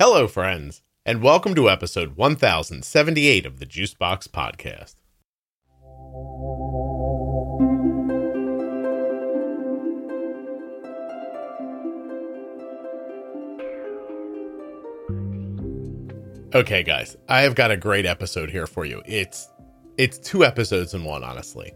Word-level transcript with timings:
Hello, 0.00 0.28
friends, 0.28 0.80
and 1.04 1.24
welcome 1.24 1.56
to 1.56 1.68
episode 1.68 2.16
1078 2.16 3.44
of 3.44 3.58
the 3.58 3.66
Juicebox 3.66 4.28
Podcast. 4.28 4.94
Okay, 16.54 16.84
guys, 16.84 17.16
I 17.28 17.40
have 17.40 17.56
got 17.56 17.72
a 17.72 17.76
great 17.76 18.06
episode 18.06 18.50
here 18.50 18.68
for 18.68 18.84
you. 18.84 19.02
It's 19.04 19.48
it's 19.96 20.18
two 20.18 20.44
episodes 20.44 20.94
in 20.94 21.02
one, 21.02 21.24
honestly. 21.24 21.72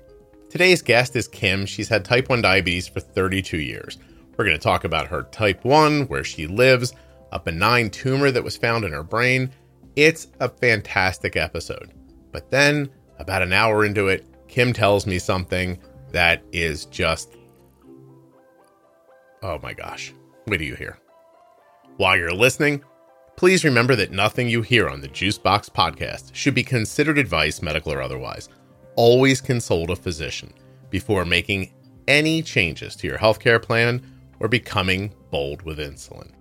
Today's 0.48 0.80
guest 0.80 1.16
is 1.16 1.26
Kim. 1.26 1.66
She's 1.66 1.88
had 1.88 2.04
type 2.04 2.28
1 2.28 2.40
diabetes 2.40 2.86
for 2.86 3.00
32 3.00 3.58
years. 3.58 3.98
We're 4.36 4.44
going 4.44 4.56
to 4.56 4.62
talk 4.62 4.84
about 4.84 5.08
her 5.08 5.24
type 5.24 5.64
1, 5.64 6.02
where 6.02 6.22
she 6.22 6.46
lives, 6.46 6.94
a 7.32 7.40
benign 7.40 7.90
tumor 7.90 8.30
that 8.30 8.44
was 8.44 8.56
found 8.56 8.84
in 8.84 8.92
her 8.92 9.02
brain. 9.02 9.50
It's 9.96 10.28
a 10.38 10.48
fantastic 10.48 11.36
episode. 11.36 11.92
But 12.30 12.50
then, 12.50 12.90
about 13.18 13.42
an 13.42 13.52
hour 13.52 13.84
into 13.84 14.08
it, 14.08 14.26
Kim 14.48 14.72
tells 14.72 15.06
me 15.06 15.18
something 15.18 15.78
that 16.12 16.42
is 16.52 16.84
just. 16.86 17.36
Oh 19.42 19.58
my 19.62 19.72
gosh. 19.72 20.12
What 20.44 20.58
do 20.58 20.64
you 20.64 20.74
hear? 20.74 20.98
While 21.96 22.16
you're 22.16 22.32
listening, 22.32 22.82
please 23.36 23.64
remember 23.64 23.96
that 23.96 24.12
nothing 24.12 24.48
you 24.48 24.62
hear 24.62 24.88
on 24.88 25.00
the 25.00 25.08
Juicebox 25.08 25.70
podcast 25.70 26.34
should 26.34 26.54
be 26.54 26.62
considered 26.62 27.18
advice, 27.18 27.62
medical 27.62 27.92
or 27.92 28.02
otherwise. 28.02 28.48
Always 28.96 29.40
consult 29.40 29.90
a 29.90 29.96
physician 29.96 30.52
before 30.90 31.24
making 31.24 31.72
any 32.08 32.42
changes 32.42 32.94
to 32.96 33.06
your 33.06 33.18
healthcare 33.18 33.62
plan 33.62 34.02
or 34.40 34.48
becoming 34.48 35.14
bold 35.30 35.62
with 35.62 35.78
insulin. 35.78 36.32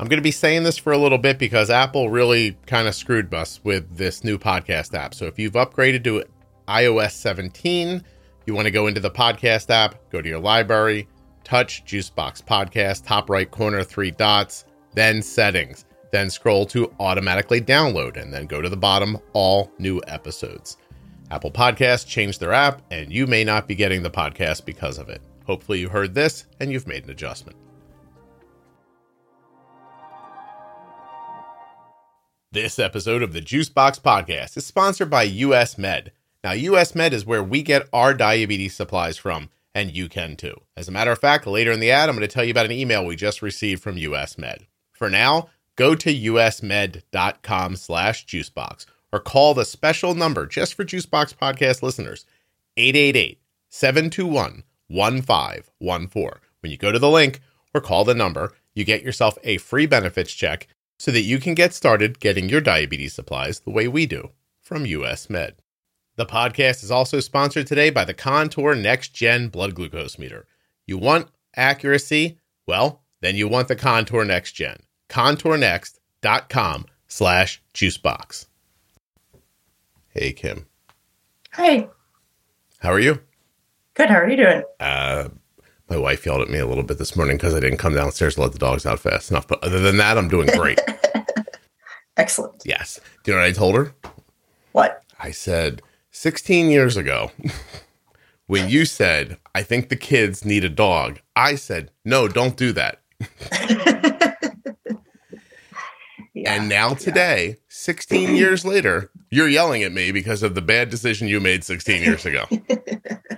I'm 0.00 0.08
going 0.08 0.16
to 0.16 0.22
be 0.22 0.30
saying 0.30 0.62
this 0.62 0.78
for 0.78 0.92
a 0.92 0.98
little 0.98 1.18
bit 1.18 1.38
because 1.38 1.68
Apple 1.68 2.08
really 2.08 2.56
kind 2.64 2.88
of 2.88 2.94
screwed 2.94 3.34
us 3.34 3.60
with 3.64 3.98
this 3.98 4.24
new 4.24 4.38
podcast 4.38 4.94
app. 4.94 5.12
So 5.12 5.26
if 5.26 5.38
you've 5.38 5.52
upgraded 5.52 6.04
to 6.04 6.24
iOS 6.66 7.10
17, 7.10 8.02
you 8.46 8.54
want 8.54 8.64
to 8.64 8.70
go 8.70 8.86
into 8.86 9.00
the 9.00 9.10
podcast 9.10 9.68
app, 9.68 9.96
go 10.08 10.22
to 10.22 10.28
your 10.28 10.38
library, 10.38 11.06
touch 11.44 11.84
Juicebox 11.84 12.42
Podcast, 12.42 13.04
top 13.04 13.28
right 13.28 13.50
corner, 13.50 13.84
three 13.84 14.10
dots, 14.10 14.64
then 14.94 15.20
settings, 15.20 15.84
then 16.12 16.30
scroll 16.30 16.64
to 16.64 16.90
automatically 16.98 17.60
download, 17.60 18.16
and 18.16 18.32
then 18.32 18.46
go 18.46 18.62
to 18.62 18.70
the 18.70 18.78
bottom, 18.78 19.18
all 19.34 19.70
new 19.78 20.00
episodes. 20.06 20.78
Apple 21.30 21.50
Podcasts 21.50 22.06
changed 22.06 22.40
their 22.40 22.54
app, 22.54 22.80
and 22.90 23.12
you 23.12 23.26
may 23.26 23.44
not 23.44 23.68
be 23.68 23.74
getting 23.74 24.02
the 24.02 24.08
podcast 24.08 24.64
because 24.64 24.96
of 24.96 25.10
it. 25.10 25.20
Hopefully, 25.44 25.78
you 25.78 25.90
heard 25.90 26.14
this 26.14 26.46
and 26.58 26.72
you've 26.72 26.86
made 26.86 27.04
an 27.04 27.10
adjustment. 27.10 27.58
This 32.52 32.80
episode 32.80 33.22
of 33.22 33.32
the 33.32 33.40
Juicebox 33.40 34.00
Podcast 34.00 34.56
is 34.56 34.66
sponsored 34.66 35.08
by 35.08 35.22
US 35.22 35.78
Med. 35.78 36.10
Now, 36.42 36.50
US 36.50 36.96
Med 36.96 37.14
is 37.14 37.24
where 37.24 37.44
we 37.44 37.62
get 37.62 37.88
our 37.92 38.12
diabetes 38.12 38.74
supplies 38.74 39.16
from, 39.16 39.50
and 39.72 39.92
you 39.92 40.08
can 40.08 40.34
too. 40.34 40.60
As 40.76 40.88
a 40.88 40.90
matter 40.90 41.12
of 41.12 41.20
fact, 41.20 41.46
later 41.46 41.70
in 41.70 41.78
the 41.78 41.92
ad, 41.92 42.08
I'm 42.08 42.16
going 42.16 42.28
to 42.28 42.34
tell 42.34 42.42
you 42.42 42.50
about 42.50 42.66
an 42.66 42.72
email 42.72 43.06
we 43.06 43.14
just 43.14 43.40
received 43.40 43.80
from 43.80 43.96
US 43.98 44.36
Med. 44.36 44.66
For 44.90 45.08
now, 45.08 45.48
go 45.76 45.94
to 45.94 46.12
usmed.com 46.12 47.76
slash 47.76 48.26
juicebox 48.26 48.86
or 49.12 49.20
call 49.20 49.54
the 49.54 49.64
special 49.64 50.16
number 50.16 50.44
just 50.44 50.74
for 50.74 50.84
Juicebox 50.84 51.36
Podcast 51.36 51.84
listeners, 51.84 52.26
888-721-1514. 53.70 56.38
When 56.62 56.72
you 56.72 56.76
go 56.76 56.90
to 56.90 56.98
the 56.98 57.08
link 57.08 57.42
or 57.72 57.80
call 57.80 58.04
the 58.04 58.12
number, 58.12 58.54
you 58.74 58.84
get 58.84 59.04
yourself 59.04 59.38
a 59.44 59.58
free 59.58 59.86
benefits 59.86 60.32
check 60.32 60.66
so 61.00 61.10
that 61.10 61.22
you 61.22 61.38
can 61.38 61.54
get 61.54 61.72
started 61.72 62.20
getting 62.20 62.50
your 62.50 62.60
diabetes 62.60 63.14
supplies 63.14 63.60
the 63.60 63.70
way 63.70 63.88
we 63.88 64.04
do 64.04 64.28
from 64.60 64.84
US 64.84 65.30
Med. 65.30 65.54
The 66.16 66.26
podcast 66.26 66.84
is 66.84 66.90
also 66.90 67.20
sponsored 67.20 67.66
today 67.66 67.88
by 67.88 68.04
the 68.04 68.12
Contour 68.12 68.74
Next 68.74 69.14
Gen 69.14 69.48
Blood 69.48 69.74
Glucose 69.74 70.18
Meter. 70.18 70.46
You 70.86 70.98
want 70.98 71.28
accuracy? 71.56 72.38
Well, 72.66 73.00
then 73.22 73.34
you 73.34 73.48
want 73.48 73.68
the 73.68 73.76
Contour 73.76 74.26
Next 74.26 74.52
Gen. 74.52 74.76
ContourNext.com 75.08 76.84
slash 77.08 77.62
juicebox. 77.72 78.46
Hey, 80.10 80.32
Kim. 80.34 80.66
Hey, 81.54 81.88
How 82.80 82.90
are 82.92 83.00
you? 83.00 83.20
good. 83.94 84.10
How 84.10 84.16
are 84.16 84.28
you 84.28 84.36
doing? 84.36 84.62
Uh, 84.78 85.28
my 85.90 85.98
wife 85.98 86.24
yelled 86.24 86.40
at 86.40 86.48
me 86.48 86.58
a 86.58 86.66
little 86.66 86.84
bit 86.84 86.98
this 86.98 87.16
morning 87.16 87.36
because 87.36 87.54
I 87.54 87.60
didn't 87.60 87.78
come 87.78 87.94
downstairs 87.94 88.36
to 88.36 88.42
let 88.42 88.52
the 88.52 88.58
dogs 88.58 88.86
out 88.86 89.00
fast 89.00 89.30
enough. 89.30 89.48
But 89.48 89.62
other 89.64 89.80
than 89.80 89.96
that, 89.96 90.16
I'm 90.16 90.28
doing 90.28 90.48
great. 90.56 90.80
Excellent. 92.16 92.62
yes. 92.64 93.00
Do 93.24 93.32
you 93.32 93.36
know 93.36 93.42
what 93.42 93.48
I 93.48 93.52
told 93.52 93.74
her? 93.74 93.94
What? 94.72 95.02
I 95.18 95.32
said 95.32 95.82
16 96.12 96.70
years 96.70 96.96
ago, 96.96 97.32
when 98.46 98.68
you 98.68 98.84
said, 98.84 99.38
I 99.54 99.62
think 99.62 99.88
the 99.88 99.96
kids 99.96 100.44
need 100.44 100.64
a 100.64 100.68
dog, 100.68 101.20
I 101.34 101.56
said, 101.56 101.90
no, 102.04 102.28
don't 102.28 102.56
do 102.56 102.72
that. 102.72 103.00
Yeah. 106.32 106.54
And 106.54 106.68
now 106.70 106.94
today, 106.94 107.56
16 107.68 108.34
years 108.34 108.64
later, 108.64 109.10
you're 109.30 109.48
yelling 109.48 109.82
at 109.82 109.92
me 109.92 110.10
because 110.10 110.42
of 110.42 110.54
the 110.54 110.62
bad 110.62 110.88
decision 110.88 111.28
you 111.28 111.38
made 111.38 111.64
16 111.64 112.00
years 112.00 112.24
ago. 112.24 112.44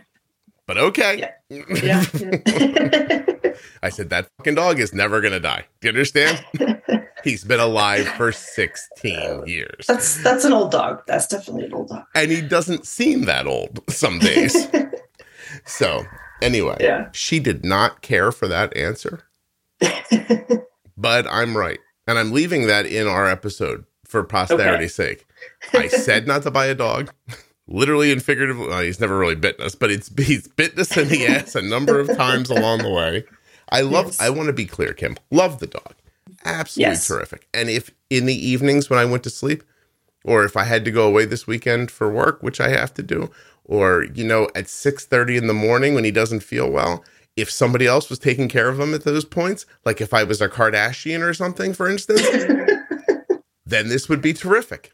But 0.73 0.85
okay. 0.85 1.29
yeah. 1.51 2.03
I 3.83 3.91
said, 3.91 4.09
that 4.09 4.27
fucking 4.39 4.55
dog 4.55 4.81
is 4.81 4.95
never 4.95 5.21
going 5.21 5.35
to 5.35 5.41
die. 5.41 5.67
Do 5.83 5.89
you 5.89 5.91
understand? 5.91 6.43
He's 7.25 7.45
been 7.45 7.61
alive 7.61 8.09
for 8.09 8.33
16 8.33 9.47
years. 9.47 9.85
that's 9.87 10.23
that's 10.23 10.47
an 10.47 10.55
old 10.55 10.71
dog. 10.73 11.03
That's 11.07 11.27
definitely 11.27 11.67
an 11.67 11.75
old 11.75 11.89
dog. 11.91 12.05
And 12.15 12.31
he 12.31 12.41
doesn't 12.41 12.87
seem 12.87 13.27
that 13.27 13.47
old 13.47 13.81
some 13.91 14.19
days. 14.19 14.67
so, 15.67 16.05
anyway, 16.41 16.79
Yeah. 16.81 17.11
she 17.13 17.39
did 17.39 17.67
not 17.67 18.01
care 18.01 18.33
for 18.33 18.49
that 18.49 18.75
answer, 18.75 19.25
but 20.97 21.27
I'm 21.31 21.55
right. 21.55 21.81
And 22.07 22.19
I'm 22.19 22.33
leaving 22.33 22.67
that 22.69 22.87
in 22.87 23.07
our 23.07 23.27
episode 23.29 23.85
for 24.07 24.25
posterity's 24.25 24.95
sake. 24.95 25.27
I 25.75 25.89
said 25.89 26.27
not 26.27 26.45
to 26.45 26.51
buy 26.51 26.65
a 26.67 26.75
dog. 26.75 27.13
Literally 27.69 28.11
and 28.13 28.23
figuratively, 28.23 28.67
well, 28.69 28.81
he's 28.83 29.01
never 29.01 29.17
really 29.17 29.35
bitten 29.37 29.65
us, 29.65 29.75
but 29.75 29.91
it's 29.91 30.11
he's 30.19 30.49
bitten 30.49 30.81
us 30.81 30.97
in 30.97 31.09
the 31.09 31.27
ass 31.29 31.55
a 31.55 31.63
number 31.63 31.99
of 32.01 32.09
times 32.17 32.51
along 32.51 32.79
the 32.83 32.91
way. 32.91 33.25
I 33.71 33.81
love. 33.83 34.07
Yes. 34.07 34.21
I 34.21 34.31
want 34.31 34.49
to 34.49 34.53
be 34.53 34.67
clear, 34.67 34.93
Kim. 34.93 35.17
Love 35.31 35.59
the 35.61 35.67
dog, 35.69 35.95
absolutely 36.45 36.91
Yes. 36.93 37.07
terrific. 37.07 37.49
And 37.55 37.71
if 37.71 37.91
in 38.11 38.27
the 38.27 38.35
evenings 38.35 38.91
when 38.91 38.99
I 38.99 39.05
went 39.05 39.23
to 39.25 39.31
sleep, 39.31 39.63
or 40.25 40.45
if 40.45 40.57
I 40.57 40.65
had 40.65 40.85
to 40.85 40.91
go 40.91 41.07
away 41.07 41.25
this 41.25 41.47
weekend 41.47 41.91
for 41.91 42.11
work, 42.13 42.43
which 42.43 42.61
I 42.61 42.69
have 42.69 42.93
to 42.95 43.03
do, 43.03 43.31
or 43.65 44.05
you 44.13 44.25
know, 44.25 44.49
at 44.55 44.69
six 44.69 45.07
thirty 45.07 45.37
in 45.37 45.47
the 45.47 45.55
morning 45.55 45.95
when 45.95 46.05
he 46.05 46.11
doesn't 46.11 46.41
feel 46.41 46.69
well, 46.71 47.05
if 47.37 47.51
somebody 47.51 47.87
else 47.87 48.11
was 48.11 48.19
taking 48.19 48.49
care 48.49 48.69
of 48.69 48.79
him 48.79 48.93
at 48.93 49.05
those 49.05 49.25
points, 49.25 49.65
like 49.87 50.01
if 50.01 50.13
I 50.13 50.25
was 50.25 50.43
a 50.43 50.49
Kardashian 50.49 51.23
or 51.23 51.33
something, 51.33 51.73
for 51.73 51.89
instance, 51.89 52.21
then 53.65 53.89
this 53.89 54.09
would 54.09 54.21
be 54.21 54.33
terrific. 54.35 54.93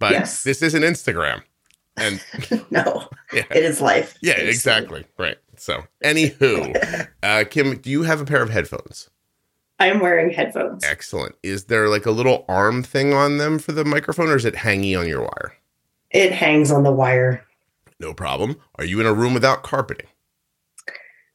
But 0.00 0.12
Yes. 0.12 0.42
this 0.42 0.62
isn't 0.62 0.82
Instagram. 0.82 1.42
And 1.96 2.22
no, 2.70 3.08
yeah, 3.32 3.44
it 3.50 3.64
is 3.64 3.80
life. 3.80 4.16
yeah, 4.22 4.32
It's- 4.34 4.48
exactly. 4.54 5.04
Right. 5.18 5.36
So, 5.56 5.82
anywho, 6.04 7.08
uh, 7.22 7.44
Kim, 7.50 7.76
do 7.78 7.90
you 7.90 8.02
have 8.04 8.20
a 8.20 8.24
pair 8.24 8.42
of 8.42 8.50
headphones? 8.50 9.10
I'm 9.78 10.00
wearing 10.00 10.30
headphones. 10.30 10.84
Excellent. 10.84 11.36
Is 11.42 11.64
there 11.64 11.88
like 11.88 12.06
a 12.06 12.10
little 12.10 12.44
arm 12.48 12.82
thing 12.82 13.12
on 13.14 13.38
them 13.38 13.58
for 13.58 13.72
the 13.72 13.84
microphone, 13.84 14.28
or 14.28 14.36
is 14.36 14.44
it 14.44 14.56
hanging 14.56 14.96
on 14.96 15.06
your 15.08 15.20
wire? 15.20 15.54
It 16.10 16.32
hangs 16.32 16.70
on 16.70 16.82
the 16.82 16.92
wire. 16.92 17.44
No 17.98 18.12
problem. 18.14 18.56
Are 18.76 18.84
you 18.84 19.00
in 19.00 19.06
a 19.06 19.12
room 19.14 19.32
without 19.34 19.62
carpeting? 19.62 20.06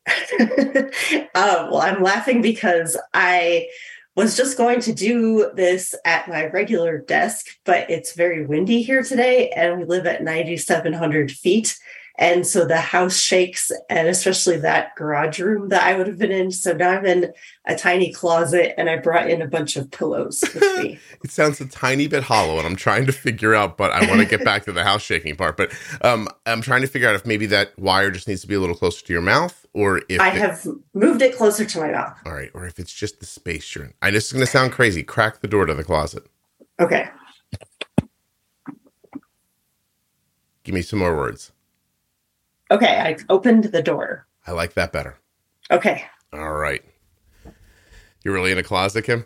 uh, 0.39 1.67
well, 1.71 1.77
I'm 1.81 2.01
laughing 2.03 2.41
because 2.41 2.97
I 3.13 3.67
was 4.15 4.37
just 4.37 4.57
going 4.57 4.79
to 4.81 4.93
do 4.93 5.51
this 5.55 5.93
at 6.05 6.27
my 6.27 6.45
regular 6.45 6.99
desk, 6.99 7.47
but 7.65 7.89
it's 7.89 8.13
very 8.13 8.45
windy 8.45 8.81
here 8.81 9.03
today, 9.03 9.49
and 9.49 9.77
we 9.77 9.85
live 9.85 10.05
at 10.05 10.23
9,700 10.23 11.31
feet. 11.31 11.77
And 12.17 12.47
so 12.47 12.65
the 12.65 12.77
house 12.77 13.17
shakes, 13.17 13.71
and 13.89 14.07
especially 14.07 14.57
that 14.57 14.95
garage 14.95 15.39
room 15.39 15.67
that 15.69 15.83
I 15.83 15.97
would 15.97 16.07
have 16.07 16.17
been 16.17 16.31
in. 16.31 16.49
So 16.51 16.71
now 16.71 16.91
I'm 16.91 17.05
in 17.05 17.33
a 17.65 17.75
tiny 17.75 18.13
closet, 18.13 18.79
and 18.79 18.89
I 18.89 18.97
brought 18.97 19.29
in 19.29 19.41
a 19.41 19.47
bunch 19.47 19.75
of 19.75 19.91
pillows 19.91 20.41
with 20.41 20.63
me. 20.77 20.99
It 21.23 21.31
sounds 21.31 21.59
a 21.59 21.65
tiny 21.65 22.07
bit 22.07 22.23
hollow, 22.23 22.57
and 22.57 22.65
I'm 22.65 22.77
trying 22.77 23.05
to 23.07 23.11
figure 23.11 23.53
out. 23.53 23.75
But 23.75 23.91
I 23.91 24.07
want 24.07 24.21
to 24.21 24.25
get 24.25 24.45
back 24.45 24.63
to 24.63 24.71
the 24.71 24.83
house 24.83 25.01
shaking 25.01 25.35
part. 25.35 25.57
But 25.57 25.73
um, 26.01 26.29
I'm 26.45 26.61
trying 26.61 26.81
to 26.81 26.87
figure 26.87 27.09
out 27.09 27.15
if 27.15 27.25
maybe 27.25 27.47
that 27.47 27.77
wire 27.77 28.11
just 28.11 28.29
needs 28.29 28.41
to 28.41 28.47
be 28.47 28.55
a 28.55 28.61
little 28.61 28.75
closer 28.75 29.05
to 29.05 29.13
your 29.13 29.21
mouth, 29.21 29.64
or 29.75 30.01
if 30.09 30.19
I 30.21 30.29
it- 30.29 30.37
have 30.39 30.65
moved 30.93 31.21
it 31.21 31.35
closer 31.35 31.65
to 31.65 31.79
my 31.79 31.91
mouth. 31.91 32.17
all 32.25 32.31
right, 32.33 32.49
or 32.53 32.65
if 32.65 32.79
it's 32.79 32.93
just 32.93 33.19
the 33.19 33.25
space 33.25 33.75
you're 33.75 33.83
in. 33.85 33.93
I 34.01 34.07
know 34.09 34.13
this 34.15 34.27
is 34.27 34.33
going 34.33 34.45
to 34.45 34.51
sound 34.51 34.71
crazy. 34.71 35.03
Crack 35.03 35.41
the 35.41 35.47
door 35.49 35.65
to 35.65 35.73
the 35.73 35.83
closet. 35.83 36.23
Okay. 36.79 37.09
Give 40.63 40.73
me 40.73 40.81
some 40.81 40.99
more 40.99 41.15
words. 41.15 41.51
Okay. 42.71 42.97
I've 42.97 43.25
opened 43.29 43.65
the 43.65 43.83
door. 43.83 44.25
I 44.47 44.51
like 44.51 44.73
that 44.73 44.91
better. 44.91 45.17
Okay. 45.69 46.05
All 46.33 46.53
right. 46.53 46.83
You're 48.23 48.33
really 48.33 48.51
in 48.51 48.57
a 48.57 48.63
closet, 48.63 49.03
Kim? 49.03 49.25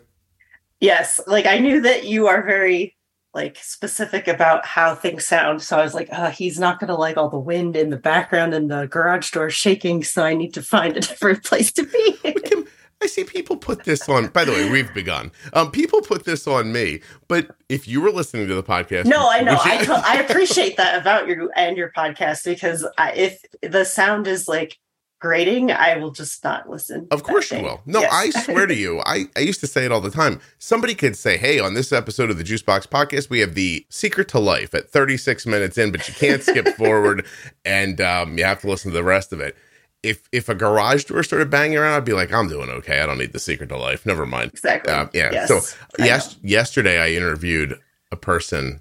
Yes, 0.80 1.20
like 1.26 1.46
I 1.46 1.58
knew 1.58 1.80
that 1.82 2.04
you 2.04 2.26
are 2.26 2.42
very 2.42 2.96
like 3.32 3.58
specific 3.58 4.26
about 4.26 4.66
how 4.66 4.94
things 4.94 5.26
sound. 5.26 5.62
So 5.62 5.78
I 5.78 5.82
was 5.82 5.94
like, 5.94 6.08
oh, 6.12 6.30
he's 6.30 6.58
not 6.58 6.80
going 6.80 6.88
to 6.88 6.94
like 6.94 7.16
all 7.16 7.28
the 7.28 7.38
wind 7.38 7.76
in 7.76 7.90
the 7.90 7.96
background 7.96 8.54
and 8.54 8.70
the 8.70 8.86
garage 8.86 9.30
door 9.30 9.50
shaking. 9.50 10.02
So 10.02 10.24
I 10.24 10.34
need 10.34 10.54
to 10.54 10.62
find 10.62 10.96
a 10.96 11.00
different 11.00 11.44
place 11.44 11.72
to 11.72 11.84
be. 11.84 12.12
Can, 12.32 12.66
I 13.02 13.06
see 13.06 13.24
people 13.24 13.56
put 13.56 13.84
this 13.84 14.08
on. 14.08 14.28
By 14.28 14.44
the 14.44 14.52
way, 14.52 14.68
we've 14.68 14.92
begun. 14.92 15.32
Um, 15.54 15.70
people 15.70 16.02
put 16.02 16.24
this 16.24 16.46
on 16.46 16.70
me, 16.70 17.00
but 17.28 17.50
if 17.70 17.88
you 17.88 18.00
were 18.00 18.10
listening 18.10 18.46
to 18.48 18.54
the 18.54 18.62
podcast, 18.62 19.06
no, 19.06 19.30
I 19.30 19.40
know. 19.40 19.56
I 19.58 20.02
I 20.04 20.20
appreciate 20.20 20.76
that 20.76 21.00
about 21.00 21.26
you 21.26 21.50
and 21.56 21.78
your 21.78 21.92
podcast 21.96 22.44
because 22.44 22.86
I, 22.98 23.12
if 23.12 23.42
the 23.62 23.84
sound 23.84 24.26
is 24.26 24.48
like 24.48 24.78
grating, 25.20 25.70
I 25.70 25.96
will 25.98 26.10
just 26.10 26.42
not 26.42 26.68
listen. 26.68 27.06
Of 27.10 27.22
course 27.22 27.52
you 27.52 27.62
will. 27.62 27.80
No, 27.86 28.00
Yes. 28.00 28.12
I 28.12 28.30
swear 28.42 28.66
to 28.66 28.74
you, 28.74 29.00
I, 29.06 29.26
I 29.36 29.40
used 29.40 29.60
to 29.60 29.66
say 29.66 29.84
it 29.84 29.92
all 29.92 30.00
the 30.00 30.10
time. 30.10 30.40
Somebody 30.58 30.94
could 30.94 31.16
say, 31.16 31.36
hey, 31.36 31.60
on 31.60 31.74
this 31.74 31.92
episode 31.92 32.30
of 32.30 32.38
the 32.38 32.44
Juicebox 32.44 32.88
podcast, 32.88 33.30
we 33.30 33.40
have 33.40 33.54
the 33.54 33.86
secret 33.90 34.28
to 34.28 34.38
life 34.40 34.74
at 34.74 34.88
36 34.90 35.46
minutes 35.46 35.78
in, 35.78 35.92
but 35.92 36.08
you 36.08 36.14
can't 36.14 36.42
skip 36.42 36.66
forward 36.76 37.24
and 37.64 38.00
um, 38.00 38.36
you 38.38 38.44
have 38.44 38.60
to 38.62 38.68
listen 38.68 38.90
to 38.90 38.96
the 38.96 39.04
rest 39.04 39.32
of 39.32 39.40
it. 39.40 39.56
If 40.02 40.26
if 40.32 40.48
a 40.48 40.54
garage 40.54 41.04
door 41.04 41.22
started 41.22 41.50
banging 41.50 41.76
around, 41.76 41.92
I'd 41.92 42.06
be 42.06 42.14
like, 42.14 42.32
I'm 42.32 42.48
doing 42.48 42.70
okay. 42.70 43.02
I 43.02 43.06
don't 43.06 43.18
need 43.18 43.34
the 43.34 43.38
secret 43.38 43.68
to 43.68 43.76
life. 43.76 44.06
Never 44.06 44.24
mind. 44.24 44.50
exactly. 44.52 44.90
Um, 44.92 45.10
yeah. 45.12 45.28
Yes, 45.30 45.48
so 45.48 45.60
yes, 45.98 46.36
yesterday 46.42 46.98
I 46.98 47.10
interviewed 47.10 47.78
a 48.10 48.16
person. 48.16 48.80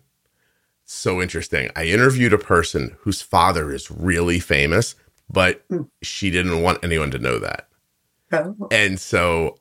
So 0.85 1.21
interesting. 1.21 1.69
I 1.75 1.85
interviewed 1.87 2.31
a 2.31 2.37
person 2.37 2.95
whose 3.01 3.21
father 3.21 3.71
is 3.73 3.91
really 3.91 4.39
famous, 4.39 4.95
but 5.29 5.63
Hmm. 5.69 5.83
she 6.01 6.29
didn't 6.31 6.61
want 6.61 6.83
anyone 6.83 7.11
to 7.11 7.19
know 7.19 7.39
that. 7.39 7.67
Oh. 8.31 8.55
And 8.71 8.99
so 8.99 9.57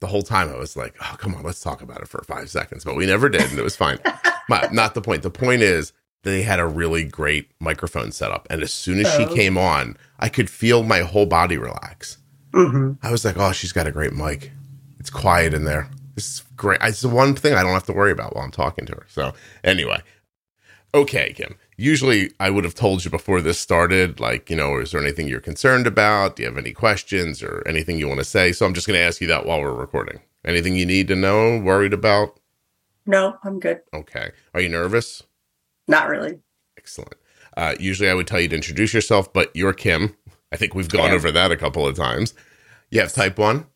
the 0.00 0.06
whole 0.06 0.22
time 0.22 0.48
I 0.50 0.56
was 0.58 0.76
like, 0.76 0.94
oh, 1.00 1.16
come 1.18 1.34
on, 1.34 1.42
let's 1.42 1.60
talk 1.60 1.82
about 1.82 2.00
it 2.00 2.08
for 2.08 2.22
five 2.24 2.50
seconds. 2.50 2.84
But 2.84 2.96
we 2.96 3.06
never 3.06 3.28
did, 3.28 3.42
and 3.42 3.58
it 3.58 3.62
was 3.62 3.76
fine. 3.76 3.98
but 4.48 4.72
not 4.72 4.94
the 4.94 5.00
point. 5.00 5.22
The 5.22 5.30
point 5.30 5.62
is, 5.62 5.92
they 6.22 6.42
had 6.42 6.60
a 6.60 6.66
really 6.66 7.04
great 7.04 7.50
microphone 7.60 8.10
setup. 8.12 8.46
And 8.50 8.62
as 8.62 8.72
soon 8.72 8.98
as 9.04 9.12
she 9.14 9.24
Oh. 9.24 9.34
came 9.34 9.58
on, 9.58 9.96
I 10.18 10.28
could 10.28 10.48
feel 10.50 10.82
my 10.82 11.00
whole 11.00 11.26
body 11.26 11.58
relax. 11.58 12.18
Mhm. 12.52 12.98
I 13.02 13.10
was 13.10 13.24
like, 13.24 13.36
oh, 13.36 13.52
she's 13.52 13.72
got 13.72 13.86
a 13.86 13.92
great 13.92 14.12
mic. 14.12 14.50
It's 15.00 15.10
quiet 15.10 15.52
in 15.54 15.64
there. 15.64 15.90
This 16.14 16.26
is 16.34 16.42
great. 16.56 16.78
It's 16.82 17.00
the 17.02 17.08
one 17.08 17.34
thing 17.34 17.54
I 17.54 17.62
don't 17.62 17.72
have 17.72 17.84
to 17.86 17.92
worry 17.92 18.12
about 18.12 18.34
while 18.36 18.44
I'm 18.44 18.50
talking 18.52 18.86
to 18.86 18.92
her. 18.92 19.06
So, 19.08 19.34
anyway. 19.64 20.00
Okay, 20.94 21.32
Kim. 21.36 21.56
Usually 21.76 22.30
I 22.38 22.50
would 22.50 22.64
have 22.64 22.74
told 22.74 23.04
you 23.04 23.10
before 23.10 23.40
this 23.40 23.58
started, 23.58 24.20
like, 24.20 24.48
you 24.48 24.56
know, 24.56 24.78
is 24.78 24.92
there 24.92 25.00
anything 25.02 25.26
you're 25.28 25.40
concerned 25.40 25.86
about? 25.86 26.36
Do 26.36 26.42
you 26.42 26.48
have 26.48 26.58
any 26.58 26.72
questions 26.72 27.42
or 27.42 27.62
anything 27.66 27.98
you 27.98 28.06
want 28.08 28.20
to 28.20 28.24
say? 28.24 28.52
So 28.52 28.64
I'm 28.64 28.74
just 28.74 28.86
going 28.86 28.98
to 28.98 29.04
ask 29.04 29.20
you 29.20 29.26
that 29.28 29.44
while 29.46 29.60
we're 29.60 29.72
recording. 29.74 30.20
Anything 30.44 30.76
you 30.76 30.86
need 30.86 31.08
to 31.08 31.16
know, 31.16 31.58
worried 31.58 31.92
about? 31.92 32.38
No, 33.06 33.36
I'm 33.42 33.58
good. 33.58 33.80
Okay. 33.92 34.30
Are 34.54 34.60
you 34.60 34.68
nervous? 34.68 35.22
Not 35.88 36.08
really. 36.08 36.38
Excellent. 36.78 37.14
Uh, 37.56 37.74
usually 37.80 38.08
I 38.08 38.14
would 38.14 38.26
tell 38.26 38.40
you 38.40 38.48
to 38.48 38.56
introduce 38.56 38.94
yourself, 38.94 39.32
but 39.32 39.50
you're 39.54 39.72
Kim. 39.72 40.16
I 40.52 40.56
think 40.56 40.74
we've 40.74 40.88
gone 40.88 41.10
over 41.10 41.32
that 41.32 41.50
a 41.50 41.56
couple 41.56 41.86
of 41.86 41.96
times. 41.96 42.34
You 42.90 43.00
have 43.00 43.12
type 43.12 43.38
1, 43.38 43.66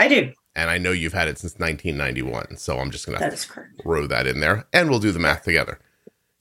I 0.00 0.08
do. 0.08 0.32
and 0.56 0.68
I 0.70 0.78
know 0.78 0.90
you've 0.90 1.12
had 1.12 1.28
it 1.28 1.38
since 1.38 1.54
1991. 1.58 2.56
So 2.56 2.78
I'm 2.78 2.90
just 2.90 3.06
going 3.06 3.18
to 3.18 3.36
throw 3.82 4.06
that 4.08 4.26
in 4.26 4.40
there, 4.40 4.66
and 4.72 4.90
we'll 4.90 4.98
do 4.98 5.12
the 5.12 5.18
math 5.20 5.44
together. 5.44 5.78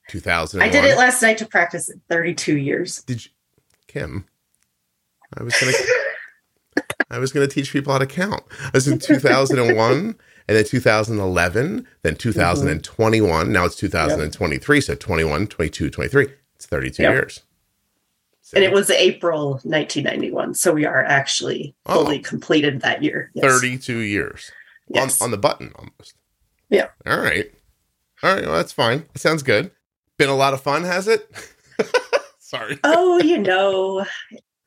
2001. 0.09 0.67
I 0.67 0.71
did 0.71 0.83
it 0.85 0.97
last 0.97 1.21
night 1.21 1.37
to 1.39 1.45
practice 1.45 1.89
32 2.09 2.57
years. 2.57 3.01
Did 3.03 3.25
you, 3.25 3.31
Kim? 3.87 4.25
I 5.37 5.43
was 5.43 5.53
gonna, 5.59 5.73
I 7.11 7.19
was 7.19 7.31
gonna 7.31 7.47
teach 7.47 7.71
people 7.73 7.91
how 7.93 7.99
to 7.99 8.05
count. 8.05 8.43
I 8.61 8.71
was 8.73 8.87
in 8.87 8.99
2001, 8.99 10.15
and 10.47 10.57
then 10.57 10.63
2011, 10.63 11.87
then 12.03 12.13
mm-hmm. 12.13 12.17
2021. 12.17 13.51
Now 13.51 13.65
it's 13.65 13.75
2023. 13.75 14.81
So 14.81 14.95
21, 14.95 15.47
22, 15.47 15.89
23. 15.89 16.27
It's 16.55 16.65
32 16.65 17.03
Yep. 17.03 17.11
years. 17.11 17.41
And 18.55 18.63
it 18.63 18.71
was 18.71 18.89
April 18.89 19.59
1991. 19.63 20.53
So 20.53 20.71
we 20.73 20.85
are 20.85 21.03
actually 21.03 21.75
Oh. 21.85 22.05
fully 22.05 22.19
completed 22.19 22.81
that 22.81 23.03
year. 23.03 23.29
Yes. 23.33 23.43
32 23.43 23.97
years 23.99 24.51
Yes. 24.87 25.21
on, 25.21 25.25
on 25.25 25.31
the 25.31 25.37
button 25.37 25.73
almost. 25.75 26.15
Yeah. 26.69 26.87
All 27.05 27.19
right. 27.19 27.51
All 28.23 28.33
right. 28.33 28.45
Well, 28.45 28.55
that's 28.55 28.71
fine. 28.71 29.05
That 29.13 29.19
sounds 29.19 29.43
good. 29.43 29.71
Been 30.17 30.29
a 30.29 30.35
lot 30.35 30.53
of 30.53 30.61
fun, 30.61 30.83
has 30.83 31.07
it? 31.07 31.29
Sorry. 32.39 32.79
oh, 32.83 33.19
you 33.19 33.37
know, 33.41 34.05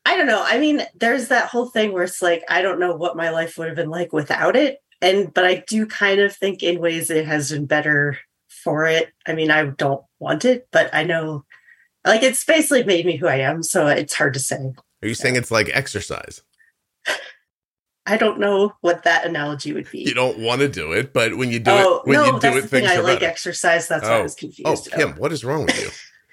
I 0.04 0.16
don't 0.16 0.26
know. 0.26 0.42
I 0.44 0.58
mean, 0.58 0.82
there's 0.94 1.28
that 1.28 1.48
whole 1.48 1.66
thing 1.66 1.92
where 1.92 2.04
it's 2.04 2.22
like, 2.22 2.44
I 2.48 2.62
don't 2.62 2.80
know 2.80 2.94
what 2.94 3.16
my 3.16 3.30
life 3.30 3.56
would 3.58 3.68
have 3.68 3.76
been 3.76 3.90
like 3.90 4.12
without 4.12 4.56
it. 4.56 4.78
And, 5.02 5.32
but 5.32 5.44
I 5.44 5.64
do 5.66 5.86
kind 5.86 6.20
of 6.20 6.34
think 6.34 6.62
in 6.62 6.78
ways 6.78 7.10
it 7.10 7.26
has 7.26 7.50
been 7.50 7.66
better 7.66 8.18
for 8.48 8.86
it. 8.86 9.12
I 9.26 9.32
mean, 9.34 9.50
I 9.50 9.64
don't 9.64 10.04
want 10.18 10.44
it, 10.44 10.68
but 10.72 10.92
I 10.92 11.04
know, 11.04 11.44
like, 12.04 12.22
it's 12.22 12.44
basically 12.44 12.84
made 12.84 13.06
me 13.06 13.16
who 13.16 13.26
I 13.26 13.36
am. 13.36 13.62
So 13.62 13.86
it's 13.86 14.14
hard 14.14 14.34
to 14.34 14.40
say. 14.40 14.72
Are 15.02 15.08
you 15.08 15.14
saying 15.14 15.36
it's 15.36 15.50
like 15.50 15.70
exercise? 15.72 16.42
I 18.06 18.16
don't 18.16 18.40
know 18.40 18.74
what 18.80 19.04
that 19.04 19.26
analogy 19.26 19.72
would 19.72 19.90
be. 19.90 20.00
You 20.00 20.14
don't 20.14 20.38
want 20.38 20.60
to 20.62 20.68
do 20.68 20.92
it, 20.92 21.12
but 21.12 21.36
when 21.36 21.50
you 21.50 21.60
do 21.60 21.70
oh, 21.70 21.96
it, 21.96 22.06
when 22.06 22.18
no, 22.18 22.24
you 22.26 22.32
do 22.32 22.38
that's 22.40 22.56
it, 22.56 22.60
the 22.62 22.68
thing. 22.68 22.86
I 22.86 22.96
like 22.96 23.20
better. 23.20 23.30
exercise. 23.30 23.88
That's 23.88 24.04
why 24.04 24.18
I 24.18 24.22
was 24.22 24.34
oh. 24.34 24.40
confused. 24.40 24.66
Oh, 24.66 24.72
confused. 24.72 24.92
Kim, 24.92 25.08
oh. 25.10 25.20
what 25.20 25.32
is 25.32 25.44
wrong 25.44 25.66
with 25.66 25.80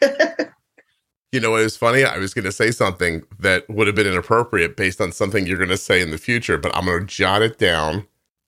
you? 0.01 0.07
you 1.31 1.39
know, 1.39 1.55
it 1.55 1.63
was 1.63 1.77
funny. 1.77 2.03
I 2.03 2.17
was 2.17 2.33
going 2.33 2.45
to 2.45 2.51
say 2.51 2.71
something 2.71 3.23
that 3.39 3.69
would 3.69 3.87
have 3.87 3.95
been 3.95 4.07
inappropriate 4.07 4.77
based 4.77 5.01
on 5.01 5.11
something 5.11 5.45
you're 5.45 5.57
going 5.57 5.69
to 5.69 5.77
say 5.77 6.01
in 6.01 6.11
the 6.11 6.17
future, 6.17 6.57
but 6.57 6.75
I'm 6.75 6.85
going 6.85 7.01
to 7.01 7.05
jot 7.05 7.41
it 7.41 7.57
down 7.57 8.07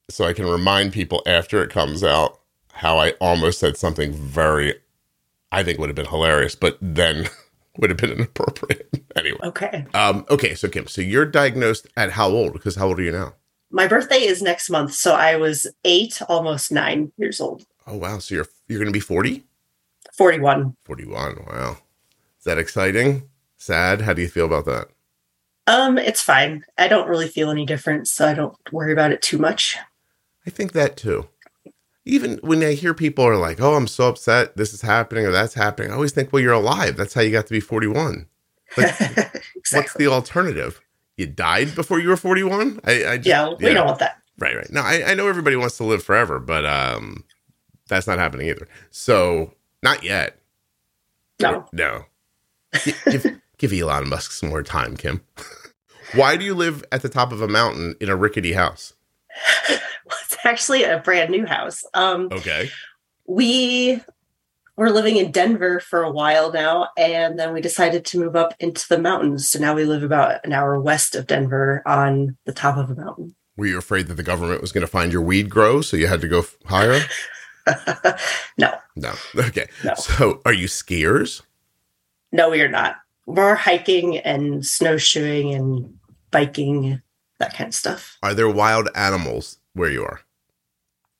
so 0.10 0.26
I 0.26 0.34
can 0.34 0.46
remind 0.46 0.94
people 0.94 1.22
after 1.26 1.62
it 1.62 1.70
comes 1.70 2.04
out 2.04 2.40
how 2.74 2.98
I 2.98 3.12
almost 3.20 3.60
said 3.60 3.78
something 3.78 4.14
very, 4.14 4.76
I 5.52 5.64
think 5.64 5.78
would 5.80 5.90
have 5.90 5.96
been 5.96 6.06
hilarious, 6.06 6.56
but 6.56 6.78
then 6.82 7.28
would 7.80 7.90
have 7.90 7.98
been 7.98 8.12
inappropriate. 8.12 8.90
anyway. 9.16 9.40
Okay. 9.44 9.86
Um, 9.94 10.26
okay, 10.30 10.56
so 10.56 10.68
Kim, 10.68 10.88
so 10.88 11.02
you're 11.02 11.26
diagnosed 11.26 11.88
at 11.96 12.12
how 12.12 12.30
old? 12.30 12.54
Because 12.54 12.76
how 12.76 12.88
old 12.88 13.00
are 13.00 13.04
you 13.04 13.12
now? 13.12 13.34
My 13.72 13.88
birthday 13.88 14.24
is 14.24 14.42
next 14.42 14.70
month. 14.70 14.94
So 14.94 15.14
I 15.14 15.36
was 15.36 15.68
eight, 15.86 16.22
almost 16.28 16.72
nine 16.72 17.12
years 17.18 17.40
old. 17.40 17.66
Oh 17.88 17.98
wow, 17.98 18.20
so 18.20 18.36
you're 18.36 18.48
you're 18.68 18.80
going 18.80 18.92
to 18.92 18.94
be 18.94 19.00
40? 19.00 19.46
41. 20.14 20.76
41. 20.86 21.46
Wow. 21.48 21.78
Is 22.38 22.46
that 22.46 22.58
exciting? 22.58 23.24
Sad? 23.58 24.02
How 24.02 24.14
do 24.14 24.22
you 24.22 24.28
feel 24.28 24.46
about 24.46 24.66
that? 24.66 24.90
Um, 25.68 25.98
it's 25.98 26.22
fine. 26.22 26.64
I 26.78 26.88
don't 26.88 27.08
really 27.08 27.28
feel 27.28 27.52
any 27.52 27.66
different, 27.66 28.08
so 28.08 28.28
I 28.28 28.34
don't 28.34 28.56
worry 28.72 28.92
about 28.92 29.12
it 29.12 29.22
too 29.22 29.38
much. 29.38 29.78
I 30.46 30.50
think 30.50 30.72
that 30.74 30.98
too. 30.98 31.30
Even 32.06 32.40
when 32.42 32.64
I 32.64 32.74
hear 32.74 32.94
people 32.94 33.26
are 33.26 33.38
like, 33.38 33.60
"Oh, 33.60 33.76
I'm 33.76 33.88
so 33.88 34.08
upset. 34.08 34.58
This 34.58 34.74
is 34.74 34.82
happening 34.82 35.26
or 35.26 35.32
that's 35.32 35.54
happening," 35.54 35.92
I 35.92 35.96
always 35.96 36.12
think, 36.12 36.32
"Well, 36.34 36.42
you're 36.42 36.54
alive. 36.54 36.98
That's 36.98 37.14
how 37.14 37.22
you 37.22 37.32
got 37.32 37.46
to 37.48 37.54
be 37.54 37.60
41. 37.60 38.28
What's 38.76 39.02
exactly. 39.56 40.06
the 40.06 40.12
alternative? 40.12 40.82
You 41.18 41.28
died 41.28 41.76
before 41.76 42.00
you 42.00 42.10
were 42.10 42.18
41? 42.18 42.80
I, 42.86 43.06
I 43.06 43.18
just, 43.18 43.28
Yeah, 43.28 43.50
we 43.50 43.74
don't 43.74 43.86
want 43.86 44.00
that. 44.00 44.22
Right, 44.38 44.56
right. 44.56 44.72
No, 44.72 44.82
I, 44.82 45.12
I 45.12 45.14
know 45.16 45.28
everybody 45.28 45.58
wants 45.58 45.76
to 45.78 45.84
live 45.84 46.02
forever, 46.02 46.40
but 46.40 46.66
um, 46.66 47.26
that's 47.90 48.08
not 48.08 48.20
happening 48.20 48.48
either. 48.48 48.68
So, 48.90 49.54
not 49.84 50.04
yet. 50.04 50.40
No. 51.42 51.66
No. 51.74 52.06
Give, 53.06 53.42
give 53.58 53.74
Elon 53.74 54.08
Musk 54.08 54.32
some 54.32 54.50
more 54.50 54.64
time, 54.64 54.96
Kim. 54.96 55.22
Why 56.16 56.38
do 56.38 56.46
you 56.46 56.56
live 56.56 56.84
at 56.92 57.02
the 57.02 57.10
top 57.10 57.32
of 57.32 57.42
a 57.42 57.48
mountain 57.48 57.96
in 58.00 58.10
a 58.10 58.16
rickety 58.16 58.54
house? 58.54 58.94
Actually 60.44 60.84
a 60.84 61.00
brand 61.00 61.30
new 61.30 61.46
house. 61.46 61.84
Um, 61.94 62.30
Okay. 62.32 62.70
we 63.28 64.02
were 64.76 64.90
living 64.92 65.18
in 65.18 65.32
Denver 65.32 65.80
for 65.80 66.04
a 66.04 66.12
while 66.12 66.52
now, 66.54 66.88
and 66.98 67.38
then 67.38 67.54
we 67.54 67.60
decided 67.62 68.06
to 68.06 68.20
move 68.20 68.36
up 68.36 68.54
into 68.60 68.88
the 68.88 68.98
mountains. 68.98 69.48
So 69.50 69.60
now 69.60 69.76
we 69.76 69.84
live 69.84 70.04
about 70.04 70.44
an 70.46 70.54
hour 70.54 70.80
west 70.80 71.16
of 71.16 71.28
Denver 71.28 71.84
on 71.86 72.38
the 72.46 72.54
top 72.54 72.78
of 72.78 72.90
a 72.90 72.96
mountain. 72.96 73.36
Were 73.58 73.66
you 73.66 73.78
afraid 73.78 74.08
that 74.08 74.14
the 74.14 74.24
government 74.24 74.62
was 74.62 74.72
going 74.72 74.82
to 74.86 74.88
find 74.88 75.12
your 75.12 75.22
weed 75.22 75.50
grow, 75.50 75.82
so 75.82 75.98
you 75.98 76.08
had 76.08 76.22
to 76.22 76.30
go 76.30 76.46
higher? 76.66 77.02
no, 78.58 78.74
No. 78.96 79.14
Okay. 79.36 79.68
No. 79.84 79.94
So, 79.96 80.42
are 80.46 80.54
you 80.54 80.68
skiers? 80.68 81.42
no, 82.32 82.50
we 82.50 82.62
are 82.62 82.70
not. 82.70 82.96
We're 83.26 83.56
hiking 83.56 84.18
and 84.18 84.66
snowshoeing 84.66 85.54
and 85.54 85.94
biking, 86.32 87.02
that 87.40 87.54
kind 87.54 87.68
of 87.68 87.76
stuff. 87.76 88.18
Are 88.24 88.34
there 88.34 88.50
wild 88.50 88.88
animals 88.96 89.58
where 89.74 89.90
you 89.92 90.04
are? 90.04 90.22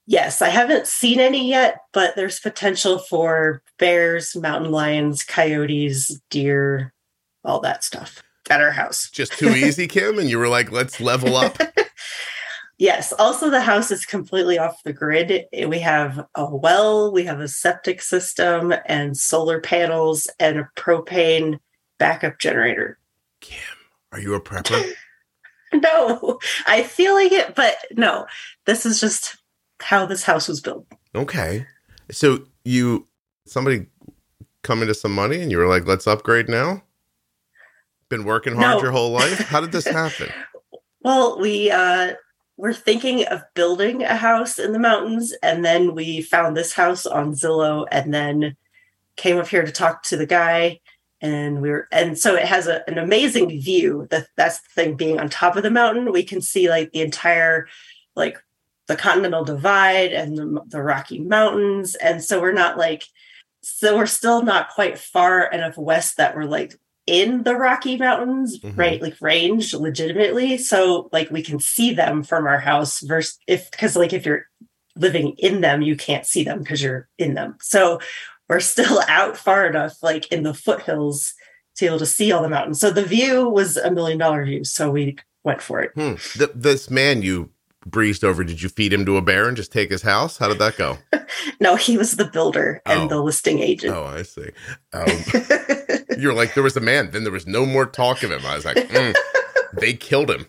Yes, 0.10 0.42
I 0.42 0.50
haven't 0.50 0.88
seen 0.88 1.20
any 1.20 1.48
yet, 1.48 1.82
but 1.94 2.16
there's 2.16 2.40
potential 2.40 2.98
for 2.98 3.62
bears, 3.78 4.36
mountain 4.36 4.72
lions, 4.72 5.24
coyotes, 5.24 6.20
deer, 6.32 6.96
all 7.46 7.60
that 7.60 7.84
stuff 7.84 8.24
at 8.50 8.60
our 8.60 8.72
house. 8.72 9.08
Just 9.12 9.34
too 9.34 9.50
easy, 9.56 9.88
Kim? 9.88 10.18
And 10.18 10.28
you 10.28 10.40
were 10.40 10.48
like, 10.48 10.72
let's 10.72 11.00
level 11.00 11.36
up? 11.36 11.58
Yes. 12.82 13.12
Also, 13.20 13.50
the 13.50 13.60
house 13.60 13.92
is 13.92 14.06
completely 14.06 14.58
off 14.58 14.84
the 14.84 14.94
grid. 14.94 15.44
We 15.68 15.80
have 15.80 16.26
a 16.34 16.56
well, 16.56 17.12
we 17.12 17.26
have 17.26 17.42
a 17.42 17.50
septic 17.50 18.02
system, 18.02 18.74
and 18.86 19.18
solar 19.18 19.60
panels, 19.60 20.30
and 20.40 20.60
a 20.60 20.70
propane 20.78 21.60
backup 21.98 22.40
generator. 22.40 22.98
Kim, 23.42 23.60
are 24.14 24.22
you 24.22 24.34
a 24.34 24.40
prepper? 24.40 24.94
No, 25.72 26.40
I 26.66 26.82
feel 26.82 27.14
like 27.14 27.32
it, 27.32 27.54
but 27.54 27.76
no, 27.92 28.26
this 28.66 28.88
is 28.88 29.00
just 29.00 29.39
how 29.82 30.06
this 30.06 30.24
house 30.24 30.48
was 30.48 30.62
built. 30.62 30.86
Okay. 31.16 31.66
So 32.12 32.44
you 32.64 33.08
somebody 33.46 33.88
come 34.64 34.82
into 34.82 34.94
some 34.94 35.14
money 35.14 35.42
and 35.42 35.52
you 35.52 35.58
were 35.58 35.68
like, 35.68 35.86
let's 35.86 36.08
upgrade 36.08 36.50
now? 36.50 36.84
Been 38.10 38.26
working 38.26 38.56
hard 38.56 38.78
No. 38.78 38.82
your 38.82 38.92
whole 38.92 39.12
life? 39.12 39.38
How 39.50 39.62
did 39.62 39.72
this 39.72 39.86
happen? 39.86 40.30
Well, 41.02 41.40
we 41.40 41.70
uh, 41.72 42.14
were 42.58 42.74
thinking 42.74 43.26
of 43.28 43.42
building 43.54 44.04
a 44.04 44.16
house 44.16 44.58
in 44.60 44.74
the 44.74 44.80
mountains, 44.80 45.34
and 45.44 45.64
then 45.64 45.94
we 45.96 46.22
found 46.22 46.58
this 46.58 46.74
house 46.74 47.06
on 47.06 47.34
Zillow, 47.34 47.86
and 47.92 48.14
then 48.14 48.56
came 49.16 49.38
up 49.38 49.48
here 49.48 49.64
to 49.64 49.72
talk 49.72 50.04
to 50.04 50.18
the 50.18 50.26
guy. 50.26 50.80
And 51.22 51.62
we 51.62 51.70
are 51.70 51.88
and 51.92 52.18
so 52.18 52.36
it 52.36 52.46
has 52.46 52.66
a, 52.68 52.88
an 52.90 52.98
amazing 52.98 53.50
view. 53.50 54.08
That 54.10 54.28
that's 54.36 54.62
the 54.62 54.70
thing. 54.74 54.96
Being 54.96 55.20
on 55.20 55.30
top 55.30 55.56
of 55.56 55.64
the 55.64 55.70
mountain, 55.72 56.12
we 56.12 56.24
can 56.24 56.42
see 56.42 56.70
like 56.70 56.92
the 56.92 57.02
entire, 57.02 57.68
like 58.16 58.38
the 58.90 58.96
Continental 58.98 59.46
Divide 59.46 60.12
and 60.12 60.36
the, 60.38 60.62
the 60.68 60.82
Rocky 60.82 61.20
Mountains. 61.20 61.94
And 61.96 62.22
so 62.24 62.42
we're 62.42 62.52
not 62.52 62.76
like, 62.78 63.04
so 63.62 63.96
we're 63.96 64.08
still 64.08 64.42
not 64.42 64.70
quite 64.70 64.98
far 64.98 65.44
enough 65.52 65.78
west 65.78 66.18
that 66.18 66.36
we're 66.36 66.46
like 66.46 66.74
in 67.06 67.44
the 67.44 67.56
Rocky 67.56 67.98
Mountains, 67.98 68.60
Mhm. 68.60 68.76
right? 68.78 69.02
Like 69.02 69.16
range 69.22 69.74
legitimately. 69.76 70.58
So 70.58 71.08
like 71.12 71.30
we 71.30 71.44
can 71.44 71.60
see 71.60 71.94
them 71.94 72.24
from 72.24 72.48
our 72.48 72.60
house 72.60 73.00
versus 73.02 73.38
if 73.48 73.70
because 73.72 73.96
like 73.96 74.12
if 74.12 74.26
you're 74.26 74.46
living 74.96 75.36
in 75.38 75.62
them, 75.62 75.82
you 75.84 75.96
can't 75.96 76.26
see 76.26 76.44
them 76.44 76.60
because 76.60 76.82
you're 76.82 77.08
in 77.20 77.36
them. 77.36 77.58
So 77.62 78.00
we're 78.50 78.60
still 78.60 79.02
out 79.08 79.38
far 79.38 79.68
enough, 79.68 80.02
like 80.02 80.32
in 80.32 80.42
the 80.44 80.54
foothills, 80.56 81.34
to 81.76 81.84
be 81.86 81.88
able 81.88 82.00
to 82.00 82.06
see 82.08 82.32
all 82.32 82.42
the 82.42 82.50
mountains. 82.50 82.80
So 82.80 82.90
the 82.90 83.04
view 83.06 83.48
was 83.48 83.78
a 83.78 83.92
million 83.92 84.18
dollar 84.18 84.44
view. 84.46 84.64
So 84.64 84.90
we 84.92 85.18
went 85.44 85.62
for 85.62 85.80
it. 85.82 85.92
Hmm. 85.96 86.16
Th- 86.38 86.50
this 86.56 86.90
man 86.90 87.22
you 87.22 87.52
breezed 87.86 88.24
over, 88.24 88.44
did 88.44 88.62
you 88.62 88.70
feed 88.70 88.92
him 88.94 89.06
to 89.06 89.18
a 89.18 89.22
bear 89.22 89.48
and 89.48 89.56
just 89.58 89.72
take 89.72 89.90
his 89.92 90.02
house? 90.02 90.38
How 90.38 90.48
did 90.48 90.60
that 90.60 90.78
go? 90.78 90.98
No, 91.62 91.76
he 91.76 91.96
was 91.98 92.16
the 92.16 92.26
builder 92.26 92.82
and 92.86 93.02
Oh. 93.04 93.08
the 93.08 93.22
listing 93.22 93.60
agent. 93.60 93.94
Oh, 93.96 94.04
I 94.04 94.24
see. 94.24 94.50
Um, 94.94 95.08
you're 96.18 96.34
like, 96.34 96.54
there 96.56 96.64
was 96.64 96.76
a 96.76 96.82
man, 96.82 97.12
then 97.12 97.24
there 97.24 97.32
was 97.32 97.46
no 97.48 97.66
more 97.68 97.86
talk 97.86 98.24
of 98.24 98.32
him. 98.32 98.46
I 98.46 98.56
was 98.56 98.66
like, 98.66 98.78
mm, 98.78 99.16
they 99.74 99.94
killed 99.94 100.30
him. 100.32 100.48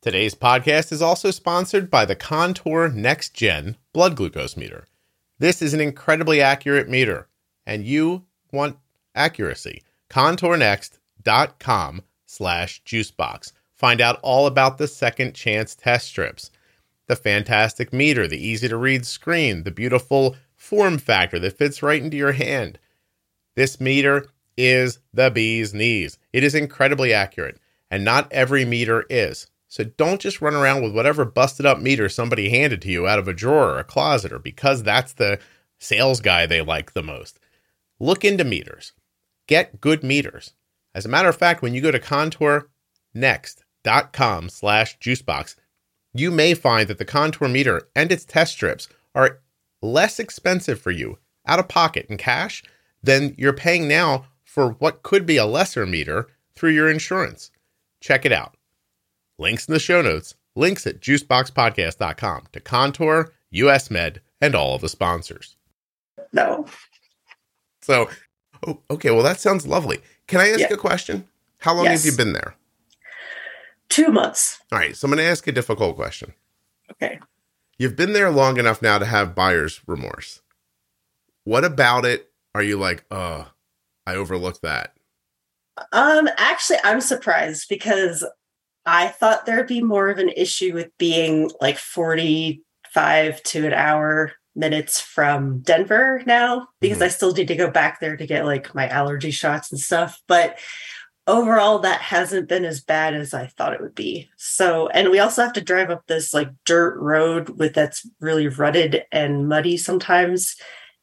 Today's 0.00 0.34
podcast 0.36 0.92
is 0.92 1.02
also 1.02 1.30
sponsored 1.32 1.90
by 1.90 2.04
the 2.04 2.14
Contour 2.14 2.88
Next 2.88 3.34
Gen 3.34 3.76
blood 3.92 4.14
glucose 4.16 4.56
meter. 4.56 4.86
This 5.40 5.60
is 5.60 5.74
an 5.74 5.80
incredibly 5.80 6.40
accurate 6.40 6.88
meter, 6.88 7.28
and 7.66 7.84
you 7.84 8.24
want 8.52 8.78
accuracy. 9.14 9.82
ContourNext.com 10.10 12.02
slash 12.26 12.82
juicebox. 12.84 13.52
Find 13.78 14.00
out 14.00 14.18
all 14.22 14.46
about 14.46 14.78
the 14.78 14.88
second 14.88 15.34
chance 15.34 15.76
test 15.76 16.08
strips, 16.08 16.50
the 17.06 17.14
fantastic 17.14 17.92
meter, 17.92 18.26
the 18.26 18.44
easy 18.44 18.68
to 18.68 18.76
read 18.76 19.06
screen, 19.06 19.62
the 19.62 19.70
beautiful 19.70 20.34
form 20.56 20.98
factor 20.98 21.38
that 21.38 21.56
fits 21.56 21.80
right 21.82 22.02
into 22.02 22.16
your 22.16 22.32
hand. 22.32 22.80
This 23.54 23.80
meter 23.80 24.26
is 24.56 24.98
the 25.14 25.30
bee's 25.30 25.72
knees. 25.72 26.18
It 26.32 26.42
is 26.42 26.56
incredibly 26.56 27.12
accurate, 27.12 27.58
and 27.88 28.04
not 28.04 28.30
every 28.32 28.64
meter 28.64 29.06
is. 29.08 29.46
So 29.68 29.84
don't 29.84 30.20
just 30.20 30.40
run 30.40 30.54
around 30.54 30.82
with 30.82 30.94
whatever 30.94 31.24
busted 31.24 31.64
up 31.64 31.78
meter 31.78 32.08
somebody 32.08 32.48
handed 32.48 32.82
to 32.82 32.90
you 32.90 33.06
out 33.06 33.20
of 33.20 33.28
a 33.28 33.34
drawer 33.34 33.70
or 33.70 33.78
a 33.78 33.84
closet 33.84 34.32
or 34.32 34.38
because 34.40 34.82
that's 34.82 35.12
the 35.12 35.38
sales 35.78 36.20
guy 36.20 36.46
they 36.46 36.62
like 36.62 36.94
the 36.94 37.02
most. 37.02 37.38
Look 38.00 38.24
into 38.24 38.44
meters. 38.44 38.92
Get 39.46 39.80
good 39.80 40.02
meters. 40.02 40.54
As 40.94 41.06
a 41.06 41.08
matter 41.08 41.28
of 41.28 41.36
fact, 41.36 41.62
when 41.62 41.74
you 41.74 41.80
go 41.80 41.90
to 41.92 41.98
contournext.com 43.88 44.48
slash 44.48 44.98
juicebox, 44.98 45.56
you 46.14 46.30
may 46.30 46.54
find 46.54 46.88
that 46.88 46.98
the 46.98 47.04
contour 47.04 47.48
meter 47.48 47.88
and 47.94 48.10
its 48.12 48.24
test 48.24 48.52
strips 48.52 48.88
are 49.14 49.40
less 49.82 50.18
expensive 50.18 50.80
for 50.80 50.90
you 50.90 51.18
out 51.46 51.58
of 51.58 51.68
pocket 51.68 52.06
in 52.08 52.16
cash 52.16 52.62
than 53.02 53.34
you're 53.38 53.52
paying 53.52 53.88
now 53.88 54.26
for 54.44 54.70
what 54.72 55.02
could 55.02 55.24
be 55.26 55.36
a 55.36 55.46
lesser 55.46 55.86
meter 55.86 56.26
through 56.54 56.70
your 56.70 56.90
insurance. 56.90 57.50
Check 58.00 58.24
it 58.26 58.32
out. 58.32 58.56
Links 59.38 59.66
in 59.68 59.74
the 59.74 59.78
show 59.80 60.02
notes, 60.02 60.34
links 60.56 60.86
at 60.86 61.00
juiceboxpodcast.com 61.00 62.44
to 62.52 62.60
Contour, 62.60 63.32
US 63.50 63.90
Med, 63.90 64.20
and 64.40 64.54
all 64.54 64.74
of 64.74 64.80
the 64.80 64.88
sponsors. 64.88 65.56
no. 66.32 66.66
So, 67.80 68.10
oh, 68.66 68.80
okay, 68.90 69.10
well, 69.10 69.22
that 69.22 69.40
sounds 69.40 69.66
lovely. 69.66 70.00
Can 70.26 70.40
I 70.40 70.48
ask 70.50 70.60
Yeah. 70.60 70.72
a 70.72 70.76
question? 70.76 71.26
How 71.58 71.72
long 71.74 71.86
Yes. 71.86 72.04
have 72.04 72.12
you 72.12 72.16
been 72.18 72.34
there? 72.34 72.54
Two 73.88 74.08
months. 74.08 74.58
All 74.72 74.78
right, 74.78 74.96
so 74.96 75.06
I'm 75.06 75.10
going 75.12 75.24
to 75.24 75.30
ask 75.30 75.46
a 75.46 75.52
difficult 75.52 75.96
question. 75.96 76.34
Okay. 76.92 77.18
You've 77.78 77.96
been 77.96 78.12
there 78.12 78.30
long 78.30 78.58
enough 78.58 78.82
now 78.82 78.98
to 78.98 79.04
have 79.06 79.34
buyer's 79.34 79.80
remorse. 79.86 80.40
What 81.44 81.64
about 81.64 82.04
it 82.04 82.30
are 82.54 82.62
you 82.62 82.76
like, 82.76 83.04
oh, 83.10 83.48
I 84.06 84.14
overlooked 84.16 84.62
that? 84.62 84.94
Um, 85.92 86.28
actually, 86.36 86.78
I'm 86.82 87.00
surprised 87.00 87.66
because 87.68 88.24
I 88.84 89.08
thought 89.08 89.46
there'd 89.46 89.66
be 89.68 89.82
more 89.82 90.08
of 90.08 90.18
an 90.18 90.30
issue 90.30 90.74
with 90.74 90.90
being 90.98 91.50
like 91.60 91.78
45 91.78 93.42
to 93.44 93.66
an 93.66 93.72
hour 93.72 94.32
minutes 94.56 95.00
from 95.00 95.60
Denver 95.60 96.22
now 96.26 96.66
because 96.80 96.98
Mhm. 96.98 97.02
I 97.02 97.08
still 97.08 97.32
need 97.32 97.48
to 97.48 97.54
go 97.54 97.70
back 97.70 98.00
there 98.00 98.16
to 98.16 98.26
get 98.26 98.44
like 98.44 98.74
my 98.74 98.88
allergy 98.88 99.30
shots 99.30 99.70
and 99.70 99.80
stuff. 99.80 100.20
But 100.26 100.58
overall, 101.28 101.78
that 101.80 102.00
hasn't 102.00 102.48
been 102.48 102.64
as 102.64 102.80
bad 102.80 103.14
as 103.14 103.32
I 103.32 103.46
thought 103.46 103.74
it 103.74 103.80
would 103.80 103.94
be. 103.94 104.28
So, 104.36 104.88
and 104.88 105.10
we 105.10 105.20
also 105.20 105.42
have 105.42 105.52
to 105.52 105.60
drive 105.60 105.90
up 105.90 106.06
this 106.06 106.34
like 106.34 106.48
dirt 106.64 106.98
road 106.98 107.50
with 107.50 107.74
that's 107.74 108.08
really 108.20 108.48
rutted 108.48 109.04
and 109.12 109.48
muddy 109.48 109.76
sometimes. 109.76 110.56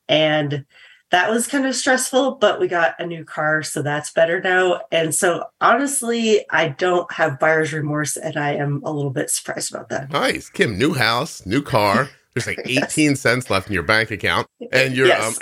And 0.09 0.65
that 1.11 1.29
was 1.29 1.47
kind 1.47 1.65
of 1.65 1.75
stressful, 1.75 2.35
but 2.35 2.59
we 2.59 2.67
got 2.67 2.95
a 2.99 3.05
new 3.05 3.23
car, 3.23 3.61
so 3.61 3.81
that's 3.81 4.11
better 4.11 4.41
now. 4.41 4.81
And 4.91 5.13
so 5.13 5.45
honestly, 5.61 6.43
I 6.49 6.69
don't 6.69 7.09
have 7.13 7.39
buyer's 7.39 7.71
remorse, 7.71 8.17
and 8.17 8.35
I 8.35 8.55
am 8.55 8.81
a 8.83 8.91
little 8.91 9.11
bit 9.11 9.29
surprised 9.29 9.73
about 9.73 9.89
that. 9.89 10.09
Nice. 10.09 10.49
Kim, 10.49 10.77
new 10.77 10.93
house, 10.93 11.45
new 11.45 11.61
car. 11.61 12.09
There's 12.33 12.47
like 12.47 12.59
18 12.65 13.15
cents 13.15 13.49
left 13.49 13.67
in 13.67 13.73
your 13.73 13.83
bank 13.83 14.11
account. 14.11 14.47
And 14.71 14.95
you're 14.95 15.13
um 15.13 15.35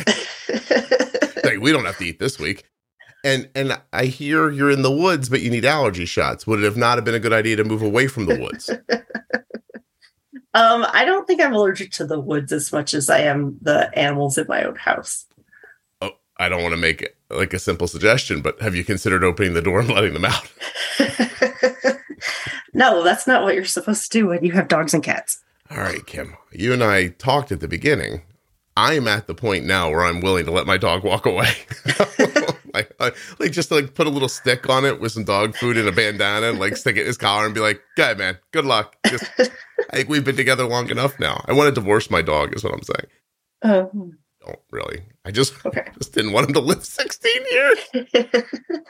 like, 1.43 1.59
we 1.61 1.71
don't 1.71 1.85
have 1.85 1.97
to 1.97 2.05
eat 2.05 2.19
this 2.19 2.37
week. 2.37 2.65
And 3.23 3.49
and 3.55 3.79
I 3.93 4.05
hear 4.05 4.51
you're 4.51 4.71
in 4.71 4.81
the 4.81 4.91
woods, 4.91 5.29
but 5.29 5.41
you 5.41 5.49
need 5.49 5.65
allergy 5.65 6.05
shots. 6.05 6.45
Would 6.45 6.59
it 6.59 6.65
have 6.65 6.77
not 6.77 6.97
have 6.97 7.05
been 7.05 7.15
a 7.15 7.19
good 7.19 7.33
idea 7.33 7.55
to 7.55 7.63
move 7.63 7.81
away 7.81 8.07
from 8.07 8.25
the 8.25 8.37
woods? 8.37 8.69
um, 10.53 10.85
I 10.91 11.05
don't 11.05 11.25
think 11.25 11.41
I'm 11.41 11.53
allergic 11.53 11.91
to 11.93 12.05
the 12.05 12.19
woods 12.19 12.51
as 12.51 12.71
much 12.73 12.93
as 12.93 13.09
I 13.09 13.19
am 13.19 13.57
the 13.61 13.97
animals 13.97 14.37
in 14.37 14.45
my 14.49 14.63
own 14.63 14.75
house. 14.75 15.25
oh, 16.01 16.11
I 16.37 16.49
don't 16.49 16.61
want 16.61 16.73
to 16.73 16.81
make 16.81 17.01
it 17.01 17.15
like 17.29 17.53
a 17.53 17.59
simple 17.59 17.87
suggestion, 17.87 18.41
but 18.41 18.61
have 18.61 18.75
you 18.75 18.83
considered 18.83 19.23
opening 19.23 19.53
the 19.53 19.61
door 19.61 19.79
and 19.79 19.89
letting 19.89 20.13
them 20.13 20.25
out? 20.25 20.51
no, 22.73 23.03
that's 23.03 23.25
not 23.25 23.43
what 23.43 23.55
you're 23.55 23.63
supposed 23.63 24.11
to 24.11 24.19
do 24.19 24.27
when 24.27 24.43
you 24.43 24.51
have 24.51 24.67
dogs 24.67 24.93
and 24.93 25.01
cats. 25.03 25.41
All 25.71 25.77
right, 25.77 26.05
Kim. 26.05 26.35
You 26.51 26.73
and 26.73 26.83
I 26.83 27.07
talked 27.07 27.51
at 27.51 27.61
the 27.61 27.69
beginning. 27.69 28.23
I'm 28.75 29.07
at 29.07 29.27
the 29.27 29.35
point 29.35 29.65
now 29.65 29.89
where 29.89 30.03
I'm 30.03 30.21
willing 30.21 30.45
to 30.45 30.51
let 30.51 30.65
my 30.65 30.77
dog 30.77 31.03
walk 31.03 31.25
away. 31.25 31.53
like, 32.73 32.91
like 33.39 33.51
just 33.51 33.69
like 33.71 33.93
put 33.93 34.07
a 34.07 34.09
little 34.09 34.29
stick 34.29 34.69
on 34.69 34.85
it 34.85 34.99
with 34.99 35.11
some 35.11 35.23
dog 35.23 35.55
food 35.55 35.77
and 35.77 35.87
a 35.87 35.91
bandana, 35.91 36.49
and 36.49 36.59
like 36.59 36.75
stick 36.75 36.97
it 36.97 37.01
in 37.01 37.07
his 37.07 37.17
collar 37.17 37.45
and 37.45 37.53
be 37.53 37.61
like, 37.61 37.81
"Go 37.95 38.03
ahead, 38.03 38.17
man. 38.17 38.37
Good 38.51 38.65
luck." 38.65 38.95
Just, 39.07 39.29
I 39.39 39.97
think 39.97 40.09
we've 40.09 40.25
been 40.25 40.35
together 40.35 40.65
long 40.65 40.89
enough 40.89 41.19
now. 41.19 41.43
I 41.47 41.53
want 41.53 41.67
to 41.67 41.79
divorce 41.79 42.09
my 42.09 42.21
dog, 42.21 42.55
is 42.55 42.63
what 42.63 42.73
I'm 42.73 42.81
saying. 42.81 43.07
Um, 43.61 44.17
Don't 44.45 44.59
really. 44.71 45.03
I 45.23 45.31
just 45.31 45.53
okay. 45.65 45.87
just 45.97 46.13
didn't 46.13 46.31
want 46.33 46.47
him 46.47 46.53
to 46.53 46.59
live 46.59 46.83
16 46.83 47.31
years. 47.51 47.77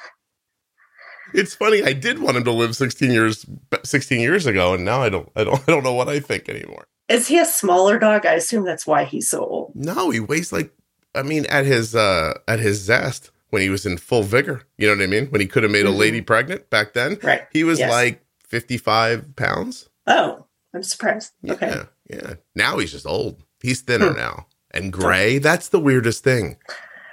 It's 1.34 1.56
funny. 1.56 1.84
I 1.84 1.94
did 1.94 2.20
want 2.20 2.38
him 2.38 2.44
to 2.44 2.52
live 2.52 2.76
16 2.76 3.12
years 3.12 3.46
16 3.84 4.20
years 4.20 4.46
ago, 4.46 4.76
and 4.76 4.86
now 4.86 5.02
I 5.02 5.10
don't. 5.10 5.30
I 5.36 5.44
don't. 5.44 5.62
I 5.68 5.72
don't 5.72 5.84
know 5.84 5.94
what 5.94 6.08
I 6.08 6.20
think 6.20 6.48
anymore. 6.48 6.86
Is 7.14 7.28
he 7.28 7.38
a 7.40 7.46
smaller 7.46 7.98
dog? 8.00 8.26
I 8.26 8.34
assume 8.34 8.66
that's 8.66 8.88
why 8.88 9.04
he's 9.06 9.30
so 9.30 9.46
old. 9.46 9.72
No, 9.76 10.10
he 10.10 10.20
weighs 10.20 10.52
like 10.52 10.72
I 11.16 11.22
mean 11.24 11.46
at 11.48 11.66
his 11.66 11.96
uh 11.96 12.40
at 12.48 12.60
his 12.60 12.82
zest 12.82 13.32
when 13.52 13.62
he 13.62 13.70
was 13.70 13.86
in 13.86 13.98
full 13.98 14.24
vigor. 14.24 14.64
You 14.78 14.88
know 14.88 14.96
what 14.96 15.04
I 15.04 15.08
mean? 15.08 15.28
When 15.28 15.42
he 15.42 15.48
could 15.48 15.64
have 15.64 15.72
made 15.72 15.86
a 15.86 15.90
Mhm. 15.90 15.98
lady 15.98 16.22
pregnant 16.22 16.70
back 16.70 16.94
then. 16.94 17.20
Right. 17.22 17.44
He 17.52 17.64
was 17.64 17.80
Yes. 17.80 17.92
like 17.92 18.24
55 18.48 19.36
pounds. 19.36 19.90
Oh, 20.08 20.46
I'm 20.74 20.84
surprised. 20.84 21.32
Yeah. 21.42 21.54
Okay. 21.54 21.82
Yeah. 22.10 22.34
Now 22.56 22.78
he's 22.80 22.92
just 22.92 23.06
old. 23.06 23.44
He's 23.62 23.82
thinner 23.82 24.12
Hmm. 24.12 24.18
now. 24.18 24.48
And 24.72 24.92
gray. 24.92 25.38
That's 25.38 25.70
the 25.70 25.80
weirdest 25.80 26.24
thing. 26.24 26.58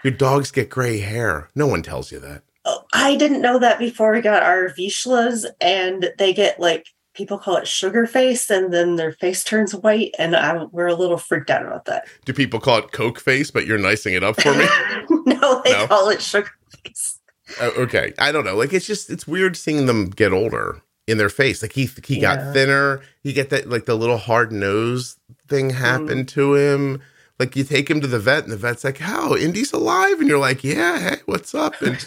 Your 0.02 0.12
dogs 0.12 0.50
get 0.50 0.70
gray 0.70 0.98
hair. 1.00 1.48
No 1.54 1.66
one 1.66 1.82
tells 1.82 2.10
you 2.10 2.18
that. 2.20 2.42
Oh, 2.64 2.84
I 2.94 3.16
didn't 3.16 3.42
know 3.42 3.58
that 3.58 3.78
before 3.78 4.12
we 4.12 4.20
got 4.22 4.42
our 4.42 4.70
Vizslas, 4.78 5.44
and 5.60 6.10
they 6.18 6.32
get 6.32 6.58
like 6.58 6.86
people 7.20 7.36
call 7.38 7.56
it 7.58 7.68
sugar 7.68 8.06
face, 8.06 8.48
and 8.48 8.72
then 8.72 8.96
their 8.96 9.12
face 9.12 9.44
turns 9.44 9.74
white, 9.74 10.14
and 10.18 10.34
I, 10.34 10.64
we're 10.72 10.86
a 10.86 10.94
little 10.94 11.18
freaked 11.18 11.50
out 11.50 11.66
about 11.66 11.84
that. 11.84 12.06
Do 12.24 12.32
people 12.32 12.60
call 12.60 12.78
it 12.78 12.92
Coke 12.92 13.20
face, 13.20 13.50
but 13.50 13.66
you're 13.66 13.76
nicing 13.76 14.14
it 14.14 14.24
up 14.24 14.40
for 14.40 14.54
me? 14.54 14.64
no, 15.26 15.60
they 15.62 15.72
No? 15.72 15.86
call 15.86 16.08
it 16.08 16.22
sugar 16.22 16.48
face. 16.82 17.18
Uh, 17.60 17.70
okay, 17.76 18.14
I 18.18 18.32
don't 18.32 18.46
know. 18.46 18.56
Like 18.56 18.72
it's 18.72 18.86
just 18.86 19.10
it's 19.10 19.26
weird 19.28 19.54
seeing 19.54 19.84
them 19.84 20.08
get 20.08 20.32
older 20.32 20.80
in 21.06 21.18
their 21.18 21.28
face. 21.28 21.60
Like 21.60 21.72
he 21.72 21.90
he 22.06 22.20
Yeah. 22.20 22.36
got 22.36 22.54
thinner. 22.54 23.02
He 23.22 23.34
get 23.34 23.50
that 23.50 23.68
like 23.68 23.84
the 23.84 23.96
little 23.96 24.16
hard 24.16 24.50
nose 24.50 25.18
thing 25.46 25.68
happened 25.70 26.28
to 26.28 26.54
him. 26.54 27.02
Like 27.38 27.54
you 27.56 27.64
take 27.64 27.90
him 27.90 28.00
to 28.00 28.06
the 28.06 28.18
vet, 28.18 28.44
and 28.44 28.52
the 28.52 28.56
vet's 28.56 28.84
like, 28.84 28.98
"How? 28.98 29.34
Indy's 29.34 29.72
alive?" 29.74 30.20
And 30.20 30.28
you're 30.28 30.38
like, 30.38 30.62
"Yeah, 30.64 30.98
hey, 31.00 31.16
what's 31.26 31.54
up?" 31.54 31.80
And 31.82 31.98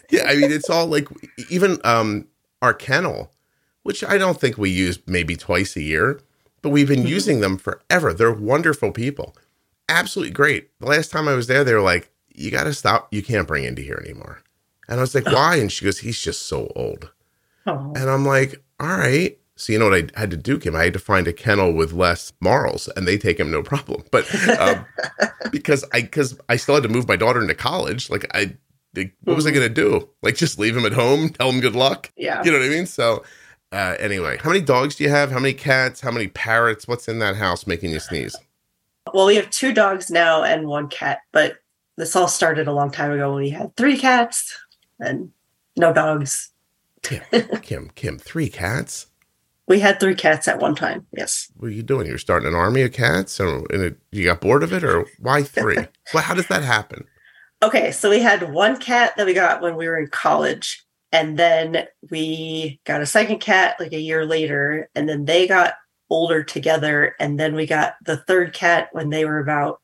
yeah, 0.10 0.24
I 0.24 0.36
mean, 0.36 0.50
it's 0.52 0.70
all 0.70 0.86
like 0.86 1.08
even 1.50 1.78
um 1.84 2.26
our 2.62 2.72
kennel, 2.72 3.32
which 3.82 4.04
I 4.04 4.18
don't 4.18 4.40
think 4.40 4.58
we 4.58 4.70
use 4.70 4.98
maybe 5.06 5.36
twice 5.36 5.76
a 5.76 5.82
year, 5.82 6.20
but 6.60 6.70
we've 6.70 6.88
been 6.88 7.06
using 7.06 7.40
them 7.40 7.58
forever. 7.58 8.12
They're 8.12 8.32
wonderful 8.32 8.92
people, 8.92 9.36
absolutely 9.88 10.32
great. 10.32 10.70
The 10.78 10.86
last 10.86 11.10
time 11.10 11.28
I 11.28 11.34
was 11.34 11.46
there, 11.46 11.64
they 11.64 11.74
were 11.74 11.80
like, 11.80 12.10
"You 12.34 12.50
got 12.50 12.64
to 12.64 12.74
stop. 12.74 13.08
You 13.12 13.22
can't 13.22 13.48
bring 13.48 13.64
Indy 13.64 13.82
here 13.82 14.02
anymore." 14.04 14.42
And 14.88 14.98
I 14.98 15.02
was 15.02 15.14
like, 15.14 15.26
"Why?" 15.32 15.56
And 15.56 15.70
she 15.70 15.84
goes, 15.84 15.98
"He's 15.98 16.20
just 16.20 16.46
so 16.46 16.72
old." 16.76 17.10
Oh. 17.66 17.92
And 17.96 18.10
I'm 18.10 18.24
like, 18.24 18.62
all 18.80 18.88
right. 18.88 19.38
So 19.56 19.72
you 19.72 19.78
know 19.78 19.90
what 19.90 20.12
I 20.16 20.18
had 20.18 20.30
to 20.30 20.36
do, 20.36 20.58
him. 20.58 20.74
I 20.74 20.84
had 20.84 20.92
to 20.94 20.98
find 20.98 21.28
a 21.28 21.32
kennel 21.32 21.72
with 21.72 21.92
less 21.92 22.32
morals, 22.40 22.88
and 22.96 23.06
they 23.06 23.16
take 23.16 23.38
him 23.38 23.50
no 23.50 23.62
problem. 23.62 24.02
But 24.10 24.26
um, 24.58 24.84
because 25.52 25.84
I 25.92 26.02
because 26.02 26.38
I 26.48 26.56
still 26.56 26.74
had 26.74 26.82
to 26.82 26.88
move 26.88 27.06
my 27.06 27.16
daughter 27.16 27.40
into 27.40 27.54
college, 27.54 28.10
like 28.10 28.26
I, 28.34 28.56
like, 28.96 29.14
what 29.22 29.36
was 29.36 29.46
I 29.46 29.52
going 29.52 29.68
to 29.68 29.72
do? 29.72 30.08
Like 30.22 30.36
just 30.36 30.58
leave 30.58 30.76
him 30.76 30.84
at 30.84 30.92
home, 30.92 31.28
tell 31.28 31.50
him 31.50 31.60
good 31.60 31.76
luck? 31.76 32.10
Yeah. 32.16 32.42
You 32.42 32.50
know 32.50 32.58
what 32.58 32.66
I 32.66 32.70
mean? 32.70 32.86
So 32.86 33.22
uh, 33.72 33.96
anyway, 33.98 34.38
how 34.42 34.50
many 34.50 34.60
dogs 34.60 34.96
do 34.96 35.04
you 35.04 35.10
have? 35.10 35.30
How 35.30 35.38
many 35.38 35.54
cats? 35.54 36.00
How 36.00 36.10
many 36.10 36.28
parrots? 36.28 36.86
What's 36.86 37.08
in 37.08 37.18
that 37.20 37.36
house 37.36 37.66
making 37.66 37.90
you 37.90 38.00
sneeze? 38.00 38.36
Well, 39.12 39.26
we 39.26 39.36
have 39.36 39.50
two 39.50 39.72
dogs 39.72 40.10
now 40.10 40.44
and 40.44 40.68
one 40.68 40.88
cat, 40.88 41.20
but 41.32 41.56
this 41.96 42.14
all 42.14 42.28
started 42.28 42.68
a 42.68 42.72
long 42.72 42.90
time 42.90 43.10
ago 43.10 43.32
when 43.32 43.42
we 43.42 43.50
had 43.50 43.74
three 43.76 43.98
cats 43.98 44.56
and 45.00 45.30
no 45.76 45.92
dogs. 45.92 46.50
Kim, 47.02 47.22
Kim, 47.62 47.90
Kim, 47.94 48.18
three 48.18 48.48
cats. 48.48 49.06
We 49.68 49.80
had 49.80 50.00
three 50.00 50.14
cats 50.14 50.48
at 50.48 50.60
one 50.60 50.74
time. 50.74 51.06
Yes. 51.16 51.50
What 51.56 51.68
are 51.68 51.72
you 51.72 51.82
doing? 51.82 52.06
You're 52.06 52.18
starting 52.18 52.48
an 52.48 52.54
army 52.54 52.82
of 52.82 52.92
cats, 52.92 53.40
and 53.40 53.66
it, 53.70 53.96
you 54.10 54.24
got 54.24 54.40
bored 54.40 54.62
of 54.62 54.72
it, 54.72 54.84
or 54.84 55.06
why 55.18 55.42
three? 55.42 55.76
well, 56.14 56.22
how 56.22 56.34
does 56.34 56.48
that 56.48 56.62
happen? 56.62 57.06
Okay, 57.62 57.92
so 57.92 58.10
we 58.10 58.20
had 58.20 58.52
one 58.52 58.76
cat 58.76 59.16
that 59.16 59.24
we 59.24 59.34
got 59.34 59.62
when 59.62 59.76
we 59.76 59.86
were 59.86 59.98
in 59.98 60.08
college, 60.08 60.84
and 61.12 61.38
then 61.38 61.86
we 62.10 62.80
got 62.84 63.02
a 63.02 63.06
second 63.06 63.40
cat 63.40 63.76
like 63.78 63.92
a 63.92 64.00
year 64.00 64.24
later, 64.24 64.88
and 64.94 65.08
then 65.08 65.26
they 65.26 65.46
got 65.46 65.74
older 66.10 66.42
together, 66.42 67.14
and 67.20 67.38
then 67.38 67.54
we 67.54 67.66
got 67.66 67.94
the 68.04 68.16
third 68.16 68.52
cat 68.54 68.88
when 68.92 69.10
they 69.10 69.24
were 69.24 69.38
about 69.38 69.80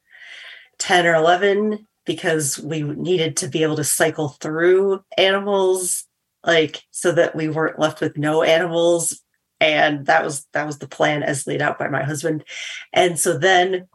10 0.78 1.06
or 1.06 1.14
11 1.14 1.86
because 2.04 2.58
we 2.58 2.82
needed 2.82 3.36
to 3.36 3.48
be 3.48 3.62
able 3.62 3.76
to 3.76 3.84
cycle 3.84 4.30
through 4.30 5.04
animals 5.18 6.06
like 6.44 6.82
so 6.90 7.12
that 7.12 7.36
we 7.36 7.48
weren't 7.48 7.78
left 7.78 8.00
with 8.00 8.16
no 8.16 8.42
animals. 8.42 9.20
And 9.60 10.06
that 10.06 10.24
was 10.24 10.46
that 10.52 10.66
was 10.66 10.78
the 10.78 10.88
plan 10.88 11.22
as 11.22 11.46
laid 11.46 11.60
out 11.60 11.78
by 11.78 11.88
my 11.88 12.02
husband. 12.02 12.44
And 12.92 13.18
so 13.18 13.36
then 13.36 13.88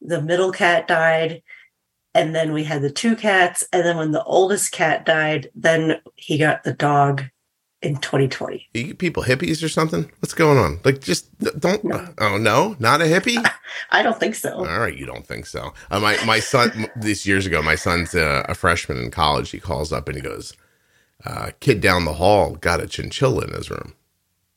the 0.00 0.22
middle 0.22 0.52
cat 0.52 0.86
died 0.86 1.42
and 2.18 2.34
then 2.34 2.52
we 2.52 2.64
had 2.64 2.82
the 2.82 2.90
two 2.90 3.14
cats 3.14 3.64
and 3.72 3.84
then 3.84 3.96
when 3.96 4.10
the 4.12 4.24
oldest 4.24 4.72
cat 4.72 5.06
died 5.06 5.48
then 5.54 6.00
he 6.16 6.36
got 6.36 6.64
the 6.64 6.72
dog 6.72 7.22
in 7.80 7.96
2020 7.96 8.68
Are 8.74 8.78
you 8.78 8.94
people 8.94 9.22
hippies 9.22 9.62
or 9.62 9.68
something? 9.68 10.10
What's 10.18 10.34
going 10.34 10.58
on? 10.58 10.80
Like, 10.84 11.00
just 11.00 11.26
don't. 11.60 11.84
No. 11.84 12.08
Oh 12.18 12.36
no, 12.36 12.74
not 12.80 13.00
a 13.00 13.04
hippie. 13.04 13.38
i 13.92 14.02
don't 14.02 14.18
think 14.18 14.34
so 14.34 14.52
All 14.52 14.80
right, 14.80 14.96
you 14.96 15.06
don't 15.06 15.26
think 15.26 15.46
so? 15.46 15.72
Uh, 15.90 16.00
my 16.00 16.22
my 16.24 16.40
son 16.40 16.88
this 16.96 17.24
years 17.26 17.46
ago, 17.46 17.62
my 17.62 17.76
son's 17.76 18.14
uh, 18.14 18.44
a 18.48 18.54
freshman 18.54 18.98
in 18.98 19.10
college. 19.10 19.50
He 19.50 19.60
calls 19.60 19.92
up 19.92 20.08
and 20.08 20.16
he 20.16 20.22
goes, 20.22 20.54
uh, 21.24 21.52
"Kid 21.60 21.80
down 21.80 22.04
the 22.04 22.14
hall 22.14 22.56
got 22.56 22.80
a 22.80 22.88
chinchilla 22.88 23.44
in 23.46 23.54
his 23.54 23.70
room." 23.70 23.94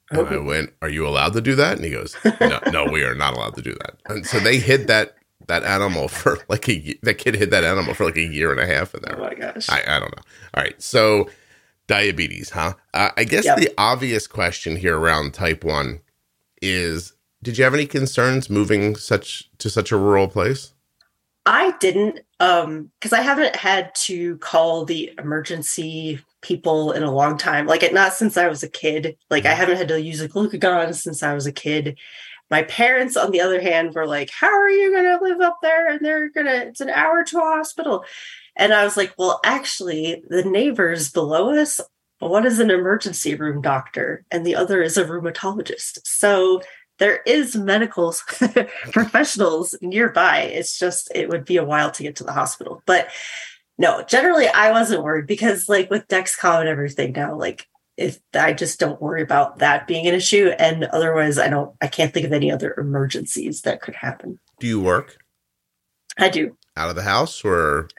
And 0.09 0.27
I 0.27 0.37
went, 0.37 0.73
"Are 0.81 0.89
you 0.89 1.07
allowed 1.07 1.33
to 1.33 1.41
do 1.41 1.53
that?" 1.55 1.75
And 1.75 1.85
he 1.85 1.91
goes, 1.91 2.15
"No, 2.41 2.59
no, 2.71 2.85
we 2.85 3.03
are 3.03 3.15
not 3.15 3.35
allowed 3.35 3.55
to 3.55 3.61
do 3.61 3.75
that." 3.75 3.97
And 4.07 4.25
so 4.25 4.39
they 4.39 4.57
hid 4.57 4.87
that 4.87 5.15
that 5.47 5.63
animal 5.63 6.07
for 6.07 6.39
like 6.47 6.67
a 6.69 6.95
that 7.03 7.15
kid 7.15 7.35
hid 7.35 7.51
that 7.51 7.63
animal 7.63 7.93
for 7.93 8.05
like 8.05 8.17
a 8.17 8.21
year 8.23 8.51
and 8.51 8.59
a 8.59 8.65
half 8.65 8.93
in 8.93 9.01
there. 9.03 9.17
oh 9.17 9.21
my 9.23 9.33
gosh 9.33 9.69
I, 9.69 9.81
I 9.87 9.99
don't 9.99 10.15
know. 10.15 10.23
All 10.53 10.63
right. 10.63 10.81
So 10.81 11.29
diabetes, 11.87 12.49
huh? 12.51 12.73
Uh, 12.93 13.09
I 13.17 13.23
guess 13.23 13.45
Yep. 13.45 13.57
the 13.57 13.71
obvious 13.77 14.27
question 14.27 14.75
here 14.75 14.97
around 14.97 15.33
type 15.33 15.63
1 15.63 15.99
is 16.61 17.13
did 17.43 17.57
you 17.57 17.63
have 17.63 17.73
any 17.73 17.85
concerns 17.87 18.49
moving 18.49 18.95
such 18.95 19.49
to 19.57 19.69
such 19.69 19.91
a 19.91 19.97
rural 19.97 20.27
place? 20.27 20.73
I 21.47 21.71
didn't, 21.79 22.19
um, 22.39 22.91
because 22.99 23.13
I 23.13 23.21
haven't 23.21 23.55
had 23.55 23.95
to 23.95 24.37
call 24.37 24.85
the 24.85 25.11
emergency 25.17 26.19
people 26.41 26.91
in 26.91 27.01
a 27.01 27.11
long 27.11 27.35
time. 27.35 27.65
Like, 27.65 27.81
it, 27.81 27.95
not 27.95 28.13
since 28.13 28.37
I 28.37 28.47
was 28.47 28.61
a 28.61 28.69
kid. 28.69 29.17
Like, 29.31 29.47
I 29.47 29.55
haven't 29.55 29.77
had 29.77 29.87
to 29.87 29.99
use 29.99 30.21
a 30.21 30.29
glucagon 30.29 30.93
since 30.93 31.23
I 31.23 31.33
was 31.33 31.47
a 31.47 31.51
kid. 31.51 31.97
My 32.51 32.63
parents, 32.63 33.15
on 33.15 33.31
the 33.31 33.41
other 33.41 33.61
hand, 33.61 33.95
were 33.95 34.05
like, 34.05 34.29
"How 34.29 34.51
are 34.51 34.69
you 34.69 34.91
going 34.91 35.05
to 35.05 35.23
live 35.23 35.41
up 35.41 35.59
there?" 35.61 35.87
And 35.87 36.05
they're 36.05 36.29
gonna, 36.29 36.65
it's 36.67 36.81
an 36.81 36.89
hour 36.89 37.23
to 37.23 37.39
a 37.39 37.41
hospital. 37.41 38.03
And 38.57 38.73
I 38.73 38.83
was 38.83 38.97
like, 38.97 39.13
"Well, 39.17 39.39
actually, 39.45 40.21
the 40.27 40.43
neighbors 40.43 41.11
below 41.11 41.55
us, 41.55 41.79
one 42.19 42.45
is 42.45 42.59
an 42.59 42.69
emergency 42.69 43.33
room 43.35 43.61
doctor, 43.61 44.25
and 44.29 44.45
the 44.45 44.55
other 44.55 44.83
is 44.83 44.97
a 44.97 45.05
rheumatologist. 45.05 45.99
So." 46.05 46.61
There 46.99 47.21
is 47.25 47.55
medical 47.55 48.13
professionals 48.91 49.73
nearby. 49.81 50.41
It's 50.41 50.77
just 50.77 51.11
it 51.15 51.29
would 51.29 51.45
be 51.45 51.57
a 51.57 51.63
while 51.63 51.89
to 51.89 52.03
get 52.03 52.15
to 52.17 52.23
the 52.23 52.31
hospital. 52.31 52.83
But 52.85 53.07
no, 53.79 54.03
generally 54.03 54.47
I 54.47 54.69
wasn't 54.69 55.01
worried 55.01 55.25
because 55.25 55.67
like 55.67 55.89
with 55.89 56.07
Dexcom 56.07 56.59
and 56.59 56.69
everything 56.69 57.13
now, 57.13 57.35
like 57.35 57.67
if 57.97 58.19
I 58.33 58.53
just 58.53 58.79
don't 58.79 59.01
worry 59.01 59.21
about 59.21 59.59
that 59.59 59.87
being 59.87 60.07
an 60.07 60.15
issue. 60.15 60.51
And 60.57 60.85
otherwise 60.85 61.37
I 61.37 61.49
don't 61.49 61.75
I 61.81 61.87
can't 61.87 62.13
think 62.13 62.25
of 62.25 62.33
any 62.33 62.51
other 62.51 62.73
emergencies 62.77 63.61
that 63.63 63.81
could 63.81 63.95
happen. 63.95 64.39
Do 64.59 64.67
you 64.67 64.79
work 64.81 65.17
I 66.17 66.29
do. 66.29 66.57
out 66.77 66.89
of 66.89 66.95
the 66.95 67.03
house 67.03 67.43
or 67.45 67.89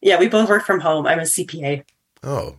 Yeah, 0.00 0.18
we 0.18 0.28
both 0.28 0.48
work 0.48 0.64
from 0.64 0.80
home. 0.80 1.06
I'm 1.06 1.18
a 1.18 1.22
CPA. 1.22 1.84
oh. 2.22 2.56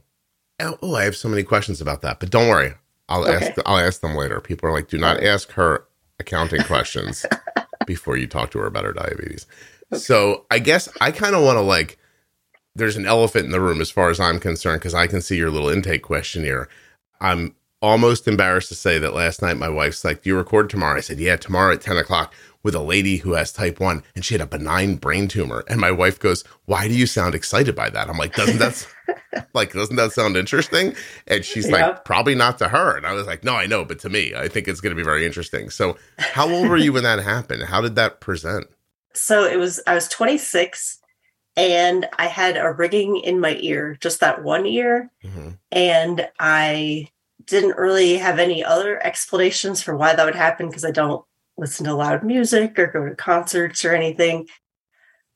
Oh, 0.59 0.77
oh, 0.83 0.95
I 0.95 1.03
have 1.03 1.15
so 1.15 1.27
many 1.27 1.41
questions 1.43 1.81
about 1.81 2.01
that, 2.03 2.19
but 2.19 2.29
don't 2.29 2.47
worry. 2.47 2.73
I'll 3.09 3.23
Okay. 3.25 3.47
ask 3.47 3.51
I'll 3.65 3.79
ask 3.79 4.01
them 4.01 4.15
later. 4.15 4.39
People 4.39 4.69
are 4.69 4.71
like, 4.71 4.87
"Do 4.87 4.99
not 4.99 5.21
ask 5.21 5.51
her 5.53 5.85
accounting 6.19 6.61
questions 6.63 7.25
before 7.87 8.15
you 8.17 8.27
talk 8.27 8.51
to 8.51 8.59
her 8.59 8.67
about 8.67 8.85
her 8.85 8.93
diabetes." 8.93 9.47
So, 9.93 10.45
I 10.51 10.59
guess 10.59 10.87
I 11.01 11.11
kind 11.11 11.35
of 11.35 11.43
want 11.43 11.57
to 11.57 11.61
like 11.61 11.97
there's 12.75 12.95
an 12.95 13.05
elephant 13.07 13.45
in 13.45 13.51
the 13.51 13.59
room 13.59 13.81
as 13.81 13.89
far 13.91 14.09
as 14.09 14.19
I'm 14.19 14.39
concerned 14.39 14.79
because 14.81 14.93
I 14.93 15.07
can 15.07 15.21
see 15.21 15.37
your 15.37 15.49
little 15.51 15.69
intake 15.69 16.03
questionnaire. 16.03 16.69
I'm 17.23 17.55
almost 17.81 18.27
embarrassed 18.27 18.69
to 18.69 18.75
say 18.75 18.97
that 18.99 19.13
last 19.13 19.41
night 19.41 19.57
my 19.57 19.69
wife's 19.69 20.05
like, 20.05 20.21
Do 20.21 20.29
you 20.29 20.37
record 20.37 20.69
tomorrow? 20.69 20.97
I 20.97 21.01
said, 21.01 21.19
Yeah, 21.19 21.35
tomorrow 21.37 21.73
at 21.73 21.81
10 21.81 21.97
o'clock 21.97 22.33
with 22.61 22.75
a 22.75 22.79
lady 22.79 23.17
who 23.17 23.33
has 23.33 23.51
type 23.51 23.79
1 23.79 24.03
and 24.15 24.23
she 24.23 24.33
had 24.35 24.41
a 24.41 24.45
benign 24.47 24.95
brain 24.95 25.27
tumor. 25.27 25.65
And 25.67 25.81
my 25.81 25.91
wife 25.91 26.19
goes, 26.19 26.43
Why 26.65 26.87
do 26.87 26.93
you 26.93 27.05
sound 27.05 27.35
excited 27.35 27.75
by 27.75 27.89
that? 27.89 28.09
I'm 28.09 28.17
like, 28.17 28.35
Doesn't 28.35 28.59
that 28.59 28.87
like 29.53 29.73
doesn't 29.73 29.95
that 29.97 30.11
sound 30.13 30.37
interesting? 30.37 30.95
And 31.27 31.43
she's 31.43 31.67
Yeah. 31.69 31.87
like, 31.87 32.05
Probably 32.05 32.35
not 32.35 32.57
to 32.59 32.69
her. 32.69 32.95
And 32.95 33.05
I 33.05 33.13
was 33.13 33.25
like, 33.27 33.43
No, 33.43 33.55
I 33.55 33.65
know, 33.65 33.83
but 33.83 33.99
to 33.99 34.09
me, 34.09 34.33
I 34.35 34.47
think 34.47 34.67
it's 34.67 34.79
gonna 34.81 34.95
be 34.95 35.03
very 35.03 35.25
interesting. 35.25 35.69
So 35.69 35.97
how 36.19 36.49
old 36.49 36.69
were 36.69 36.77
you 36.77 36.93
when 36.93 37.03
that 37.03 37.19
happened? 37.19 37.63
How 37.63 37.81
did 37.81 37.95
that 37.95 38.19
present? 38.21 38.67
So 39.13 39.43
it 39.45 39.57
was 39.57 39.81
I 39.87 39.93
was 39.93 40.07
26 40.07 40.99
and 41.55 42.07
I 42.17 42.25
had 42.27 42.57
a 42.57 42.71
ringing 42.71 43.17
in 43.17 43.39
my 43.39 43.55
ear, 43.59 43.95
just 43.99 44.21
that 44.21 44.41
one 44.43 44.65
ear. 44.65 45.11
Mhm. 45.23 45.57
and 45.71 46.27
I 46.39 47.09
didn't 47.45 47.77
really 47.77 48.17
have 48.17 48.39
any 48.39 48.63
other 48.63 49.03
explanations 49.05 49.81
for 49.81 49.95
why 49.95 50.15
that 50.15 50.25
would 50.25 50.35
happen 50.35 50.67
because 50.67 50.85
I 50.85 50.91
don't 50.91 51.25
listen 51.57 51.85
to 51.85 51.93
loud 51.93 52.23
music 52.23 52.77
or 52.79 52.87
go 52.87 53.07
to 53.07 53.15
concerts 53.15 53.85
or 53.85 53.93
anything. 53.93 54.47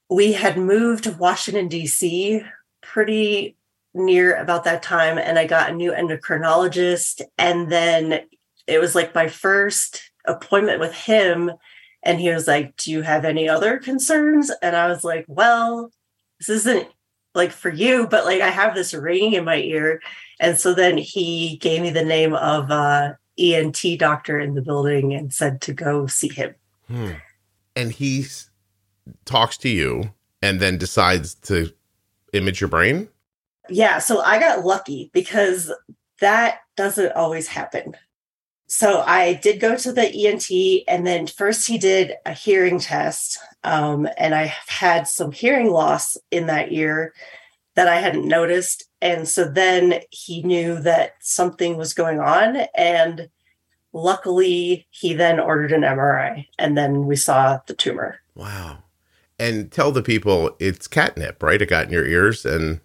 We 0.10 0.34
had 0.34 0.58
moved 0.58 1.04
to 1.04 1.12
Washington, 1.12 1.68
D.C. 1.68 2.44
pretty 2.82 3.56
near 3.94 4.36
about 4.36 4.64
that 4.64 4.84
time, 4.84 5.18
and 5.18 5.38
I 5.38 5.46
got 5.48 5.70
a 5.70 5.76
new 5.76 5.92
endocrinologist. 5.92 7.22
And 7.38 7.72
then 7.72 8.22
it 8.68 8.80
was 8.80 8.96
like 8.96 9.14
my 9.16 9.28
first 9.28 10.12
appointment 10.26 10.80
with 10.80 10.94
him. 10.94 11.52
And 12.04 12.20
he 12.20 12.30
was 12.30 12.48
like, 12.48 12.78
Do 12.78 12.92
you 12.92 13.02
have 13.02 13.26
any 13.26 13.50
other 13.50 13.80
concerns? 13.80 14.52
And 14.62 14.76
I 14.76 14.88
was 14.88 15.04
like, 15.04 15.26
Well, 15.28 15.92
this 16.40 16.50
isn't 16.50 16.88
like 17.36 17.52
for 17.52 17.70
you, 17.70 18.08
but 18.08 18.26
like 18.26 18.42
I 18.42 18.50
have 18.50 18.76
this 18.76 18.94
ringing 18.94 19.34
in 19.34 19.46
my 19.46 19.58
ear. 19.58 20.02
And 20.40 20.58
so 20.58 20.74
then 20.74 20.98
he 20.98 21.58
gave 21.58 21.82
me 21.82 21.90
the 21.90 22.06
name 22.06 22.34
of 22.34 22.72
uh 22.72 23.14
ENT 23.40 23.82
doctor 24.00 24.40
in 24.40 24.56
the 24.56 24.62
building 24.62 25.14
and 25.14 25.34
said 25.34 25.62
to 25.62 25.74
go 25.74 26.08
see 26.08 26.30
him. 26.30 26.56
Hmm. 26.88 27.12
And 27.76 27.92
he 27.92 28.26
talks 29.26 29.58
to 29.58 29.70
you 29.70 30.12
and 30.42 30.60
then 30.60 30.78
decides 30.78 31.36
to 31.36 31.72
image 32.34 32.62
your 32.62 32.70
brain. 32.70 33.10
Yeah, 33.70 34.00
so 34.00 34.22
I 34.22 34.40
got 34.40 34.66
lucky 34.66 35.12
because 35.14 35.72
that 36.20 36.60
doesn't 36.76 37.12
always 37.14 37.48
happen. 37.48 37.96
So 38.68 39.02
I 39.02 39.36
did 39.36 39.62
go 39.62 39.78
to 39.78 39.94
the 39.94 40.28
ENT, 40.28 40.84
and 40.90 41.08
then 41.08 41.28
first 41.28 41.68
he 41.68 41.78
did 41.78 42.16
a 42.26 42.34
hearing 42.34 42.80
test, 42.80 43.40
um, 43.64 44.10
and 44.18 44.36
I 44.36 44.54
had 44.68 45.08
some 45.08 45.32
hearing 45.32 45.72
loss 45.72 46.18
in 46.32 46.48
that 46.48 46.72
ear 46.74 47.14
that 47.78 47.88
I 47.88 48.02
hadn't 48.02 48.28
noticed, 48.28 48.84
and 49.02 49.26
so 49.26 49.46
then 49.46 50.02
he 50.12 50.44
knew 50.44 50.82
that 50.82 51.14
something 51.22 51.78
was 51.78 51.94
going 51.94 52.20
on, 52.20 52.58
and 52.76 53.30
luckily, 53.98 54.88
he 54.90 55.14
then 55.14 55.40
ordered 55.40 55.72
an 55.72 55.82
MRI 55.82 56.46
and 56.58 56.78
then 56.78 57.06
we 57.06 57.16
saw 57.16 57.60
the 57.68 57.74
tumor. 57.74 58.20
Wow. 58.36 58.80
And 59.40 59.72
tell 59.72 59.92
the 59.92 60.02
people 60.02 60.56
it's 60.60 60.88
catnip, 60.88 61.44
right? 61.44 61.62
It 61.62 61.70
got 61.70 61.86
in 61.86 61.92
your 61.92 62.06
ears 62.06 62.46
and, 62.46 62.80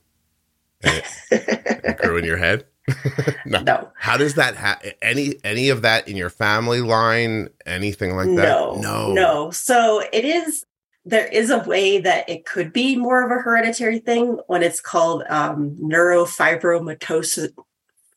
and 0.83 0.96
it, 0.96 1.05
it 1.85 1.98
grew 1.98 2.16
in 2.16 2.24
your 2.24 2.37
head. 2.38 2.66
no. 3.46 3.62
no. 3.62 3.90
How 3.96 4.16
does 4.16 4.35
that 4.35 4.57
ha- 4.57 4.81
any 5.00 5.37
any 5.44 5.68
of 5.68 5.83
that 5.83 6.09
in 6.09 6.16
your 6.16 6.31
family 6.31 6.81
line? 6.81 7.48
Anything 7.64 8.16
like 8.16 8.26
that? 8.26 8.35
No, 8.35 8.74
no, 8.74 9.12
no. 9.12 9.50
So 9.52 10.02
it 10.12 10.24
is. 10.24 10.66
There 11.04 11.26
is 11.26 11.50
a 11.50 11.58
way 11.58 11.98
that 11.98 12.28
it 12.28 12.44
could 12.44 12.72
be 12.72 12.96
more 12.96 13.24
of 13.24 13.30
a 13.30 13.42
hereditary 13.42 13.98
thing 13.98 14.38
when 14.46 14.62
it's 14.62 14.80
called 14.80 15.24
um, 15.28 15.76
neurofibromatosis, 15.82 17.52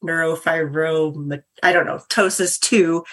neurofibro, 0.03 1.41
I 1.63 1.73
don't 1.73 1.87
know, 1.87 1.99
ptosis 2.09 2.59
two, 2.59 3.03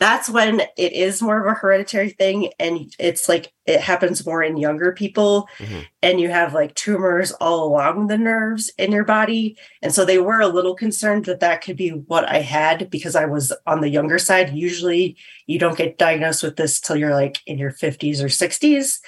that's 0.00 0.30
when 0.30 0.60
it 0.78 0.94
is 0.94 1.20
more 1.20 1.38
of 1.38 1.46
a 1.46 1.58
hereditary 1.58 2.08
thing. 2.08 2.50
And 2.58 2.92
it's 2.98 3.28
like 3.28 3.52
it 3.66 3.82
happens 3.82 4.24
more 4.24 4.42
in 4.42 4.56
younger 4.56 4.92
people. 4.92 5.46
Mm-hmm. 5.58 5.80
And 6.02 6.18
you 6.18 6.30
have 6.30 6.54
like 6.54 6.74
tumors 6.74 7.32
all 7.32 7.64
along 7.64 8.06
the 8.06 8.16
nerves 8.16 8.72
in 8.78 8.92
your 8.92 9.04
body. 9.04 9.58
And 9.82 9.94
so 9.94 10.06
they 10.06 10.18
were 10.18 10.40
a 10.40 10.48
little 10.48 10.74
concerned 10.74 11.26
that 11.26 11.40
that 11.40 11.60
could 11.60 11.76
be 11.76 11.90
what 11.90 12.26
I 12.26 12.38
had 12.38 12.88
because 12.88 13.14
I 13.14 13.26
was 13.26 13.52
on 13.66 13.82
the 13.82 13.90
younger 13.90 14.18
side. 14.18 14.54
Usually 14.54 15.18
you 15.46 15.58
don't 15.58 15.76
get 15.76 15.98
diagnosed 15.98 16.42
with 16.42 16.56
this 16.56 16.80
till 16.80 16.96
you're 16.96 17.14
like 17.14 17.38
in 17.46 17.58
your 17.58 17.70
50s 17.70 18.22
or 18.22 18.28
60s. 18.28 19.00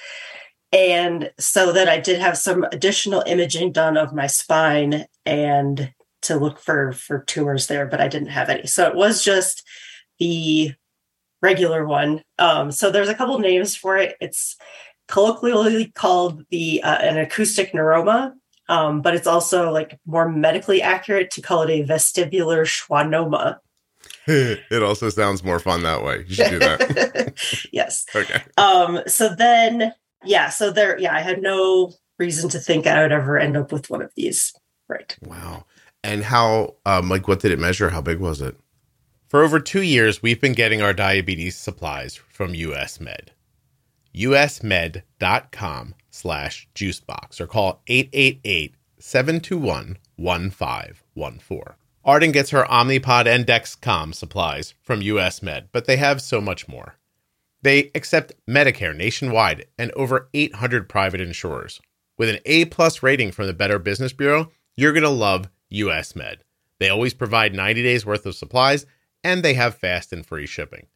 And 0.71 1.31
so 1.39 1.71
then 1.71 1.89
I 1.89 1.99
did 1.99 2.19
have 2.19 2.37
some 2.37 2.65
additional 2.71 3.23
imaging 3.25 3.71
done 3.71 3.97
of 3.97 4.13
my 4.13 4.27
spine 4.27 5.05
and 5.25 5.91
to 6.21 6.37
look 6.37 6.59
for 6.59 6.93
for 6.93 7.19
tumors 7.23 7.65
there, 7.65 7.87
but 7.87 7.99
I 7.99 8.07
didn't 8.07 8.29
have 8.29 8.49
any. 8.49 8.67
So 8.67 8.87
it 8.87 8.95
was 8.95 9.23
just 9.23 9.67
the 10.19 10.73
regular 11.43 11.85
one. 11.85 12.23
Um, 12.39 12.71
so 12.71 12.89
there's 12.89 13.09
a 13.09 13.13
couple 13.13 13.37
names 13.37 13.75
for 13.75 13.97
it. 13.97 14.15
It's 14.19 14.55
colloquially 15.07 15.91
called 15.91 16.43
the 16.49 16.81
uh, 16.81 16.97
an 16.97 17.17
acoustic 17.17 17.73
neuroma, 17.73 18.33
um, 18.69 19.01
but 19.01 19.13
it's 19.13 19.27
also 19.27 19.69
like 19.69 19.99
more 20.05 20.29
medically 20.29 20.81
accurate 20.81 21.29
to 21.31 21.41
call 21.41 21.61
it 21.63 21.69
a 21.69 21.85
vestibular 21.85 22.65
schwannoma. 22.65 23.57
it 24.27 24.81
also 24.81 25.09
sounds 25.09 25.43
more 25.43 25.59
fun 25.59 25.83
that 25.83 26.03
way. 26.03 26.23
You 26.27 26.35
should 26.35 26.49
do 26.51 26.59
that. 26.59 27.33
yes. 27.73 28.05
Okay. 28.15 28.41
Um, 28.57 29.01
so 29.05 29.35
then, 29.35 29.93
yeah, 30.23 30.49
so 30.49 30.71
there, 30.71 30.97
yeah, 30.97 31.13
I 31.13 31.19
had 31.19 31.41
no 31.41 31.91
reason 32.17 32.49
to 32.51 32.59
think 32.59 32.87
I 32.87 33.01
would 33.01 33.11
ever 33.11 33.37
end 33.37 33.57
up 33.57 33.73
with 33.73 33.89
one 33.89 34.01
of 34.01 34.11
these. 34.15 34.53
Right. 34.87 35.15
Wow. 35.21 35.65
And 36.05 36.23
how, 36.23 36.75
um, 36.85 37.09
like, 37.09 37.27
what 37.27 37.41
did 37.41 37.51
it 37.51 37.59
measure? 37.59 37.89
How 37.89 38.01
big 38.01 38.19
was 38.19 38.41
it? 38.41 38.55
For 39.33 39.43
over 39.43 39.59
two 39.59 39.81
years, 39.81 40.21
we've 40.21 40.39
been 40.39 40.53
getting 40.53 40.83
our 40.83 40.93
diabetes 40.93 41.57
supplies 41.57 42.13
from 42.13 42.53
US 42.53 42.99
Med. 42.99 43.31
usmed.com 44.13 45.95
slash 46.11 46.67
juicebox 46.75 47.41
or 47.41 47.47
call 47.47 47.81
888-721-1514. 48.99 51.73
Arden 52.05 52.31
gets 52.31 52.51
her 52.51 52.63
Omnipod 52.65 53.25
and 53.25 53.47
Dexcom 53.47 54.13
supplies 54.13 54.75
from 54.83 55.01
US 55.01 55.41
Med, 55.41 55.69
but 55.71 55.85
they 55.85 55.97
have 55.97 56.21
so 56.21 56.39
much 56.39 56.67
more. 56.67 56.93
They 57.63 57.89
accept 57.95 58.33
Medicare 58.47 58.95
nationwide 58.95 59.65
and 59.79 59.91
over 59.93 60.29
800 60.35 60.87
private 60.87 61.21
insurers. 61.21 61.81
With 62.19 62.29
an 62.29 62.37
A 62.45 62.65
plus 62.65 63.01
rating 63.01 63.31
from 63.31 63.47
the 63.47 63.53
Better 63.53 63.79
Business 63.79 64.13
Bureau, 64.13 64.51
you're 64.77 64.93
going 64.93 65.01
to 65.01 65.09
love 65.09 65.49
US 65.71 66.15
Med. 66.15 66.43
They 66.77 66.89
always 66.89 67.15
provide 67.15 67.55
90 67.55 67.81
days 67.81 68.05
worth 68.05 68.27
of 68.27 68.35
supplies 68.35 68.85
and 69.23 69.43
they 69.43 69.53
have 69.53 69.75
fast 69.75 70.13
and 70.13 70.25
free 70.25 70.45
shipping. 70.45 70.87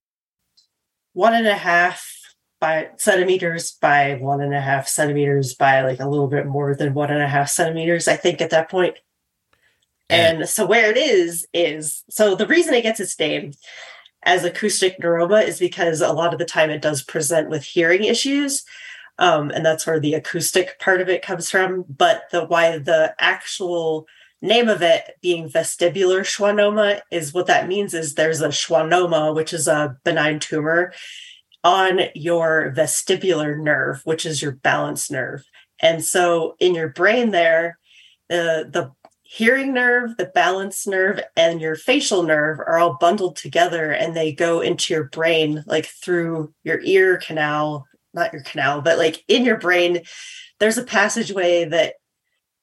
One 1.12 1.34
and 1.34 1.46
a 1.46 1.54
half 1.54 2.12
by 2.60 2.88
centimeters 2.96 3.72
by 3.72 4.14
one 4.14 4.40
and 4.40 4.54
a 4.54 4.60
half 4.60 4.88
centimeters 4.88 5.54
by 5.54 5.82
like 5.82 6.00
a 6.00 6.08
little 6.08 6.28
bit 6.28 6.46
more 6.46 6.74
than 6.74 6.94
one 6.94 7.10
and 7.10 7.22
a 7.22 7.28
half 7.28 7.48
centimeters, 7.48 8.08
I 8.08 8.16
think, 8.16 8.40
at 8.40 8.50
that 8.50 8.70
point. 8.70 8.96
And, 10.08 10.38
and 10.38 10.48
so 10.48 10.64
where 10.66 10.90
it 10.90 10.96
is, 10.96 11.46
is 11.52 12.04
so 12.08 12.34
the 12.34 12.46
reason 12.46 12.74
it 12.74 12.82
gets 12.82 13.00
its 13.00 13.18
name 13.18 13.52
as 14.22 14.44
acoustic 14.44 15.00
neuroma 15.00 15.46
is 15.46 15.58
because 15.58 16.00
a 16.00 16.12
lot 16.12 16.32
of 16.32 16.38
the 16.38 16.44
time 16.44 16.70
it 16.70 16.82
does 16.82 17.02
present 17.02 17.50
with 17.50 17.62
hearing 17.62 18.04
issues. 18.04 18.64
Um, 19.18 19.50
and 19.50 19.64
that's 19.64 19.86
where 19.86 19.98
the 19.98 20.14
acoustic 20.14 20.78
part 20.78 21.00
of 21.00 21.08
it 21.08 21.22
comes 21.22 21.50
from. 21.50 21.84
But 21.88 22.24
the 22.30 22.44
why 22.44 22.78
the 22.78 23.14
actual 23.18 24.06
name 24.42 24.68
of 24.68 24.82
it 24.82 25.16
being 25.22 25.48
vestibular 25.48 26.20
schwannoma 26.20 27.00
is 27.10 27.32
what 27.32 27.46
that 27.46 27.68
means 27.68 27.94
is 27.94 28.14
there's 28.14 28.40
a 28.40 28.48
schwannoma, 28.48 29.34
which 29.34 29.52
is 29.52 29.66
a 29.66 29.96
benign 30.04 30.38
tumor 30.38 30.92
on 31.64 32.00
your 32.14 32.72
vestibular 32.76 33.58
nerve, 33.58 34.00
which 34.04 34.24
is 34.26 34.40
your 34.42 34.52
balance 34.52 35.10
nerve. 35.10 35.44
And 35.80 36.04
so 36.04 36.54
in 36.60 36.74
your 36.74 36.88
brain 36.88 37.30
there, 37.30 37.78
the 38.28 38.68
the 38.70 38.92
hearing 39.22 39.74
nerve, 39.74 40.16
the 40.16 40.26
balance 40.26 40.86
nerve, 40.86 41.20
and 41.36 41.60
your 41.60 41.74
facial 41.74 42.22
nerve 42.22 42.60
are 42.60 42.78
all 42.78 42.96
bundled 43.00 43.36
together 43.36 43.90
and 43.90 44.14
they 44.14 44.32
go 44.32 44.60
into 44.60 44.94
your 44.94 45.04
brain 45.04 45.64
like 45.66 45.86
through 45.86 46.54
your 46.62 46.80
ear 46.82 47.16
canal 47.18 47.86
not 48.16 48.32
your 48.32 48.42
canal, 48.42 48.80
but 48.80 48.98
like 48.98 49.22
in 49.28 49.44
your 49.44 49.58
brain, 49.58 50.02
there's 50.58 50.78
a 50.78 50.82
passageway 50.82 51.66
that 51.66 51.94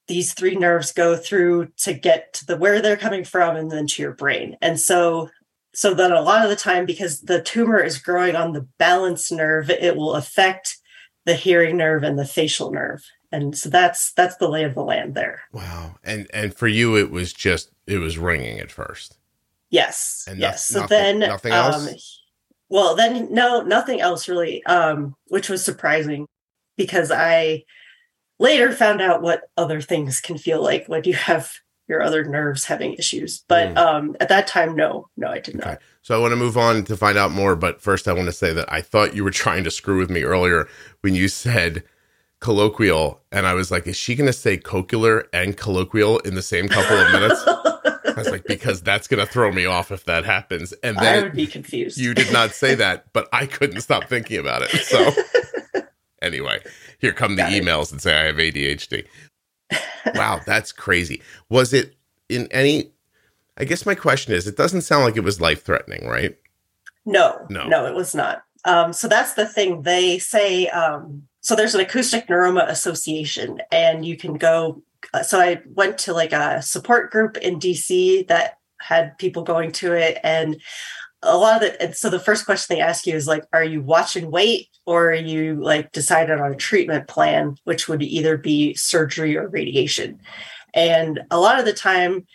these 0.07 0.33
three 0.33 0.55
nerves 0.55 0.91
go 0.91 1.15
through 1.15 1.67
to 1.77 1.93
get 1.93 2.33
to 2.33 2.45
the 2.45 2.57
where 2.57 2.81
they're 2.81 2.97
coming 2.97 3.23
from 3.23 3.55
and 3.55 3.71
then 3.71 3.87
to 3.87 4.01
your 4.01 4.13
brain. 4.13 4.57
And 4.61 4.79
so 4.79 5.29
so 5.73 5.93
that 5.93 6.11
a 6.11 6.21
lot 6.21 6.43
of 6.43 6.49
the 6.49 6.55
time 6.55 6.85
because 6.85 7.21
the 7.21 7.41
tumor 7.41 7.81
is 7.81 7.97
growing 7.97 8.35
on 8.35 8.53
the 8.53 8.67
balance 8.77 9.31
nerve, 9.31 9.69
it 9.69 9.95
will 9.95 10.13
affect 10.13 10.77
the 11.25 11.33
hearing 11.33 11.77
nerve 11.77 12.03
and 12.03 12.19
the 12.19 12.25
facial 12.25 12.71
nerve. 12.71 13.03
And 13.31 13.57
so 13.57 13.69
that's 13.69 14.13
that's 14.13 14.37
the 14.37 14.49
lay 14.49 14.63
of 14.63 14.75
the 14.75 14.83
land 14.83 15.15
there. 15.15 15.41
Wow. 15.51 15.95
And 16.03 16.27
and 16.33 16.53
for 16.53 16.67
you 16.67 16.95
it 16.97 17.09
was 17.09 17.33
just 17.33 17.71
it 17.87 17.97
was 17.97 18.17
ringing 18.17 18.59
at 18.59 18.71
first. 18.71 19.17
Yes. 19.69 20.25
And 20.27 20.39
yes. 20.39 20.69
No, 20.71 20.75
so 20.75 20.81
nothing, 20.81 20.97
then 20.97 21.19
nothing 21.19 21.51
else? 21.51 21.87
Um, 21.87 21.95
well, 22.69 22.95
then 22.95 23.33
no, 23.33 23.61
nothing 23.61 24.01
else 24.01 24.27
really, 24.27 24.63
um, 24.65 25.15
which 25.27 25.49
was 25.49 25.63
surprising 25.63 26.27
because 26.77 27.11
I 27.11 27.63
later 28.39 28.71
found 28.71 29.01
out 29.01 29.21
what 29.21 29.43
other 29.57 29.81
things 29.81 30.19
can 30.21 30.37
feel 30.37 30.61
like 30.61 30.87
when 30.87 31.03
you 31.03 31.13
have 31.13 31.51
your 31.87 32.01
other 32.01 32.23
nerves 32.23 32.65
having 32.65 32.93
issues. 32.93 33.43
But 33.47 33.75
mm. 33.75 33.77
um, 33.77 34.15
at 34.19 34.29
that 34.29 34.47
time, 34.47 34.75
no, 34.75 35.09
no, 35.17 35.27
I 35.29 35.39
did 35.39 35.55
okay. 35.55 35.69
not. 35.71 35.81
So 36.01 36.15
I 36.15 36.21
want 36.21 36.31
to 36.31 36.37
move 36.37 36.57
on 36.57 36.83
to 36.85 36.97
find 36.97 37.17
out 37.17 37.31
more. 37.31 37.55
But 37.55 37.81
first, 37.81 38.07
I 38.07 38.13
want 38.13 38.25
to 38.25 38.33
say 38.33 38.53
that 38.53 38.71
I 38.71 38.81
thought 38.81 39.15
you 39.15 39.23
were 39.23 39.31
trying 39.31 39.63
to 39.63 39.71
screw 39.71 39.97
with 39.97 40.09
me 40.09 40.23
earlier 40.23 40.67
when 41.01 41.15
you 41.15 41.27
said 41.27 41.83
colloquial, 42.39 43.21
and 43.31 43.47
I 43.47 43.53
was 43.53 43.71
like, 43.71 43.87
is 43.87 43.95
she 43.95 44.15
going 44.15 44.27
to 44.27 44.33
say 44.33 44.57
cochlear 44.57 45.25
and 45.31 45.55
colloquial 45.55 46.19
in 46.19 46.35
the 46.35 46.41
same 46.41 46.67
couple 46.67 46.97
of 46.97 47.11
minutes? 47.11 47.41
I 47.45 48.13
was 48.17 48.29
like, 48.29 48.43
because 48.43 48.81
that's 48.81 49.07
going 49.07 49.25
to 49.25 49.31
throw 49.31 49.51
me 49.51 49.65
off 49.65 49.91
if 49.91 50.03
that 50.05 50.25
happens. 50.25 50.73
And 50.83 50.97
then 50.97 51.19
I 51.19 51.23
would 51.23 51.33
be 51.33 51.47
confused. 51.47 51.97
You 51.97 52.13
did 52.13 52.31
not 52.31 52.51
say 52.51 52.75
that, 52.75 53.11
but 53.13 53.27
I 53.31 53.45
couldn't 53.45 53.81
stop 53.81 54.09
thinking 54.09 54.39
about 54.39 54.61
it. 54.61 54.71
So 54.81 55.11
anyway, 56.23 56.59
here 56.99 57.13
come 57.13 57.35
the 57.35 57.43
Got 57.43 57.51
emails 57.51 57.83
it. 57.87 57.91
and 57.93 58.01
say 58.01 58.13
I 58.19 58.23
have 58.25 58.35
ADHD. 58.37 59.05
wow, 60.15 60.39
that's 60.45 60.71
crazy. 60.71 61.21
Was 61.49 61.73
it 61.73 61.95
in 62.29 62.47
any? 62.51 62.91
I 63.57 63.65
guess 63.65 63.85
my 63.85 63.95
question 63.95 64.33
is, 64.33 64.47
it 64.47 64.57
doesn't 64.57 64.81
sound 64.81 65.03
like 65.05 65.15
it 65.17 65.23
was 65.23 65.39
life 65.39 65.63
threatening, 65.63 66.07
right? 66.07 66.35
No, 67.05 67.45
No. 67.49 67.67
no, 67.67 67.85
it 67.85 67.93
was 67.93 68.15
not. 68.15 68.43
Um, 68.65 68.93
so 68.93 69.07
that's 69.07 69.33
the 69.33 69.45
thing. 69.45 69.81
They 69.83 70.17
say 70.19 70.67
um, 70.69 71.23
so. 71.41 71.55
There's 71.55 71.75
an 71.75 71.81
acoustic 71.81 72.27
neuroma 72.27 72.67
association, 72.69 73.59
and 73.71 74.05
you 74.05 74.15
can 74.17 74.35
go. 74.35 74.81
uh, 75.13 75.21
So 75.23 75.39
I 75.39 75.61
went 75.73 75.97
to 75.99 76.13
like 76.13 76.31
a 76.31 76.61
support 76.61 77.11
group 77.11 77.35
in 77.37 77.59
DC 77.59 78.27
that 78.29 78.57
had 78.79 79.17
people 79.17 79.43
going 79.43 79.71
to 79.73 79.91
it, 79.93 80.17
and 80.23 80.59
a 81.23 81.37
lot 81.37 81.57
of 81.57 81.63
it. 81.63 81.77
And 81.79 81.95
so 81.95 82.09
the 82.09 82.19
first 82.19 82.45
question 82.45 82.75
they 82.75 82.81
ask 82.81 83.07
you 83.07 83.15
is 83.15 83.27
like, 83.27 83.45
"Are 83.53 83.63
you 83.63 83.81
watch 83.81 84.15
and 84.15 84.31
wait, 84.31 84.69
or 84.85 85.09
are 85.11 85.15
you 85.15 85.55
like 85.55 85.91
decided 85.91 86.39
on 86.39 86.51
a 86.53 86.55
treatment 86.55 87.07
plan, 87.07 87.57
which 87.63 87.87
would 87.87 88.01
either 88.03 88.37
be 88.37 88.73
surgery 88.75 89.35
or 89.37 89.47
radiation?" 89.47 90.19
And 90.73 91.21
a 91.31 91.39
lot 91.39 91.59
of 91.59 91.65
the 91.65 91.73
time, 91.73 92.25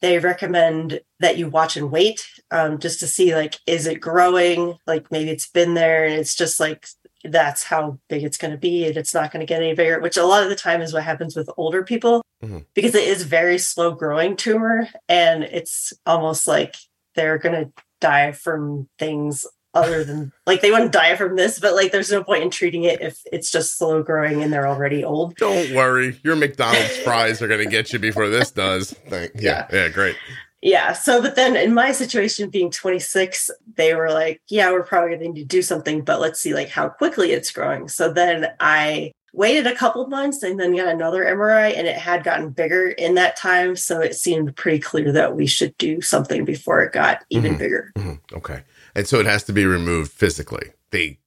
they 0.00 0.18
recommend 0.18 1.00
that 1.20 1.36
you 1.38 1.48
watch 1.48 1.76
and 1.76 1.90
wait 1.90 2.26
um, 2.50 2.78
just 2.78 3.00
to 3.00 3.06
see 3.06 3.34
like 3.34 3.58
is 3.66 3.86
it 3.86 4.00
growing 4.00 4.76
like 4.86 5.10
maybe 5.10 5.30
it's 5.30 5.48
been 5.48 5.74
there 5.74 6.04
and 6.04 6.14
it's 6.14 6.34
just 6.34 6.58
like 6.58 6.86
that's 7.24 7.62
how 7.64 7.98
big 8.08 8.24
it's 8.24 8.38
going 8.38 8.50
to 8.50 8.56
be 8.56 8.86
and 8.86 8.96
it's 8.96 9.12
not 9.12 9.30
going 9.30 9.40
to 9.40 9.46
get 9.46 9.60
any 9.62 9.74
bigger 9.74 10.00
which 10.00 10.16
a 10.16 10.24
lot 10.24 10.42
of 10.42 10.48
the 10.48 10.56
time 10.56 10.80
is 10.80 10.94
what 10.94 11.02
happens 11.02 11.36
with 11.36 11.50
older 11.58 11.84
people 11.84 12.22
Mhm. 12.42 12.64
because 12.72 12.94
it 12.94 13.06
is 13.06 13.24
very 13.24 13.58
slow 13.58 13.90
growing 13.92 14.34
tumor 14.36 14.88
and 15.06 15.44
it's 15.44 15.92
almost 16.06 16.46
like 16.46 16.76
they're 17.14 17.36
going 17.36 17.66
to 17.66 17.72
die 18.00 18.32
from 18.32 18.88
things 18.98 19.46
other 19.72 20.02
than 20.02 20.32
like 20.46 20.62
they 20.62 20.72
wouldn't 20.72 20.90
die 20.90 21.14
from 21.14 21.36
this 21.36 21.60
but 21.60 21.74
like 21.76 21.92
there's 21.92 22.10
no 22.10 22.24
point 22.24 22.42
in 22.42 22.50
treating 22.50 22.82
it 22.82 23.00
if 23.00 23.20
it's 23.32 23.52
just 23.52 23.78
slow 23.78 24.02
growing 24.02 24.42
and 24.42 24.52
they're 24.52 24.66
already 24.66 25.04
old 25.04 25.36
Don't 25.36 25.72
worry, 25.74 26.18
your 26.24 26.34
McDonald's 26.34 26.96
fries 26.98 27.40
are 27.40 27.46
going 27.46 27.64
to 27.64 27.70
get 27.70 27.92
you 27.92 28.00
before 28.00 28.28
this 28.28 28.50
does. 28.50 28.92
Thank- 29.08 29.32
yeah, 29.36 29.68
yeah, 29.72 29.88
great. 29.88 30.16
Yeah. 30.62 30.92
So, 30.92 31.22
but 31.22 31.36
then 31.36 31.56
in 31.56 31.72
my 31.72 31.92
situation 31.92 32.50
being 32.50 32.70
26, 32.70 33.50
they 33.76 33.94
were 33.94 34.10
like, 34.10 34.42
yeah, 34.48 34.70
we're 34.70 34.82
probably 34.82 35.10
going 35.16 35.20
to 35.20 35.28
need 35.28 35.40
to 35.40 35.46
do 35.46 35.62
something, 35.62 36.02
but 36.02 36.20
let's 36.20 36.38
see 36.38 36.52
like 36.52 36.68
how 36.68 36.88
quickly 36.88 37.32
it's 37.32 37.50
growing. 37.50 37.88
So 37.88 38.12
then 38.12 38.48
I 38.60 39.12
waited 39.32 39.66
a 39.66 39.74
couple 39.74 40.06
months 40.08 40.42
and 40.42 40.58
then 40.58 40.74
got 40.76 40.88
another 40.88 41.24
MRI 41.24 41.76
and 41.76 41.86
it 41.86 41.96
had 41.96 42.24
gotten 42.24 42.50
bigger 42.50 42.88
in 42.88 43.14
that 43.14 43.36
time. 43.36 43.76
So 43.76 44.00
it 44.00 44.14
seemed 44.14 44.56
pretty 44.56 44.78
clear 44.80 45.12
that 45.12 45.36
we 45.36 45.46
should 45.46 45.76
do 45.78 46.00
something 46.00 46.44
before 46.44 46.82
it 46.82 46.92
got 46.92 47.24
even 47.30 47.54
Mhm. 47.54 47.58
bigger. 47.58 47.92
Mhm, 47.96 48.20
Okay, 48.32 48.62
and 48.94 49.06
so 49.06 49.20
it 49.20 49.26
has 49.26 49.44
to 49.44 49.52
be 49.52 49.64
removed 49.64 50.12
physically. 50.12 50.72
They 50.90 51.18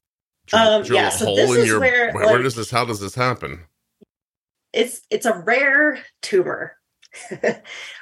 drill, 0.47 0.61
Um, 0.61 0.83
yeah, 0.85 1.07
a 1.07 1.11
so 1.11 1.25
hole 1.25 1.35
this 1.37 1.49
in 1.51 1.57
is 1.61 1.67
your. 1.67 1.79
where, 1.79 2.11
where, 2.11 2.25
like- 2.25 2.43
does 2.43 2.55
this? 2.55 2.71
How 2.71 2.83
does 2.85 2.99
this 2.99 3.15
happen? 3.15 3.61
It's 4.73 5.01
it's 5.09 5.25
a 5.25 5.33
rare 5.45 5.99
tumor. 6.21 6.75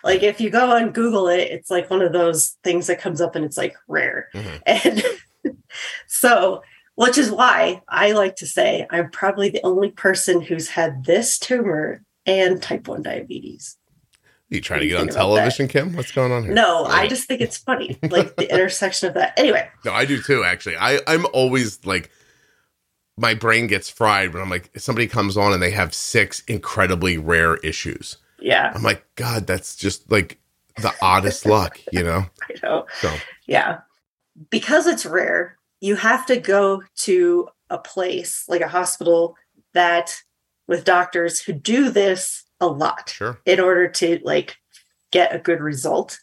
like 0.03 0.23
if 0.23 0.39
you 0.39 0.49
go 0.49 0.71
on 0.71 0.91
Google 0.91 1.27
it, 1.27 1.39
it's 1.41 1.69
like 1.69 1.89
one 1.89 2.01
of 2.01 2.13
those 2.13 2.57
things 2.63 2.87
that 2.87 3.01
comes 3.01 3.19
up 3.21 3.35
and 3.35 3.43
it's 3.45 3.57
like 3.57 3.75
rare. 3.87 4.29
Mhm. 4.33 4.61
And 4.65 5.03
so, 6.07 6.61
which 6.95 7.17
is 7.17 7.31
why 7.31 7.81
I 7.87 8.11
like 8.11 8.35
to 8.37 8.45
say 8.47 8.85
I'm 8.89 9.09
probably 9.09 9.49
the 9.49 9.61
only 9.63 9.91
person 9.91 10.41
who's 10.41 10.69
had 10.69 11.05
this 11.05 11.39
tumor 11.39 12.03
and 12.25 12.61
type 12.61 12.87
1 12.87 13.01
diabetes. 13.03 13.77
You 14.49 14.59
trying 14.59 14.81
to 14.81 14.87
get 14.87 14.99
on 14.99 15.07
television, 15.07 15.67
Kim? 15.69 15.95
What's 15.95 16.11
going 16.11 16.31
on 16.33 16.43
here? 16.43 16.53
No, 16.53 16.85
Yeah. 16.85 16.93
I 16.93 17.07
just 17.07 17.27
think 17.27 17.39
it's 17.39 17.57
funny, 17.57 17.97
like 18.09 18.35
the 18.35 18.51
intersection 18.51 19.07
of 19.07 19.13
that. 19.15 19.39
Anyway, 19.39 19.67
No, 19.85 19.93
I 19.93 20.03
do 20.05 20.21
too. 20.21 20.43
Actually, 20.43 20.75
I 20.77 20.99
I'm 21.07 21.25
always 21.33 21.85
like, 21.85 22.11
my 23.17 23.33
brain 23.33 23.67
gets 23.67 23.89
fried 23.89 24.33
when 24.33 24.41
I'm 24.43 24.49
like, 24.49 24.69
somebody 24.77 25.07
comes 25.07 25.37
on 25.37 25.53
and 25.53 25.61
they 25.63 25.71
have 25.71 25.93
six 25.93 26.43
incredibly 26.47 27.17
rare 27.17 27.55
issues. 27.57 28.17
yeah, 28.41 28.71
I'm 28.75 28.83
like, 28.83 29.05
God, 29.15 29.47
that's 29.47 29.75
just 29.75 30.11
like 30.11 30.37
the 30.77 30.93
oddest 31.01 31.45
luck, 31.45 31.79
you 31.93 32.03
know. 32.03 32.25
I 32.49 32.55
know. 32.61 32.87
So 32.99 33.13
Yeah. 33.47 33.79
Because 34.49 34.85
it's 34.87 35.05
rare, 35.05 35.57
you 35.81 35.95
have 35.95 36.25
to 36.27 36.39
go 36.39 36.83
to 36.95 37.49
a 37.69 37.77
place 37.77 38.45
like 38.47 38.61
a 38.61 38.67
hospital 38.67 39.35
that 39.73 40.15
with 40.67 40.85
doctors 40.85 41.41
who 41.41 41.51
do 41.51 41.89
this 41.89 42.45
a 42.61 42.67
lot 42.67 43.09
sure, 43.09 43.39
in 43.45 43.59
order 43.59 43.87
to 43.89 44.19
like 44.23 44.57
get 45.11 45.35
a 45.35 45.39
good 45.39 45.59
result 45.59 46.19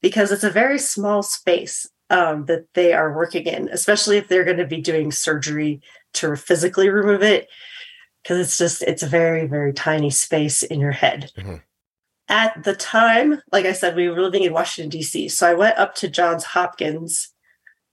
because 0.00 0.32
it's 0.32 0.44
a 0.44 0.50
very 0.50 0.78
small 0.78 1.22
space 1.22 1.86
um, 2.10 2.46
that 2.46 2.66
they 2.74 2.92
are 2.92 3.14
working 3.14 3.46
in, 3.46 3.68
especially 3.70 4.16
if 4.16 4.28
they're 4.28 4.44
going 4.44 4.56
to 4.56 4.66
be 4.66 4.80
doing 4.80 5.10
surgery 5.10 5.80
to 6.14 6.36
physically 6.36 6.88
remove 6.88 7.22
it 7.22 7.48
because 8.22 8.38
it's 8.38 8.58
just 8.58 8.82
it's 8.82 9.02
a 9.02 9.08
very 9.08 9.46
very 9.46 9.72
tiny 9.72 10.10
space 10.10 10.62
in 10.62 10.80
your 10.80 10.92
head. 10.92 11.30
Mhm. 11.36 11.62
At 12.28 12.64
the 12.64 12.74
time, 12.74 13.42
like 13.50 13.66
I 13.66 13.72
said, 13.72 13.96
we 13.96 14.08
were 14.08 14.22
living 14.22 14.44
in 14.44 14.52
Washington 14.52 14.88
D.C., 14.88 15.28
so 15.28 15.46
I 15.50 15.54
went 15.54 15.76
up 15.76 15.94
to 15.96 16.08
Johns 16.08 16.44
Hopkins 16.44 17.30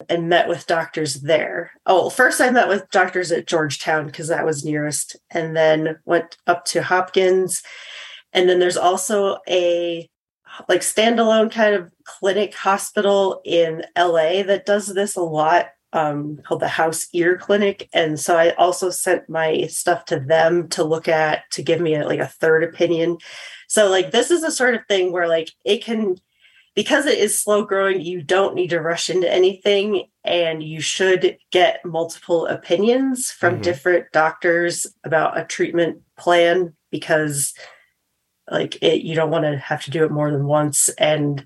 and 0.08 0.30
met 0.30 0.48
with 0.48 0.68
doctors 0.68 1.16
there. 1.16 1.72
Oh, 1.86 2.10
first 2.10 2.40
I 2.40 2.50
met 2.52 2.68
with 2.68 2.90
doctors 2.92 3.32
at 3.32 3.48
Georgetown 3.48 4.06
because 4.06 4.30
that 4.30 4.46
was 4.46 4.64
nearest, 4.64 5.18
and 5.30 5.56
then 5.56 5.98
went 6.06 6.38
up 6.48 6.66
to 6.66 6.82
Hopkins. 6.82 7.62
And 8.32 8.48
then 8.48 8.60
there's 8.60 8.78
also 8.78 9.40
a 9.50 10.10
like 10.68 10.82
standalone 10.82 11.52
kind 11.52 11.76
of 11.76 11.92
clinic 12.04 12.54
hospital 12.54 13.42
in 13.46 13.84
LA 13.98 14.44
that 14.44 14.66
does 14.66 14.88
this 14.88 15.16
a 15.16 15.22
lot 15.22 15.68
um, 15.94 16.40
called 16.46 16.62
the 16.62 16.68
House 16.68 17.08
Ear 17.14 17.38
Clinic. 17.38 17.90
And 17.94 18.20
so 18.20 18.38
I 18.38 18.52
also 18.52 18.90
sent 18.90 19.30
my 19.30 19.66
stuff 19.68 20.06
to 20.06 20.20
them 20.20 20.68
to 20.70 20.84
look 20.84 21.08
at 21.08 21.50
to 21.52 21.64
give 21.64 21.82
me 21.82 21.96
a, 21.96 22.06
like 22.06 22.20
a 22.20 22.28
third 22.28 22.64
opinion. 22.64 23.18
So 23.68 23.90
like 23.90 24.12
this 24.12 24.32
is 24.32 24.42
the 24.42 24.52
sort 24.52 24.76
of 24.76 24.82
thing 24.88 25.12
where 25.12 25.28
like 25.28 25.52
it 25.66 25.84
can 25.84 26.18
because 26.80 27.06
it 27.06 27.18
is 27.18 27.38
slow 27.38 27.66
growing, 27.66 28.00
you 28.00 28.22
don't 28.22 28.56
need 28.56 28.70
to 28.70 28.80
rush 28.80 29.10
into 29.10 29.30
anything 29.30 30.06
and 30.24 30.64
you 30.64 30.80
should 30.80 31.38
get 31.52 31.84
multiple 31.84 32.48
opinions 32.48 33.32
from 33.32 33.58
Mhm. 33.58 33.64
different 33.64 34.06
doctors 34.14 34.88
about 35.04 35.38
a 35.38 35.44
treatment 35.44 35.98
plan 36.18 36.74
because 36.90 37.54
like 38.50 38.82
it 38.82 39.02
you 39.02 39.14
don't 39.14 39.30
want 39.30 39.44
to 39.44 39.58
have 39.58 39.84
to 39.84 39.92
do 39.92 40.06
it 40.06 40.12
more 40.12 40.32
than 40.32 40.46
once 40.46 40.88
and 40.98 41.46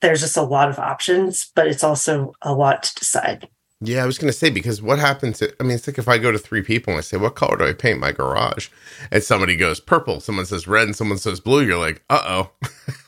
there's 0.00 0.22
just 0.22 0.36
a 0.36 0.42
lot 0.42 0.68
of 0.68 0.80
options 0.80 1.52
but 1.54 1.68
it's 1.68 1.84
also 1.84 2.32
a 2.42 2.52
lot 2.52 2.82
to 2.82 2.94
decide 2.96 3.48
yeah. 3.82 4.02
I 4.02 4.06
was 4.06 4.18
gonna 4.18 4.32
say 4.32 4.50
because 4.50 4.82
what 4.82 4.98
happens? 4.98 5.42
I 5.42 5.62
mean, 5.62 5.72
it's 5.72 5.86
like 5.86 5.96
if 5.96 6.06
I 6.06 6.18
go 6.18 6.30
to 6.30 6.38
three 6.38 6.60
people 6.60 6.92
and 6.92 6.98
I 6.98 7.00
say, 7.00 7.16
"What 7.16 7.34
color 7.34 7.56
do 7.56 7.64
I 7.64 7.72
paint 7.72 7.98
my 7.98 8.12
garage?" 8.12 8.68
and 9.10 9.22
somebody 9.22 9.56
goes 9.56 9.80
purple, 9.80 10.20
someone 10.20 10.44
says 10.44 10.68
red, 10.68 10.86
and 10.86 10.94
someone 10.94 11.16
says 11.16 11.40
blue. 11.40 11.64
You're 11.64 11.78
like, 11.78 12.02
"Uh 12.10 12.22
oh." 12.26 12.50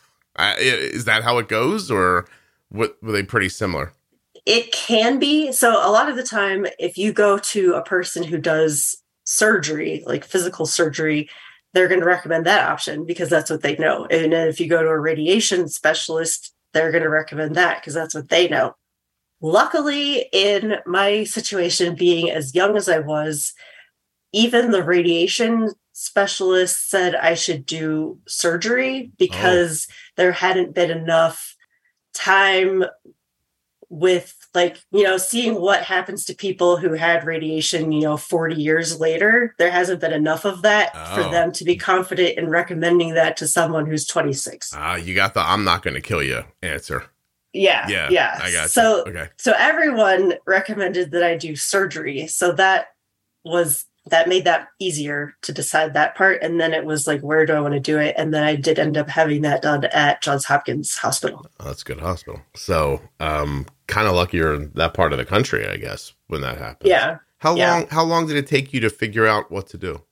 Is 0.59 1.05
that 1.05 1.23
how 1.23 1.39
it 1.39 1.49
goes, 1.49 1.91
or 1.91 2.27
what? 2.69 2.97
Were 3.03 3.13
they 3.13 3.23
pretty 3.23 3.49
similar? 3.49 3.93
it 4.47 4.73
can 4.73 5.19
be 5.19 5.53
so 5.53 5.71
a 5.87 5.91
lot 5.91 6.09
of 6.09 6.17
the 6.17 6.23
time 6.23 6.67
if 6.79 6.99
you 6.99 7.13
go 7.13 7.39
to 7.39 7.75
a 7.75 7.83
person 7.83 8.23
who 8.23 8.39
does 8.39 8.97
surgery 9.25 10.03
like 10.07 10.25
physical 10.25 10.67
surgery 10.67 11.29
they're 11.73 11.89
going 11.89 12.01
to 12.01 12.07
recommend 12.07 12.45
that 12.45 12.69
option 12.69 13.07
because 13.07 13.31
that's 13.31 13.51
what 13.51 13.63
they 13.63 13.77
know 13.77 14.05
and 14.07 14.33
if 14.35 14.59
you 14.59 14.69
go 14.69 14.83
to 14.83 14.89
a 14.89 14.99
radiation 14.99 15.69
specialist 15.69 16.53
they're 16.73 16.91
going 16.91 17.05
to 17.05 17.09
recommend 17.11 17.55
that 17.55 17.81
because 17.81 17.95
that's 17.95 18.15
what 18.15 18.29
they 18.31 18.49
know 18.49 18.75
luckily 19.41 20.29
in 20.33 20.77
my 20.87 21.23
situation 21.25 21.95
being 21.95 22.29
as 22.29 22.55
young 22.55 22.77
as 22.77 22.89
i 22.89 22.99
was 22.99 23.55
even 24.33 24.71
the 24.71 24.83
radiation 24.83 25.71
specialist 26.03 26.91
said 26.91 27.15
i 27.15 27.35
should 27.35 27.65
do 27.65 28.19
surgery 28.27 29.12
because 29.19 29.87
there 30.17 30.33
hadn't 30.33 30.75
been 30.75 30.91
enough 30.91 31.57
time 32.12 32.85
with 33.88 34.35
like 34.55 34.79
you 34.91 35.03
know 35.03 35.17
seeing 35.19 35.61
what 35.61 35.83
happens 35.83 36.25
to 36.25 36.35
people 36.35 36.77
who 36.79 36.95
had 36.95 37.25
radiation 37.27 37.93
you 37.93 38.01
know 38.01 38.17
40 38.17 38.57
years 38.57 38.99
later 38.99 39.55
there 39.59 39.71
hasn't 39.71 40.01
been 40.01 40.12
enough 40.12 40.45
of 40.47 40.62
that 40.62 40.91
Oh. 40.95 41.15
for 41.23 41.31
them 41.31 41.53
to 41.53 41.65
be 41.65 41.77
confident 41.77 42.38
in 42.38 42.49
recommending 42.49 43.15
that 43.15 43.37
to 43.38 43.47
someone 43.47 43.87
who's 43.87 44.07
26 44.07 44.73
Ah, 44.75 44.97
you 44.97 45.15
got 45.15 45.35
the 45.35 45.41
"I'm 45.41 45.65
not 45.65 45.83
going 45.83 45.95
to 45.95 46.01
kill 46.01 46.23
you" 46.23 46.43
answer. 46.62 47.05
yeah 47.53 47.87
Yeah, 47.88 48.09
yeah 48.11 48.41
I 48.43 48.51
got 48.51 48.71
so 48.71 49.05
you. 49.07 49.12
Okay, 49.12 49.29
so 49.38 49.53
everyone 49.59 50.35
recommended 50.47 51.11
that 51.12 51.23
i 51.23 51.37
do 51.37 51.55
surgery 51.55 52.27
so 52.29 52.53
that 52.53 52.87
was 53.45 53.85
that 54.07 54.29
made 54.29 54.45
that 54.45 54.69
easier 54.81 55.35
to 55.43 55.53
decide 55.53 55.95
that 55.95 56.15
part 56.17 56.43
and 56.43 56.61
then 56.61 56.75
it 56.75 56.85
was 56.85 57.07
like 57.07 57.21
where 57.21 57.47
do 57.47 57.53
i 57.53 57.61
want 57.61 57.75
to 57.75 57.81
do 57.81 57.99
it 57.99 58.15
and 58.19 58.35
then 58.35 58.43
i 58.43 58.57
did 58.57 58.79
end 58.79 58.97
up 58.97 59.09
having 59.09 59.43
that 59.43 59.62
done 59.62 59.85
at 59.85 60.21
johns 60.23 60.45
hopkins 60.45 60.97
hospital 60.97 61.47
oh, 61.61 61.65
that's 61.65 61.83
a 61.83 61.85
good 61.85 62.01
hospital. 62.01 62.41
So, 62.55 63.01
um, 63.21 63.67
kind 63.87 64.09
of 64.09 64.15
lucky 64.15 64.38
you're 64.38 64.55
in 64.55 64.73
that 64.75 64.95
part 64.95 65.12
of 65.12 65.19
the 65.19 65.25
country, 65.25 65.67
I 65.69 65.77
guess, 65.77 66.12
when 66.29 66.41
that 66.41 66.59
happened. 66.59 66.88
yeah 66.88 67.19
How 67.38 67.55
Yeah. 67.57 67.73
long? 67.73 67.87
How 67.88 68.03
long 68.05 68.27
did 68.27 68.37
it 68.37 68.47
take 68.47 68.73
you 68.73 68.81
to 68.81 68.91
figure 68.91 69.27
out 69.27 69.51
what 69.51 69.67
to 69.69 69.79
do? 69.79 70.03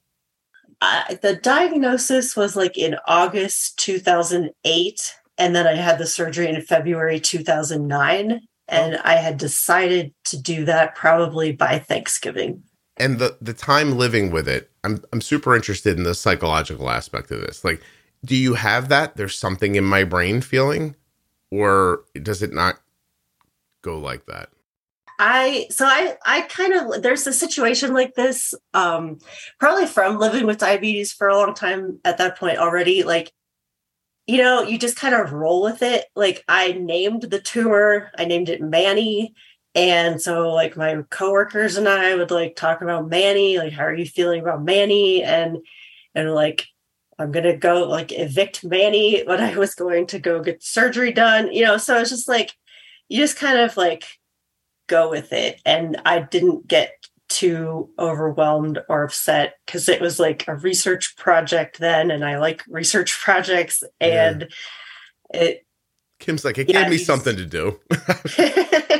I, 0.80 1.18
the 1.20 1.34
diagnosis 1.36 2.36
was 2.36 2.56
like 2.56 2.76
in 2.78 2.96
August 3.06 3.78
2008, 3.78 5.14
and 5.38 5.54
then 5.54 5.66
I 5.66 5.74
had 5.74 5.98
the 5.98 6.06
surgery 6.06 6.48
in 6.48 6.60
February 6.62 7.20
2009. 7.20 8.40
And 8.68 8.96
I 8.98 9.14
had 9.16 9.36
decided 9.36 10.14
to 10.26 10.40
do 10.40 10.64
that 10.66 10.94
probably 10.94 11.50
by 11.50 11.80
Thanksgiving. 11.80 12.62
And 13.00 13.18
the 13.18 13.36
the 13.40 13.54
time 13.54 13.96
living 13.96 14.30
with 14.30 14.46
it 14.46 14.70
i'm 14.84 15.02
i'm 15.12 15.20
super 15.20 15.56
interested 15.56 15.96
in 15.96 16.04
the 16.04 16.14
psychological 16.14 16.90
aspect 16.90 17.30
of 17.30 17.40
this 17.40 17.64
like 17.64 17.82
Do 18.22 18.36
you 18.36 18.52
have 18.54 18.90
that? 18.90 19.16
There's 19.16 19.38
something 19.38 19.76
in 19.76 19.84
my 19.84 20.04
brain 20.04 20.42
feeling, 20.42 20.94
or 21.50 22.04
does 22.22 22.42
it 22.42 22.52
not 22.52 22.78
go 23.82 23.98
like 23.98 24.26
that? 24.26 24.50
I 25.18 25.68
so 25.70 25.86
I 25.86 26.16
I 26.24 26.42
kind 26.42 26.74
of 26.74 27.02
there's 27.02 27.26
a 27.26 27.32
situation 27.32 27.94
like 27.94 28.14
this 28.14 28.54
um 28.74 29.18
probably 29.58 29.86
from 29.86 30.18
living 30.18 30.46
with 30.46 30.58
diabetes 30.58 31.12
for 31.12 31.28
a 31.28 31.36
long 31.36 31.54
time 31.54 31.98
at 32.04 32.18
that 32.18 32.38
point 32.38 32.58
already 32.58 33.04
like 33.04 33.32
you 34.26 34.38
know 34.38 34.62
you 34.62 34.78
just 34.78 34.96
kind 34.96 35.14
of 35.14 35.32
roll 35.32 35.62
with 35.62 35.82
it 35.82 36.04
like 36.14 36.44
I 36.46 36.72
named 36.72 37.22
the 37.22 37.40
tumor 37.40 38.10
I 38.18 38.26
named 38.26 38.48
it 38.48 38.60
Manny 38.60 39.34
and 39.74 40.20
so 40.20 40.52
like 40.52 40.76
my 40.76 41.02
coworkers 41.10 41.76
and 41.76 41.88
I 41.88 42.14
would 42.14 42.30
like 42.30 42.56
talk 42.56 42.82
about 42.82 43.08
Manny 43.08 43.58
like 43.58 43.72
how 43.72 43.84
are 43.84 43.94
you 43.94 44.06
feeling 44.06 44.40
about 44.40 44.64
Manny 44.64 45.22
and 45.22 45.58
and 46.14 46.34
like 46.34 46.66
I'm 47.18 47.32
gonna 47.32 47.56
go 47.56 47.88
like 47.88 48.12
evict 48.12 48.64
Manny 48.64 49.22
when 49.24 49.40
I 49.40 49.56
was 49.56 49.74
going 49.74 50.06
to 50.08 50.18
go 50.18 50.42
get 50.42 50.62
surgery 50.62 51.12
done 51.12 51.52
you 51.52 51.64
know 51.64 51.76
so 51.76 51.98
it's 51.98 52.10
just 52.10 52.28
like 52.28 52.52
you 53.08 53.18
just 53.18 53.36
kind 53.36 53.58
of 53.58 53.76
like 53.76 54.04
go 54.90 55.08
with 55.08 55.32
it. 55.32 55.62
And 55.64 56.02
I 56.04 56.20
didn't 56.20 56.68
get 56.68 56.92
too 57.30 57.88
overwhelmed 57.98 58.80
or 58.88 59.04
upset 59.04 59.54
because 59.64 59.88
it 59.88 60.02
was 60.02 60.18
like 60.18 60.46
a 60.48 60.56
research 60.56 61.16
project 61.16 61.78
then. 61.78 62.10
And 62.10 62.24
I 62.24 62.38
like 62.38 62.62
research 62.68 63.18
projects. 63.22 63.82
And 64.00 64.48
yeah. 65.32 65.40
it. 65.40 65.66
Kim's 66.18 66.44
like, 66.44 66.58
it 66.58 66.68
yeah, 66.68 66.82
gave 66.82 66.90
me 66.90 66.98
something 66.98 67.36
to 67.36 67.46
do. 67.46 67.80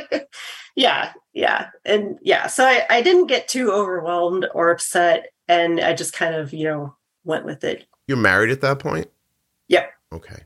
yeah. 0.75 1.13
Yeah. 1.33 1.69
And 1.85 2.17
yeah. 2.21 2.47
So 2.47 2.65
I, 2.65 2.85
I 2.89 3.01
didn't 3.01 3.27
get 3.27 3.47
too 3.47 3.71
overwhelmed 3.71 4.47
or 4.53 4.69
upset. 4.69 5.31
And 5.47 5.79
I 5.79 5.93
just 5.93 6.13
kind 6.13 6.35
of, 6.35 6.53
you 6.53 6.65
know, 6.65 6.95
went 7.23 7.45
with 7.45 7.63
it. 7.63 7.85
You're 8.07 8.17
married 8.17 8.51
at 8.51 8.61
that 8.61 8.79
point? 8.79 9.07
Yep. 9.67 9.91
Okay. 10.13 10.43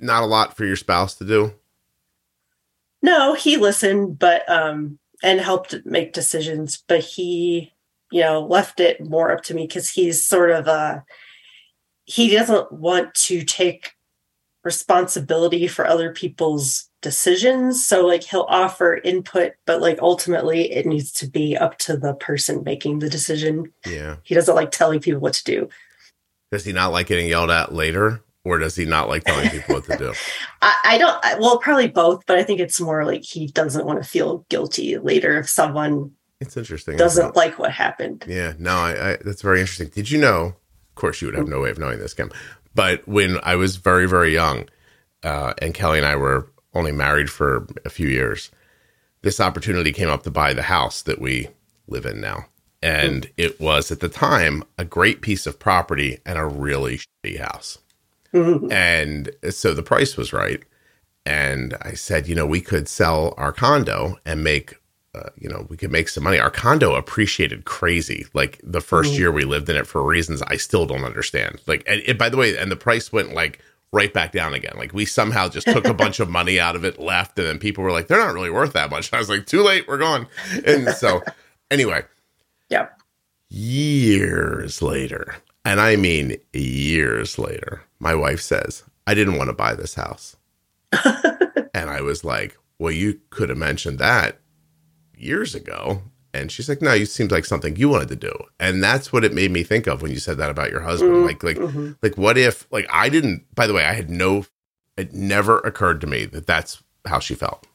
Not 0.00 0.22
a 0.22 0.26
lot 0.26 0.56
for 0.56 0.64
your 0.64 0.76
spouse 0.76 1.14
to 1.16 1.24
do? 1.24 1.54
No, 3.02 3.34
he 3.34 3.56
listened, 3.56 4.18
but 4.18 4.48
um 4.50 4.98
and 5.22 5.40
helped 5.40 5.74
make 5.84 6.12
decisions, 6.12 6.82
but 6.86 7.00
he, 7.00 7.72
you 8.12 8.20
know, 8.20 8.40
left 8.40 8.78
it 8.80 9.04
more 9.04 9.32
up 9.32 9.42
to 9.44 9.54
me 9.54 9.66
because 9.66 9.90
he's 9.90 10.24
sort 10.24 10.50
of 10.50 10.68
uh 10.68 11.00
he 12.04 12.30
doesn't 12.34 12.72
want 12.72 13.14
to 13.14 13.44
take 13.44 13.92
responsibility 14.64 15.68
for 15.68 15.86
other 15.86 16.12
people's 16.12 16.87
decisions. 17.00 17.84
So 17.84 18.06
like 18.06 18.24
he'll 18.24 18.46
offer 18.48 18.96
input, 18.96 19.52
but 19.66 19.80
like 19.80 19.98
ultimately 20.00 20.72
it 20.72 20.86
needs 20.86 21.12
to 21.12 21.26
be 21.26 21.56
up 21.56 21.78
to 21.78 21.96
the 21.96 22.14
person 22.14 22.62
making 22.64 22.98
the 22.98 23.10
decision. 23.10 23.72
Yeah. 23.86 24.16
He 24.22 24.34
doesn't 24.34 24.54
like 24.54 24.70
telling 24.70 25.00
people 25.00 25.20
what 25.20 25.34
to 25.34 25.44
do. 25.44 25.68
Does 26.50 26.64
he 26.64 26.72
not 26.72 26.92
like 26.92 27.06
getting 27.06 27.28
yelled 27.28 27.50
at 27.50 27.72
later? 27.74 28.22
or 28.44 28.58
does 28.58 28.76
he 28.76 28.84
not 28.84 29.08
like 29.08 29.24
telling 29.24 29.50
people 29.50 29.74
what 29.74 29.84
to 29.84 29.96
do? 29.98 30.12
I, 30.62 30.74
I, 30.84 30.98
don't. 30.98 31.40
Well, 31.40 31.58
probably 31.58 31.88
both, 31.88 32.24
but 32.26 32.38
I 32.38 32.42
think 32.42 32.60
it's 32.60 32.80
more 32.80 33.04
like 33.04 33.22
he 33.22 33.48
doesn't 33.48 33.84
want 33.84 34.02
to 34.02 34.08
feel 34.08 34.46
guilty 34.48 34.96
later 34.96 35.38
if 35.38 35.48
someone. 35.48 36.12
It's 36.40 36.56
interesting. 36.56 36.96
Doesn't 36.96 37.36
like 37.36 37.58
what 37.58 37.72
happened. 37.72 38.24
Yeah, 38.26 38.54
no, 38.58 38.76
I, 38.76 39.10
I, 39.10 39.16
that's 39.22 39.42
very 39.42 39.60
interesting. 39.60 39.88
Did 39.88 40.10
you 40.10 40.18
know? 40.18 40.54
Of 40.88 40.94
course, 40.94 41.20
you 41.20 41.28
would 41.28 41.36
have 41.36 41.48
no 41.48 41.60
way 41.60 41.70
of 41.70 41.78
knowing 41.78 41.98
this, 41.98 42.14
Kim. 42.14 42.30
But 42.74 43.06
when 43.06 43.38
I 43.42 43.56
was 43.56 43.76
very, 43.76 44.06
very 44.06 44.32
young, 44.32 44.68
uh, 45.22 45.52
and 45.60 45.74
Kelly 45.74 45.98
and 45.98 46.06
I 46.06 46.16
were 46.16 46.50
only 46.74 46.92
married 46.92 47.30
for 47.30 47.66
a 47.84 47.90
few 47.90 48.08
years, 48.08 48.50
this 49.22 49.40
opportunity 49.40 49.92
came 49.92 50.08
up 50.08 50.22
to 50.22 50.30
buy 50.30 50.52
the 50.52 50.62
house 50.62 51.02
that 51.02 51.20
we 51.20 51.48
live 51.86 52.06
in 52.06 52.20
now. 52.20 52.46
And 52.82 53.26
mm. 53.26 53.30
it 53.36 53.60
was 53.60 53.90
at 53.90 54.00
the 54.00 54.08
time 54.08 54.62
a 54.76 54.84
great 54.84 55.20
piece 55.20 55.46
of 55.46 55.58
property 55.58 56.20
and 56.24 56.38
a 56.38 56.46
really 56.46 57.00
shitty 57.24 57.40
house. 57.40 57.78
Mm-hmm. 58.32 58.70
And 58.72 59.30
so 59.50 59.74
the 59.74 59.82
price 59.82 60.16
was 60.16 60.32
right. 60.32 60.62
And 61.24 61.76
I 61.82 61.92
said, 61.92 62.28
you 62.28 62.34
know, 62.34 62.46
we 62.46 62.60
could 62.60 62.88
sell 62.88 63.34
our 63.36 63.52
condo 63.52 64.18
and 64.24 64.44
make, 64.44 64.76
uh, 65.14 65.30
you 65.38 65.48
know, 65.48 65.66
we 65.68 65.76
could 65.76 65.90
make 65.90 66.08
some 66.08 66.24
money. 66.24 66.38
Our 66.38 66.50
condo 66.50 66.94
appreciated 66.94 67.64
crazy. 67.64 68.26
Like 68.32 68.60
the 68.62 68.78
1st 68.78 69.02
mm-hmm. 69.02 69.14
year 69.14 69.32
we 69.32 69.44
lived 69.44 69.68
in 69.68 69.76
it 69.76 69.86
for 69.86 70.02
reasons 70.04 70.42
I 70.42 70.56
still 70.56 70.86
don't 70.86 71.04
understand. 71.04 71.60
Like, 71.66 71.82
and 71.86 72.02
it, 72.06 72.18
by 72.18 72.28
the 72.28 72.36
way, 72.36 72.56
and 72.56 72.70
the 72.70 72.76
price 72.76 73.12
went 73.12 73.34
like 73.34 73.60
right 73.92 74.12
back 74.12 74.32
down 74.32 74.54
again. 74.54 74.74
Like 74.76 74.92
we 74.92 75.04
somehow 75.04 75.48
just 75.48 75.66
took 75.66 75.86
a 75.86 75.94
bunch 75.94 76.20
of 76.20 76.28
money 76.28 76.60
out 76.60 76.76
of 76.76 76.84
it, 76.84 76.98
left, 76.98 77.38
and 77.38 77.46
then 77.46 77.58
people 77.58 77.82
were 77.84 77.92
like, 77.92 78.08
they're 78.08 78.18
not 78.18 78.34
really 78.34 78.50
worth 78.50 78.72
that 78.74 78.90
much. 78.90 79.10
And 79.10 79.16
I 79.16 79.18
was 79.18 79.28
like, 79.28 79.46
too 79.46 79.62
late, 79.62 79.88
we're 79.88 79.98
gone. 79.98 80.26
And 80.64 80.88
so, 80.90 81.22
anyway, 81.70 82.02
yeah. 82.68 82.88
Years 83.48 84.82
later, 84.82 85.36
and 85.64 85.80
I 85.80 85.96
mean 85.96 86.36
years 86.52 87.38
later, 87.38 87.82
my 87.98 88.14
wife 88.14 88.40
says, 88.40 88.84
I 89.06 89.14
didn't 89.14 89.38
want 89.38 89.48
to 89.48 89.54
buy 89.54 89.74
this 89.74 89.94
house. 89.94 90.36
and 90.92 91.90
I 91.90 92.02
was 92.02 92.24
like, 92.24 92.58
Well, 92.78 92.92
you 92.92 93.20
could 93.30 93.48
have 93.48 93.58
mentioned 93.58 93.98
that 93.98 94.38
years 95.16 95.54
ago. 95.54 96.02
And 96.34 96.52
she's 96.52 96.68
like, 96.68 96.82
No, 96.82 96.92
you 96.92 97.06
seems 97.06 97.30
like 97.30 97.44
something 97.44 97.76
you 97.76 97.88
wanted 97.88 98.08
to 98.08 98.16
do. 98.16 98.32
And 98.60 98.82
that's 98.82 99.12
what 99.12 99.24
it 99.24 99.32
made 99.32 99.50
me 99.50 99.62
think 99.62 99.86
of 99.86 100.02
when 100.02 100.10
you 100.10 100.18
said 100.18 100.36
that 100.38 100.50
about 100.50 100.70
your 100.70 100.80
husband. 100.80 101.12
Mm-hmm. 101.12 101.26
Like, 101.26 101.42
like, 101.42 101.56
mm-hmm. 101.56 101.92
like, 102.02 102.16
what 102.16 102.36
if, 102.36 102.66
like, 102.70 102.86
I 102.90 103.08
didn't, 103.08 103.46
by 103.54 103.66
the 103.66 103.74
way, 103.74 103.84
I 103.84 103.94
had 103.94 104.10
no, 104.10 104.46
it 104.96 105.12
never 105.12 105.58
occurred 105.60 106.00
to 106.02 106.06
me 106.06 106.26
that 106.26 106.46
that's 106.46 106.82
how 107.06 107.18
she 107.18 107.34
felt. 107.34 107.66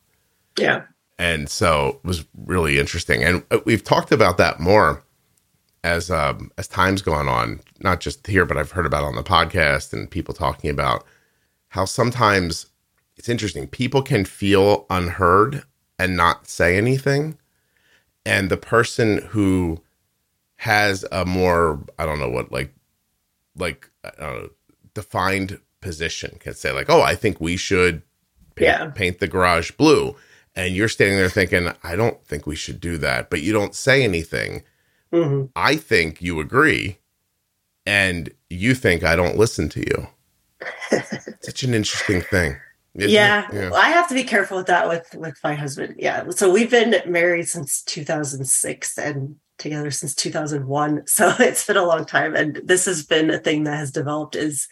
Yeah. 0.57 0.83
And 1.17 1.49
so 1.49 1.99
it 2.03 2.07
was 2.07 2.25
really 2.45 2.79
interesting. 2.79 3.23
And 3.23 3.43
uh, 3.51 3.59
we've 3.65 3.83
talked 3.83 4.11
about 4.11 4.37
that 4.37 4.59
more 4.59 5.03
as 5.83 6.09
um, 6.09 6.51
as 6.57 6.67
time's 6.67 7.01
gone 7.01 7.27
on, 7.27 7.59
not 7.81 7.99
just 7.99 8.25
here, 8.27 8.45
but 8.45 8.57
I've 8.57 8.71
heard 8.71 8.85
about 8.85 9.03
on 9.03 9.15
the 9.15 9.23
podcast 9.23 9.93
and 9.93 10.09
people 10.09 10.33
talking 10.33 10.69
about 10.69 11.05
how 11.69 11.85
sometimes 11.85 12.67
it's 13.17 13.29
interesting. 13.29 13.67
People 13.67 14.01
can 14.01 14.25
feel 14.25 14.85
unheard 14.89 15.63
and 15.99 16.15
not 16.15 16.47
say 16.47 16.77
anything, 16.77 17.37
and 18.25 18.49
the 18.49 18.57
person 18.57 19.19
who 19.29 19.81
has 20.57 21.05
a 21.11 21.25
more 21.25 21.83
I 21.97 22.05
don't 22.05 22.19
know 22.19 22.29
what 22.29 22.51
like 22.51 22.73
like 23.55 23.89
uh, 24.03 24.47
defined 24.93 25.59
position 25.81 26.37
can 26.39 26.53
say 26.53 26.71
like, 26.71 26.89
oh, 26.89 27.01
I 27.01 27.15
think 27.15 27.39
we 27.39 27.57
should 27.57 28.01
paint, 28.55 28.67
yeah. 28.67 28.89
paint 28.89 29.19
the 29.19 29.27
garage 29.27 29.71
blue, 29.71 30.15
and 30.55 30.75
you're 30.75 30.87
standing 30.87 31.17
there 31.17 31.29
thinking, 31.29 31.69
I 31.83 31.95
don't 31.95 32.23
think 32.25 32.47
we 32.47 32.55
should 32.55 32.79
do 32.79 32.97
that, 32.99 33.29
but 33.29 33.41
you 33.41 33.51
don't 33.53 33.75
say 33.75 34.03
anything 34.03 34.63
Mm-hmm. 35.13 35.45
I 35.55 35.75
think 35.75 36.21
you 36.21 36.39
agree, 36.39 36.97
and 37.85 38.31
you 38.49 38.73
think 38.73 39.03
I 39.03 39.15
don't 39.15 39.37
listen 39.37 39.69
to 39.69 39.79
you. 39.79 40.07
Such 41.41 41.63
an 41.63 41.75
interesting 41.75 42.21
thing. 42.21 42.55
Yeah, 42.95 43.47
yeah. 43.51 43.71
I 43.73 43.89
have 43.89 44.07
to 44.09 44.13
be 44.13 44.23
careful 44.23 44.57
with 44.57 44.67
that 44.67 44.87
with 44.87 45.15
with 45.15 45.39
my 45.43 45.55
husband. 45.55 45.95
Yeah, 45.97 46.29
so 46.29 46.51
we've 46.51 46.69
been 46.69 46.95
married 47.11 47.47
since 47.47 47.81
2006 47.83 48.97
and 48.97 49.35
together 49.57 49.91
since 49.91 50.13
2001. 50.15 51.03
So 51.07 51.33
it's 51.39 51.65
been 51.65 51.77
a 51.77 51.85
long 51.85 52.05
time, 52.05 52.35
and 52.35 52.61
this 52.63 52.85
has 52.85 53.03
been 53.03 53.29
a 53.29 53.39
thing 53.39 53.63
that 53.63 53.77
has 53.77 53.91
developed. 53.91 54.35
Is 54.35 54.67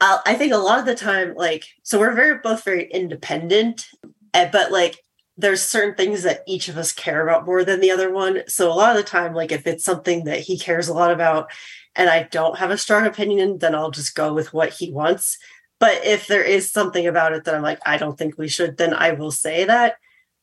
uh, 0.00 0.18
I 0.24 0.34
think 0.34 0.52
a 0.52 0.58
lot 0.58 0.78
of 0.78 0.86
the 0.86 0.94
time, 0.94 1.34
like, 1.36 1.64
so 1.82 1.98
we're 1.98 2.14
very 2.14 2.38
both 2.38 2.64
very 2.64 2.90
independent, 2.90 3.86
eh, 4.34 4.48
but 4.52 4.70
like 4.70 4.98
there's 5.36 5.62
certain 5.62 5.94
things 5.94 6.22
that 6.22 6.42
each 6.46 6.68
of 6.68 6.76
us 6.76 6.92
care 6.92 7.26
about 7.26 7.46
more 7.46 7.64
than 7.64 7.80
the 7.80 7.90
other 7.90 8.12
one. 8.12 8.42
So 8.48 8.70
a 8.70 8.74
lot 8.74 8.90
of 8.90 8.96
the 8.96 9.08
time, 9.08 9.34
like 9.34 9.50
if 9.50 9.66
it's 9.66 9.84
something 9.84 10.24
that 10.24 10.40
he 10.40 10.58
cares 10.58 10.88
a 10.88 10.94
lot 10.94 11.10
about 11.10 11.50
and 11.96 12.08
I 12.10 12.24
don't 12.24 12.58
have 12.58 12.70
a 12.70 12.78
strong 12.78 13.06
opinion, 13.06 13.58
then 13.58 13.74
I'll 13.74 13.90
just 13.90 14.14
go 14.14 14.32
with 14.32 14.52
what 14.52 14.70
he 14.70 14.92
wants. 14.92 15.38
But 15.82 16.04
if 16.04 16.28
there 16.28 16.44
is 16.44 16.70
something 16.70 17.08
about 17.08 17.32
it 17.32 17.42
that 17.42 17.56
I'm 17.56 17.62
like, 17.62 17.80
I 17.84 17.96
don't 17.96 18.16
think 18.16 18.38
we 18.38 18.46
should, 18.46 18.76
then 18.76 18.94
I 18.94 19.10
will 19.10 19.32
say 19.32 19.64
that. 19.64 19.96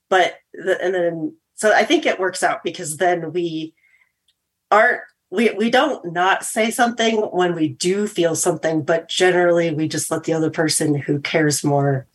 But 0.10 0.34
the, 0.54 0.78
and 0.84 0.94
then 0.94 1.38
so 1.56 1.72
I 1.74 1.86
think 1.86 2.06
it 2.06 2.20
works 2.20 2.44
out 2.44 2.62
because 2.62 2.98
then 2.98 3.32
we 3.32 3.74
aren't 4.70 5.00
we 5.30 5.52
we 5.52 5.70
don't 5.70 6.12
not 6.12 6.44
say 6.44 6.72
something 6.72 7.22
when 7.22 7.56
we 7.56 7.70
do 7.70 8.06
feel 8.06 8.36
something, 8.36 8.84
but 8.84 9.08
generally 9.08 9.74
we 9.74 9.88
just 9.88 10.12
let 10.12 10.26
the 10.26 10.34
other 10.34 10.52
person 10.52 10.94
who 10.96 11.22
cares 11.22 11.64
more 11.64 12.06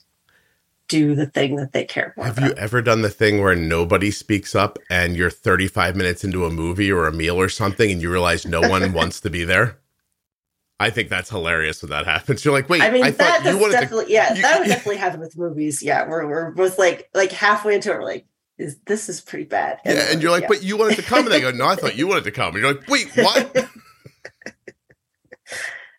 do 0.89 1.15
the 1.15 1.25
thing 1.25 1.57
that 1.57 1.73
they 1.73 1.87
care 1.87 2.13
about. 2.15 2.27
Have 2.27 2.37
about. 2.37 2.51
you 2.51 2.55
ever 2.57 2.83
done 2.83 3.01
the 3.01 3.09
thing 3.09 3.41
where 3.41 3.57
nobody 3.57 4.11
speaks 4.11 4.55
up 4.55 4.79
and 4.91 5.17
you're 5.17 5.31
35 5.31 5.97
minutes 5.97 6.25
into 6.25 6.45
a 6.45 6.51
movie 6.51 6.93
or 6.93 7.07
a 7.07 7.13
meal 7.13 7.41
or 7.41 7.49
something 7.49 7.91
and 7.91 8.03
you 8.03 8.13
realize 8.13 8.45
no 8.45 8.61
one 8.61 8.93
wants 8.93 9.19
to 9.21 9.31
be 9.31 9.45
there? 9.45 9.79
I 10.81 10.91
think 10.91 11.09
that's 11.09 11.31
hilarious 11.31 11.83
when 11.83 11.91
that 11.91 12.07
happens. 12.07 12.45
You're 12.45 12.55
like, 12.55 12.69
wait, 12.69 12.83
I 12.83 12.91
mean, 12.91 13.05
I 13.05 13.11
that 13.11 13.45
you 13.45 13.71
definitely, 13.71 14.07
to, 14.07 14.13
yeah, 14.13 14.35
you, 14.35 14.43
that 14.43 14.61
would 14.61 14.69
definitely 14.69 14.97
happen 14.97 15.21
with 15.21 15.37
movies. 15.37 15.83
Yeah, 15.83 16.09
we're 16.09 16.27
we're 16.27 16.51
both 16.53 16.79
like 16.79 17.09
like 17.15 17.33
halfway 17.33 17.75
into 17.75 17.93
it, 17.93 17.99
we're 17.99 18.05
like, 18.05 18.27
is 18.59 18.79
this 18.87 19.09
is 19.09 19.21
pretty 19.21 19.45
bad? 19.45 19.79
And 19.85 19.97
yeah, 19.97 20.13
and 20.13 20.23
you're 20.23 20.31
like, 20.31 20.43
yeah. 20.43 20.49
but 20.49 20.63
you 20.63 20.77
wanted 20.77 20.97
to 20.97 21.03
come, 21.03 21.21
and 21.21 21.33
they 21.33 21.41
go, 21.41 21.51
no, 21.53 21.67
I 21.67 21.77
thought 21.77 21.97
you 21.97 22.07
wanted 22.07 22.25
to 22.25 22.33
come, 22.33 22.55
and 22.55 22.63
you're 22.63 22.75
like, 22.75 22.89
wait, 22.89 23.11
what? 23.17 23.69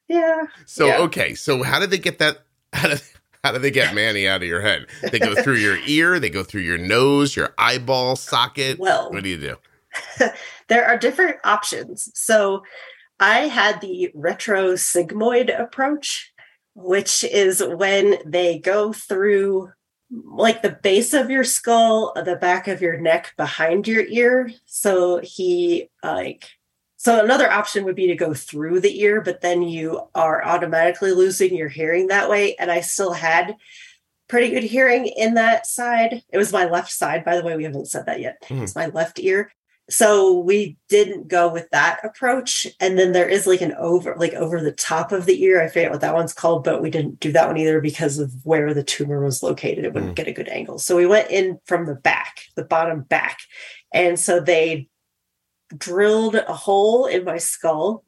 yeah. 0.07 0.43
So 0.65 0.87
yeah. 0.87 0.97
okay, 0.99 1.35
so 1.35 1.63
how 1.63 1.79
did 1.79 1.89
they 1.89 1.97
get 1.97 2.19
that? 2.19 2.39
How 2.73 2.89
did 2.89 3.01
how 3.43 3.51
do 3.51 3.59
they 3.59 3.71
get 3.71 3.93
Manny 3.93 4.27
out 4.27 4.41
of 4.41 4.47
your 4.47 4.61
head? 4.61 4.87
They 5.11 5.19
go 5.19 5.35
through 5.35 5.57
your 5.57 5.77
ear, 5.85 6.19
they 6.19 6.31
go 6.31 6.43
through 6.43 6.61
your 6.61 6.79
nose, 6.79 7.35
your 7.35 7.53
eyeball 7.59 8.15
socket. 8.15 8.79
Well, 8.79 9.11
what 9.11 9.23
do 9.23 9.29
you 9.29 9.37
do? 9.37 9.57
there 10.67 10.83
are 10.85 10.97
different 10.97 11.37
options. 11.43 12.09
So 12.15 12.63
I 13.19 13.41
had 13.41 13.81
the 13.81 14.11
retro 14.13 14.73
sigmoid 14.73 15.57
approach, 15.57 16.33
which 16.73 17.23
is 17.23 17.63
when 17.63 18.17
they 18.25 18.59
go 18.59 18.91
through 18.93 19.71
like 20.11 20.61
the 20.61 20.77
base 20.83 21.13
of 21.13 21.29
your 21.29 21.43
skull, 21.43 22.13
the 22.15 22.35
back 22.35 22.67
of 22.67 22.81
your 22.81 22.99
neck, 22.99 23.33
behind 23.37 23.87
your 23.87 24.05
ear. 24.05 24.51
So 24.65 25.19
he 25.23 25.89
like 26.03 26.49
so 26.97 27.23
another 27.23 27.51
option 27.51 27.83
would 27.85 27.95
be 27.95 28.07
to 28.07 28.15
go 28.15 28.33
through 28.33 28.79
the 28.79 28.99
ear, 29.01 29.21
but 29.21 29.41
then 29.41 29.61
you 29.61 30.09
are 30.15 30.43
automatically 30.43 31.11
losing 31.11 31.55
your 31.55 31.69
hearing 31.69 32.07
that 32.07 32.31
way. 32.31 32.55
And 32.55 32.71
I 32.71 32.81
still 32.81 33.13
had 33.13 33.57
pretty 34.27 34.49
good 34.49 34.63
hearing 34.63 35.05
in 35.05 35.35
that 35.35 35.67
side. 35.67 36.23
It 36.33 36.37
was 36.39 36.51
my 36.51 36.65
left 36.65 36.91
side, 36.91 37.23
by 37.23 37.35
the 37.37 37.43
way. 37.43 37.55
We 37.55 37.63
haven't 37.63 37.89
said 37.89 38.07
that 38.07 38.21
yet. 38.21 38.41
Mm. 38.47 38.63
It's 38.63 38.75
my 38.75 38.87
left 38.87 39.19
ear. 39.19 39.51
So 39.89 40.39
we 40.39 40.77
didn't 40.89 41.27
go 41.27 41.47
with 41.51 41.69
that 41.69 41.99
approach. 42.03 42.65
And 42.79 42.97
then 42.97 43.11
there 43.11 43.29
is 43.29 43.45
like 43.45 43.61
an 43.61 43.73
over, 43.77 44.15
like 44.17 44.33
over 44.33 44.59
the 44.59 44.71
top 44.71 45.11
of 45.11 45.25
the 45.25 45.43
ear. 45.43 45.61
I 45.61 45.67
forget 45.67 45.91
what 45.91 46.01
that 46.01 46.15
one's 46.15 46.33
called, 46.33 46.63
but 46.63 46.81
we 46.81 46.89
didn't 46.89 47.19
do 47.19 47.31
that 47.33 47.47
one 47.47 47.57
either 47.57 47.79
because 47.81 48.17
of 48.17 48.33
where 48.43 48.73
the 48.73 48.83
tumor 48.83 49.23
was 49.23 49.43
located. 49.43 49.85
It 49.85 49.93
wouldn't 49.93 50.13
mm. 50.13 50.15
get 50.15 50.27
a 50.27 50.33
good 50.33 50.49
angle. 50.49 50.79
So 50.79 50.95
we 50.95 51.05
went 51.05 51.29
in 51.29 51.59
from 51.65 51.85
the 51.85 51.95
back, 51.95 52.41
the 52.55 52.65
bottom 52.65 53.01
back. 53.01 53.39
And 53.93 54.19
so 54.19 54.39
they 54.39 54.89
drilled 55.75 56.35
a 56.35 56.53
hole 56.53 57.05
in 57.05 57.23
my 57.23 57.37
skull 57.37 58.03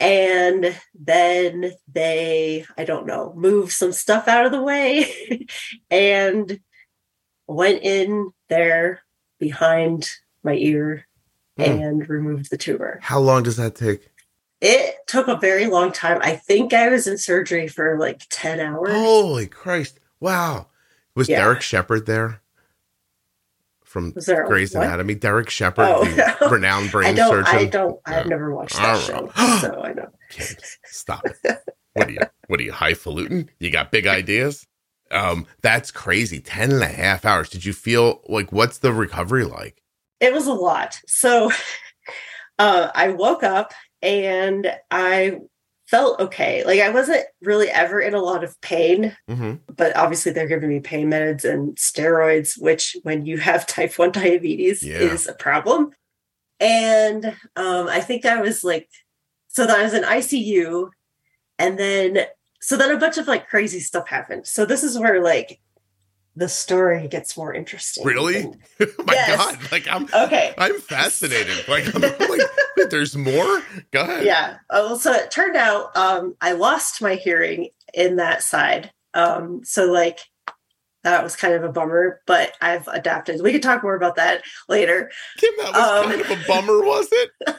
and 0.00 0.76
then 0.98 1.72
they 1.92 2.64
i 2.76 2.84
don't 2.84 3.06
know 3.06 3.32
moved 3.36 3.70
some 3.70 3.92
stuff 3.92 4.26
out 4.26 4.46
of 4.46 4.50
the 4.50 4.62
way 4.62 5.46
and 5.90 6.58
went 7.46 7.82
in 7.82 8.30
there 8.48 9.02
behind 9.38 10.08
my 10.44 10.54
ear 10.54 11.06
mm. 11.58 11.66
and 11.66 12.08
removed 12.08 12.50
the 12.50 12.56
tumor 12.56 12.98
how 13.02 13.18
long 13.18 13.42
does 13.42 13.56
that 13.56 13.74
take 13.74 14.10
it 14.60 14.96
took 15.06 15.28
a 15.28 15.36
very 15.36 15.66
long 15.66 15.92
time 15.92 16.18
i 16.22 16.34
think 16.34 16.72
i 16.72 16.88
was 16.88 17.06
in 17.06 17.18
surgery 17.18 17.68
for 17.68 17.98
like 17.98 18.26
10 18.30 18.60
hours 18.60 18.90
holy 18.92 19.46
christ 19.46 20.00
wow 20.20 20.66
was 21.14 21.28
yeah. 21.28 21.38
Derek 21.38 21.62
Shepherd 21.62 22.06
there 22.06 22.40
from 23.82 24.12
Grey's 24.46 24.74
Anatomy. 24.74 25.14
Derek 25.14 25.48
Shepherd, 25.48 25.84
oh, 25.84 26.04
the 26.04 26.36
no. 26.40 26.50
renowned 26.50 26.90
brain 26.90 27.10
I 27.10 27.12
don't, 27.12 27.30
surgeon. 27.30 27.56
I 27.56 27.64
don't. 27.66 28.00
I've 28.06 28.26
never 28.26 28.52
watched 28.54 28.76
that 28.76 29.00
show, 29.00 29.30
so 29.60 29.82
I 29.82 29.92
know. 29.94 30.08
Stop. 30.84 31.24
What 31.92 32.08
are 32.08 32.10
you? 32.10 32.20
What 32.48 32.60
are 32.60 32.64
you? 32.64 32.72
Highfalutin? 32.72 33.50
You 33.60 33.70
got 33.70 33.92
big 33.92 34.06
ideas? 34.06 34.66
Um, 35.10 35.46
that's 35.62 35.92
crazy. 35.92 36.40
Ten 36.40 36.72
and 36.72 36.82
a 36.82 36.88
half 36.88 37.24
hours. 37.24 37.48
Did 37.48 37.64
you 37.64 37.72
feel 37.72 38.20
like? 38.28 38.50
What's 38.50 38.78
the 38.78 38.92
recovery 38.92 39.44
like? 39.44 39.80
It 40.20 40.32
was 40.32 40.46
a 40.46 40.52
lot. 40.52 41.00
So, 41.06 41.50
uh, 42.58 42.90
I 42.94 43.08
woke 43.08 43.42
up 43.42 43.72
and 44.02 44.72
I 44.90 45.38
felt 45.86 46.18
okay. 46.18 46.64
Like 46.64 46.80
I 46.80 46.90
wasn't 46.90 47.24
really 47.42 47.68
ever 47.68 48.00
in 48.00 48.14
a 48.14 48.20
lot 48.20 48.42
of 48.42 48.60
pain, 48.60 49.16
mm-hmm. 49.28 49.54
but 49.74 49.96
obviously 49.96 50.32
they're 50.32 50.48
giving 50.48 50.68
me 50.68 50.80
pain 50.80 51.10
meds 51.10 51.44
and 51.44 51.76
steroids, 51.76 52.60
which 52.60 52.96
when 53.02 53.26
you 53.26 53.38
have 53.38 53.66
type 53.68 53.98
1 53.98 54.12
diabetes 54.12 54.82
yeah. 54.82 54.96
is 54.96 55.26
a 55.26 55.34
problem. 55.34 55.92
And 56.60 57.26
um, 57.56 57.88
I 57.88 58.00
think 58.00 58.24
I 58.24 58.40
was 58.40 58.64
like, 58.64 58.88
so 59.48 59.66
that 59.66 59.78
I 59.78 59.82
was 59.82 59.94
in 59.94 60.02
ICU. 60.02 60.88
And 61.58 61.78
then, 61.78 62.26
so 62.60 62.76
then 62.76 62.90
a 62.90 62.98
bunch 62.98 63.18
of 63.18 63.28
like 63.28 63.48
crazy 63.48 63.80
stuff 63.80 64.08
happened. 64.08 64.46
So 64.46 64.64
this 64.64 64.82
is 64.82 64.98
where 64.98 65.22
like 65.22 65.60
the 66.36 66.48
story 66.48 67.06
gets 67.08 67.36
more 67.36 67.54
interesting. 67.54 68.04
Really? 68.04 68.42
And, 68.42 68.56
oh 68.80 69.04
my 69.06 69.14
yes. 69.14 69.36
God! 69.36 69.72
Like 69.72 69.88
I'm 69.88 70.08
okay. 70.26 70.54
I'm 70.58 70.80
fascinated. 70.80 71.68
Like 71.68 71.94
I'm 71.94 72.02
like, 72.02 72.90
there's 72.90 73.16
more. 73.16 73.62
Go 73.92 74.02
ahead. 74.02 74.24
Yeah. 74.24 74.58
Oh, 74.70 74.96
so 74.98 75.12
it 75.12 75.30
turned 75.30 75.56
out 75.56 75.96
um, 75.96 76.34
I 76.40 76.52
lost 76.52 77.00
my 77.00 77.14
hearing 77.14 77.68
in 77.92 78.16
that 78.16 78.42
side. 78.42 78.90
Um, 79.14 79.60
so 79.64 79.90
like 79.90 80.20
that 81.04 81.22
was 81.22 81.36
kind 81.36 81.54
of 81.54 81.62
a 81.62 81.70
bummer, 81.70 82.20
but 82.26 82.54
I've 82.60 82.88
adapted. 82.88 83.42
We 83.42 83.52
could 83.52 83.62
talk 83.62 83.82
more 83.82 83.94
about 83.94 84.16
that 84.16 84.42
later. 84.68 85.10
Kim, 85.38 85.52
that 85.58 85.72
was 85.72 86.04
um, 86.04 86.10
kind 86.10 86.20
of 86.20 86.30
a 86.30 86.48
bummer, 86.48 86.80
was 86.80 87.08
it? 87.12 87.30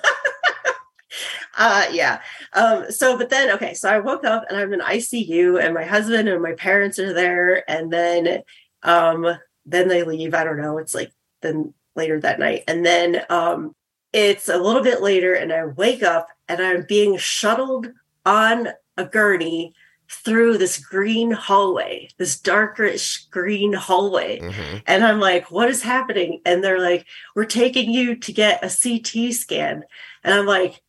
uh 1.58 1.86
yeah 1.92 2.20
um 2.54 2.92
so 2.92 3.18
but 3.18 3.30
then 3.30 3.50
okay 3.50 3.74
so 3.74 3.90
i 3.90 4.00
woke 4.00 4.26
up 4.26 4.44
and 4.50 4.58
i'm 4.58 4.74
in 4.74 4.82
icu 4.82 5.64
and 5.64 5.74
my 5.74 5.86
husband 5.86 6.28
and 6.28 6.42
my 6.42 6.52
parents 6.54 7.00
are 7.00 7.14
there 7.14 7.70
and 7.70 7.92
then 7.94 8.42
um, 8.86 9.38
then 9.66 9.88
they 9.88 10.04
leave. 10.04 10.34
I 10.34 10.44
don't 10.44 10.62
know. 10.62 10.78
It's 10.78 10.96
like 10.96 11.12
then 11.42 11.74
later 11.96 12.20
that 12.22 12.40
night. 12.40 12.64
And 12.68 12.86
then 12.86 13.22
um, 13.30 13.76
it's 14.14 14.48
a 14.48 14.58
little 14.58 14.84
bit 14.84 15.02
later, 15.02 15.34
and 15.34 15.52
I 15.52 15.66
wake 15.66 16.04
up 16.04 16.28
and 16.48 16.62
I'm 16.62 16.86
being 16.88 17.18
shuttled 17.18 17.88
on 18.26 18.70
a 18.98 19.06
gurney 19.06 19.74
through 20.10 20.58
this 20.58 20.78
green 20.78 21.32
hallway, 21.32 22.10
this 22.18 22.40
darkish 22.40 23.26
green 23.26 23.74
hallway. 23.74 24.40
Mm-hmm. 24.40 24.78
And 24.86 25.04
I'm 25.04 25.20
like, 25.20 25.50
what 25.50 25.70
is 25.70 25.82
happening? 25.82 26.42
And 26.46 26.64
they're 26.64 26.80
like, 26.80 27.06
we're 27.36 27.46
taking 27.46 27.92
you 27.92 28.16
to 28.16 28.32
get 28.32 28.64
a 28.64 28.70
CT 28.70 29.34
scan. 29.34 29.84
And 30.24 30.34
I'm 30.34 30.46
like, 30.46 30.82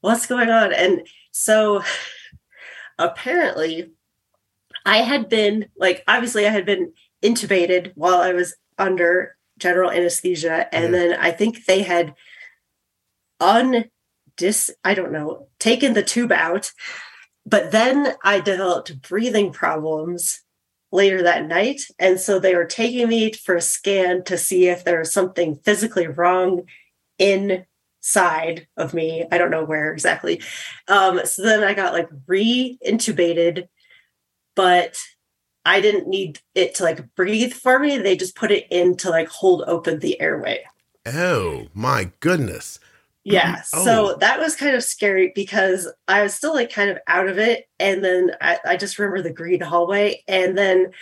what's 0.00 0.26
going 0.26 0.50
on? 0.50 0.72
And 0.72 1.06
so 1.30 1.82
apparently, 2.98 3.92
I 4.84 4.98
had 4.98 5.28
been 5.28 5.66
like, 5.78 6.04
obviously, 6.06 6.46
I 6.46 6.50
had 6.50 6.66
been 6.66 6.92
intubated 7.24 7.92
while 7.94 8.20
I 8.20 8.32
was 8.32 8.54
under 8.78 9.36
general 9.58 9.90
anesthesia. 9.90 10.72
And 10.74 10.92
then 10.92 11.18
I 11.18 11.30
think 11.30 11.64
they 11.64 11.82
had 11.82 12.14
undis, 13.40 14.70
I 14.84 14.94
don't 14.94 15.12
know, 15.12 15.48
taken 15.58 15.94
the 15.94 16.02
tube 16.02 16.32
out. 16.32 16.72
But 17.46 17.72
then 17.72 18.14
I 18.24 18.40
developed 18.40 19.02
breathing 19.02 19.52
problems 19.52 20.42
later 20.90 21.22
that 21.22 21.46
night. 21.46 21.82
And 21.98 22.18
so 22.18 22.38
they 22.38 22.54
were 22.54 22.64
taking 22.64 23.08
me 23.08 23.32
for 23.32 23.56
a 23.56 23.60
scan 23.60 24.24
to 24.24 24.38
see 24.38 24.68
if 24.68 24.84
there 24.84 25.00
was 25.00 25.12
something 25.12 25.56
physically 25.56 26.06
wrong 26.06 26.62
inside 27.18 28.66
of 28.76 28.94
me. 28.94 29.24
I 29.30 29.38
don't 29.38 29.50
know 29.50 29.64
where 29.64 29.92
exactly. 29.92 30.40
Um, 30.88 31.20
so 31.24 31.42
then 31.42 31.64
I 31.64 31.74
got 31.74 31.92
like 31.92 32.08
re 32.26 32.78
intubated, 32.86 33.68
but 34.54 34.96
I 35.64 35.80
didn't 35.80 36.08
need 36.08 36.40
it 36.54 36.74
to 36.76 36.84
like 36.84 37.14
breathe 37.14 37.52
for 37.52 37.78
me. 37.78 37.98
They 37.98 38.16
just 38.16 38.36
put 38.36 38.50
it 38.50 38.66
in 38.70 38.96
to 38.98 39.10
like 39.10 39.28
hold 39.28 39.64
open 39.66 39.98
the 39.98 40.20
airway. 40.20 40.64
Oh 41.06 41.68
my 41.74 42.10
goodness. 42.20 42.78
Yeah. 43.24 43.62
Oh. 43.72 43.84
So 43.84 44.16
that 44.20 44.38
was 44.38 44.54
kind 44.54 44.76
of 44.76 44.84
scary 44.84 45.32
because 45.34 45.90
I 46.08 46.22
was 46.22 46.34
still 46.34 46.54
like 46.54 46.70
kind 46.70 46.90
of 46.90 46.98
out 47.06 47.26
of 47.26 47.38
it. 47.38 47.68
And 47.80 48.04
then 48.04 48.32
I, 48.40 48.58
I 48.66 48.76
just 48.76 48.98
remember 48.98 49.22
the 49.22 49.32
green 49.32 49.60
hallway. 49.60 50.22
And 50.28 50.56
then 50.58 50.92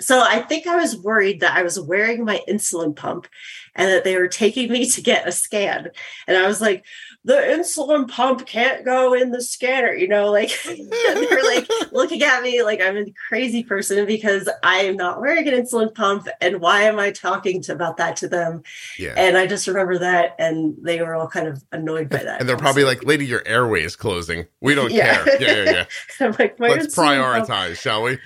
so 0.00 0.20
I 0.20 0.40
think 0.40 0.66
I 0.66 0.76
was 0.76 0.96
worried 0.96 1.40
that 1.40 1.56
I 1.56 1.62
was 1.62 1.78
wearing 1.78 2.24
my 2.24 2.40
insulin 2.48 2.94
pump 2.94 3.26
and 3.74 3.90
that 3.90 4.04
they 4.04 4.16
were 4.16 4.28
taking 4.28 4.70
me 4.70 4.88
to 4.90 5.00
get 5.00 5.26
a 5.26 5.32
scan. 5.32 5.88
And 6.26 6.36
I 6.36 6.46
was 6.46 6.60
like, 6.60 6.84
the 7.24 7.34
insulin 7.34 8.08
pump 8.08 8.46
can't 8.46 8.84
go 8.84 9.12
in 9.12 9.32
the 9.32 9.42
scanner, 9.42 9.92
you 9.92 10.08
know, 10.08 10.30
like 10.30 10.50
they're 10.64 11.44
like 11.44 11.68
looking 11.92 12.22
at 12.22 12.42
me 12.42 12.62
like 12.62 12.80
I'm 12.80 12.96
a 12.96 13.12
crazy 13.28 13.62
person 13.62 14.06
because 14.06 14.48
I 14.62 14.76
am 14.78 14.96
not 14.96 15.20
wearing 15.20 15.46
an 15.48 15.54
insulin 15.54 15.94
pump. 15.94 16.28
And 16.40 16.60
why 16.60 16.82
am 16.82 16.98
I 16.98 17.10
talking 17.10 17.60
to, 17.62 17.72
about 17.72 17.96
that 17.96 18.16
to 18.18 18.28
them? 18.28 18.62
Yeah. 18.98 19.14
And 19.16 19.36
I 19.36 19.46
just 19.46 19.66
remember 19.66 19.98
that 19.98 20.36
and 20.38 20.76
they 20.80 21.02
were 21.02 21.14
all 21.14 21.28
kind 21.28 21.48
of 21.48 21.62
annoyed 21.72 22.08
by 22.08 22.18
that. 22.18 22.40
And 22.40 22.48
they're 22.48 22.56
probably 22.56 22.84
like, 22.84 23.04
lady, 23.04 23.26
your 23.26 23.42
airway 23.46 23.82
is 23.82 23.96
closing. 23.96 24.46
We 24.60 24.74
don't 24.74 24.92
yeah. 24.92 25.24
care. 25.24 25.42
Yeah, 25.42 25.64
yeah, 25.64 25.70
yeah. 25.72 26.26
I'm 26.26 26.36
like, 26.38 26.56
Let's 26.58 26.96
prioritize, 26.96 27.46
pump. 27.48 27.76
shall 27.76 28.02
we? 28.04 28.18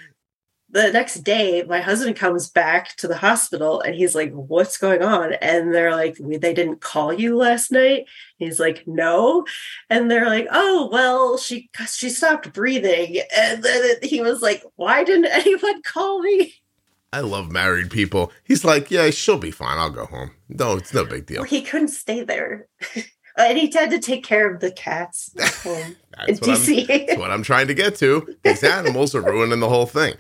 The 0.72 0.90
next 0.90 1.16
day 1.16 1.62
my 1.64 1.80
husband 1.80 2.16
comes 2.16 2.48
back 2.48 2.96
to 2.96 3.06
the 3.06 3.16
hospital 3.16 3.80
and 3.80 3.94
he's 3.94 4.14
like 4.14 4.32
what's 4.32 4.78
going 4.78 5.02
on 5.02 5.34
and 5.34 5.72
they're 5.72 5.94
like 5.94 6.16
they 6.18 6.54
didn't 6.54 6.80
call 6.80 7.12
you 7.12 7.36
last 7.36 7.70
night 7.70 8.06
he's 8.38 8.58
like 8.58 8.82
no 8.86 9.44
and 9.88 10.10
they're 10.10 10.26
like 10.26 10.48
oh 10.50 10.88
well 10.90 11.36
she 11.36 11.70
she 11.86 12.08
stopped 12.08 12.52
breathing 12.52 13.20
and 13.36 13.62
then 13.62 13.96
he 14.02 14.20
was 14.20 14.42
like 14.42 14.62
why 14.76 15.04
didn't 15.04 15.26
anyone 15.30 15.82
call 15.82 16.20
me 16.20 16.54
I 17.14 17.20
love 17.20 17.52
married 17.52 17.90
people. 17.90 18.32
He's 18.42 18.64
like, 18.64 18.90
yeah, 18.90 19.10
she'll 19.10 19.36
be 19.36 19.50
fine. 19.50 19.76
I'll 19.76 19.90
go 19.90 20.06
home. 20.06 20.30
No, 20.48 20.78
it's 20.78 20.94
no 20.94 21.04
big 21.04 21.26
deal. 21.26 21.42
Well, 21.42 21.50
he 21.50 21.60
couldn't 21.60 21.88
stay 21.88 22.24
there. 22.24 22.68
Uh, 23.38 23.44
and 23.48 23.58
he 23.58 23.70
had 23.72 23.90
to 23.90 23.98
take 23.98 24.24
care 24.24 24.52
of 24.52 24.60
the 24.60 24.70
cats 24.70 25.30
that's, 25.34 25.64
what 25.64 25.96
that's 26.88 27.16
what 27.16 27.30
I'm 27.30 27.42
trying 27.42 27.68
to 27.68 27.74
get 27.74 27.96
to. 27.96 28.36
These 28.42 28.62
animals 28.64 29.14
are 29.14 29.22
ruining 29.22 29.60
the 29.60 29.68
whole 29.68 29.86
thing. 29.86 30.14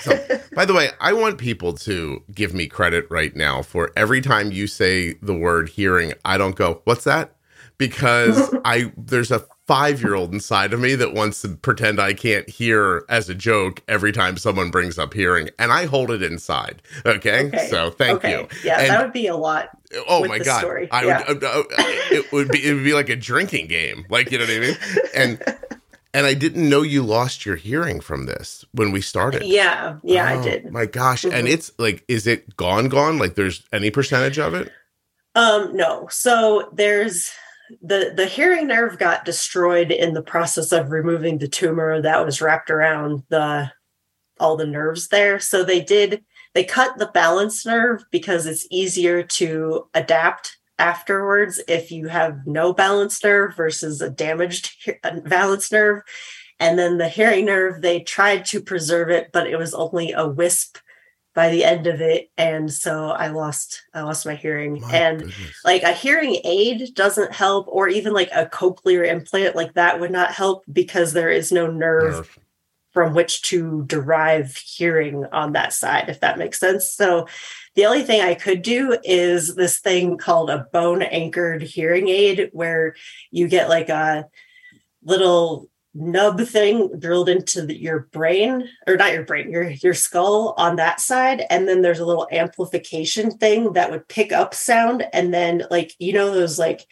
So, 0.00 0.18
by 0.54 0.64
the 0.64 0.74
way, 0.74 0.90
I 1.00 1.12
want 1.12 1.38
people 1.38 1.72
to 1.74 2.22
give 2.34 2.54
me 2.54 2.66
credit 2.66 3.06
right 3.10 3.34
now 3.34 3.62
for 3.62 3.90
every 3.96 4.20
time 4.20 4.52
you 4.52 4.66
say 4.66 5.14
the 5.22 5.34
word 5.34 5.70
hearing, 5.70 6.12
I 6.24 6.38
don't 6.38 6.56
go, 6.56 6.82
what's 6.84 7.04
that? 7.04 7.34
Because 7.78 8.54
I 8.64 8.92
there's 8.96 9.30
a 9.30 9.46
five 9.68 10.02
year 10.02 10.14
old 10.14 10.32
inside 10.32 10.72
of 10.72 10.80
me 10.80 10.94
that 10.96 11.12
wants 11.14 11.42
to 11.42 11.50
pretend 11.50 12.00
I 12.00 12.14
can't 12.14 12.48
hear 12.48 13.04
as 13.08 13.28
a 13.28 13.34
joke 13.34 13.82
every 13.86 14.10
time 14.10 14.36
someone 14.38 14.70
brings 14.70 14.98
up 14.98 15.14
hearing, 15.14 15.50
and 15.58 15.70
I 15.70 15.84
hold 15.84 16.10
it 16.10 16.22
inside. 16.22 16.82
Okay, 17.06 17.46
Okay. 17.46 17.68
so 17.70 17.90
thank 17.90 18.16
okay. 18.24 18.30
you. 18.40 18.48
Yeah, 18.64 18.80
And- 18.80 18.90
that 18.90 19.02
would 19.04 19.12
be 19.12 19.26
a 19.28 19.36
lot. 19.36 19.68
Oh 20.08 20.26
my 20.26 20.38
god! 20.38 20.58
story. 20.60 20.88
I 20.90 21.04
Yeah. 21.04 21.24
would. 21.28 21.44
Uh, 21.44 21.48
uh, 21.48 21.64
it 22.10 22.32
would 22.32 22.48
be. 22.48 22.66
It 22.66 22.74
would 22.74 22.84
be 22.84 22.94
like 22.94 23.08
a 23.10 23.16
drinking 23.16 23.68
game. 23.68 24.04
Like 24.10 24.32
you 24.32 24.38
know 24.38 24.44
what 24.46 24.54
I 24.56 24.58
mean? 24.60 24.76
And 25.14 25.42
and 26.14 26.26
I 26.26 26.34
didn't 26.34 26.68
know 26.68 26.82
you 26.82 27.02
lost 27.02 27.44
your 27.46 27.56
hearing 27.56 28.00
from 28.00 28.24
this 28.26 28.64
when 28.72 28.90
we 28.92 29.00
started. 29.02 29.44
Yeah, 29.44 29.98
yeah, 30.02 30.26
I 30.26 30.34
Oh, 30.36 30.42
did. 30.42 30.72
My 30.72 30.86
gosh! 30.86 31.24
And 31.24 31.46
Mhm. 31.46 31.50
it's 31.52 31.70
like, 31.78 32.04
is 32.08 32.26
it 32.26 32.56
gone? 32.56 32.88
Gone? 32.88 33.18
Like, 33.18 33.34
there's 33.34 33.62
any 33.72 33.90
percentage 33.90 34.38
of 34.38 34.54
it? 34.54 34.72
Um, 35.34 35.76
no. 35.76 36.08
So 36.10 36.68
there's 36.72 37.30
the 37.82 38.12
the 38.14 38.26
hearing 38.26 38.66
nerve 38.68 38.98
got 38.98 39.24
destroyed 39.24 39.90
in 39.90 40.14
the 40.14 40.22
process 40.22 40.72
of 40.72 40.90
removing 40.90 41.38
the 41.38 41.48
tumor 41.48 42.00
that 42.00 42.24
was 42.24 42.40
wrapped 42.40 42.70
around 42.70 43.22
the 43.28 43.70
all 44.40 44.56
the 44.56 44.66
nerves 44.66 45.08
there. 45.08 45.38
So 45.40 45.64
they 45.64 45.80
did 45.80 46.24
they 46.54 46.64
cut 46.64 46.98
the 46.98 47.10
balance 47.12 47.66
nerve 47.66 48.04
because 48.10 48.46
it's 48.46 48.66
easier 48.70 49.22
to 49.22 49.88
adapt 49.94 50.56
afterwards 50.78 51.60
if 51.68 51.90
you 51.90 52.08
have 52.08 52.46
no 52.46 52.72
balance 52.72 53.22
nerve 53.22 53.54
versus 53.56 54.00
a 54.00 54.10
damaged 54.10 54.70
balance 55.24 55.70
nerve. 55.70 56.02
And 56.60 56.78
then 56.78 56.98
the 56.98 57.08
hearing 57.08 57.46
nerve, 57.46 57.82
they 57.82 58.00
tried 58.00 58.44
to 58.46 58.60
preserve 58.60 59.10
it, 59.10 59.30
but 59.32 59.46
it 59.46 59.56
was 59.56 59.74
only 59.74 60.12
a 60.12 60.26
wisp 60.26 60.78
by 61.38 61.50
the 61.50 61.62
end 61.62 61.86
of 61.86 62.00
it. 62.00 62.32
And 62.36 62.72
so 62.72 63.10
I 63.10 63.28
lost 63.28 63.84
I 63.94 64.00
lost 64.00 64.26
my 64.26 64.34
hearing. 64.34 64.80
My 64.80 64.92
and 64.92 65.18
goodness. 65.20 65.60
like 65.64 65.84
a 65.84 65.92
hearing 65.92 66.40
aid 66.42 66.96
doesn't 66.96 67.32
help, 67.32 67.68
or 67.68 67.86
even 67.86 68.12
like 68.12 68.28
a 68.34 68.46
cochlear 68.46 69.06
implant, 69.06 69.54
like 69.54 69.74
that 69.74 70.00
would 70.00 70.10
not 70.10 70.32
help 70.32 70.64
because 70.72 71.12
there 71.12 71.30
is 71.30 71.52
no 71.52 71.68
nerve 71.68 72.14
Nerve. 72.14 72.38
from 72.90 73.14
which 73.14 73.42
to 73.42 73.84
derive 73.84 74.56
hearing 74.56 75.26
on 75.26 75.52
that 75.52 75.72
side, 75.72 76.08
if 76.08 76.18
that 76.18 76.38
makes 76.38 76.58
sense. 76.58 76.90
So 76.90 77.28
the 77.76 77.86
only 77.86 78.02
thing 78.02 78.20
I 78.20 78.34
could 78.34 78.62
do 78.62 78.98
is 79.04 79.54
this 79.54 79.78
thing 79.78 80.18
called 80.18 80.50
a 80.50 80.66
bone 80.72 81.02
anchored 81.02 81.62
hearing 81.62 82.08
aid, 82.08 82.50
where 82.52 82.96
you 83.30 83.46
get 83.46 83.68
like 83.68 83.90
a 83.90 84.26
little 85.04 85.70
nub 85.94 86.40
thing 86.42 86.90
drilled 86.98 87.28
into 87.28 87.64
the, 87.64 87.74
your 87.74 88.00
brain 88.12 88.68
or 88.86 88.96
not 88.96 89.12
your 89.12 89.24
brain 89.24 89.50
your 89.50 89.70
your 89.70 89.94
skull 89.94 90.54
on 90.58 90.76
that 90.76 91.00
side 91.00 91.44
and 91.50 91.66
then 91.66 91.80
there's 91.82 91.98
a 91.98 92.04
little 92.04 92.28
amplification 92.30 93.30
thing 93.30 93.72
that 93.72 93.90
would 93.90 94.06
pick 94.08 94.30
up 94.30 94.54
sound 94.54 95.04
and 95.12 95.32
then 95.32 95.64
like 95.70 95.92
you 95.98 96.12
know 96.12 96.30
those 96.30 96.58
like 96.58 96.86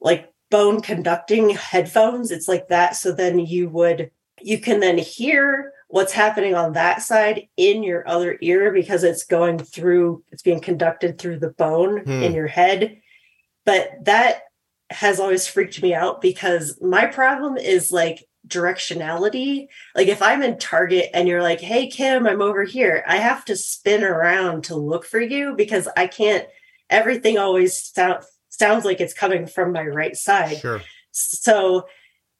like 0.00 0.30
bone 0.50 0.80
conducting 0.82 1.50
headphones 1.50 2.30
it's 2.30 2.46
like 2.48 2.68
that 2.68 2.94
so 2.94 3.12
then 3.12 3.38
you 3.38 3.68
would 3.70 4.10
you 4.42 4.58
can 4.58 4.80
then 4.80 4.98
hear 4.98 5.72
what's 5.88 6.12
happening 6.12 6.54
on 6.54 6.74
that 6.74 7.02
side 7.02 7.48
in 7.56 7.82
your 7.82 8.06
other 8.08 8.36
ear 8.42 8.72
because 8.72 9.04
it's 9.04 9.24
going 9.24 9.58
through 9.58 10.22
it's 10.30 10.42
being 10.42 10.60
conducted 10.60 11.18
through 11.18 11.38
the 11.38 11.50
bone 11.50 12.02
Hmm. 12.04 12.22
in 12.22 12.34
your 12.34 12.46
head 12.46 12.98
but 13.64 13.90
that 14.02 14.42
has 14.92 15.18
always 15.18 15.46
freaked 15.46 15.82
me 15.82 15.94
out 15.94 16.20
because 16.20 16.78
my 16.80 17.06
problem 17.06 17.56
is 17.56 17.90
like 17.90 18.24
directionality 18.48 19.68
like 19.94 20.08
if 20.08 20.20
i'm 20.20 20.42
in 20.42 20.58
target 20.58 21.08
and 21.14 21.28
you're 21.28 21.42
like 21.42 21.60
hey 21.60 21.86
kim 21.86 22.26
i'm 22.26 22.42
over 22.42 22.64
here 22.64 23.04
i 23.06 23.16
have 23.16 23.44
to 23.44 23.54
spin 23.54 24.02
around 24.02 24.64
to 24.64 24.74
look 24.74 25.04
for 25.04 25.20
you 25.20 25.54
because 25.56 25.88
i 25.96 26.08
can't 26.08 26.46
everything 26.90 27.38
always 27.38 27.80
sound, 27.80 28.22
sounds 28.48 28.84
like 28.84 29.00
it's 29.00 29.14
coming 29.14 29.46
from 29.46 29.72
my 29.72 29.84
right 29.84 30.16
side 30.16 30.58
Sure. 30.58 30.82
so 31.12 31.86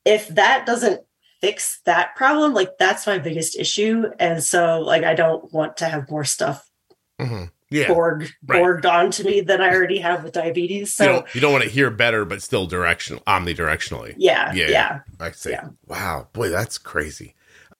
if 0.05 0.26
that 0.28 0.66
doesn't 0.66 1.03
fix 1.42 1.80
that 1.86 2.14
problem, 2.16 2.55
like 2.55 2.78
that's 2.78 3.07
my 3.07 3.18
biggest 3.18 3.59
issue. 3.59 4.05
And 4.18 4.42
so 4.42 4.80
like 4.80 5.03
I 5.03 5.14
don't 5.14 5.53
want 5.53 5.76
to 5.78 5.86
have 5.86 6.11
more 6.11 6.24
stuff 6.24 6.66
hmm 7.20 7.44
Yeah. 7.73 7.89
borg 7.89 8.31
right. 8.47 8.62
borged 8.62 8.85
onto 8.87 9.25
me 9.25 9.41
than 9.41 9.61
I 9.61 9.75
already 9.75 9.99
have 9.99 10.25
with 10.25 10.33
diabetes. 10.33 10.79
you, 10.81 10.87
So 10.87 11.05
don't, 11.07 11.35
you 11.35 11.41
don't 11.41 11.53
want 11.53 11.64
to 11.64 11.70
hear 11.70 11.91
better, 11.91 12.25
but 12.25 12.43
still 12.43 12.66
directional, 12.66 13.23
omnidirectionally. 13.27 14.14
yeah, 14.16 14.53
Yeah. 14.53 14.64
yeah, 14.64 14.70
yeah. 14.70 14.99
I 15.20 15.31
see. 15.33 15.51
Yeah. 15.51 15.68
Wow, 15.87 16.29
boy, 16.33 16.49
that's 16.49 16.79
crazy. 16.79 17.35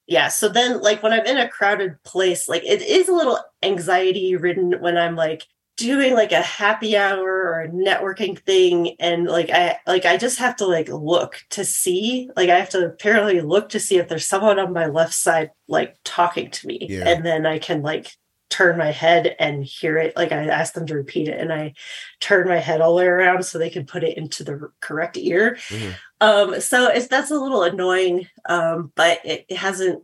Yeah. 0.07 0.29
So 0.29 0.49
then 0.49 0.81
like 0.83 1.03
when 1.03 1.13
I'm 1.13 1.25
in 1.25 1.39
a 1.39 1.49
crowded 1.49 2.03
place, 2.03 2.49
like 2.49 2.65
it 2.65 2.83
is 2.83 3.09
a 3.09 3.15
little 3.15 3.39
anxiety 3.63 4.37
ridden 4.37 4.75
when 4.81 4.97
I'm 4.99 5.17
like 5.17 5.45
doing 5.79 6.13
like 6.13 6.33
a 6.33 6.43
happy 6.43 6.97
hour 6.97 7.25
or 7.25 7.61
a 7.63 7.69
networking 7.69 8.39
thing 8.39 8.95
and 9.01 9.27
like 9.27 9.49
i 9.49 9.79
like 9.87 10.05
i 10.05 10.19
just 10.19 10.39
have 10.39 10.55
to 10.55 10.67
like 10.67 10.87
look 10.91 11.41
to 11.49 11.65
see 11.65 12.29
like 12.37 12.51
i 12.51 12.59
have 12.59 12.69
to 12.69 12.85
apparently 12.85 13.41
look 13.41 13.71
to 13.71 13.81
see 13.81 13.97
if 13.97 14.07
there's 14.07 14.27
someone 14.29 14.59
on 14.59 14.71
my 14.75 14.85
left 14.85 15.15
side 15.15 15.51
like 15.69 15.97
talking 16.05 16.51
to 16.51 16.67
me 16.67 16.87
Yeah. 16.91 17.09
and 17.09 17.25
then 17.25 17.47
i 17.47 17.59
can 17.59 17.81
like 17.81 18.15
turn 18.53 18.77
my 18.77 18.91
head 18.93 19.35
and 19.39 19.65
hear 19.65 19.97
it 19.97 20.15
like 20.15 20.31
i 20.31 20.45
ask 20.47 20.75
them 20.75 20.87
to 20.87 20.95
repeat 20.95 21.27
it 21.27 21.41
and 21.41 21.51
i 21.53 21.73
turn 22.21 22.47
my 22.47 22.59
head 22.59 22.81
all 22.83 22.93
the 22.95 22.99
way 22.99 23.07
around 23.07 23.43
so 23.45 23.59
they 23.59 23.71
can 23.71 23.87
put 23.87 24.05
it 24.05 24.17
into 24.19 24.45
the 24.45 24.71
correct 24.81 25.17
ear 25.17 25.57
Mhm. 25.71 25.95
um 26.21 26.61
so 26.61 26.89
it's 26.89 27.09
that's 27.09 27.31
a 27.31 27.39
little 27.45 27.63
annoying 27.63 28.29
um 28.49 28.93
but 28.95 29.19
it, 29.25 29.47
it 29.49 29.57
hasn't 29.57 30.03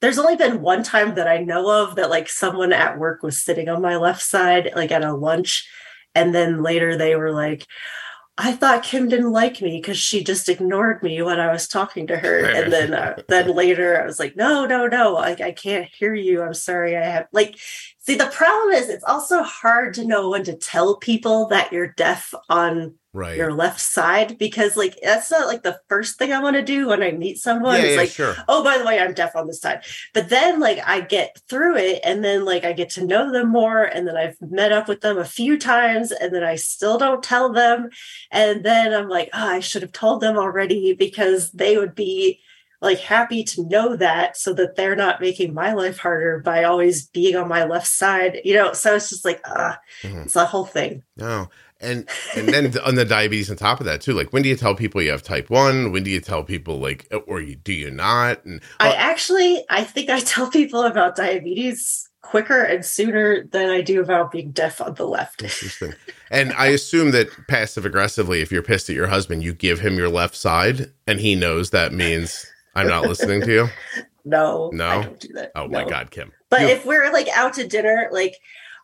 there's 0.00 0.18
only 0.18 0.36
been 0.36 0.62
one 0.62 0.82
time 0.82 1.14
that 1.16 1.28
I 1.28 1.44
know 1.44 1.82
of 1.82 1.96
that 1.96 2.08
like 2.08 2.30
someone 2.30 2.72
at 2.72 2.98
work 2.98 3.22
was 3.22 3.44
sitting 3.44 3.68
on 3.68 3.82
my 3.82 3.96
left 3.96 4.22
side, 4.22 4.70
like 4.74 4.90
at 4.92 5.04
a 5.04 5.12
lunch. 5.12 5.68
And 6.14 6.34
then 6.34 6.62
later 6.62 6.96
they 6.96 7.16
were 7.16 7.32
like, 7.32 7.66
I 8.42 8.52
thought 8.52 8.82
Kim 8.82 9.06
didn't 9.06 9.32
like 9.32 9.60
me 9.60 9.78
because 9.78 9.98
she 9.98 10.24
just 10.24 10.48
ignored 10.48 11.02
me 11.02 11.20
when 11.20 11.38
I 11.38 11.52
was 11.52 11.68
talking 11.68 12.06
to 12.06 12.16
her. 12.16 12.38
And 12.38 12.72
then, 12.72 12.94
uh, 12.94 13.20
then 13.28 13.54
later 13.54 14.00
I 14.00 14.06
was 14.06 14.18
like, 14.18 14.34
no, 14.34 14.64
no, 14.64 14.86
no, 14.86 15.12
like 15.12 15.42
I 15.42 15.52
can't 15.52 15.86
hear 15.92 16.14
you. 16.14 16.42
I'm 16.42 16.54
sorry. 16.54 16.96
I 16.96 17.04
have 17.04 17.28
like, 17.32 17.58
see, 18.00 18.16
the 18.16 18.26
problem 18.26 18.74
is 18.74 18.88
it's 18.88 19.04
also 19.04 19.42
hard 19.42 19.94
to 19.94 20.04
know 20.04 20.30
when 20.30 20.44
to 20.44 20.54
tell 20.56 20.96
people 20.96 21.46
that 21.48 21.72
you're 21.72 21.92
deaf 21.92 22.34
on 22.48 22.94
Right. 23.12 23.36
your 23.36 23.52
left 23.52 23.80
side 23.80 24.38
because 24.38 24.76
like 24.76 24.96
that's 25.02 25.32
not 25.32 25.48
like 25.48 25.64
the 25.64 25.80
first 25.88 26.16
thing 26.16 26.32
I 26.32 26.38
want 26.38 26.54
to 26.54 26.62
do 26.62 26.86
when 26.86 27.02
I 27.02 27.10
meet 27.10 27.38
someone. 27.38 27.74
yeah, 27.74 27.82
it's 27.82 27.90
yeah, 27.94 28.00
like, 28.02 28.10
sure. 28.10 28.36
oh 28.46 28.62
by 28.62 28.78
the 28.78 28.84
way 28.84 29.00
i'm 29.00 29.12
deaf 29.14 29.34
on 29.34 29.48
this 29.48 29.60
side 29.60 29.82
but 30.14 30.28
then 30.28 30.60
like 30.60 30.78
i 30.86 31.00
get 31.00 31.36
through 31.48 31.74
it 31.76 32.00
and 32.04 32.22
then 32.22 32.44
like 32.44 32.64
i 32.64 32.72
get 32.72 32.88
to 32.90 33.04
know 33.04 33.32
them 33.32 33.48
more 33.48 33.82
and 33.82 34.06
then 34.06 34.16
i've 34.16 34.36
met 34.40 34.70
up 34.70 34.86
with 34.86 35.00
them 35.00 35.18
a 35.18 35.24
few 35.24 35.58
times 35.58 36.12
and 36.12 36.32
then 36.32 36.44
i 36.44 36.54
still 36.54 36.98
don't 36.98 37.24
tell 37.24 37.52
them 37.52 37.88
and 38.30 38.62
then 38.64 38.94
i'm 38.94 39.08
like 39.08 39.28
oh 39.32 39.48
i 39.56 39.58
should 39.58 39.82
have 39.82 39.90
told 39.90 40.20
them 40.20 40.36
already 40.36 40.92
because 40.94 41.50
they 41.50 41.76
would 41.76 41.96
be 41.96 42.38
like 42.80 42.98
happy 42.98 43.44
to 43.44 43.64
know 43.68 43.96
that 43.96 44.36
so 44.36 44.52
that 44.54 44.76
they're 44.76 44.96
not 44.96 45.20
making 45.20 45.52
my 45.54 45.72
life 45.74 45.98
harder 45.98 46.38
by 46.40 46.64
always 46.64 47.06
being 47.08 47.36
on 47.36 47.48
my 47.48 47.64
left 47.64 47.86
side 47.86 48.40
you 48.44 48.54
know 48.54 48.72
so 48.72 48.94
it's 48.96 49.10
just 49.10 49.24
like 49.24 49.40
uh 49.44 49.74
Mhm. 50.02 50.24
it's 50.24 50.36
a 50.36 50.46
whole 50.46 50.66
thing 50.66 51.02
No. 51.16 51.48
And 51.82 52.06
and 52.36 52.48
then 52.48 52.78
on 52.84 52.94
the 52.96 53.06
diabetes 53.06 53.50
on 53.50 53.56
top 53.56 53.80
of 53.80 53.86
that 53.86 54.02
too. 54.02 54.12
Like 54.12 54.34
when 54.34 54.42
do 54.42 54.50
you 54.50 54.56
tell 54.56 54.74
people 54.74 55.00
you 55.00 55.10
have 55.12 55.22
type 55.22 55.48
one? 55.48 55.92
When 55.92 56.02
do 56.02 56.10
you 56.10 56.20
tell 56.20 56.44
people 56.44 56.78
like 56.78 57.10
or 57.26 57.40
you 57.40 57.56
do 57.56 57.72
you 57.72 57.90
not? 57.90 58.44
And 58.44 58.60
I 58.80 58.92
actually, 58.92 59.64
I 59.70 59.84
think 59.84 60.10
I 60.10 60.20
tell 60.34 60.50
people 60.50 60.82
about 60.82 61.16
diabetes 61.16 62.06
quicker 62.20 62.62
and 62.62 62.84
sooner 62.84 63.44
than 63.44 63.70
I 63.70 63.80
do 63.80 64.02
about 64.02 64.30
being 64.30 64.50
deaf 64.50 64.82
on 64.82 64.92
the 64.92 65.06
left. 65.06 65.42
Interesting. 65.42 65.94
And 66.30 66.52
I 66.52 66.66
assume 66.66 67.12
that 67.12 67.28
passive 67.48 67.86
aggressively, 67.86 68.42
if 68.42 68.52
you're 68.52 68.62
pissed 68.62 68.90
at 68.90 68.94
your 68.94 69.06
husband, 69.06 69.42
you 69.42 69.54
give 69.54 69.80
him 69.80 69.94
your 69.96 70.10
left 70.10 70.36
side, 70.36 70.92
and 71.06 71.18
he 71.18 71.34
knows 71.34 71.70
that 71.70 71.94
means 71.94 72.44
I'm 72.80 72.88
not 72.88 73.04
listening 73.08 73.40
to 73.42 73.52
you. 73.52 73.68
No, 74.22 74.70
No? 74.74 74.86
I 74.86 75.02
don't 75.02 75.18
do 75.18 75.28
that. 75.32 75.50
Oh 75.54 75.66
my 75.66 75.82
God, 75.84 76.10
Kim. 76.10 76.30
But 76.50 76.60
You- 76.60 76.68
if 76.68 76.84
we're 76.84 77.10
like 77.10 77.26
out 77.34 77.54
to 77.54 77.66
dinner, 77.66 78.10
like 78.12 78.36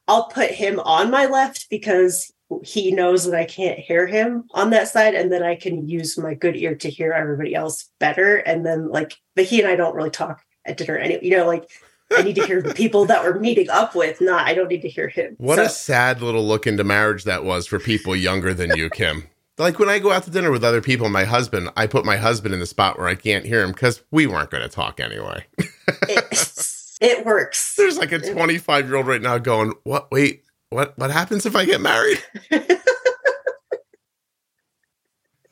I'll 0.08 0.28
put 0.28 0.50
him 0.50 0.80
on 0.80 1.10
my 1.10 1.26
left 1.26 1.66
because 1.68 2.32
he 2.62 2.90
knows 2.90 3.24
that 3.26 3.38
I 3.38 3.44
can't 3.44 3.78
hear 3.78 4.06
him 4.06 4.44
on 4.52 4.70
that 4.70 4.88
side, 4.88 5.14
and 5.14 5.30
then 5.30 5.42
I 5.42 5.54
can 5.56 5.86
use 5.86 6.16
my 6.16 6.32
good 6.32 6.56
ear 6.56 6.74
to 6.76 6.88
hear 6.88 7.12
everybody 7.12 7.54
else 7.54 7.90
better. 8.00 8.36
And 8.36 8.64
then 8.64 8.88
like, 8.88 9.12
but 9.34 9.44
he 9.44 9.60
and 9.60 9.68
I 9.68 9.76
don't 9.76 9.94
really 9.94 10.08
talk 10.10 10.40
at 10.64 10.78
dinner 10.78 10.96
anyway. 10.96 11.20
You 11.22 11.36
know, 11.36 11.46
like 11.46 11.68
I 12.16 12.22
need 12.22 12.36
to 12.36 12.46
hear 12.46 12.62
the 12.62 12.72
people 12.72 13.04
that 13.04 13.22
we're 13.22 13.38
meeting 13.38 13.68
up 13.68 13.94
with. 13.94 14.22
Not, 14.22 14.46
I 14.46 14.54
don't 14.54 14.68
need 14.68 14.82
to 14.82 14.88
hear 14.88 15.08
him. 15.08 15.34
What 15.36 15.56
So- 15.56 15.64
a 15.64 15.68
sad 15.68 16.22
little 16.22 16.46
look 16.46 16.66
into 16.66 16.82
marriage 16.82 17.24
that 17.24 17.44
was 17.44 17.66
for 17.66 17.78
people 17.78 18.16
younger 18.16 18.54
than 18.54 18.74
you, 18.74 18.88
Kim. 18.88 19.24
Like 19.58 19.78
when 19.78 19.88
I 19.88 19.98
go 19.98 20.12
out 20.12 20.24
to 20.24 20.30
dinner 20.30 20.50
with 20.50 20.62
other 20.64 20.82
people, 20.82 21.08
my 21.08 21.24
husband, 21.24 21.70
I 21.76 21.86
put 21.86 22.04
my 22.04 22.18
husband 22.18 22.52
in 22.52 22.60
the 22.60 22.66
spot 22.66 22.98
where 22.98 23.08
I 23.08 23.14
can't 23.14 23.44
hear 23.46 23.62
him 23.62 23.72
because 23.72 24.02
we 24.10 24.26
weren't 24.26 24.50
going 24.50 24.62
to 24.62 24.68
talk 24.68 25.00
anyway. 25.00 25.46
it, 25.58 26.60
it 27.00 27.24
works. 27.24 27.74
There's 27.76 27.96
like 27.96 28.12
a 28.12 28.18
25 28.18 28.86
year 28.86 28.96
old 28.96 29.06
right 29.06 29.22
now 29.22 29.38
going, 29.38 29.72
"What? 29.84 30.10
Wait, 30.10 30.42
what? 30.68 30.96
What 30.98 31.10
happens 31.10 31.46
if 31.46 31.56
I 31.56 31.64
get 31.64 31.80
married?" 31.80 32.22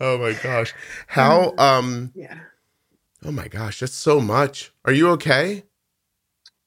oh 0.01 0.19
my 0.19 0.35
gosh, 0.43 0.75
how? 1.07 1.55
Um, 1.57 2.13
Yeah. 2.15 2.39
oh 3.25 3.33
my 3.33 3.49
gosh, 3.49 3.81
that's 3.81 3.95
so 3.95 4.21
much. 4.21 4.71
Are 4.85 4.93
you 4.93 5.09
okay? 5.11 5.65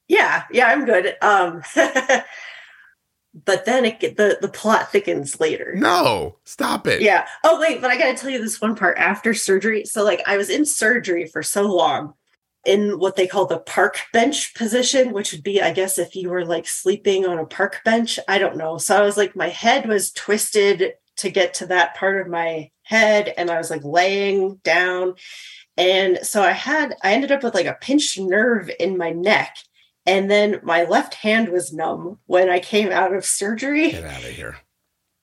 Yeah, 0.08 0.42
yeah, 0.50 0.66
I'm 0.68 0.84
good. 0.86 1.14
Um 1.22 1.62
but 3.34 3.64
then 3.64 3.84
it 3.84 4.00
get, 4.00 4.16
the 4.16 4.38
the 4.40 4.48
plot 4.48 4.90
thickens 4.90 5.38
later. 5.40 5.74
No, 5.76 6.36
stop 6.44 6.86
it. 6.86 7.02
Yeah. 7.02 7.26
Oh 7.44 7.60
wait, 7.60 7.80
but 7.80 7.90
I 7.90 7.98
got 7.98 8.06
to 8.06 8.14
tell 8.14 8.30
you 8.30 8.40
this 8.40 8.60
one 8.60 8.74
part 8.74 8.98
after 8.98 9.34
surgery. 9.34 9.84
So 9.84 10.04
like 10.04 10.22
I 10.26 10.36
was 10.36 10.50
in 10.50 10.64
surgery 10.64 11.26
for 11.26 11.42
so 11.42 11.62
long 11.62 12.14
in 12.64 12.98
what 12.98 13.16
they 13.16 13.26
call 13.26 13.46
the 13.46 13.60
park 13.60 14.00
bench 14.12 14.54
position, 14.54 15.12
which 15.12 15.32
would 15.32 15.42
be 15.42 15.62
I 15.62 15.72
guess 15.72 15.98
if 15.98 16.16
you 16.16 16.30
were 16.30 16.44
like 16.44 16.66
sleeping 16.66 17.26
on 17.26 17.38
a 17.38 17.46
park 17.46 17.80
bench, 17.84 18.18
I 18.28 18.38
don't 18.38 18.56
know. 18.56 18.78
So 18.78 18.96
I 18.96 19.02
was 19.02 19.16
like 19.16 19.36
my 19.36 19.48
head 19.48 19.86
was 19.86 20.10
twisted 20.10 20.92
to 21.18 21.30
get 21.30 21.54
to 21.54 21.66
that 21.66 21.96
part 21.96 22.20
of 22.20 22.28
my 22.28 22.70
head 22.82 23.32
and 23.36 23.50
I 23.50 23.58
was 23.58 23.70
like 23.70 23.84
laying 23.84 24.56
down 24.64 25.14
and 25.76 26.18
so 26.22 26.42
I 26.42 26.52
had 26.52 26.96
I 27.02 27.12
ended 27.12 27.32
up 27.32 27.42
with 27.42 27.54
like 27.54 27.66
a 27.66 27.78
pinched 27.80 28.18
nerve 28.18 28.70
in 28.80 28.98
my 28.98 29.10
neck 29.10 29.56
and 30.08 30.30
then 30.30 30.58
my 30.62 30.84
left 30.84 31.12
hand 31.12 31.50
was 31.50 31.70
numb 31.70 32.18
when 32.24 32.48
I 32.48 32.60
came 32.60 32.90
out 32.90 33.14
of 33.14 33.26
surgery. 33.26 33.90
Get 33.90 34.04
out 34.04 34.24
of 34.24 34.30
here. 34.30 34.56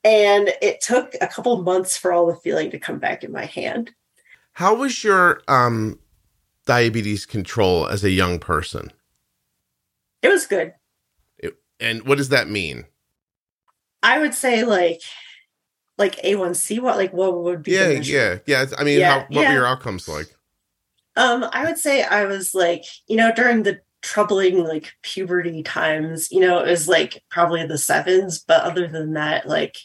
And 0.04 0.54
it 0.62 0.80
took 0.80 1.16
a 1.20 1.28
couple 1.28 1.64
months 1.64 1.98
for 1.98 2.14
all 2.14 2.28
the 2.28 2.36
feeling 2.36 2.70
to 2.70 2.78
come 2.78 3.00
back 3.00 3.24
in 3.24 3.32
my 3.32 3.46
hand. 3.46 3.90
How 4.54 4.76
was 4.76 5.04
your 5.04 5.42
um, 5.48 6.00
diabetes 6.68 7.26
control 7.26 7.88
as 7.88 8.04
a 8.04 8.12
young 8.12 8.38
person? 8.38 8.94
It 10.22 10.30
was 10.30 10.46
good. 10.46 10.76
It, 11.40 11.56
and 11.80 12.08
what 12.08 12.20
does 12.20 12.30
that 12.30 12.48
mean? 12.48 12.86
I 14.04 14.20
would 14.20 14.36
say 14.36 14.64
like 14.64 15.02
like 15.98 16.18
A1C 16.18 16.80
what 16.80 16.98
like 16.98 17.12
what 17.12 17.42
would 17.42 17.64
be 17.64 17.72
Yeah, 17.72 17.90
yeah. 17.90 18.38
Yeah, 18.46 18.66
I 18.78 18.84
mean, 18.84 19.00
Yeah, 19.00 19.10
how, 19.12 19.20
what 19.30 19.42
yeah. 19.42 19.50
were 19.50 19.56
your 19.56 19.66
outcomes 19.68 20.08
like? 20.08 20.28
Um 21.16 21.44
I 21.52 21.66
would 21.66 21.80
say 21.80 22.04
I 22.04 22.26
was 22.26 22.54
like, 22.54 22.84
you 23.08 23.16
know, 23.18 23.32
during 23.36 23.64
the 23.64 23.82
troubling 24.06 24.64
like 24.64 24.94
puberty 25.02 25.64
times, 25.64 26.32
you 26.32 26.40
know, 26.40 26.60
it 26.60 26.70
was 26.70 26.88
like 26.88 27.24
probably 27.32 27.66
the 27.66 27.78
sevens, 27.78 28.40
but 28.40 28.62
other 28.62 28.88
than 28.88 29.14
that 29.14 29.48
like 29.48 29.76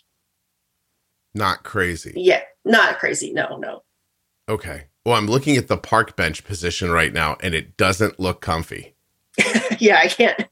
Not 1.34 1.62
crazy. 1.62 2.12
yeah, 2.16 2.42
not 2.64 2.98
crazy. 2.98 3.32
No, 3.32 3.56
no. 3.56 3.82
Okay. 4.48 4.84
Well, 5.06 5.14
I'm 5.16 5.26
looking 5.26 5.56
at 5.56 5.68
the 5.68 5.78
park 5.78 6.16
bench 6.16 6.44
position 6.44 6.90
right 6.90 7.12
now 7.12 7.38
and 7.42 7.54
it 7.54 7.78
doesn't 7.78 8.20
look 8.20 8.42
comfy. 8.42 8.94
yeah, 9.78 9.98
I 9.98 10.08
can't 10.08 10.46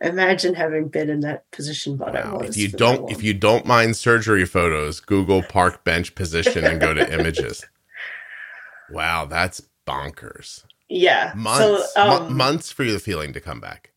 imagine 0.00 0.54
having 0.54 0.88
been 0.88 1.08
in 1.08 1.20
that 1.20 1.48
position, 1.52 1.96
but 1.96 2.14
Wow. 2.14 2.40
If 2.40 2.56
you 2.56 2.66
don't 2.68 3.08
if 3.12 3.22
you 3.22 3.32
don't 3.32 3.64
mind 3.64 3.96
surgery 3.96 4.44
photos, 4.44 4.98
Google 4.98 5.42
park 5.44 5.84
bench 5.84 6.16
position 6.16 6.64
and 6.64 6.80
go 6.80 6.92
to 6.92 7.12
images. 7.20 7.64
Wow, 8.90 9.26
that's 9.26 9.62
bonkers. 9.86 10.64
Yeah, 10.88 11.32
Months. 11.34 11.92
So, 11.94 12.00
um, 12.00 12.36
months 12.36 12.70
for 12.70 12.84
the 12.84 12.98
feeling 12.98 13.32
to 13.32 13.40
come 13.40 13.60
back. 13.60 13.92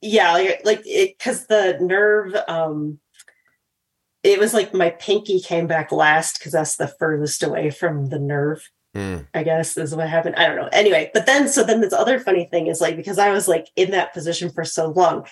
yeah, 0.00 0.32
like, 0.32 0.60
like 0.64 0.82
it 0.84 1.16
because 1.18 1.46
the 1.46 1.78
nerve, 1.80 2.34
um, 2.48 2.98
it 4.22 4.38
was 4.38 4.52
like 4.52 4.74
my 4.74 4.90
pinky 4.90 5.40
came 5.40 5.66
back 5.66 5.92
last 5.92 6.38
because 6.38 6.52
that's 6.52 6.76
the 6.76 6.88
furthest 6.88 7.42
away 7.42 7.70
from 7.70 8.08
the 8.08 8.18
nerve. 8.18 8.68
Mm. 8.94 9.28
I 9.32 9.44
guess 9.44 9.76
is 9.76 9.94
what 9.94 10.08
happened. 10.08 10.36
I 10.36 10.46
don't 10.46 10.56
know. 10.56 10.68
Anyway, 10.72 11.10
but 11.14 11.24
then 11.26 11.48
so 11.48 11.62
then 11.62 11.80
this 11.80 11.92
other 11.92 12.18
funny 12.18 12.46
thing 12.50 12.66
is 12.66 12.80
like 12.80 12.96
because 12.96 13.18
I 13.18 13.30
was 13.30 13.46
like 13.46 13.68
in 13.76 13.92
that 13.92 14.12
position 14.12 14.50
for 14.50 14.64
so 14.64 14.90
long, 14.90 15.26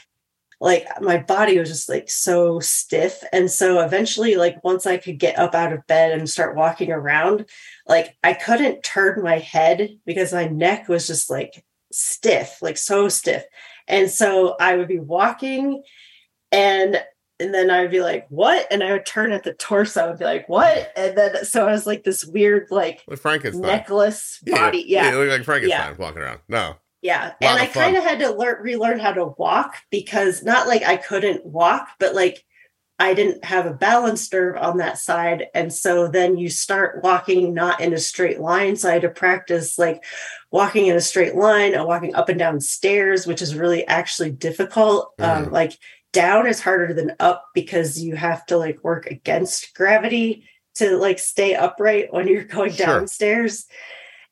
like 0.60 0.86
my 1.00 1.18
body 1.18 1.58
was 1.58 1.68
just 1.68 1.88
like 1.88 2.10
so 2.10 2.58
stiff. 2.60 3.22
And 3.32 3.50
so 3.50 3.80
eventually, 3.80 4.34
like 4.36 4.62
once 4.64 4.86
I 4.86 4.96
could 4.96 5.18
get 5.18 5.38
up 5.38 5.54
out 5.54 5.72
of 5.72 5.86
bed 5.86 6.18
and 6.18 6.28
start 6.28 6.56
walking 6.56 6.90
around, 6.90 7.46
like 7.86 8.16
I 8.24 8.32
couldn't 8.32 8.82
turn 8.82 9.22
my 9.22 9.38
head 9.38 9.90
because 10.04 10.32
my 10.32 10.46
neck 10.48 10.88
was 10.88 11.06
just 11.06 11.30
like 11.30 11.64
stiff, 11.92 12.58
like 12.60 12.76
so 12.76 13.08
stiff. 13.08 13.44
And 13.86 14.10
so 14.10 14.56
I 14.60 14.76
would 14.76 14.88
be 14.88 14.98
walking 14.98 15.82
and 16.52 17.02
and 17.40 17.54
then 17.54 17.70
I 17.70 17.82
would 17.82 17.92
be 17.92 18.00
like, 18.00 18.26
what? 18.30 18.66
And 18.68 18.82
I 18.82 18.90
would 18.90 19.06
turn 19.06 19.30
at 19.30 19.44
the 19.44 19.54
torso 19.54 20.10
and 20.10 20.18
be 20.18 20.24
like, 20.24 20.48
what? 20.48 20.92
And 20.96 21.16
then 21.16 21.44
so 21.44 21.68
I 21.68 21.70
was 21.70 21.86
like 21.86 22.02
this 22.02 22.24
weird, 22.24 22.66
like 22.72 23.00
Like 23.06 23.20
Frankenstein. 23.20 23.62
necklace 23.62 24.40
body. 24.44 24.84
Yeah. 24.88 25.12
It 25.12 25.14
looked 25.14 25.30
like 25.30 25.44
Frankenstein 25.44 25.96
walking 25.98 26.22
around. 26.22 26.40
No. 26.48 26.74
Yeah. 27.02 27.32
And 27.40 27.58
I 27.58 27.66
kind 27.66 27.96
of 27.96 28.02
had 28.02 28.18
to 28.20 28.32
learn 28.32 28.62
relearn 28.62 28.98
how 28.98 29.12
to 29.12 29.26
walk 29.38 29.76
because 29.90 30.42
not 30.42 30.66
like 30.66 30.82
I 30.82 30.96
couldn't 30.96 31.46
walk, 31.46 31.88
but 32.00 32.14
like 32.14 32.44
I 32.98 33.14
didn't 33.14 33.44
have 33.44 33.64
a 33.66 33.72
balance 33.72 34.32
nerve 34.32 34.56
on 34.56 34.78
that 34.78 34.98
side. 34.98 35.46
And 35.54 35.72
so 35.72 36.08
then 36.08 36.36
you 36.36 36.50
start 36.50 37.04
walking 37.04 37.54
not 37.54 37.80
in 37.80 37.92
a 37.92 37.98
straight 37.98 38.40
line. 38.40 38.74
So 38.74 38.88
I 38.88 38.94
had 38.94 39.02
to 39.02 39.08
practice 39.08 39.78
like 39.78 40.02
walking 40.50 40.86
in 40.86 40.96
a 40.96 41.00
straight 41.00 41.36
line 41.36 41.74
and 41.74 41.84
walking 41.86 42.16
up 42.16 42.28
and 42.28 42.38
down 42.38 42.60
stairs, 42.60 43.24
which 43.24 43.40
is 43.40 43.54
really 43.54 43.86
actually 43.86 44.32
difficult. 44.32 45.12
Um, 45.20 45.46
Mhm. 45.46 45.52
like 45.52 45.78
down 46.12 46.48
is 46.48 46.60
harder 46.60 46.92
than 46.92 47.14
up 47.20 47.44
because 47.54 48.00
you 48.02 48.16
have 48.16 48.44
to 48.46 48.56
like 48.56 48.82
work 48.82 49.06
against 49.06 49.72
gravity 49.74 50.48
to 50.76 50.96
like 50.96 51.20
stay 51.20 51.54
upright 51.54 52.12
when 52.12 52.26
you're 52.26 52.42
going 52.44 52.72
Sure. 52.72 52.86
downstairs. 52.86 53.66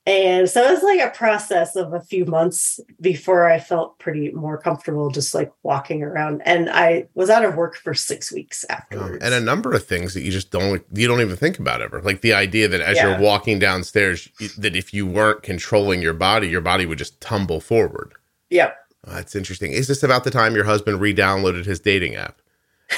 And 0.07 0.49
so 0.49 0.63
it 0.63 0.71
was 0.71 0.85
like 0.85 1.01
a 1.01 1.11
process 1.17 1.75
of 1.75 1.93
a 1.93 2.01
few 2.01 2.25
months 2.27 2.79
before 3.01 3.51
I 3.51 3.59
felt 3.59 3.99
pretty 3.99 4.31
more 4.31 4.57
comfortable 4.57 5.11
just 5.11 5.35
like 5.35 5.53
walking 5.65 6.05
around. 6.05 6.43
And 6.45 6.71
I 6.71 7.09
was 7.15 7.29
out 7.29 7.45
of 7.45 7.57
work 7.57 7.75
for 7.77 7.93
six 7.93 8.31
weeks 8.33 8.65
afterwards. 8.71 9.25
and 9.25 9.35
a 9.35 9.41
number 9.41 9.73
of 9.73 9.85
things 9.85 10.15
that 10.15 10.23
you 10.23 10.31
just 10.31 10.53
don't 10.53 10.85
you 10.93 11.09
don't 11.09 11.21
even 11.21 11.35
think 11.37 11.59
about 11.59 11.83
ever 11.83 12.01
like 12.03 12.21
the 12.21 12.33
idea 12.35 12.69
that 12.69 12.81
as 12.81 12.97
Yeah. 12.97 13.09
you're 13.11 13.19
walking 13.21 13.59
downstairs 13.59 14.29
that 14.59 14.77
if 14.77 14.95
you 14.95 15.07
weren't 15.07 15.43
controlling 15.43 16.01
your 16.01 16.15
body 16.15 16.49
your 16.49 16.61
body 16.61 16.87
would 16.87 16.99
just 16.99 17.21
tumble 17.21 17.61
forward 17.61 18.13
yep. 18.49 18.77
Oh, 19.09 19.13
that's 19.15 19.35
interesting 19.35 19.73
is 19.73 19.89
this 19.89 20.05
about 20.05 20.23
the 20.25 20.31
time 20.31 20.55
your 20.55 20.65
husband 20.65 21.01
re-downloaded 21.01 21.65
his 21.65 21.81
dating 21.81 22.15
app 22.15 22.41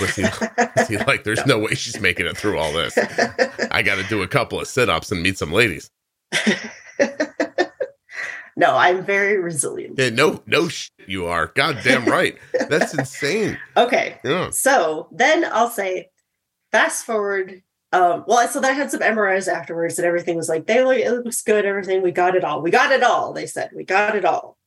was 0.00 0.14
he, 0.14 0.22
was 0.22 0.88
he 0.88 0.98
like 0.98 1.24
there's 1.24 1.44
no 1.46 1.58
way 1.58 1.74
she's 1.74 1.98
making 2.00 2.26
it 2.26 2.36
through 2.36 2.58
all 2.58 2.72
this 2.74 2.96
i 3.70 3.80
gotta 3.82 4.04
do 4.08 4.20
a 4.22 4.28
couple 4.28 4.60
of 4.60 4.66
sit-ups 4.68 5.10
and 5.10 5.22
meet 5.22 5.38
some 5.38 5.52
ladies 5.52 5.90
no, 8.56 8.76
I'm 8.76 9.04
very 9.04 9.38
resilient. 9.38 9.98
Yeah, 9.98 10.10
no 10.10 10.42
no 10.46 10.68
sh- 10.68 10.90
you 11.06 11.26
are 11.26 11.52
goddamn 11.54 12.04
right 12.04 12.36
that's 12.68 12.94
insane 12.94 13.58
Okay. 13.76 14.18
yeah 14.24 14.50
So 14.50 15.08
then 15.12 15.44
I'll 15.50 15.70
say, 15.70 16.10
fast 16.72 17.04
forward. 17.06 17.62
Um, 17.90 18.24
well, 18.26 18.46
so 18.48 18.60
I 18.62 18.72
had 18.72 18.90
some 18.90 19.00
MRIs 19.00 19.48
afterwards, 19.48 19.98
and 19.98 20.06
everything 20.06 20.36
was 20.36 20.48
like, 20.50 20.66
they 20.66 20.84
look, 20.84 20.98
it 20.98 21.10
looks 21.10 21.42
good, 21.42 21.64
everything. 21.64 22.02
We 22.02 22.10
got 22.12 22.36
it 22.36 22.44
all. 22.44 22.60
We 22.60 22.70
got 22.70 22.92
it 22.92 23.02
all. 23.02 23.32
They 23.32 23.46
said, 23.46 23.70
we 23.74 23.82
got 23.84 24.14
it 24.14 24.26
all. 24.26 24.58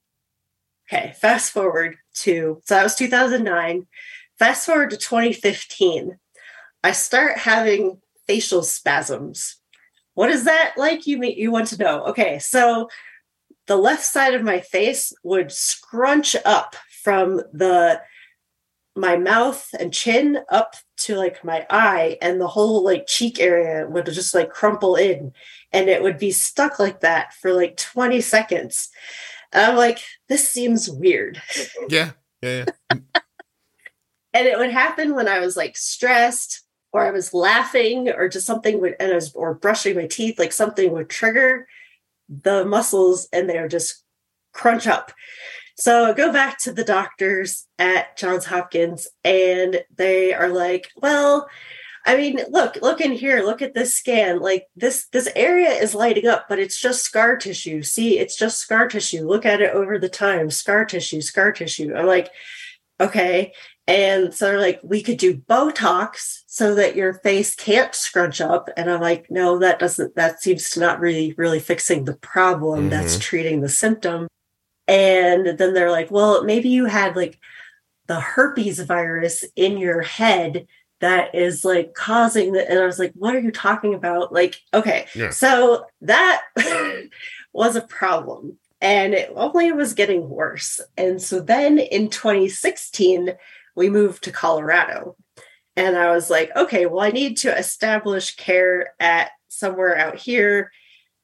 Okay, 0.92 1.14
fast 1.22 1.52
forward 1.52 1.98
to 2.16 2.62
so 2.66 2.76
that 2.76 2.84
was 2.84 2.96
2009. 2.96 3.86
Fast 4.40 4.66
forward 4.66 4.90
to 4.90 4.98
2015. 4.98 6.18
I 6.84 6.92
start 6.94 7.38
having 7.38 8.02
facial 8.28 8.64
spasms. 8.64 9.58
What 10.22 10.30
is 10.30 10.44
that 10.44 10.74
like? 10.78 11.08
You 11.08 11.18
mean 11.18 11.36
you 11.36 11.50
want 11.50 11.70
to 11.70 11.78
know? 11.80 12.04
Okay, 12.04 12.38
so 12.38 12.90
the 13.66 13.76
left 13.76 14.04
side 14.06 14.36
of 14.36 14.44
my 14.44 14.60
face 14.60 15.12
would 15.24 15.52
scrunch 15.52 16.36
up 16.46 16.76
from 17.04 17.38
the 17.54 18.00
my 18.96 19.18
mouth 19.18 19.68
and 19.80 19.92
chin 19.92 20.38
up 20.50 20.76
to 20.98 21.16
like 21.16 21.44
my 21.44 21.66
eye 21.72 22.20
and 22.22 22.40
the 22.40 22.48
whole 22.48 22.84
like 22.84 23.08
cheek 23.08 23.40
area 23.40 23.88
would 23.90 24.06
just 24.06 24.36
like 24.36 24.52
crumple 24.52 24.96
in 24.96 25.34
and 25.72 25.90
it 25.90 26.04
would 26.04 26.20
be 26.20 26.30
stuck 26.30 26.78
like 26.78 27.00
that 27.00 27.34
for 27.34 27.52
like 27.52 27.76
20 27.78 28.22
seconds 28.22 28.90
and 29.52 29.72
i'm 29.72 29.76
like 29.76 30.00
this 30.30 30.48
seems 30.48 30.88
weird 30.88 31.42
yeah 31.90 32.12
yeah, 32.44 32.66
yeah. 32.92 33.00
and 34.34 34.48
it 34.48 34.60
would 34.60 34.72
happen 34.72 35.16
when 35.16 35.28
i 35.30 35.40
was 35.40 35.58
like 35.58 35.76
stressed 35.78 36.61
or 36.94 37.06
i 37.06 37.12
was 37.12 37.34
laughing 37.34 38.10
or 38.10 38.28
just 38.28 38.46
something 38.46 38.80
would 38.80 38.96
and 39.00 39.12
I 39.12 39.16
was 39.16 39.34
or 39.34 39.54
brushing 39.54 39.96
my 39.96 40.08
teeth 40.08 40.40
like 40.40 40.52
something 40.52 40.92
would 40.92 41.10
trigger 41.10 41.68
the 42.30 42.66
muscles 42.66 43.28
and 43.34 43.50
they 43.50 43.60
would 43.60 43.72
just 43.72 44.04
crunch 44.54 44.88
up 44.88 45.12
so 45.82 46.06
I 46.06 46.14
go 46.14 46.32
back 46.32 46.60
to 46.60 46.72
the 46.72 46.84
doctors 46.84 47.66
at 47.80 48.16
Johns 48.16 48.46
Hopkins 48.46 49.08
and 49.24 49.84
they 49.96 50.32
are 50.32 50.50
like, 50.50 50.90
well, 50.96 51.50
I 52.06 52.18
mean, 52.18 52.40
look, 52.50 52.78
look 52.84 53.02
in 53.02 53.12
here, 53.12 53.42
look 53.44 53.64
at 53.64 53.74
this 53.74 53.96
scan. 53.96 54.40
Like 54.40 54.68
this 54.76 55.08
this 55.08 55.28
area 55.36 55.70
is 55.70 55.96
lighting 55.96 56.28
up, 56.28 56.46
but 56.48 56.60
it's 56.60 56.80
just 56.80 57.04
scar 57.04 57.36
tissue. 57.36 57.82
See, 57.82 58.20
it's 58.20 58.36
just 58.36 58.60
scar 58.60 58.88
tissue. 58.88 59.28
Look 59.28 59.44
at 59.44 59.62
it 59.62 59.74
over 59.74 59.98
the 59.98 60.08
time. 60.08 60.52
Scar 60.52 60.86
tissue, 60.86 61.22
scar 61.22 61.52
tissue. 61.52 61.96
I'm 61.96 62.06
like, 62.06 62.30
okay. 63.00 63.54
And 63.88 64.34
so 64.34 64.46
they're 64.46 64.60
like, 64.60 64.80
we 64.84 65.02
could 65.02 65.18
do 65.18 65.36
Botox 65.38 66.44
so 66.46 66.76
that 66.76 66.96
your 66.96 67.16
face 67.16 67.56
can't 67.56 67.94
scrunch 67.96 68.40
up. 68.40 68.70
And 68.78 68.90
I'm 68.90 69.02
like, 69.02 69.30
no, 69.30 69.58
that 69.60 69.80
doesn't, 69.80 70.16
that 70.16 70.42
seems 70.42 70.70
to 70.72 70.80
not 70.80 71.00
really, 71.00 71.34
really 71.38 71.60
fixing 71.60 72.06
the 72.06 72.16
problem. 72.16 72.90
That's 72.90 73.14
mm-hmm. 73.14 73.22
treating 73.22 73.62
the 73.62 73.70
symptom. 73.70 74.28
And 74.88 75.58
then 75.58 75.74
they're 75.74 75.92
like, 75.92 76.12
well, 76.12 76.44
maybe 76.44 76.70
you 76.70 76.86
had 76.86 77.16
like 77.16 77.40
the 78.08 78.20
herpes 78.20 78.80
virus 78.80 79.46
in 79.56 79.78
your 79.78 80.02
head 80.02 80.68
that 81.00 81.34
is 81.34 81.66
like 81.66 81.94
causing 81.94 82.54
the. 82.54 82.70
And 82.70 82.80
I 82.80 82.86
was 82.86 83.00
like, 83.00 83.14
what 83.16 83.36
are 83.36 83.40
you 83.40 83.52
talking 83.52 83.94
about? 83.94 84.32
Like, 84.32 84.62
okay. 84.74 85.08
Yeah. 85.16 85.32
So 85.32 85.86
that 86.02 86.44
was 87.54 87.76
a 87.76 87.82
problem. 87.82 88.58
And 88.80 89.14
it 89.14 89.32
only 89.36 89.72
was 89.72 89.94
getting 89.94 90.30
worse. 90.30 90.80
And 90.98 91.22
so 91.22 91.40
then 91.40 91.78
in 91.78 92.10
2016, 92.10 93.34
we 93.76 93.90
moved 93.90 94.24
to 94.24 94.32
Colorado. 94.32 95.16
And 95.76 95.98
I 95.98 96.12
was 96.12 96.30
like, 96.30 96.56
okay, 96.56 96.86
well, 96.86 97.02
I 97.02 97.12
need 97.12 97.38
to 97.38 97.58
establish 97.58 98.36
care 98.36 98.94
at 99.00 99.32
somewhere 99.48 99.98
out 99.98 100.18
here. 100.18 100.72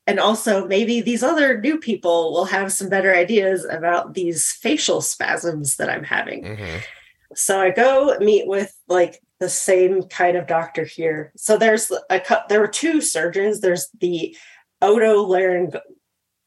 And 0.05 0.19
also, 0.21 0.65
maybe 0.65 1.01
these 1.01 1.21
other 1.21 1.59
new 1.59 1.79
people 1.79 2.31
will 2.31 2.45
have 2.45 2.71
some 2.71 2.87
better 2.87 3.13
ideas 3.13 3.65
about 3.65 4.13
these 4.13 4.51
facial 4.51 5.01
spasms 5.01 5.75
that 5.75 5.89
I'm 5.89 6.05
having. 6.05 6.43
Mm-hmm. 6.43 6.77
So 7.35 7.59
I 7.59 7.71
go 7.71 8.17
meet 8.19 8.47
with 8.47 8.73
like 8.87 9.21
the 9.39 9.49
same 9.49 10.03
kind 10.03 10.37
of 10.37 10.47
doctor 10.47 10.85
here. 10.85 11.33
So 11.35 11.57
there's 11.57 11.91
a 12.09 12.21
there 12.47 12.61
were 12.61 12.67
two 12.67 13.01
surgeons. 13.01 13.59
There's 13.59 13.89
the 13.99 14.35
otolaryng 14.81 15.77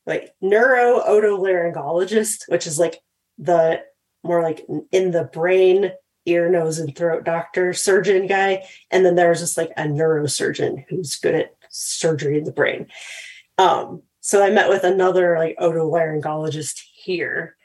like 0.06 0.30
neuro 0.40 1.00
otolaryngologist, 1.00 2.48
which 2.48 2.66
is 2.66 2.78
like 2.78 3.00
the 3.38 3.82
more 4.22 4.42
like 4.42 4.66
in 4.92 5.10
the 5.10 5.24
brain, 5.24 5.92
ear, 6.26 6.50
nose, 6.50 6.78
and 6.78 6.94
throat 6.94 7.24
doctor 7.24 7.72
surgeon 7.72 8.26
guy. 8.26 8.64
And 8.90 9.04
then 9.04 9.14
there's 9.14 9.40
just 9.40 9.56
like 9.56 9.70
a 9.76 9.82
neurosurgeon 9.82 10.84
who's 10.88 11.16
good 11.16 11.34
at 11.34 11.54
surgery 11.70 12.38
in 12.38 12.44
the 12.44 12.52
brain. 12.52 12.86
Um, 13.58 14.02
so 14.20 14.44
I 14.44 14.50
met 14.50 14.68
with 14.68 14.84
another 14.84 15.38
like 15.38 15.56
otolaryngologist 15.58 16.80
here. 16.94 17.56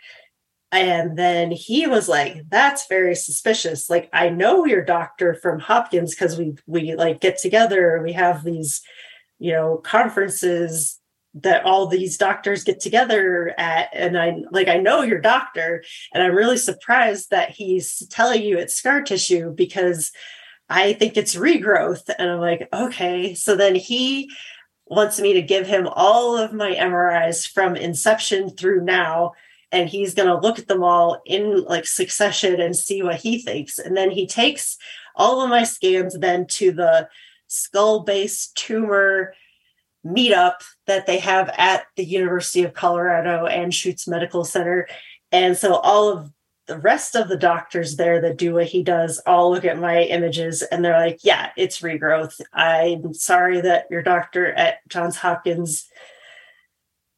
And 0.71 1.17
then 1.17 1.51
he 1.51 1.87
was 1.87 2.09
like, 2.09 2.37
that's 2.49 2.87
very 2.87 3.15
suspicious. 3.15 3.89
Like, 3.89 4.09
I 4.11 4.29
know 4.29 4.65
your 4.65 4.83
doctor 4.83 5.33
from 5.35 5.59
Hopkins 5.59 6.13
because 6.13 6.37
we 6.37 6.55
we 6.65 6.95
like 6.95 7.21
get 7.21 7.37
together, 7.37 8.01
we 8.03 8.13
have 8.13 8.43
these, 8.43 8.81
you 9.39 9.53
know, 9.53 9.77
conferences 9.77 10.99
that 11.35 11.65
all 11.65 11.85
these 11.85 12.17
doctors 12.17 12.63
get 12.63 12.79
together 12.79 13.53
at 13.57 13.89
and 13.93 14.17
i 14.17 14.37
like 14.51 14.67
i 14.67 14.77
know 14.77 15.01
your 15.01 15.19
doctor 15.19 15.83
and 16.13 16.23
i'm 16.23 16.35
really 16.35 16.57
surprised 16.57 17.29
that 17.29 17.49
he's 17.49 18.07
telling 18.09 18.41
you 18.41 18.57
it's 18.57 18.75
scar 18.75 19.01
tissue 19.01 19.53
because 19.53 20.11
i 20.69 20.93
think 20.93 21.17
it's 21.17 21.35
regrowth. 21.35 22.09
And 22.17 22.29
i'm 22.29 22.39
like 22.39 22.67
okay. 22.73 23.33
So 23.33 23.55
then 23.55 23.75
he 23.75 24.31
wants 24.87 25.19
me 25.19 25.33
to 25.33 25.41
give 25.41 25.67
him 25.67 25.87
all 25.91 26.37
of 26.37 26.53
my 26.53 26.71
mris 26.75 27.47
from 27.51 27.75
inception 27.75 28.49
through 28.49 28.83
now 28.83 29.33
and 29.71 29.89
he's 29.89 30.13
going 30.13 30.29
to 30.29 30.37
look 30.37 30.57
at 30.57 30.67
them 30.67 30.83
all 30.83 31.21
in 31.25 31.63
like 31.63 31.85
succession 31.85 32.61
and 32.61 32.75
see 32.75 33.03
what 33.03 33.15
he 33.15 33.39
thinks. 33.39 33.77
And 33.77 33.97
then 33.97 34.09
he 34.09 34.25
takes 34.25 34.77
all 35.15 35.41
of 35.41 35.49
my 35.49 35.63
scans 35.63 36.17
then 36.17 36.45
to 36.47 36.71
the 36.71 37.09
skull 37.47 38.03
base 38.03 38.47
tumor 38.55 39.33
meetup 40.05 40.55
that 40.87 41.07
they 41.07 41.19
have 41.19 41.49
at 41.57 41.85
the 41.95 42.05
University 42.05 42.63
of 42.63 42.73
Colorado 42.73 43.47
Anschutz 43.47 44.07
Medical 44.07 44.45
Center. 44.45 44.87
And 45.31 45.57
so 45.57 45.75
all 45.75 46.09
of 46.09 46.31
the 46.67 46.77
rest 46.79 47.15
of 47.15 47.27
the 47.27 47.37
doctors 47.37 47.95
there 47.95 48.19
that 48.21 48.37
do 48.37 48.53
what 48.53 48.65
he 48.67 48.83
does 48.83 49.21
all 49.25 49.51
look 49.51 49.65
at 49.65 49.79
my 49.79 50.03
images 50.03 50.61
and 50.63 50.83
they're 50.83 50.99
like, 50.99 51.19
yeah, 51.23 51.51
it's 51.57 51.81
regrowth. 51.81 52.41
I'm 52.53 53.13
sorry 53.13 53.61
that 53.61 53.85
your 53.91 54.01
doctor 54.01 54.51
at 54.53 54.87
Johns 54.89 55.17
Hopkins. 55.17 55.87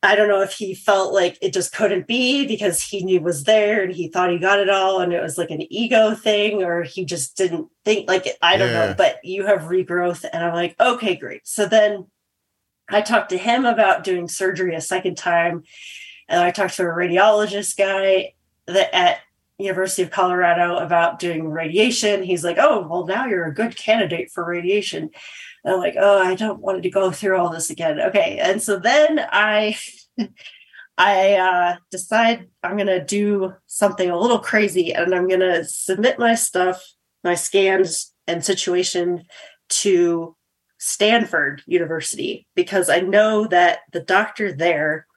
I 0.03 0.15
don't 0.15 0.27
know 0.27 0.41
if 0.41 0.53
he 0.53 0.75
felt 0.75 1.13
like 1.13 1.37
it 1.41 1.53
just 1.53 1.73
couldn't 1.73 2.07
be 2.07 2.45
because 2.45 2.83
he 2.83 3.03
knew 3.03 3.19
was 3.19 3.45
there 3.45 3.83
and 3.83 3.91
he 3.91 4.09
thought 4.09 4.31
he 4.31 4.37
got 4.37 4.59
it 4.59 4.69
all 4.69 4.99
and 4.99 5.11
it 5.11 5.21
was 5.21 5.37
like 5.37 5.49
an 5.49 5.65
ego 5.73 6.13
thing 6.13 6.63
or 6.63 6.83
he 6.83 7.03
just 7.03 7.35
didn't 7.35 7.67
think 7.83 8.07
like 8.07 8.27
it. 8.27 8.37
I 8.41 8.57
don't 8.57 8.71
yeah. 8.71 8.87
know, 8.87 8.95
but 8.97 9.19
you 9.23 9.45
have 9.45 9.61
regrowth 9.61 10.23
and 10.31 10.43
I'm 10.43 10.53
like, 10.53 10.75
okay, 10.79 11.15
great. 11.15 11.47
So 11.47 11.65
then 11.65 12.05
I 12.89 13.01
talked 13.01 13.29
to 13.29 13.37
him 13.37 13.65
about 13.65 14.03
doing 14.03 14.27
surgery 14.27 14.75
a 14.75 14.81
second 14.81 15.17
time. 15.17 15.63
And 16.29 16.41
I 16.41 16.51
talked 16.51 16.75
to 16.75 16.83
a 16.83 16.85
radiologist 16.85 17.77
guy 17.77 18.33
that 18.67 18.93
at 18.93 19.19
University 19.57 20.03
of 20.03 20.11
Colorado 20.11 20.77
about 20.77 21.19
doing 21.19 21.49
radiation. 21.49 22.23
He's 22.23 22.43
like, 22.43 22.57
"Oh, 22.59 22.87
well, 22.87 23.05
now 23.05 23.25
you're 23.25 23.45
a 23.45 23.53
good 23.53 23.75
candidate 23.75 24.31
for 24.31 24.45
radiation." 24.45 25.09
And 25.63 25.73
I'm 25.73 25.79
like, 25.79 25.95
"Oh, 25.97 26.19
I 26.19 26.35
don't 26.35 26.59
want 26.59 26.83
to 26.83 26.89
go 26.89 27.11
through 27.11 27.37
all 27.37 27.49
this 27.49 27.69
again." 27.69 27.99
Okay, 27.99 28.37
and 28.39 28.61
so 28.61 28.77
then 28.77 29.19
I, 29.31 29.77
I 30.97 31.33
uh, 31.33 31.75
decide 31.89 32.49
I'm 32.61 32.75
going 32.77 32.87
to 32.87 33.03
do 33.03 33.53
something 33.65 34.09
a 34.09 34.19
little 34.19 34.39
crazy, 34.39 34.93
and 34.93 35.15
I'm 35.15 35.27
going 35.27 35.39
to 35.39 35.65
submit 35.65 36.19
my 36.19 36.35
stuff, 36.35 36.83
my 37.23 37.33
scans 37.33 38.13
and 38.27 38.45
situation 38.45 39.23
to 39.69 40.35
Stanford 40.77 41.63
University 41.65 42.47
because 42.55 42.89
I 42.89 42.99
know 42.99 43.47
that 43.47 43.79
the 43.91 43.99
doctor 43.99 44.51
there 44.51 45.07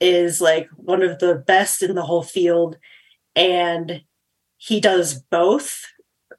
is 0.00 0.40
like 0.40 0.68
one 0.76 1.02
of 1.02 1.18
the 1.18 1.34
best 1.34 1.82
in 1.82 1.94
the 1.94 2.02
whole 2.02 2.22
field 2.22 2.76
and 3.34 4.02
he 4.56 4.80
does 4.80 5.20
both 5.30 5.80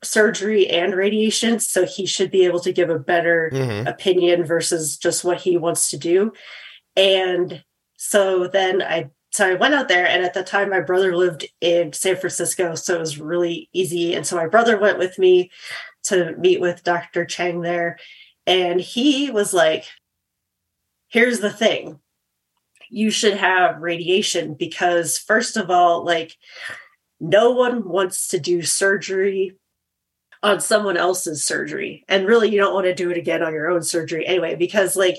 surgery 0.04 0.68
and 0.68 0.94
radiation 0.94 1.60
so 1.60 1.86
he 1.86 2.06
should 2.06 2.32
be 2.32 2.46
able 2.46 2.60
to 2.60 2.74
give 2.74 2.90
a 2.90 3.00
better 3.00 3.50
mm-hmm. 3.54 3.88
opinion 3.88 4.44
versus 4.44 4.98
just 4.98 5.24
what 5.24 5.42
he 5.42 5.58
wants 5.58 5.90
to 5.90 5.98
do 5.98 6.32
and 6.96 7.64
so 7.98 8.48
then 8.48 8.82
i 8.82 9.10
so 9.32 9.48
i 9.48 9.54
went 9.54 9.74
out 9.74 9.88
there 9.88 10.06
and 10.06 10.24
at 10.24 10.34
the 10.34 10.44
time 10.44 10.70
my 10.70 10.82
brother 10.82 11.16
lived 11.16 11.46
in 11.62 11.94
san 11.94 12.16
francisco 12.16 12.76
so 12.76 12.96
it 12.96 13.00
was 13.00 13.20
really 13.20 13.70
easy 13.74 14.14
and 14.14 14.28
so 14.28 14.36
my 14.36 14.48
brother 14.48 14.78
went 14.78 15.00
with 15.00 15.18
me 15.18 15.50
to 16.04 16.36
meet 16.38 16.60
with 16.60 16.84
dr 16.84 17.26
chang 17.26 17.62
there 17.62 17.98
and 18.48 18.80
he 18.80 19.32
was 19.32 19.54
like, 19.54 19.86
here's 21.08 21.40
the 21.40 21.52
thing 21.52 22.00
you 22.90 23.10
should 23.10 23.36
have 23.36 23.82
radiation 23.82 24.54
because, 24.54 25.18
first 25.18 25.58
of 25.58 25.70
all, 25.72 26.06
like, 26.06 26.38
no 27.20 27.52
one 27.52 27.88
wants 27.88 28.28
to 28.28 28.40
do 28.40 28.62
surgery 28.62 29.56
on 30.44 30.60
someone 30.60 30.96
else's 30.96 31.44
surgery. 31.44 32.06
And 32.08 32.28
really, 32.28 32.50
you 32.50 32.60
don't 32.60 32.74
want 32.74 32.86
to 32.86 32.94
do 32.94 33.10
it 33.10 33.18
again 33.18 33.42
on 33.42 33.54
your 33.54 33.70
own 33.70 33.82
surgery 33.82 34.28
anyway, 34.28 34.56
because, 34.56 34.96
like, 34.96 35.16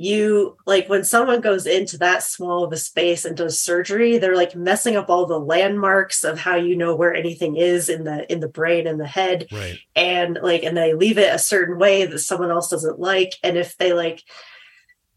you 0.00 0.56
like 0.64 0.88
when 0.88 1.04
someone 1.04 1.42
goes 1.42 1.66
into 1.66 1.98
that 1.98 2.22
small 2.22 2.64
of 2.64 2.72
a 2.72 2.76
space 2.78 3.26
and 3.26 3.36
does 3.36 3.60
surgery 3.60 4.16
they're 4.16 4.34
like 4.34 4.56
messing 4.56 4.96
up 4.96 5.10
all 5.10 5.26
the 5.26 5.38
landmarks 5.38 6.24
of 6.24 6.38
how 6.38 6.56
you 6.56 6.74
know 6.74 6.96
where 6.96 7.14
anything 7.14 7.56
is 7.56 7.90
in 7.90 8.04
the 8.04 8.30
in 8.32 8.40
the 8.40 8.48
brain 8.48 8.86
and 8.86 8.98
the 8.98 9.06
head 9.06 9.46
right. 9.52 9.78
and 9.94 10.38
like 10.42 10.62
and 10.62 10.74
they 10.74 10.94
leave 10.94 11.18
it 11.18 11.34
a 11.34 11.38
certain 11.38 11.78
way 11.78 12.06
that 12.06 12.18
someone 12.18 12.50
else 12.50 12.70
doesn't 12.70 12.98
like 12.98 13.34
and 13.42 13.58
if 13.58 13.76
they 13.76 13.92
like 13.92 14.22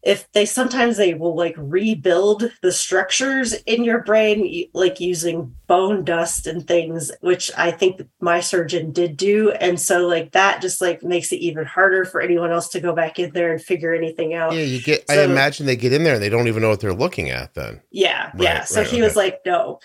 if 0.04 0.30
they 0.32 0.44
sometimes 0.44 0.96
they 0.96 1.14
will 1.14 1.36
like 1.36 1.54
rebuild 1.56 2.50
the 2.62 2.72
structures 2.72 3.54
in 3.66 3.84
your 3.84 4.02
brain 4.02 4.68
like 4.74 5.00
using 5.00 5.54
bone 5.66 6.04
dust 6.04 6.46
and 6.46 6.66
things 6.66 7.10
which 7.20 7.50
i 7.56 7.70
think 7.70 8.02
my 8.20 8.40
surgeon 8.40 8.92
did 8.92 9.16
do. 9.16 9.50
And 9.52 9.80
so 9.80 10.06
like 10.06 10.32
that 10.32 10.62
just 10.62 10.80
like 10.80 11.02
makes 11.02 11.32
it 11.32 11.36
even 11.36 11.64
harder 11.64 12.04
for 12.04 12.20
anyone 12.20 12.50
else 12.50 12.68
to 12.70 12.80
go 12.80 12.94
back 12.94 13.18
in 13.18 13.32
there 13.32 13.52
and 13.52 13.62
figure 13.62 13.94
anything 13.94 14.34
out. 14.34 14.52
Yeah 14.52 14.62
you 14.62 14.80
get 14.80 15.08
so, 15.08 15.20
i 15.20 15.24
imagine 15.24 15.66
they 15.66 15.76
get 15.76 15.92
in 15.92 16.04
there 16.04 16.14
and 16.14 16.22
they 16.22 16.28
don't 16.28 16.48
even 16.48 16.62
know 16.62 16.70
what 16.70 16.80
they're 16.80 16.94
looking 16.94 17.30
at 17.30 17.54
then. 17.54 17.80
Yeah 17.90 18.24
right, 18.34 18.40
yeah. 18.40 18.64
so 18.64 18.80
right, 18.80 18.90
he 18.90 18.96
okay. 18.96 19.02
was 19.02 19.16
like 19.16 19.40
no. 19.46 19.80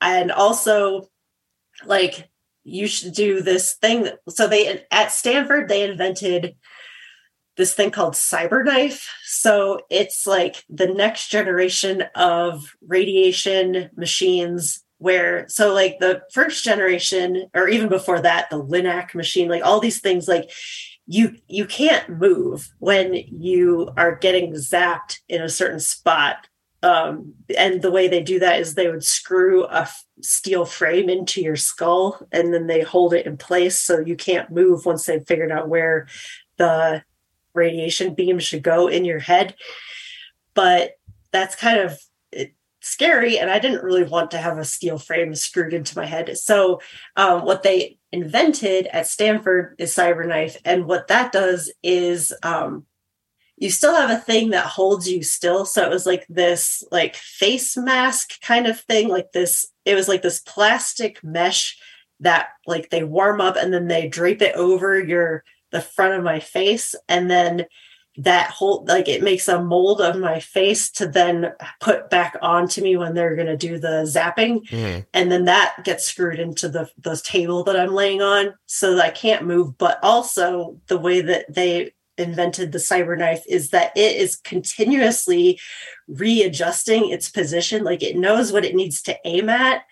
And 0.00 0.32
also 0.32 1.08
like 1.84 2.28
you 2.62 2.86
should 2.86 3.14
do 3.14 3.42
this 3.42 3.74
thing. 3.74 4.08
So 4.28 4.46
they 4.46 4.84
at 4.90 5.12
stanford 5.12 5.68
they 5.68 5.88
invented 5.88 6.56
this 7.60 7.74
thing 7.74 7.90
called 7.90 8.14
CyberKnife. 8.14 9.06
So 9.24 9.80
it's 9.90 10.26
like 10.26 10.64
the 10.70 10.86
next 10.86 11.28
generation 11.28 12.04
of 12.14 12.74
radiation 12.86 13.90
machines 13.94 14.82
where 14.96 15.46
so 15.48 15.72
like 15.74 15.98
the 15.98 16.22
first 16.32 16.64
generation 16.64 17.50
or 17.54 17.68
even 17.68 17.88
before 17.88 18.20
that 18.20 18.50
the 18.50 18.62
linac 18.62 19.14
machine 19.14 19.48
like 19.48 19.64
all 19.64 19.80
these 19.80 19.98
things 20.00 20.28
like 20.28 20.50
you 21.06 21.34
you 21.48 21.64
can't 21.64 22.06
move 22.10 22.70
when 22.80 23.14
you 23.14 23.90
are 23.96 24.16
getting 24.16 24.52
zapped 24.52 25.18
in 25.26 25.40
a 25.40 25.48
certain 25.48 25.80
spot 25.80 26.46
um, 26.82 27.32
and 27.58 27.80
the 27.80 27.90
way 27.90 28.08
they 28.08 28.22
do 28.22 28.38
that 28.40 28.60
is 28.60 28.74
they 28.74 28.88
would 28.88 29.04
screw 29.04 29.64
a 29.66 29.82
f- 29.82 30.04
steel 30.22 30.66
frame 30.66 31.08
into 31.08 31.40
your 31.40 31.56
skull 31.56 32.26
and 32.30 32.52
then 32.52 32.66
they 32.66 32.82
hold 32.82 33.14
it 33.14 33.24
in 33.26 33.38
place 33.38 33.78
so 33.78 34.00
you 34.00 34.16
can't 34.16 34.50
move 34.50 34.84
once 34.84 35.06
they've 35.06 35.26
figured 35.26 35.50
out 35.50 35.68
where 35.68 36.08
the 36.58 37.02
radiation 37.54 38.14
beam 38.14 38.38
should 38.38 38.62
go 38.62 38.88
in 38.88 39.04
your 39.04 39.18
head. 39.18 39.54
But 40.54 40.92
that's 41.32 41.54
kind 41.54 41.78
of 41.78 41.98
scary. 42.80 43.38
And 43.38 43.50
I 43.50 43.58
didn't 43.58 43.84
really 43.84 44.04
want 44.04 44.30
to 44.32 44.38
have 44.38 44.58
a 44.58 44.64
steel 44.64 44.98
frame 44.98 45.34
screwed 45.34 45.74
into 45.74 45.96
my 45.96 46.06
head. 46.06 46.36
So, 46.38 46.80
um, 47.16 47.44
what 47.44 47.62
they 47.62 47.98
invented 48.12 48.86
at 48.88 49.06
Stanford 49.06 49.76
is 49.78 49.94
CyberKnife. 49.94 50.56
And 50.64 50.86
what 50.86 51.08
that 51.08 51.32
does 51.32 51.72
is 51.82 52.32
um, 52.42 52.86
you 53.56 53.70
still 53.70 53.94
have 53.94 54.10
a 54.10 54.20
thing 54.20 54.50
that 54.50 54.66
holds 54.66 55.08
you 55.08 55.22
still. 55.22 55.64
So 55.64 55.84
it 55.84 55.90
was 55.90 56.06
like 56.06 56.26
this 56.28 56.82
like 56.90 57.14
face 57.14 57.76
mask 57.76 58.40
kind 58.40 58.66
of 58.66 58.80
thing, 58.80 59.08
like 59.08 59.32
this, 59.32 59.68
it 59.84 59.94
was 59.94 60.08
like 60.08 60.22
this 60.22 60.40
plastic 60.40 61.22
mesh 61.22 61.78
that 62.20 62.48
like 62.66 62.90
they 62.90 63.04
warm 63.04 63.40
up 63.40 63.56
and 63.56 63.72
then 63.72 63.86
they 63.86 64.08
drape 64.08 64.42
it 64.42 64.54
over 64.56 64.98
your 64.98 65.44
the 65.70 65.80
front 65.80 66.14
of 66.14 66.24
my 66.24 66.40
face 66.40 66.94
and 67.08 67.30
then 67.30 67.66
that 68.16 68.50
whole 68.50 68.84
like 68.88 69.08
it 69.08 69.22
makes 69.22 69.46
a 69.46 69.62
mold 69.62 70.00
of 70.00 70.18
my 70.18 70.40
face 70.40 70.90
to 70.90 71.06
then 71.06 71.52
put 71.80 72.10
back 72.10 72.36
onto 72.42 72.82
me 72.82 72.96
when 72.96 73.14
they're 73.14 73.36
going 73.36 73.46
to 73.46 73.56
do 73.56 73.78
the 73.78 74.02
zapping. 74.04 74.68
Mhm. 74.68 75.06
and 75.14 75.30
then 75.30 75.44
that 75.44 75.76
gets 75.84 76.06
screwed 76.06 76.40
into 76.40 76.68
the 76.68 76.90
the 76.98 77.16
table 77.16 77.62
that 77.64 77.78
i'm 77.78 77.94
laying 77.94 78.20
on 78.20 78.52
so 78.66 78.94
that 78.96 79.04
i 79.04 79.10
can't 79.10 79.46
move. 79.46 79.78
But 79.78 79.98
also 80.02 80.80
the 80.88 80.98
way 80.98 81.20
that 81.20 81.54
they 81.54 81.92
invented 82.18 82.72
the 82.72 82.78
cyber 82.78 83.16
knife 83.16 83.44
is 83.48 83.70
that 83.70 83.96
it 83.96 84.16
is 84.16 84.36
continuously 84.36 85.58
readjusting 86.08 87.08
its 87.10 87.30
position. 87.30 87.84
Like 87.84 88.02
it 88.02 88.16
knows 88.16 88.52
what 88.52 88.64
it 88.64 88.74
needs 88.74 89.00
to 89.02 89.16
aim 89.24 89.48
at 89.48 89.82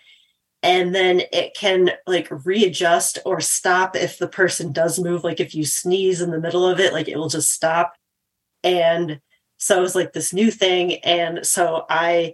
and 0.61 0.93
then 0.93 1.21
it 1.31 1.55
can 1.55 1.91
like 2.05 2.27
readjust 2.45 3.17
or 3.25 3.39
stop 3.39 3.95
if 3.95 4.17
the 4.17 4.27
person 4.27 4.73
does 4.73 4.99
move 4.99 5.23
like 5.23 5.39
if 5.39 5.55
you 5.55 5.65
sneeze 5.65 6.21
in 6.21 6.31
the 6.31 6.39
middle 6.39 6.67
of 6.67 6.79
it 6.79 6.93
like 6.93 7.07
it 7.07 7.17
will 7.17 7.29
just 7.29 7.51
stop. 7.51 7.93
And 8.63 9.21
so 9.57 9.77
it 9.77 9.81
was 9.81 9.95
like 9.95 10.13
this 10.13 10.33
new 10.33 10.51
thing 10.51 10.95
and 11.03 11.45
so 11.45 11.85
i 11.89 12.33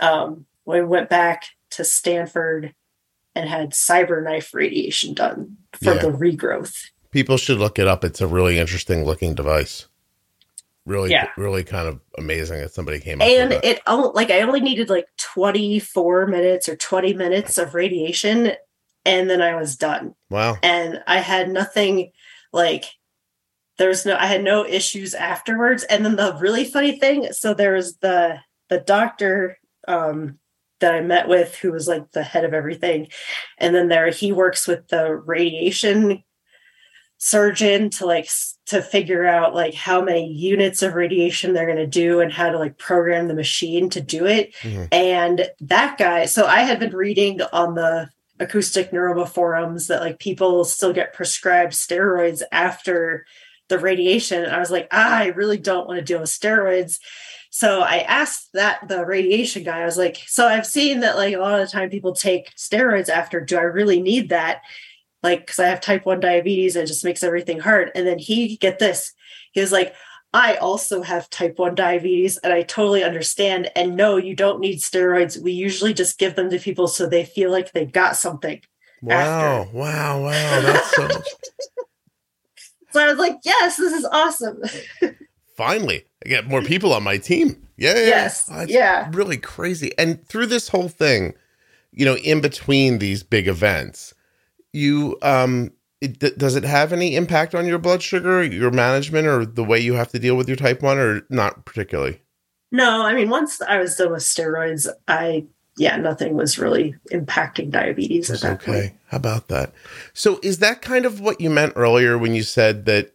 um, 0.00 0.46
we 0.64 0.82
went 0.82 1.08
back 1.08 1.44
to 1.70 1.84
stanford 1.84 2.74
and 3.34 3.48
had 3.48 3.70
cyber 3.72 4.22
knife 4.22 4.52
radiation 4.54 5.14
done 5.14 5.56
for 5.72 5.94
Yeah. 5.94 6.02
the 6.02 6.08
regrowth 6.10 6.76
People 7.12 7.36
should 7.38 7.58
look 7.58 7.80
it 7.80 7.88
up. 7.88 8.04
It's 8.04 8.20
a 8.20 8.26
really 8.28 8.56
interesting 8.60 9.04
looking 9.04 9.34
device. 9.34 9.88
Really, 10.86 11.10
Yeah. 11.10 11.26
really 11.36 11.64
kind 11.64 11.88
of 11.88 11.98
amazing 12.16 12.60
that 12.60 12.72
somebody 12.72 13.00
came 13.00 13.20
up 13.20 13.26
and 13.26 13.50
with 13.50 13.64
it. 13.64 13.78
it 13.78 13.82
oh, 13.88 14.12
like 14.14 14.30
i 14.30 14.40
only 14.42 14.60
needed 14.60 14.88
like 14.88 15.06
24 15.18 16.26
minutes 16.28 16.68
or 16.68 16.76
20 16.76 17.14
minutes 17.14 17.58
of 17.58 17.74
radiation 17.74 18.52
and 19.04 19.28
then 19.28 19.42
i 19.42 19.54
was 19.56 19.76
done 19.76 20.14
Wow. 20.30 20.56
and 20.62 21.02
i 21.06 21.18
had 21.18 21.50
nothing 21.50 22.12
like 22.52 22.84
there's 23.78 24.06
no 24.06 24.14
i 24.16 24.26
had 24.26 24.42
no 24.44 24.64
issues 24.64 25.12
afterwards 25.14 25.82
and 25.84 26.04
then 26.04 26.14
the 26.16 26.36
really 26.40 26.64
funny 26.64 26.98
thing 26.98 27.32
so 27.32 27.54
there 27.54 27.74
was 27.74 27.96
the 27.98 28.38
the 28.68 28.78
doctor 28.78 29.58
um 29.90 30.38
that 30.80 30.94
i 30.94 31.00
met 31.00 31.28
with 31.28 31.54
who 31.56 31.72
was 31.72 31.86
like 31.88 32.10
the 32.12 32.22
head 32.22 32.44
of 32.44 32.54
everything. 32.54 33.08
And 33.58 33.74
then 33.74 33.88
there 33.88 34.10
he 34.10 34.32
works 34.32 34.66
with 34.66 34.88
the 34.88 35.14
radiation 35.14 36.22
surgeon 37.18 37.90
to 37.90 38.06
like 38.06 38.30
to 38.64 38.80
figure 38.80 39.26
out 39.26 39.54
like 39.54 39.74
how 39.74 40.00
many 40.00 40.32
units 40.32 40.80
of 40.82 40.94
radiation 40.94 41.52
they're 41.52 41.66
going 41.66 41.76
to 41.76 41.86
do 41.86 42.20
and 42.20 42.32
how 42.32 42.48
to 42.48 42.58
like 42.58 42.78
program 42.78 43.28
the 43.28 43.34
machine 43.34 43.90
to 43.90 44.00
do 44.00 44.24
it. 44.24 44.54
Mhm. 44.62 44.88
and 44.90 45.50
that 45.60 45.98
guy 45.98 46.24
so 46.24 46.46
i 46.46 46.60
had 46.60 46.78
been 46.80 46.96
reading 46.96 47.42
on 47.52 47.74
the 47.74 48.08
acoustic 48.38 48.90
neuroma 48.90 49.28
forums 49.28 49.86
that 49.88 50.00
like 50.00 50.18
people 50.18 50.64
still 50.64 50.94
get 50.94 51.12
prescribed 51.12 51.74
steroids 51.74 52.40
after 52.52 53.26
the 53.68 53.78
radiation. 53.78 54.42
And 54.42 54.52
i 54.52 54.58
was 54.58 54.70
like 54.70 54.88
ah, 54.90 55.18
i 55.18 55.26
really 55.26 55.58
don't 55.58 55.86
want 55.86 55.98
to 55.98 56.04
deal 56.04 56.20
with 56.20 56.30
steroids 56.30 56.98
so 57.50 57.80
i 57.80 57.98
asked 57.98 58.48
that 58.54 58.86
the 58.88 59.04
radiation 59.04 59.62
guy 59.62 59.80
i 59.80 59.84
was 59.84 59.98
like 59.98 60.16
so 60.26 60.46
i've 60.46 60.66
seen 60.66 61.00
that 61.00 61.16
like 61.16 61.34
a 61.34 61.38
lot 61.38 61.60
of 61.60 61.66
the 61.66 61.72
time 61.72 61.90
people 61.90 62.14
take 62.14 62.54
steroids 62.56 63.08
after 63.08 63.40
do 63.40 63.56
i 63.56 63.62
really 63.62 64.00
need 64.00 64.28
that 64.30 64.62
like 65.22 65.40
because 65.40 65.58
i 65.58 65.66
have 65.66 65.80
type 65.80 66.06
1 66.06 66.20
diabetes 66.20 66.76
and 66.76 66.84
it 66.84 66.86
just 66.86 67.04
makes 67.04 67.22
everything 67.22 67.60
hard 67.60 67.90
and 67.94 68.06
then 68.06 68.18
he 68.18 68.56
get 68.56 68.78
this 68.78 69.12
he 69.52 69.60
was 69.60 69.72
like 69.72 69.94
I 70.32 70.56
also 70.56 71.02
have 71.02 71.28
type 71.28 71.58
1 71.58 71.74
diabetes 71.74 72.38
and 72.38 72.52
I 72.52 72.62
totally 72.62 73.02
understand. 73.02 73.70
And 73.74 73.96
no, 73.96 74.16
you 74.16 74.36
don't 74.36 74.60
need 74.60 74.78
steroids. 74.78 75.42
We 75.42 75.50
usually 75.50 75.92
just 75.92 76.18
give 76.18 76.36
them 76.36 76.50
to 76.50 76.58
people 76.58 76.86
so 76.86 77.06
they 77.06 77.24
feel 77.24 77.50
like 77.50 77.72
they 77.72 77.84
got 77.84 78.16
something. 78.16 78.60
Wow. 79.02 79.68
Wow. 79.72 80.22
Wow. 80.22 80.60
That's 80.60 80.94
so 80.94 81.08
So 82.92 83.00
I 83.00 83.08
was 83.08 83.18
like, 83.18 83.36
yes, 83.44 83.76
this 83.76 83.92
is 83.92 84.04
awesome. 84.04 84.62
finally 85.56 86.04
I 86.24 86.28
get 86.28 86.46
more 86.46 86.62
people 86.62 86.92
on 86.92 87.02
my 87.02 87.16
team. 87.18 87.66
Yeah. 87.76 87.94
yeah, 87.94 88.06
Yes, 88.06 88.48
yeah. 88.50 88.66
Yeah. 88.68 89.10
Really 89.12 89.38
crazy. 89.38 89.92
And 89.98 90.24
through 90.26 90.46
this 90.46 90.68
whole 90.68 90.88
thing, 90.88 91.34
you 91.92 92.04
know, 92.04 92.16
in 92.16 92.40
between 92.40 92.98
these 92.98 93.22
big 93.22 93.48
events, 93.48 94.14
you 94.72 95.18
um 95.22 95.72
it, 96.00 96.38
does 96.38 96.56
it 96.56 96.64
have 96.64 96.92
any 96.92 97.14
impact 97.14 97.54
on 97.54 97.66
your 97.66 97.78
blood 97.78 98.02
sugar, 98.02 98.42
your 98.42 98.70
management, 98.70 99.26
or 99.26 99.44
the 99.44 99.64
way 99.64 99.78
you 99.78 99.94
have 99.94 100.08
to 100.12 100.18
deal 100.18 100.36
with 100.36 100.48
your 100.48 100.56
type 100.56 100.82
one, 100.82 100.98
or 100.98 101.22
not 101.28 101.64
particularly? 101.66 102.22
No, 102.72 103.04
I 103.04 103.14
mean, 103.14 103.28
once 103.28 103.60
I 103.60 103.78
was 103.78 103.96
done 103.96 104.12
with 104.12 104.22
steroids, 104.22 104.88
I, 105.08 105.44
yeah, 105.76 105.96
nothing 105.96 106.34
was 106.34 106.58
really 106.58 106.94
impacting 107.12 107.70
diabetes 107.70 108.30
at 108.30 108.34
It's 108.34 108.42
that 108.44 108.62
okay. 108.62 108.72
point. 108.72 108.92
How 109.08 109.16
about 109.18 109.48
that? 109.48 109.74
So, 110.14 110.40
is 110.42 110.58
that 110.60 110.80
kind 110.80 111.04
of 111.04 111.20
what 111.20 111.40
you 111.40 111.50
meant 111.50 111.74
earlier 111.76 112.16
when 112.16 112.34
you 112.34 112.44
said 112.44 112.86
that 112.86 113.12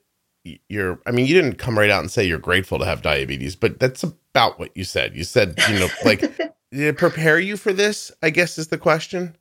you're? 0.69 0.99
I 1.05 1.11
mean, 1.11 1.25
you 1.25 1.33
didn't 1.33 1.57
come 1.57 1.77
right 1.77 1.89
out 1.89 2.01
and 2.01 2.11
say 2.11 2.23
you're 2.23 2.39
grateful 2.39 2.79
to 2.79 2.85
have 2.85 3.01
diabetes, 3.01 3.55
but 3.55 3.79
that's 3.79 4.03
about 4.03 4.59
what 4.59 4.75
you 4.75 4.83
said. 4.83 5.15
You 5.15 5.23
said, 5.23 5.59
you 5.69 5.79
know, 5.79 5.87
like 6.05 6.21
did 6.21 6.51
it 6.71 6.97
prepare 6.97 7.39
you 7.39 7.57
for 7.57 7.73
this? 7.73 8.11
I 8.21 8.29
guess 8.29 8.57
is 8.57 8.67
the 8.67 8.77
question. 8.77 9.35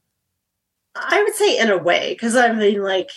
I 0.97 1.23
would 1.23 1.35
say 1.35 1.59
in 1.59 1.71
a 1.71 1.79
way, 1.79 2.15
because 2.15 2.37
I 2.37 2.53
mean, 2.53 2.83
like, 2.83 3.11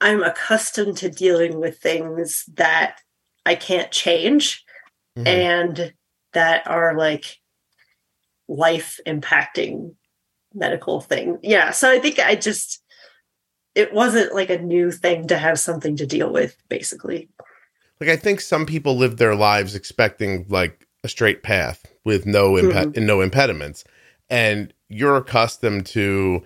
I'm 0.00 0.22
accustomed 0.22 0.96
to 0.98 1.10
dealing 1.10 1.60
with 1.60 1.78
things 1.78 2.44
that 2.54 3.00
I 3.44 3.54
can't 3.54 3.90
change. 3.90 4.64
Mhm. 5.16 5.26
and 5.26 5.94
that 6.34 6.66
are 6.66 6.94
like 6.96 7.38
life 8.48 9.00
impacting 9.06 9.94
medical 10.54 11.00
thing. 11.00 11.38
Yeah. 11.42 11.70
So 11.70 11.90
I 11.90 11.98
think 11.98 12.18
I 12.18 12.34
just 12.34 12.82
it 13.76 13.92
wasn't 13.92 14.34
like 14.34 14.50
a 14.50 14.58
new 14.58 14.90
thing 14.90 15.28
to 15.28 15.38
have 15.38 15.60
something 15.60 15.96
to 15.96 16.06
deal 16.06 16.32
with, 16.32 16.56
basically. 16.68 17.28
Like 18.00 18.10
I 18.10 18.16
think 18.16 18.40
some 18.40 18.66
people 18.66 18.96
live 18.96 19.18
their 19.18 19.34
lives 19.36 19.74
expecting 19.76 20.46
like 20.48 20.86
a 21.04 21.08
straight 21.08 21.42
path 21.44 21.86
with 22.04 22.26
no 22.26 22.54
impe- 22.54 22.96
and 22.96 23.06
no 23.06 23.20
impediments, 23.20 23.84
and 24.28 24.72
you're 24.88 25.16
accustomed 25.16 25.86
to 25.86 26.42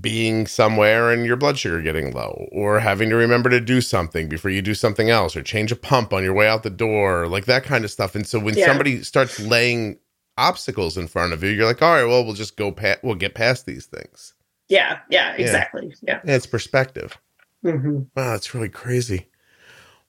being 0.00 0.46
somewhere 0.46 1.10
and 1.10 1.24
your 1.24 1.36
blood 1.36 1.56
sugar 1.58 1.80
getting 1.80 2.12
low 2.12 2.48
or 2.52 2.80
having 2.80 3.08
to 3.08 3.16
remember 3.16 3.48
to 3.48 3.60
do 3.60 3.80
something 3.80 4.28
before 4.28 4.50
you 4.50 4.60
do 4.60 4.74
something 4.74 5.08
else 5.10 5.34
or 5.36 5.42
change 5.42 5.72
a 5.72 5.76
pump 5.76 6.12
on 6.12 6.22
your 6.24 6.34
way 6.34 6.46
out 6.46 6.62
the 6.64 6.68
door 6.70 7.26
like 7.28 7.46
that 7.46 7.62
kind 7.64 7.84
of 7.84 7.90
stuff 7.90 8.14
and 8.14 8.26
so 8.26 8.38
when 8.38 8.56
Yeah. 8.58 8.66
somebody 8.66 9.02
starts 9.02 9.38
laying 9.40 9.98
obstacles 10.36 10.98
in 10.98 11.06
front 11.06 11.32
of 11.32 11.42
you 11.42 11.48
you're 11.50 11.64
like 11.64 11.80
all 11.80 11.94
right 11.94 12.04
well 12.04 12.24
we'll 12.24 12.34
just 12.34 12.56
go 12.56 12.72
past 12.72 12.98
we'll 13.04 13.14
get 13.14 13.34
past 13.34 13.64
these 13.64 13.86
things 13.86 14.34
Yeah, 14.68 14.98
yeah, 15.10 15.34
Yeah. 15.36 15.42
exactly. 15.42 15.94
Yeah. 16.02 16.20
and 16.22 16.30
it's 16.30 16.46
perspective 16.46 17.16
hmm 17.62 18.00
wow 18.14 18.30
that's 18.32 18.54
really 18.54 18.68
crazy 18.68 19.28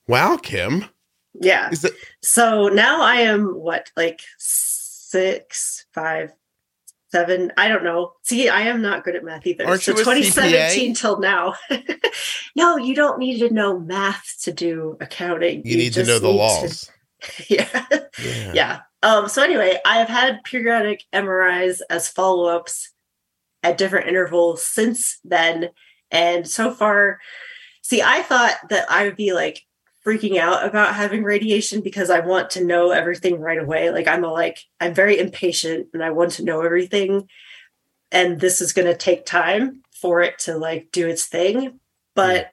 wow 0.07 0.37
kim 0.37 0.85
Yeah. 1.39 1.69
is 1.71 1.83
it 1.85 1.93
So 2.21 2.67
now 2.67 3.01
I 3.01 3.15
am 3.21 3.47
what, 3.55 3.91
like 3.95 4.21
six, 4.37 5.85
five, 5.93 6.31
seven? 7.11 7.51
I 7.57 7.67
don't 7.69 7.83
know. 7.83 8.13
See, 8.23 8.49
I 8.49 8.61
am 8.61 8.81
not 8.81 9.03
good 9.03 9.15
at 9.15 9.23
math 9.23 9.47
either. 9.47 9.65
Aren't 9.65 9.81
so 9.83 9.91
you 9.91 9.97
a 9.97 10.03
2017 10.03 10.93
CPA? 10.93 10.97
till 10.99 11.19
now. 11.19 11.55
no, 12.55 12.77
you 12.77 12.93
don't 12.95 13.17
need 13.19 13.39
to 13.39 13.49
know 13.53 13.79
math 13.79 14.35
to 14.43 14.51
do 14.51 14.97
accounting. 14.99 15.61
you 15.65 15.77
need 15.77 15.93
to 15.93 16.03
know 16.03 16.19
the 16.19 16.27
need 16.27 16.33
to- 16.33 16.37
laws 16.37 16.91
yeah. 17.49 17.85
yeah. 18.23 18.53
yeah. 18.53 18.79
Um, 19.03 19.29
so 19.29 19.41
anyway, 19.43 19.79
I 19.85 19.97
have 19.99 20.09
had 20.09 20.43
periodic 20.43 21.03
MRIs 21.13 21.79
as 21.89 22.09
follow-ups 22.09 22.89
at 23.63 23.77
different 23.77 24.07
intervals 24.07 24.63
since 24.63 25.19
then. 25.23 25.69
And 26.11 26.47
so 26.47 26.71
far, 26.71 27.19
see, 27.81 28.01
I 28.01 28.21
thought 28.21 28.55
that 28.69 28.89
I 28.89 29.05
would 29.05 29.15
be 29.15 29.33
like 29.33 29.63
freaking 30.05 30.37
out 30.37 30.65
about 30.65 30.95
having 30.95 31.23
radiation 31.23 31.81
because 31.81 32.09
I 32.09 32.21
want 32.21 32.51
to 32.51 32.63
know 32.63 32.91
everything 32.91 33.41
right 33.41 33.59
away. 33.59 33.91
Like 33.91 34.07
I'm 34.07 34.23
a, 34.23 34.31
like 34.31 34.59
I'm 34.79 34.93
very 34.93 35.19
impatient 35.19 35.87
and 35.93 36.01
I 36.01 36.11
want 36.11 36.31
to 36.33 36.45
know 36.45 36.61
everything. 36.61 37.27
And 38.11 38.39
this 38.39 38.61
is 38.61 38.71
gonna 38.71 38.95
take 38.95 39.25
time 39.25 39.81
for 39.91 40.21
it 40.21 40.39
to 40.39 40.57
like 40.57 40.89
do 40.91 41.07
its 41.07 41.25
thing. 41.25 41.79
But 42.15 42.51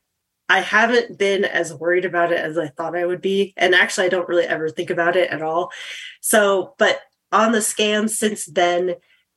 I 0.49 0.61
haven't 0.61 1.17
been 1.19 1.45
as 1.45 1.73
worried 1.73 2.05
about 2.05 2.33
it 2.33 2.39
as 2.39 2.59
I 2.59 2.69
thought 2.69 2.97
I 2.97 3.07
would 3.07 3.23
be. 3.23 3.55
And 3.57 3.75
actually, 3.75 4.07
I 4.07 4.11
don't 4.11 4.29
really 4.29 4.45
ever 4.45 4.69
think 4.69 4.91
about 4.91 5.17
it 5.17 5.31
at 5.31 5.43
all. 5.43 5.71
So, 6.21 6.75
but 6.79 7.01
on 7.33 7.53
the 7.53 7.63
scans 7.63 8.19
since 8.19 8.47
then, 8.47 8.97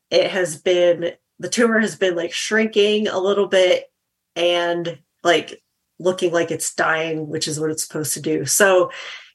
it 0.09 0.31
has 0.31 0.61
been 0.61 1.13
the 1.39 1.49
tumor 1.49 1.79
has 1.79 1.95
been 1.95 2.15
like 2.15 2.33
shrinking 2.33 3.07
a 3.07 3.19
little 3.19 3.47
bit 3.47 3.91
and 4.35 4.99
like 5.23 5.61
looking 5.99 6.31
like 6.31 6.51
it's 6.51 6.73
dying, 6.73 7.27
which 7.27 7.47
is 7.47 7.59
what 7.59 7.71
it's 7.71 7.85
supposed 7.85 8.13
to 8.13 8.21
do. 8.21 8.45
So 8.45 8.91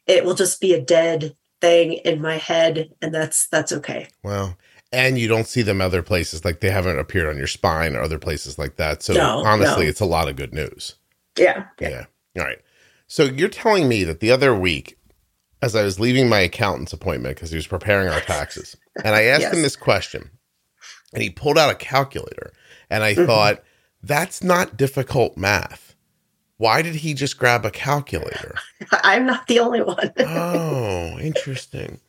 it 0.07 0.25
will 0.25 0.35
just 0.35 0.61
be 0.61 0.75
a 0.75 0.81
dead 0.81 1.37
thing 1.61 1.93
in 1.93 2.21
my 2.21 2.37
head, 2.39 2.91
and 3.01 3.15
that's 3.15 3.47
that's 3.49 3.73
okay. 3.73 4.09
Wow. 4.25 4.57
And 4.95 5.17
you 5.19 5.27
don't 5.27 5.47
see 5.47 5.63
them 5.63 5.81
other 5.81 6.03
places, 6.03 6.45
like 6.45 6.61
they 6.61 6.71
haven't 6.71 6.99
appeared 6.99 7.29
on 7.29 7.39
your 7.39 7.47
spine 7.47 7.97
or 7.97 8.03
other 8.03 8.19
places 8.19 8.59
like 8.59 8.77
that. 8.77 9.03
So 9.03 9.15
No, 9.15 9.39
honestly, 9.45 9.85
no. 9.85 9.89
it's 9.89 10.01
a 10.01 10.05
lot 10.07 10.29
of 10.29 10.37
good 10.37 10.53
news. 10.53 10.97
Yeah. 11.39 11.65
Yeah. 11.81 12.05
All 12.37 12.45
right. 12.45 12.59
So 13.07 13.25
you're 13.25 13.49
telling 13.49 13.89
me 13.89 14.05
that 14.05 14.21
the 14.21 14.31
other 14.31 14.55
week, 14.55 14.99
as 15.63 15.75
I 15.75 15.83
was 15.83 15.99
leaving 15.99 16.29
my 16.29 16.41
accountant's 16.41 16.93
appointment 16.93 17.37
because 17.37 17.51
he 17.51 17.57
was 17.57 17.67
preparing 17.67 18.09
our 18.09 18.21
taxes, 18.21 18.77
and 19.05 19.15
I 19.15 19.23
asked 19.25 19.43
Yes. 19.43 19.55
him 19.55 19.63
this 19.63 19.77
question, 19.77 20.29
and 21.13 21.23
he 21.23 21.31
pulled 21.31 21.59
out 21.59 21.71
a 21.71 21.75
calculator, 21.75 22.53
and 22.91 23.03
I 23.05 23.15
Mhm. 23.15 23.27
thought, 23.27 23.63
that's 24.03 24.43
not 24.43 24.77
difficult 24.77 25.37
math. 25.37 25.95
Why 26.57 26.83
did 26.83 26.97
he 26.97 27.15
just 27.15 27.39
grab 27.39 27.65
a 27.65 27.71
calculator? 27.71 28.55
I'm 28.93 29.27
not 29.27 29.47
the 29.47 29.59
only 29.61 29.83
one. 29.83 30.13
oh, 30.19 31.19
interesting. 31.21 32.01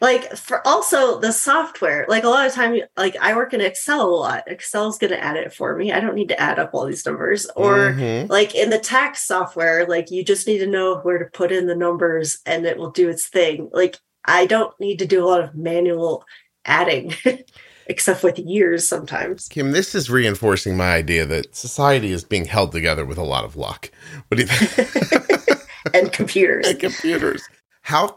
like 0.00 0.36
for 0.36 0.64
also 0.64 1.18
the 1.18 1.32
software 1.32 2.06
like 2.08 2.22
a 2.22 2.28
lot 2.28 2.46
of 2.46 2.52
time 2.52 2.78
like 2.96 3.16
i 3.20 3.34
work 3.34 3.52
in 3.52 3.60
excel 3.60 4.02
a 4.02 4.14
lot 4.14 4.44
excel's 4.46 4.96
going 4.96 5.10
to 5.10 5.20
add 5.20 5.36
it 5.36 5.52
for 5.52 5.74
me 5.74 5.90
i 5.92 5.98
don't 5.98 6.14
need 6.14 6.28
to 6.28 6.40
add 6.40 6.56
up 6.60 6.70
all 6.72 6.86
these 6.86 7.04
numbers 7.04 7.46
or 7.56 7.94
Mhm. 7.94 8.28
like 8.30 8.54
in 8.54 8.70
the 8.70 8.78
tax 8.78 9.26
software 9.26 9.86
like 9.88 10.12
you 10.12 10.22
just 10.24 10.46
need 10.46 10.58
to 10.60 10.68
know 10.68 10.98
where 11.00 11.18
to 11.18 11.24
put 11.24 11.50
in 11.50 11.66
the 11.66 11.74
numbers 11.74 12.38
and 12.46 12.64
it 12.64 12.78
will 12.78 12.92
do 12.92 13.08
its 13.08 13.26
thing 13.26 13.70
like 13.72 13.96
i 14.24 14.46
don't 14.46 14.72
need 14.78 15.00
to 15.00 15.06
do 15.06 15.24
a 15.24 15.26
lot 15.26 15.42
of 15.42 15.56
manual 15.56 16.24
adding 16.64 17.12
except 17.88 18.22
with 18.22 18.38
years 18.38 18.86
sometimes 18.88 19.48
Kim, 19.48 19.72
this 19.72 19.94
is 19.94 20.10
reinforcing 20.10 20.76
my 20.76 20.94
idea 20.94 21.24
that 21.26 21.54
society 21.56 22.12
is 22.12 22.24
being 22.24 22.44
held 22.44 22.72
together 22.72 23.04
with 23.04 23.18
a 23.18 23.22
lot 23.24 23.44
of 23.44 23.56
luck. 23.56 23.90
What 24.28 24.36
do 24.36 24.42
you 24.42 24.48
think? 24.48 25.60
and 25.94 26.12
computers 26.12 26.66
and 26.68 26.78
computers. 26.78 27.42
How, 27.82 28.14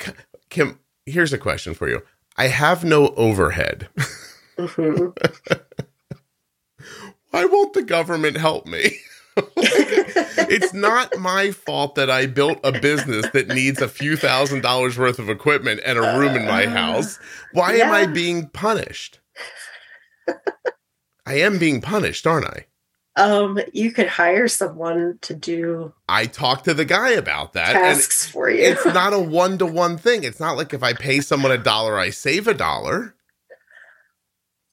Kim, 0.50 0.80
here's 1.06 1.34
a 1.34 1.38
question 1.38 1.74
for 1.74 1.88
you. 1.90 2.02
I 2.38 2.48
have 2.48 2.84
no 2.84 3.10
overhead. 3.16 3.88
Mhm. 4.58 5.16
Why 7.32 7.46
won't 7.46 7.74
the 7.74 7.84
government 7.84 8.36
help 8.38 8.66
me? 8.66 8.98
it's 9.58 10.74
not 10.74 11.18
my 11.18 11.52
fault 11.52 11.96
that 11.96 12.10
I 12.10 12.26
built 12.26 12.60
a 12.66 12.74
business 12.78 13.26
that 13.32 13.48
needs 13.48 13.82
a 13.82 13.88
few 13.88 14.18
thousand 14.18 14.62
dollars 14.62 14.98
worth 14.98 15.20
of 15.20 15.30
equipment 15.30 15.80
and 15.86 15.98
a 15.98 16.02
room 16.20 16.36
in 16.36 16.44
my 16.46 16.66
Uh, 16.66 16.70
house. 16.72 17.18
Why 17.54 17.76
am 17.76 17.94
I 17.94 18.06
being 18.08 18.50
punished? 18.50 19.21
I 21.26 21.36
am 21.36 21.58
being 21.58 21.82
punished, 21.82 22.26
aren't 22.28 22.48
I? 22.48 22.66
um 23.18 23.60
you 23.74 23.92
could 23.92 24.08
hire 24.08 24.48
someone 24.48 25.20
to 25.22 25.34
do 25.34 25.94
I 26.08 26.28
talked 26.28 26.64
to 26.64 26.74
the 26.74 26.86
guy 26.86 27.10
about 27.10 27.52
that, 27.54 27.74
tasks 27.74 28.26
for 28.26 28.50
you 28.50 28.64
it's 28.64 28.86
not 28.86 29.12
a 29.12 29.20
one 29.20 29.58
to 29.58 29.66
one 29.66 29.98
thing. 29.98 30.24
It's 30.24 30.40
not 30.40 30.56
like 30.56 30.74
if 30.74 30.82
I 30.82 30.94
pay 30.94 31.20
someone 31.20 31.52
a 31.52 31.58
dollar, 31.58 32.00
I 32.00 32.10
save 32.10 32.48
a 32.48 32.54
dollar. 32.54 33.14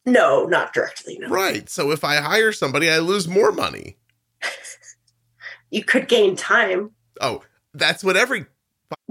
no 0.06 0.46
not 0.46 0.72
directly 0.72 1.18
no 1.18 1.28
Right. 1.28 1.68
So 1.68 1.90
if 1.90 2.04
I 2.04 2.16
hire 2.16 2.52
somebody, 2.52 2.88
I 2.88 2.98
lose 3.00 3.26
more 3.26 3.50
money. 3.50 3.96
you 5.70 5.82
could 5.82 6.06
gain 6.06 6.36
time 6.36 6.92
Oh, 7.20 7.42
that's 7.74 8.04
what 8.04 8.16
every 8.16 8.46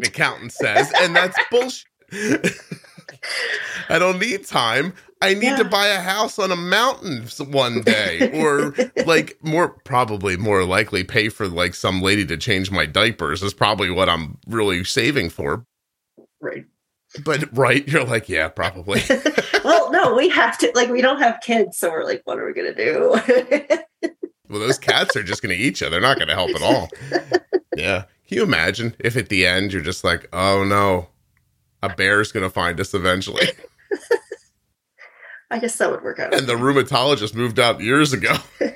accountant 0.04 0.52
says, 0.54 0.92
and 1.02 1.16
that's 1.16 1.38
bullshit. 1.52 1.86
I 3.90 4.00
don't 4.00 4.20
need 4.20 4.46
time. 4.46 4.94
I 5.22 5.34
need 5.34 5.57
to 5.57 5.63
buy 5.65 5.88
a 5.88 5.99
house 5.99 6.38
on 6.38 6.51
a 6.51 6.55
mountain 6.55 7.28
one 7.49 7.82
day, 7.82 8.32
or 8.34 8.74
like 9.05 9.38
more 9.41 9.70
probably 9.84 10.38
more 10.38 10.63
likely 10.63 11.03
pay 11.03 11.30
for 11.30 11.47
like 11.47 11.74
some 11.74 12.01
lady 12.01 12.26
to 12.28 12.38
change 12.38 12.72
my 12.72 12.86
diapers 12.86 13.41
is 13.43 13.53
probably 13.53 13.89
what 13.89 14.09
I'm 14.09 14.38
really 14.47 14.84
saving 14.84 15.30
for. 15.30 15.65
right 16.39 16.65
But 17.24 17.55
right, 17.57 17.88
you're 17.88 18.03
like, 18.03 18.30
yeah, 18.30 18.49
probably. 18.49 19.01
well, 19.63 19.91
no, 19.91 20.15
we 20.15 20.30
have 20.30 20.57
to 20.59 20.72
like 20.76 20.89
we 20.89 21.01
don't 21.01 21.20
have 21.20 21.39
kids, 21.41 21.78
so 21.78 21.89
we're 21.89 22.03
like, 22.03 22.22
what 22.26 22.38
are 22.38 22.45
we 22.45 22.53
gonna 22.53 22.76
do? 22.76 23.80
Well, 24.49 24.61
those 24.61 24.78
cats 24.78 25.13
are 25.18 25.24
just 25.24 25.41
to 25.55 25.61
eat 25.61 25.82
you. 25.82 25.89
They're 25.89 25.99
not 25.99 26.18
to 26.30 26.34
help 26.34 26.51
at 26.51 26.61
all. 26.61 26.89
Yeah. 27.76 28.03
Can 28.28 28.38
you 28.38 28.43
imagine 28.43 28.95
if 28.99 29.18
at 29.18 29.30
the 29.30 29.45
end 29.45 29.74
you're 29.74 29.82
just 29.82 30.03
like, 30.03 30.28
oh 30.34 30.63
no, 30.63 31.07
a 31.84 31.93
bear's 31.93 32.32
to 32.43 32.49
find 32.49 32.80
us 32.80 32.93
eventually? 32.93 33.47
I 35.50 35.60
guess 35.60 35.78
that 35.78 35.89
would 35.91 36.04
work 36.04 36.20
out. 36.20 36.34
And 36.34 36.48
the 36.48 36.56
rheumatologist 36.56 37.34
moved 37.34 37.60
out 37.60 37.80
years 37.80 38.14
ago. 38.14 38.36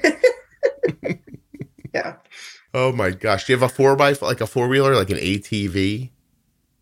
yeah. 1.93 2.15
Oh 2.73 2.91
my 2.91 3.11
gosh. 3.11 3.45
Do 3.45 3.53
you 3.53 3.59
have 3.59 3.69
a 3.69 3.73
four 3.73 3.95
by 3.95 4.13
like 4.21 4.41
a 4.41 4.47
four 4.47 4.67
wheeler, 4.67 4.95
like 4.95 5.09
an 5.09 5.17
ATV? 5.17 6.11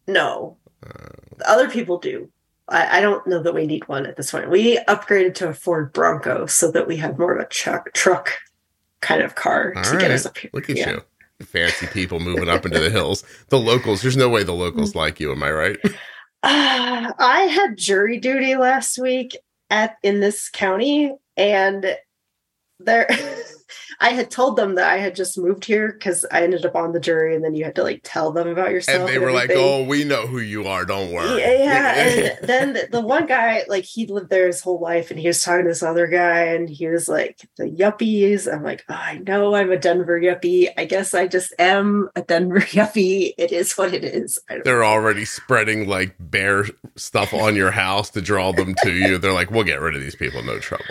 No. 0.08 0.58
Other 1.46 1.70
people 1.70 1.98
do. 1.98 2.30
I, 2.68 3.00
I 3.00 3.02
don't 3.02 3.26
know 3.26 3.42
that 3.42 3.54
we 3.54 3.66
need 3.66 3.88
one 3.88 4.06
at 4.06 4.16
this 4.16 4.32
point. 4.32 4.50
We 4.50 4.78
upgraded 4.88 5.34
to 5.36 5.50
a 5.50 5.54
Ford 5.54 5.92
Bronco 5.92 6.46
so 6.46 6.72
that 6.72 6.88
we 6.88 6.98
have 6.98 7.18
more 7.18 7.36
of 7.36 7.44
a 7.44 7.48
truck 7.48 7.92
truck 7.94 8.32
kind 9.02 9.24
of 9.24 9.36
car 9.36 9.74
to 9.74 9.98
get 9.98 10.12
us 10.12 10.26
up 10.26 10.38
here. 10.38 10.52
Look 10.54 10.70
at 10.70 10.78
Yeah. 10.78 10.90
you. 10.92 11.02
Fancy 11.46 11.88
people 11.88 12.20
moving 12.20 12.50
up 12.50 12.66
into 12.66 12.80
the 12.80 12.90
hills. 12.90 13.24
The 13.48 13.58
locals, 13.58 14.02
there's 14.02 14.18
no 14.18 14.28
way 14.28 14.44
the 14.44 14.52
locals 14.54 14.94
like 14.94 15.22
you, 15.22 15.32
am 15.32 15.42
I 15.42 15.52
right? 15.52 15.78
Uh, 15.86 17.14
I 17.18 17.48
had 17.50 17.78
jury 17.78 18.20
duty 18.20 18.58
last 18.58 19.00
week 19.00 19.38
at 19.70 19.98
in 20.04 20.20
this 20.20 20.50
county, 20.50 21.16
and 21.38 21.98
there 22.80 23.08
I 24.00 24.10
had 24.10 24.32
told 24.32 24.56
them 24.56 24.76
that 24.76 24.90
I 24.90 24.98
had 24.98 25.16
just 25.16 25.38
moved 25.38 25.66
here 25.66 25.92
because 25.92 26.26
I 26.32 26.44
ended 26.44 26.66
up 26.66 26.76
on 26.76 26.92
the 26.92 27.00
jury, 27.00 27.36
and 27.36 27.44
then 27.44 27.56
you 27.56 27.66
had 27.66 27.76
to 27.76 27.84
like 27.84 28.02
tell 28.04 28.32
them 28.32 28.48
about 28.48 28.72
yourself. 28.72 29.00
And 29.00 29.08
they 29.08 29.20
were 29.20 29.32
like, 29.32 29.52
oh, 29.54 29.84
we 29.84 30.04
know 30.04 30.28
who 30.28 30.40
you 30.40 30.68
are. 30.68 30.86
Don't 30.86 31.12
worry. 31.12 31.40
Yeah, 31.40 31.54
yeah. 31.64 31.94
and 32.40 32.48
then 32.48 32.74
the, 32.74 32.88
the 32.92 33.02
one 33.02 33.26
guy, 33.26 33.64
like 33.68 33.86
he 33.86 34.06
lived 34.08 34.30
there 34.30 34.48
his 34.48 34.62
whole 34.62 34.80
life, 34.80 35.12
and 35.12 35.20
he 35.20 35.28
was 35.28 35.44
talking 35.44 35.66
to 35.66 35.70
this 35.70 35.84
other 35.84 36.08
guy, 36.08 36.46
and 36.46 36.70
he 36.70 36.88
was 36.88 37.08
like, 37.08 37.48
"The 37.58 37.66
yuppies." 37.66 38.52
I'm 38.52 38.64
like, 38.64 38.86
oh, 38.90 38.94
"I 38.94 39.18
know 39.20 39.56
I'm 39.56 39.72
a 39.72 39.78
Denver 39.78 40.20
yuppie. 40.20 40.70
I 40.78 40.86
guess 40.86 41.14
I 41.14 41.28
just 41.28 41.54
am 41.60 42.10
a 42.16 42.22
Denver 42.22 42.60
yuppie. 42.60 43.34
It 43.38 43.52
is 43.52 43.78
what 43.78 43.94
it 43.94 44.04
is." 44.04 44.40
They're 44.64 44.86
already 44.86 45.26
spreading 45.26 45.88
like 45.88 46.16
bear 46.20 46.66
stuff 46.96 47.34
on 47.34 47.56
your 47.56 47.72
house 47.72 48.10
to 48.12 48.22
draw 48.22 48.52
them 48.52 48.76
to 48.84 48.94
you. 48.94 49.18
They're 49.18 49.34
like, 49.34 49.52
we'll 49.52 49.64
get 49.64 49.82
rid 49.82 49.96
of 49.96 50.02
these 50.02 50.16
people, 50.16 50.44
no 50.44 50.60
trouble. 50.60 50.86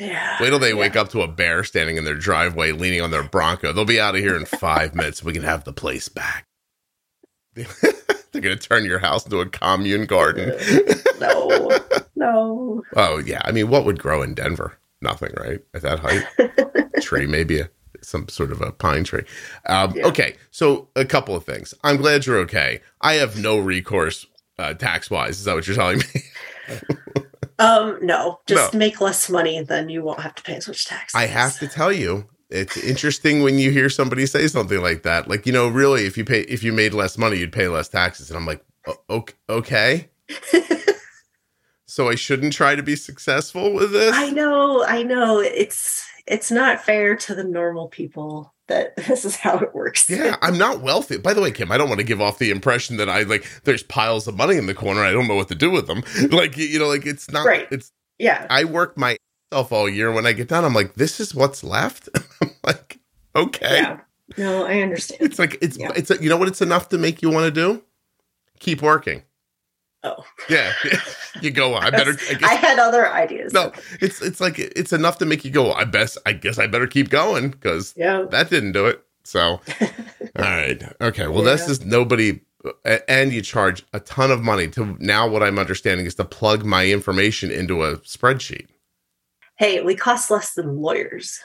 Yeah. 0.00 0.38
Wait 0.40 0.50
till 0.50 0.58
they 0.58 0.70
Yeah. 0.70 0.74
wake 0.76 0.96
up 0.96 1.10
to 1.10 1.22
a 1.22 1.28
bear 1.28 1.62
standing 1.64 1.96
in 1.96 2.04
their 2.04 2.14
driveway 2.16 2.72
leaning 2.72 3.00
on 3.02 3.10
their 3.10 3.22
Bronco. 3.22 3.72
They'll 3.72 3.84
be 3.84 4.00
out 4.00 4.14
of 4.16 4.20
here 4.20 4.34
in 4.36 4.44
five 4.46 4.94
minutes. 4.94 5.22
We 5.22 5.32
can 5.32 5.42
have 5.44 5.64
the 5.64 5.72
place 5.72 6.08
back. 6.08 6.46
They're 7.54 8.40
going 8.42 8.56
to 8.56 8.68
turn 8.68 8.84
your 8.84 9.00
house 9.00 9.24
into 9.24 9.40
a 9.40 9.46
commune 9.48 10.06
garden. 10.06 10.52
No, 11.20 11.70
no. 12.16 12.82
oh, 12.96 13.18
yeah. 13.18 13.42
I 13.44 13.50
mean, 13.52 13.68
what 13.68 13.84
would 13.84 13.98
grow 13.98 14.22
in 14.22 14.34
Denver? 14.34 14.78
Nothing, 15.02 15.32
right? 15.36 15.60
At 15.74 15.82
that 15.82 15.98
height? 16.00 16.24
tree, 17.02 17.26
maybe 17.26 17.60
a, 17.60 17.68
some 18.02 18.28
sort 18.28 18.52
of 18.52 18.60
a 18.62 18.70
pine 18.70 19.02
tree. 19.04 19.24
Um, 19.66 19.92
Yeah. 19.96 20.06
Okay. 20.06 20.36
So, 20.52 20.88
a 20.94 21.04
couple 21.04 21.34
of 21.34 21.44
things. 21.44 21.74
I'm 21.82 21.96
glad 21.96 22.24
you're 22.24 22.38
okay. 22.38 22.80
I 23.00 23.14
have 23.14 23.36
no 23.38 23.58
recourse 23.58 24.26
uh, 24.58 24.74
tax 24.74 25.10
wise. 25.10 25.38
Is 25.40 25.44
that 25.46 25.54
what 25.56 25.66
you're 25.66 25.76
telling 25.76 25.98
me? 25.98 26.78
Um, 27.60 27.98
no, 28.02 28.40
just 28.46 28.72
No. 28.72 28.78
make 28.78 29.00
less 29.00 29.28
money, 29.30 29.62
then 29.62 29.88
you 29.88 30.02
won't 30.02 30.20
have 30.20 30.34
to 30.34 30.42
pay 30.42 30.54
as 30.56 30.66
much 30.66 30.86
tax. 30.86 31.14
I 31.14 31.26
have 31.26 31.58
to 31.60 31.68
tell 31.68 31.92
you, 31.92 32.26
it's 32.48 32.76
interesting 32.78 33.42
when 33.42 33.58
you 33.58 33.70
hear 33.70 33.88
somebody 33.90 34.26
say 34.26 34.46
something 34.48 34.80
like 34.82 35.02
that. 35.04 35.28
Like, 35.28 35.46
you 35.46 35.52
know, 35.52 35.68
really, 35.68 36.06
if 36.06 36.16
you 36.18 36.24
pay, 36.24 36.40
if 36.42 36.62
you 36.64 36.72
made 36.72 36.94
less 36.94 37.16
money, 37.18 37.36
you'd 37.38 37.52
pay 37.52 37.68
less 37.68 37.88
taxes. 37.88 38.30
And 38.30 38.36
I'm 38.36 38.46
like, 38.46 38.64
ok- 39.08 39.34
okay. 39.48 40.10
So 41.86 42.08
I 42.08 42.14
shouldn't 42.14 42.52
try 42.52 42.76
to 42.76 42.84
be 42.84 42.94
successful 42.94 43.72
with 43.72 43.90
this. 43.90 44.14
I 44.14 44.30
know, 44.30 44.84
I 44.84 45.02
know. 45.02 45.40
It's 45.40 46.06
it's 46.24 46.48
not 46.52 46.84
fair 46.84 47.16
to 47.16 47.34
the 47.34 47.42
normal 47.42 47.88
people 47.88 48.54
that 48.70 48.96
this 49.08 49.24
is 49.24 49.36
how 49.36 49.58
it 49.58 49.74
works. 49.74 50.08
Yeah, 50.08 50.36
I'm 50.40 50.56
not 50.56 50.80
wealthy. 50.80 51.18
By 51.18 51.34
the 51.34 51.42
way, 51.42 51.50
Kim, 51.50 51.70
I 51.70 51.76
don't 51.76 51.88
want 51.88 51.98
to 52.00 52.06
give 52.06 52.20
off 52.20 52.38
the 52.38 52.50
impression 52.50 52.96
that 52.96 53.08
I 53.10 53.24
like. 53.24 53.44
There's 53.64 53.82
piles 53.82 54.26
of 54.26 54.36
money 54.36 54.56
in 54.56 54.66
the 54.66 54.74
corner. 54.74 55.04
I 55.04 55.12
don't 55.12 55.28
know 55.28 55.34
what 55.34 55.48
to 55.48 55.54
do 55.54 55.70
with 55.70 55.86
them. 55.86 56.02
Like, 56.30 56.56
you 56.56 56.78
know, 56.78 56.86
like 56.88 57.06
it's 57.06 57.30
not. 57.30 57.44
Right. 57.46 57.66
It's. 57.70 57.92
Yeah. 58.18 58.46
I 58.48 58.64
work 58.64 58.96
myself 58.96 59.72
all 59.72 59.88
year. 59.88 60.12
When 60.12 60.26
I 60.26 60.32
get 60.32 60.48
done, 60.48 60.64
I'm 60.64 60.74
like, 60.74 60.94
this 60.94 61.18
is 61.20 61.34
what's 61.34 61.64
left. 61.64 62.08
I'm 62.42 62.50
like, 62.64 62.98
okay. 63.34 63.82
Yeah. 63.82 64.00
No, 64.38 64.64
I 64.64 64.80
understand. 64.80 65.22
It's 65.22 65.38
like 65.38 65.58
it's 65.60 65.76
Yeah. 65.76 65.92
it's 65.96 66.10
you 66.20 66.28
know 66.30 66.36
what 66.36 66.48
it's 66.48 66.62
enough 66.62 66.88
to 66.90 66.98
make 66.98 67.20
you 67.20 67.30
want 67.30 67.46
to 67.46 67.50
do. 67.50 67.82
Keep 68.60 68.80
working. 68.82 69.22
Oh. 70.02 70.24
Yeah, 70.48 70.72
you 71.42 71.50
go. 71.50 71.74
I 71.74 71.90
better. 71.90 72.16
I 72.42 72.52
I 72.52 72.54
had 72.54 72.78
other 72.78 73.10
ideas. 73.10 73.52
no, 73.52 73.70
it's 74.00 74.22
it's 74.22 74.40
like 74.40 74.58
it's 74.58 74.92
enough 74.94 75.18
to 75.18 75.26
make 75.26 75.44
you 75.44 75.50
go. 75.50 75.72
I 75.72 75.84
best. 75.84 76.16
I 76.24 76.32
guess 76.32 76.58
I 76.58 76.66
better 76.66 76.86
keep 76.86 77.10
going 77.10 77.50
because 77.50 77.92
Yeah. 77.96 78.24
that 78.30 78.48
didn't 78.50 78.72
do 78.72 78.86
it. 78.86 79.02
So, 79.24 79.40
all 79.80 79.90
right, 80.38 80.82
okay. 81.02 81.26
Well, 81.26 81.42
this 81.42 81.66
Yeah. 81.66 81.70
is 81.72 81.84
nobody, 81.84 82.40
and 83.06 83.30
you 83.32 83.42
charge 83.42 83.84
a 83.92 84.00
ton 84.00 84.30
of 84.30 84.40
money 84.42 84.68
to 84.68 84.96
now. 85.00 85.28
What 85.28 85.42
I'm 85.42 85.58
understanding 85.58 86.06
is 86.06 86.14
to 86.14 86.24
plug 86.24 86.64
my 86.64 86.86
information 86.86 87.50
into 87.50 87.82
a 87.84 87.98
spreadsheet. 87.98 88.68
Hey, 89.56 89.82
we 89.82 89.94
cost 89.94 90.30
less 90.30 90.54
than 90.54 90.80
lawyers. 90.80 91.40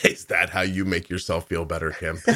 Is 0.04 0.26
that 0.26 0.50
how 0.50 0.62
you 0.62 0.84
make 0.84 1.08
yourself 1.08 1.48
feel 1.48 1.64
better, 1.64 1.92
Kim? 1.92 2.18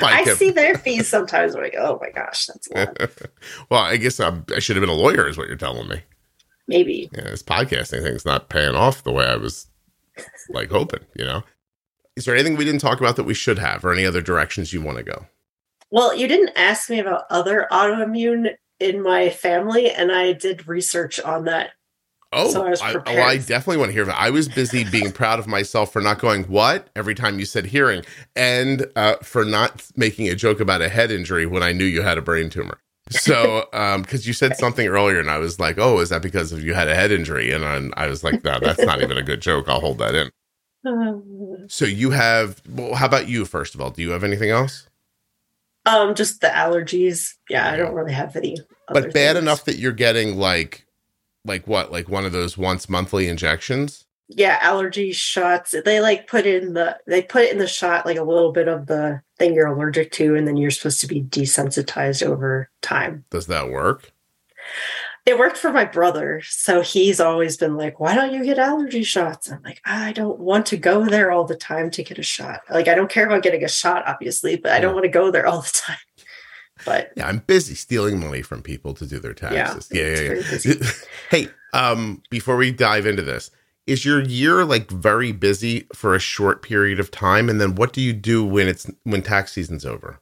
I 0.00 0.24
Kim. 0.24 0.36
see 0.36 0.50
their 0.50 0.76
fees 0.76 1.08
sometimes. 1.08 1.54
I'm 1.54 1.62
like, 1.62 1.76
oh 1.78 1.98
my 2.00 2.10
gosh, 2.10 2.46
that's 2.46 2.70
a 2.70 2.78
lot. 2.78 3.12
well, 3.70 3.82
I 3.82 3.96
guess 3.96 4.18
I'm, 4.20 4.44
I 4.54 4.58
should 4.58 4.76
have 4.76 4.82
been 4.82 4.90
a 4.90 4.94
lawyer, 4.94 5.28
is 5.28 5.38
what 5.38 5.48
you're 5.48 5.56
telling 5.56 5.88
me. 5.88 6.02
Maybe. 6.66 7.08
Yeah, 7.12 7.24
this 7.24 7.42
podcasting 7.42 8.02
thing's 8.02 8.24
not 8.24 8.48
paying 8.48 8.74
off 8.74 9.02
the 9.02 9.12
way 9.12 9.26
I 9.26 9.36
was 9.36 9.66
like 10.50 10.70
hoping. 10.70 11.04
You 11.16 11.24
know. 11.24 11.42
Is 12.16 12.24
there 12.24 12.34
anything 12.34 12.56
we 12.56 12.64
didn't 12.64 12.80
talk 12.80 13.00
about 13.00 13.16
that 13.16 13.24
we 13.24 13.34
should 13.34 13.58
have, 13.58 13.84
or 13.84 13.92
any 13.92 14.04
other 14.04 14.20
directions 14.20 14.72
you 14.72 14.80
want 14.82 14.98
to 14.98 15.04
go? 15.04 15.26
Well, 15.90 16.14
you 16.14 16.28
didn't 16.28 16.52
ask 16.56 16.90
me 16.90 16.98
about 16.98 17.24
other 17.30 17.66
autoimmune 17.72 18.54
in 18.78 19.02
my 19.02 19.30
family, 19.30 19.90
and 19.90 20.12
I 20.12 20.32
did 20.32 20.68
research 20.68 21.20
on 21.20 21.44
that. 21.44 21.70
Oh, 22.32 22.50
So 22.52 22.66
I 22.66 22.92
I, 22.92 23.02
oh. 23.06 23.22
I 23.22 23.36
definitely 23.38 23.78
want 23.78 23.88
to 23.88 23.92
hear 23.92 24.04
that. 24.04 24.20
I 24.20 24.30
was 24.30 24.48
busy 24.48 24.84
being 24.84 25.10
proud 25.12 25.38
of 25.40 25.46
myself 25.48 25.92
for 25.92 26.00
not 26.00 26.18
going 26.20 26.44
what 26.44 26.88
every 26.94 27.14
time 27.14 27.38
you 27.38 27.44
said 27.44 27.66
hearing, 27.66 28.04
and 28.36 28.86
uh, 28.96 29.16
for 29.16 29.44
not 29.44 29.84
making 29.96 30.28
a 30.28 30.34
joke 30.36 30.60
about 30.60 30.80
a 30.82 30.88
head 30.88 31.10
injury 31.10 31.46
when 31.46 31.62
I 31.62 31.72
knew 31.72 31.84
you 31.84 32.02
had 32.02 32.18
a 32.18 32.22
brain 32.22 32.48
tumor. 32.50 32.78
So, 33.10 33.66
um, 33.72 34.02
because 34.02 34.26
you 34.28 34.32
said 34.32 34.56
something 34.56 34.86
earlier, 34.86 35.18
and 35.18 35.30
I 35.30 35.38
was 35.38 35.58
like, 35.58 35.78
"Oh, 35.78 35.98
is 35.98 36.10
that 36.10 36.22
because 36.22 36.52
of 36.52 36.62
you 36.62 36.72
had 36.74 36.86
a 36.88 36.94
head 36.94 37.10
injury?" 37.10 37.50
And 37.50 37.64
I, 37.64 38.04
I 38.04 38.06
was 38.06 38.22
like, 38.22 38.44
"No, 38.44 38.58
that's 38.60 38.82
not 38.82 39.02
even 39.02 39.18
a 39.18 39.22
good 39.22 39.40
joke. 39.40 39.68
I'll 39.68 39.80
hold 39.80 39.98
that 39.98 40.14
in." 40.14 40.30
So 41.68 41.84
you 41.84 42.10
have. 42.10 42.62
Well, 42.68 42.94
how 42.94 43.06
about 43.06 43.28
you? 43.28 43.44
First 43.44 43.74
of 43.74 43.80
all, 43.80 43.90
do 43.90 44.02
you 44.02 44.10
have 44.10 44.24
anything 44.24 44.50
else? 44.50 44.88
Um, 45.86 46.14
just 46.14 46.40
the 46.40 46.48
allergies. 46.48 47.34
Yeah, 47.48 47.70
I 47.70 47.76
don't 47.76 47.94
really 47.94 48.12
have 48.12 48.34
any. 48.36 48.56
other 48.88 49.02
But 49.02 49.12
bad 49.12 49.34
things. 49.34 49.42
enough 49.42 49.64
that 49.66 49.76
you're 49.76 49.92
getting 49.92 50.36
like, 50.38 50.86
like 51.44 51.66
what? 51.66 51.90
Like 51.92 52.08
one 52.08 52.24
of 52.24 52.32
those 52.32 52.56
once 52.58 52.88
monthly 52.88 53.28
injections? 53.28 54.06
Yeah, 54.28 54.58
allergy 54.62 55.10
shots. 55.12 55.74
They 55.84 56.00
like 56.00 56.28
put 56.28 56.46
in 56.46 56.74
the 56.74 56.98
they 57.06 57.20
put 57.22 57.50
in 57.50 57.58
the 57.58 57.66
shot 57.66 58.06
like 58.06 58.16
a 58.18 58.22
little 58.22 58.52
bit 58.52 58.68
of 58.68 58.86
the 58.86 59.20
thing 59.38 59.54
you're 59.54 59.66
allergic 59.66 60.12
to, 60.12 60.36
and 60.36 60.46
then 60.46 60.56
you're 60.56 60.70
supposed 60.70 61.00
to 61.00 61.08
be 61.08 61.22
desensitized 61.22 62.22
over 62.24 62.70
time. 62.80 63.24
Does 63.30 63.46
that 63.48 63.70
work? 63.70 64.12
It 65.26 65.38
worked 65.38 65.58
for 65.58 65.70
my 65.72 65.84
brother, 65.84 66.40
so 66.44 66.80
he's 66.80 67.20
always 67.20 67.56
been 67.56 67.76
like, 67.76 68.00
"Why 68.00 68.14
don't 68.14 68.32
you 68.32 68.44
get 68.44 68.58
allergy 68.58 69.02
shots?" 69.02 69.50
I'm 69.50 69.62
like, 69.62 69.80
"I 69.84 70.12
don't 70.12 70.38
want 70.38 70.64
to 70.66 70.76
go 70.76 71.04
there 71.06 71.30
all 71.30 71.44
the 71.44 71.56
time 71.56 71.90
to 71.90 72.02
get 72.02 72.18
a 72.18 72.22
shot. 72.22 72.60
Like, 72.70 72.88
I 72.88 72.94
don't 72.94 73.10
care 73.10 73.26
about 73.26 73.42
getting 73.42 73.62
a 73.64 73.68
shot, 73.68 74.04
obviously, 74.06 74.56
but 74.56 74.72
I 74.72 74.80
don't 74.80 74.90
Yeah. 74.90 74.94
want 74.94 75.04
to 75.04 75.10
go 75.10 75.30
there 75.30 75.46
all 75.46 75.60
the 75.60 75.70
time." 75.72 75.96
But 76.84 77.12
Yeah, 77.16 77.26
I'm 77.26 77.38
busy 77.38 77.74
stealing 77.74 78.20
money 78.20 78.42
from 78.42 78.62
people 78.62 78.94
to 78.94 79.06
do 79.06 79.18
their 79.18 79.34
taxes. 79.34 79.88
Yeah, 79.92 80.02
it's 80.02 80.66
yeah, 80.66 80.74
yeah. 80.80 80.90
hey, 81.30 81.48
um, 81.72 82.22
before 82.30 82.56
we 82.56 82.72
dive 82.72 83.06
into 83.06 83.22
this, 83.22 83.50
is 83.86 84.04
your 84.04 84.22
year 84.22 84.64
like 84.64 84.90
very 84.90 85.32
busy 85.32 85.86
for 85.94 86.14
a 86.14 86.20
short 86.20 86.62
period 86.62 87.00
of 87.00 87.10
time, 87.10 87.48
and 87.48 87.60
then 87.60 87.74
what 87.74 87.92
do 87.92 88.00
you 88.00 88.12
do 88.12 88.44
when 88.44 88.68
it's 88.68 88.90
when 89.04 89.22
tax 89.22 89.52
season's 89.52 89.84
over? 89.84 90.20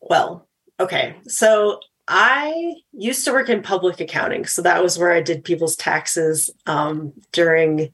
Well, 0.00 0.46
okay. 0.78 1.16
So 1.26 1.80
I 2.08 2.74
used 2.92 3.24
to 3.24 3.32
work 3.32 3.48
in 3.48 3.62
public 3.62 4.00
accounting. 4.00 4.44
So 4.44 4.62
that 4.62 4.82
was 4.82 4.98
where 4.98 5.12
I 5.12 5.22
did 5.22 5.44
people's 5.44 5.76
taxes 5.76 6.50
um, 6.66 7.12
during 7.32 7.92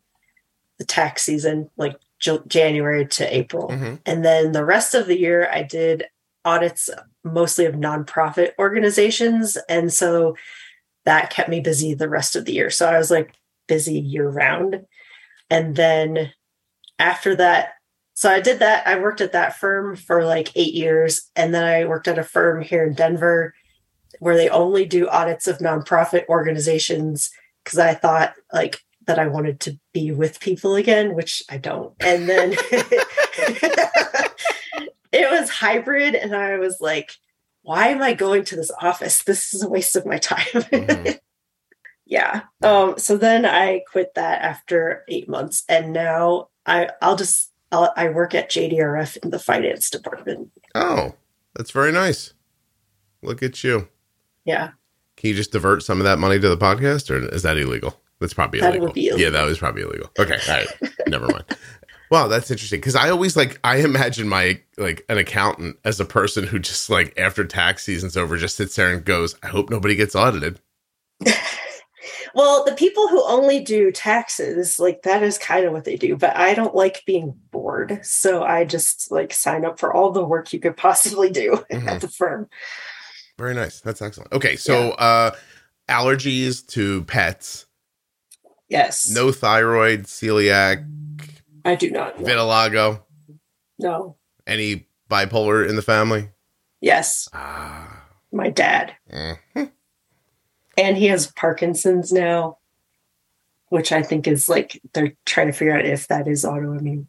the 0.78 0.84
tax 0.84 1.22
season, 1.22 1.70
like 1.76 1.96
January 2.48 3.06
to 3.06 3.36
April. 3.36 3.68
Mhm. 3.68 4.00
And 4.04 4.24
then 4.24 4.52
the 4.52 4.64
rest 4.64 4.94
of 4.94 5.06
the 5.06 5.18
year, 5.18 5.48
I 5.52 5.62
did 5.62 6.04
audits 6.44 6.90
mostly 7.24 7.66
of 7.66 7.74
nonprofit 7.74 8.52
organizations. 8.58 9.58
And 9.68 9.92
so 9.92 10.36
that 11.04 11.30
kept 11.30 11.48
me 11.48 11.60
busy 11.60 11.94
the 11.94 12.08
rest 12.08 12.36
of 12.36 12.44
the 12.44 12.52
year. 12.52 12.70
So 12.70 12.88
I 12.88 12.98
was 12.98 13.10
like 13.10 13.34
busy 13.68 13.98
year 13.98 14.28
round. 14.28 14.84
And 15.48 15.76
then 15.76 16.32
after 16.98 17.34
that, 17.36 17.74
so 18.14 18.30
I 18.30 18.40
did 18.40 18.58
that. 18.58 18.86
I 18.86 18.98
worked 18.98 19.20
at 19.20 19.32
that 19.32 19.56
firm 19.56 19.96
for 19.96 20.24
like 20.24 20.54
eight 20.54 20.74
years. 20.74 21.30
And 21.36 21.54
then 21.54 21.64
I 21.64 21.86
worked 21.86 22.08
at 22.08 22.18
a 22.18 22.24
firm 22.24 22.60
here 22.60 22.84
in 22.84 22.94
Denver 22.94 23.54
where 24.18 24.36
they 24.36 24.48
only 24.50 24.84
do 24.84 25.08
audits 25.08 25.46
of 25.46 25.58
nonprofit 25.58 26.26
organizations 26.28 27.30
because 27.64 27.78
I 27.78 27.94
thought 27.94 28.34
like 28.52 28.80
that 29.06 29.18
I 29.18 29.26
wanted 29.26 29.60
to 29.60 29.78
be 29.94 30.12
with 30.12 30.40
people 30.40 30.74
again, 30.74 31.14
which 31.14 31.42
I 31.48 31.56
don't. 31.56 31.94
And 32.00 32.28
then 32.28 32.50
it 35.12 35.30
was 35.30 35.50
hybrid. 35.50 36.14
And 36.14 36.34
I 36.34 36.58
was 36.58 36.78
like, 36.80 37.12
why 37.62 37.88
am 37.88 38.02
I 38.02 38.14
going 38.14 38.44
to 38.44 38.56
this 38.56 38.70
office? 38.80 39.22
This 39.22 39.52
is 39.54 39.62
a 39.62 39.68
waste 39.68 39.96
of 39.96 40.06
my 40.06 40.18
time. 40.18 40.46
Mhm. 40.52 41.18
yeah. 42.06 42.42
Um, 42.62 42.94
so 42.98 43.16
then 43.16 43.44
I 43.44 43.82
quit 43.90 44.14
that 44.14 44.42
after 44.42 45.04
eight 45.08 45.28
months. 45.28 45.64
And 45.68 45.92
now 45.92 46.48
I, 46.66 46.90
I'll 47.02 47.16
just, 47.16 47.50
I'll, 47.72 47.92
I 47.96 48.08
work 48.08 48.34
at 48.34 48.50
JDRF 48.50 49.18
in 49.18 49.30
the 49.30 49.38
finance 49.38 49.90
department. 49.90 50.50
Oh, 50.74 51.14
that's 51.54 51.70
very 51.70 51.92
nice. 51.92 52.32
Look 53.22 53.42
at 53.42 53.62
you. 53.62 53.88
Yeah. 54.44 54.70
Can 55.16 55.28
you 55.28 55.34
just 55.34 55.52
divert 55.52 55.82
some 55.82 55.98
of 55.98 56.04
that 56.04 56.18
money 56.18 56.40
to 56.40 56.48
the 56.48 56.56
podcast, 56.56 57.10
or 57.10 57.18
is 57.34 57.42
that 57.42 57.58
illegal? 57.58 58.00
That's 58.20 58.32
probably 58.32 58.60
That 58.60 58.70
illegal. 58.70 58.86
would 58.86 58.94
be 58.94 59.12
Yeah, 59.16 59.28
that 59.30 59.44
was 59.44 59.58
probably 59.58 59.82
illegal. 59.82 60.10
Okay, 60.18 60.38
all 60.48 60.54
right, 60.56 60.66
never 61.08 61.26
mind. 61.28 61.44
Wow, 62.10 62.26
that's 62.26 62.50
interesting 62.50 62.80
because 62.80 62.96
I 62.96 63.08
always 63.10 63.36
like 63.36 63.60
I 63.62 63.76
imagine 63.76 64.28
my 64.28 64.60
like 64.76 65.04
an 65.08 65.18
accountant 65.18 65.76
as 65.84 66.00
a 66.00 66.04
person 66.04 66.44
who 66.46 66.58
just 66.58 66.90
like 66.90 67.16
after 67.18 67.44
tax 67.44 67.84
season's 67.84 68.16
over 68.16 68.36
just 68.36 68.56
sits 68.56 68.74
there 68.76 68.92
and 68.92 69.04
goes, 69.04 69.36
"I 69.42 69.46
hope 69.48 69.70
nobody 69.70 69.94
gets 69.94 70.14
audited." 70.14 70.60
Well, 72.32 72.64
the 72.64 72.74
people 72.76 73.08
who 73.08 73.22
only 73.26 73.58
do 73.60 73.90
taxes, 73.90 74.78
like 74.78 75.02
that 75.02 75.22
is 75.24 75.36
kind 75.36 75.64
of 75.66 75.72
what 75.72 75.84
they 75.84 75.96
do, 75.96 76.16
but 76.16 76.36
I 76.36 76.54
don't 76.54 76.76
like 76.76 77.02
being 77.04 77.34
bored. 77.50 78.00
So 78.06 78.44
I 78.44 78.64
just 78.64 79.10
like 79.10 79.32
sign 79.32 79.64
up 79.64 79.80
for 79.80 79.92
all 79.92 80.12
the 80.12 80.24
work 80.24 80.52
you 80.52 80.60
could 80.60 80.76
possibly 80.76 81.28
do 81.30 81.64
Mhm. 81.72 81.86
at 81.88 82.00
the 82.00 82.08
firm. 82.08 82.48
Very 83.36 83.54
nice. 83.54 83.80
That's 83.80 84.00
excellent. 84.00 84.32
Okay, 84.32 84.54
so 84.54 84.92
uh 84.92 85.32
allergies 85.88 86.64
to 86.68 87.02
pets, 87.04 87.66
Yes. 88.68 89.10
no 89.10 89.32
thyroid, 89.32 90.04
celiac, 90.04 90.86
I 91.64 91.74
do 91.74 91.90
not. 91.90 92.18
know. 92.20 92.26
vitiligo, 92.26 93.00
No. 93.78 94.16
any 94.46 94.86
bipolar 95.10 95.68
in 95.68 95.76
the 95.76 95.82
family? 95.82 96.30
Yes. 96.80 97.28
Ah. 97.32 98.04
My 98.32 98.48
dad. 98.50 98.94
mhm. 99.12 99.70
And 100.78 100.96
he 100.96 101.06
has 101.08 101.30
Parkinson's 101.32 102.12
now, 102.12 102.58
which 103.68 103.92
I 103.92 104.02
think 104.02 104.26
is 104.26 104.48
like 104.48 104.80
they're 104.94 105.12
trying 105.26 105.48
to 105.48 105.52
figure 105.52 105.76
out 105.76 105.84
if 105.84 106.08
that 106.08 106.26
is 106.28 106.44
autoimmune. 106.44 107.06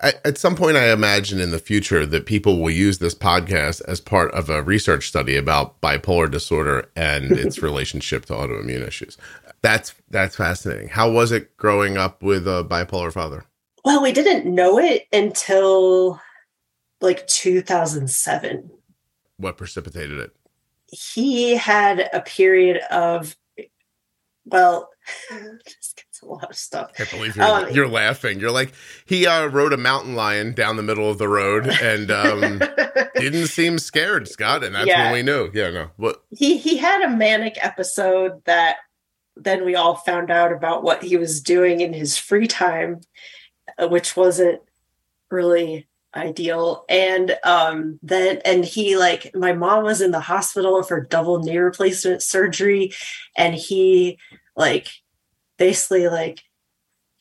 I, 0.00 0.14
at 0.24 0.36
some 0.36 0.56
point, 0.56 0.76
I 0.76 0.92
imagine 0.92 1.40
in 1.40 1.52
the 1.52 1.58
future 1.60 2.04
that 2.04 2.26
people 2.26 2.58
will 2.60 2.70
use 2.70 2.98
this 2.98 3.14
podcast 3.14 3.82
as 3.86 4.00
part 4.00 4.32
of 4.32 4.50
a 4.50 4.60
research 4.62 5.06
study 5.08 5.36
about 5.36 5.80
bipolar 5.80 6.30
disorder 6.30 6.90
and 6.96 7.30
its 7.38 7.62
relationship 7.62 8.24
to 8.26 8.32
autoimmune 8.34 8.86
issues. 8.86 9.16
That's 9.62 9.94
that's 10.10 10.36
fascinating. 10.36 10.88
How 10.88 11.10
was 11.10 11.30
it 11.32 11.56
growing 11.56 11.96
up 11.96 12.22
with 12.22 12.46
a 12.48 12.64
bipolar 12.68 13.12
father? 13.12 13.44
Well, 13.84 14.02
we 14.02 14.12
didn't 14.12 14.52
know 14.52 14.78
it 14.78 15.06
until 15.12 16.20
like 17.00 17.26
2007. 17.26 18.70
What 19.38 19.56
precipitated 19.56 20.18
it? 20.20 20.30
he 20.94 21.56
had 21.56 22.10
a 22.12 22.20
period 22.20 22.76
of 22.90 23.34
well 24.44 24.90
just 25.66 25.96
gets 25.96 26.20
a 26.22 26.26
lot 26.26 26.50
of 26.50 26.54
stuff 26.56 26.90
I 26.92 26.96
can't 27.04 27.10
believe 27.10 27.34
you're, 27.36 27.44
Um, 27.46 27.70
you're 27.70 27.88
laughing. 27.88 28.40
You're 28.40 28.50
like 28.50 28.74
he 29.06 29.26
uh, 29.26 29.46
rode 29.46 29.72
a 29.72 29.78
mountain 29.78 30.14
lion 30.14 30.52
down 30.52 30.76
the 30.76 30.82
middle 30.82 31.10
of 31.10 31.16
the 31.16 31.28
road 31.28 31.66
and 31.66 32.10
um, 32.10 32.58
didn't 33.16 33.46
seem 33.46 33.78
scared, 33.78 34.28
Scott, 34.28 34.62
and 34.62 34.74
that's 34.74 34.86
Yeah. 34.86 35.04
when 35.04 35.12
we 35.14 35.22
knew. 35.22 35.50
Yeah, 35.54 35.70
no. 35.70 35.90
What? 35.96 36.22
he 36.30 36.58
he 36.58 36.76
had 36.76 37.00
a 37.02 37.08
manic 37.08 37.56
episode 37.64 38.44
that 38.44 38.76
then 39.34 39.64
we 39.64 39.74
all 39.74 39.94
found 39.94 40.30
out 40.30 40.52
about 40.52 40.82
what 40.82 41.02
he 41.02 41.16
was 41.16 41.40
doing 41.40 41.80
in 41.80 41.94
his 41.94 42.18
free 42.18 42.46
time 42.46 43.00
which 43.78 44.16
wasn't 44.16 44.60
really 45.30 45.88
ideal. 46.14 46.84
And 46.88 47.36
um 47.44 47.98
then 48.02 48.40
and 48.44 48.64
he 48.64 48.96
like 48.96 49.34
my 49.34 49.52
mom 49.52 49.84
was 49.84 50.00
in 50.00 50.10
the 50.10 50.20
hospital 50.20 50.82
for 50.82 51.00
double 51.00 51.38
knee 51.38 51.56
replacement 51.56 52.22
surgery. 52.22 52.92
And 53.36 53.54
he 53.54 54.18
like 54.56 54.88
basically 55.56 56.08
like 56.08 56.42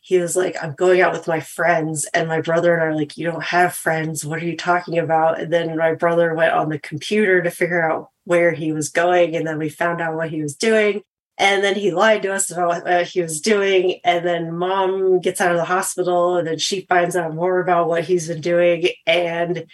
he 0.04 0.18
was 0.18 0.36
like 0.36 0.56
i'm 0.62 0.74
going 0.74 1.00
out 1.00 1.14
with 1.14 1.28
my 1.28 1.40
friends. 1.40 2.06
And 2.14 2.28
my 2.28 2.42
brother 2.42 2.74
and 2.74 2.84
i 2.84 2.88
are 2.88 2.96
like 2.96 3.18
you 3.18 3.26
don't 3.26 3.44
have 3.44 3.74
friends. 3.74 4.26
What 4.26 4.42
are 4.42 4.46
you 4.46 4.58
talking 4.58 4.98
about? 4.98 5.40
And 5.40 5.54
then 5.54 5.78
my 5.78 5.94
brother 5.94 6.34
went 6.34 6.54
on 6.54 6.70
the 6.70 6.80
computer 6.80 7.42
to 7.42 7.52
figure 7.52 7.90
out 7.90 8.10
where 8.26 8.52
he 8.52 8.74
was 8.74 8.90
going. 8.90 9.36
And 9.36 9.48
then 9.48 9.58
we 9.58 9.70
found 9.70 10.02
out 10.02 10.16
what 10.16 10.30
he 10.30 10.42
was 10.42 10.56
doing 10.56 11.04
and 11.38 11.64
then 11.64 11.76
he 11.76 11.92
lied 11.92 12.22
to 12.22 12.34
us 12.34 12.52
about 12.52 12.84
what 12.84 13.08
he 13.08 13.22
was 13.22 13.42
doing 13.42 14.00
and 14.04 14.26
then 14.26 14.56
mom 14.56 15.20
gets 15.20 15.42
out 15.42 15.52
of 15.52 15.58
the 15.58 15.66
hospital 15.66 16.38
and 16.38 16.48
then 16.48 16.58
she 16.58 16.82
finds 16.82 17.16
out 17.16 17.34
more 17.34 17.60
about 17.60 17.88
what 17.88 18.04
he's 18.04 18.28
been 18.28 18.42
doing 18.42 18.90
and 19.06 19.66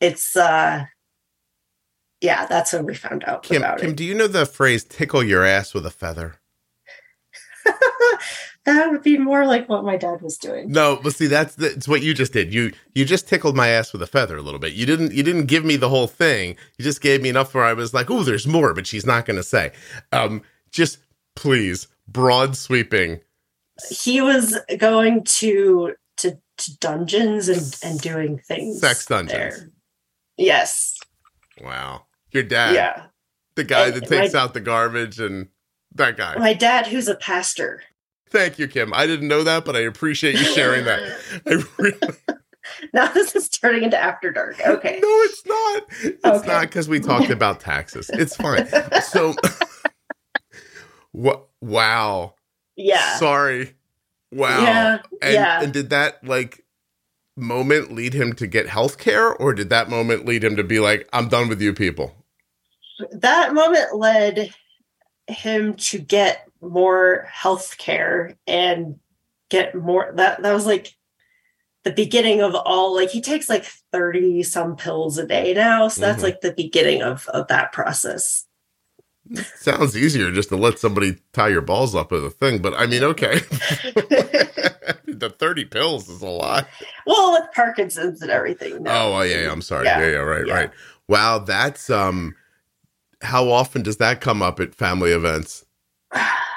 it's 0.00 0.36
uh 0.36 0.84
yeah 2.20 2.46
that's 2.46 2.72
when 2.72 2.86
we 2.86 2.94
found 2.94 3.24
out 3.24 3.42
Kim, 3.42 3.62
about 3.62 3.78
Kim, 3.78 3.90
it 3.90 3.96
do 3.96 4.04
you 4.04 4.14
know 4.14 4.26
the 4.26 4.46
phrase 4.46 4.84
"tickle 4.84 5.22
your 5.22 5.44
ass 5.44 5.74
with 5.74 5.86
a 5.86 5.90
feather"? 5.90 6.40
that 8.64 8.90
would 8.90 9.02
be 9.02 9.18
more 9.18 9.46
like 9.46 9.68
what 9.68 9.84
my 9.84 9.96
dad 9.96 10.20
was 10.20 10.36
doing 10.36 10.70
No, 10.70 10.98
but 11.02 11.14
see, 11.14 11.26
that's 11.26 11.54
that's 11.54 11.88
what 11.88 12.02
you 12.02 12.14
just 12.14 12.32
did. 12.32 12.52
You 12.52 12.72
you 12.94 13.04
just 13.04 13.28
tickled 13.28 13.56
my 13.56 13.68
ass 13.68 13.92
with 13.92 14.02
a 14.02 14.06
feather 14.06 14.36
a 14.36 14.42
little 14.42 14.60
bit. 14.60 14.72
You 14.72 14.86
didn't 14.86 15.12
you 15.12 15.22
didn't 15.22 15.46
give 15.46 15.64
me 15.64 15.76
the 15.76 15.88
whole 15.88 16.06
thing. 16.06 16.56
You 16.78 16.84
just 16.84 17.00
gave 17.00 17.22
me 17.22 17.28
enough 17.28 17.54
where 17.54 17.64
I 17.64 17.72
was 17.72 17.94
like, 17.94 18.10
oh, 18.10 18.22
there's 18.22 18.46
more, 18.46 18.74
but 18.74 18.86
she's 18.86 19.06
not 19.06 19.24
going 19.26 19.36
to 19.36 19.42
say. 19.42 19.72
Um, 20.12 20.42
just 20.76 20.98
please, 21.34 21.88
broad 22.06 22.56
sweeping. 22.56 23.20
he 23.90 24.20
was 24.20 24.58
going 24.78 25.24
to 25.24 25.94
to 26.18 26.38
to 26.58 26.78
dungeons 26.78 27.48
and, 27.48 27.76
and 27.82 28.00
doing 28.00 28.38
things. 28.38 28.80
Sex 28.80 29.06
dungeons. 29.06 29.32
There. 29.58 29.70
Yes. 30.38 30.96
Wow. 31.60 32.06
Your 32.30 32.42
dad. 32.44 32.74
Yeah. 32.74 33.06
The 33.56 33.64
guy 33.64 33.86
And 33.88 33.96
that 33.96 34.08
takes 34.08 34.34
my- 34.34 34.40
out 34.40 34.54
the 34.54 34.60
garbage 34.60 35.18
and 35.20 35.48
that 35.94 36.16
guy. 36.16 36.36
My 36.38 36.52
dad, 36.54 36.86
who's 36.86 37.08
a 37.08 37.14
pastor. 37.14 37.82
Thank 38.30 38.58
you, 38.58 38.68
Kim. 38.68 38.92
I 38.92 39.06
didn't 39.06 39.28
know 39.28 39.44
that, 39.44 39.64
but 39.64 39.76
I 39.76 39.80
appreciate 39.80 40.34
you 40.38 40.44
sharing 40.44 40.84
that. 40.84 41.00
I 41.46 41.62
really 41.78 41.98
Now 42.92 43.06
this 43.12 43.36
is 43.36 43.48
turning 43.48 43.84
into 43.84 43.96
After 43.96 44.30
Dark. 44.32 44.56
Okay. 44.66 44.98
No, 45.02 45.08
it's 45.08 45.46
not. 45.46 45.82
It's 46.02 46.24
Okay. 46.24 46.46
not 46.52 46.62
because 46.62 46.88
we 46.88 46.98
talked 47.00 47.30
about 47.30 47.60
taxes. 47.60 48.10
It's 48.12 48.34
fine. 48.36 48.66
So, 49.02 49.34
what? 51.16 51.46
Wow. 51.60 52.34
Yeah. 52.76 53.16
Sorry. 53.16 53.74
Wow. 54.30 54.62
Yeah. 54.62 54.98
And, 55.22 55.34
yeah. 55.34 55.62
and 55.62 55.72
did 55.72 55.90
that 55.90 56.22
like 56.22 56.64
moment 57.36 57.92
lead 57.92 58.12
him 58.14 58.32
to 58.34 58.46
get 58.46 58.68
health 58.68 58.98
care, 58.98 59.32
or 59.34 59.54
did 59.54 59.70
that 59.70 59.88
moment 59.88 60.26
lead 60.26 60.44
him 60.44 60.56
to 60.56 60.64
be 60.64 60.78
like, 60.80 61.08
"I'm 61.12 61.28
done 61.28 61.48
with 61.48 61.60
you 61.60 61.72
people"? 61.72 62.14
that 63.12 63.52
moment 63.52 63.94
led 63.94 64.54
him 65.26 65.74
to 65.74 65.98
get 65.98 66.48
more 66.62 67.28
health 67.30 67.76
care 67.76 68.34
and 68.46 68.98
get 69.50 69.74
more 69.74 70.12
that 70.16 70.42
that 70.42 70.54
was 70.54 70.64
like 70.64 70.96
the 71.84 71.92
beginning 71.92 72.40
of 72.40 72.54
all 72.54 72.94
like 72.94 73.10
he 73.10 73.20
takes 73.20 73.50
like 73.50 73.66
30 73.92 74.42
some 74.44 74.76
pills 74.76 75.18
a 75.18 75.26
day 75.26 75.52
now 75.52 75.88
so 75.88 76.00
that's 76.00 76.20
Mhm. 76.20 76.24
like 76.24 76.40
the 76.40 76.52
beginning 76.54 77.02
of 77.02 77.28
of 77.28 77.48
that 77.48 77.70
process 77.72 78.45
Sounds 79.56 79.96
easier 79.96 80.30
just 80.30 80.48
to 80.50 80.56
let 80.56 80.78
somebody 80.78 81.16
tie 81.32 81.48
your 81.48 81.60
balls 81.62 81.94
up 81.94 82.12
with 82.12 82.24
a 82.24 82.30
thing, 82.30 82.60
but 82.62 82.74
I 82.74 82.86
mean, 82.86 83.02
okay. 83.04 83.38
the 85.06 85.34
30 85.38 85.64
pills 85.66 86.08
is 86.08 86.22
a 86.22 86.28
lot. 86.28 86.68
well 87.06 87.32
with 87.32 87.50
parkinson's 87.54 88.22
and 88.22 88.30
everything 88.30 88.82
no. 88.82 88.90
Oh, 89.16 89.22
yeah, 89.22 89.42
yeah, 89.42 89.52
I'm 89.52 89.62
sorry. 89.62 89.86
Yeah, 89.86 90.00
Yeah. 90.00 90.10
yeah, 90.10 90.16
right, 90.18 90.46
Yeah. 90.46 90.54
right. 90.54 90.70
Wow, 91.08 91.38
that's 91.40 91.90
um 91.90 92.34
how 93.22 93.48
often 93.48 93.82
does 93.82 93.96
that 93.96 94.20
come 94.20 94.42
up 94.42 94.60
at 94.60 94.74
family 94.74 95.10
events? 95.12 95.64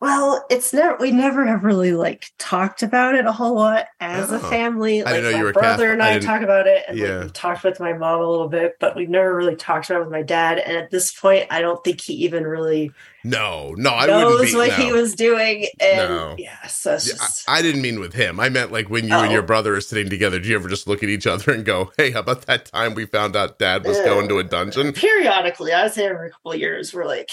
well 0.00 0.44
it's 0.50 0.72
never 0.74 0.96
we 0.98 1.10
never 1.10 1.46
have 1.46 1.64
really 1.64 1.92
like 1.92 2.26
talked 2.38 2.82
about 2.82 3.14
it 3.14 3.24
a 3.24 3.32
whole 3.32 3.54
lot 3.54 3.86
as 4.00 4.30
Oh. 4.30 4.34
a 4.34 4.38
uh-huh. 4.38 4.50
family 4.50 5.02
I 5.02 5.12
like 5.12 5.22
my 5.22 5.30
you 5.30 5.44
were 5.44 5.52
brother 5.52 5.68
Catholic. 5.88 5.90
and 5.92 6.02
I 6.02 6.14
i, 6.16 6.18
talk 6.18 6.42
about 6.42 6.66
it 6.66 6.84
and 6.88 6.98
Yeah. 6.98 7.18
like, 7.20 7.32
talked 7.32 7.64
with 7.64 7.80
my 7.80 7.92
mom 7.94 8.20
a 8.20 8.26
little 8.28 8.48
bit 8.48 8.76
but 8.78 8.94
we've 8.94 9.08
never 9.08 9.34
really 9.34 9.56
talked 9.56 9.88
about 9.88 10.00
it 10.02 10.04
with 10.04 10.12
my 10.12 10.22
dad 10.22 10.58
and 10.58 10.76
at 10.76 10.90
this 10.90 11.12
point 11.18 11.46
i 11.50 11.60
don't 11.60 11.82
think 11.82 12.00
he 12.02 12.12
even 12.14 12.44
really 12.44 12.92
No, 13.24 13.74
no, 13.78 13.90
I 13.90 14.02
wouldn't 14.06 14.20
knows 14.20 14.50
be. 14.52 14.56
what 14.56 14.68
no. 14.68 14.74
he 14.74 14.92
was 14.92 15.14
doing 15.14 15.66
and 15.80 16.10
No. 16.10 16.34
yeah 16.38 16.66
so 16.66 16.90
Yeah, 16.92 16.96
just 16.98 17.48
I, 17.48 17.58
I 17.58 17.62
didn't 17.62 17.80
mean 17.82 17.98
with 17.98 18.12
him. 18.12 18.38
I 18.38 18.48
meant 18.50 18.70
like 18.72 18.90
when 18.90 19.08
you 19.08 19.14
and 19.14 19.30
Oh. 19.30 19.32
your 19.32 19.42
brother 19.42 19.74
are 19.76 19.80
sitting 19.80 20.08
together. 20.10 20.38
Do 20.38 20.48
you 20.48 20.54
ever 20.56 20.68
just 20.68 20.86
look 20.86 21.02
at 21.02 21.08
each 21.08 21.26
other 21.26 21.52
and 21.52 21.64
go, 21.64 21.90
"Hey, 21.96 22.10
how 22.12 22.20
about 22.20 22.42
that 22.46 22.66
time 22.66 22.94
we 22.94 23.06
found 23.06 23.34
out 23.34 23.58
Dad 23.58 23.84
was 23.84 23.96
Yeah. 23.98 24.04
going 24.04 24.28
to 24.28 24.38
a 24.38 24.44
dungeon? 24.44 24.92
periodically 24.92 25.72
i 25.72 25.82
would 25.82 25.92
say 25.92 26.04
every 26.06 26.30
couple 26.30 26.52
of 26.52 26.58
years 26.60 26.92
we're 26.94 27.06
like 27.06 27.30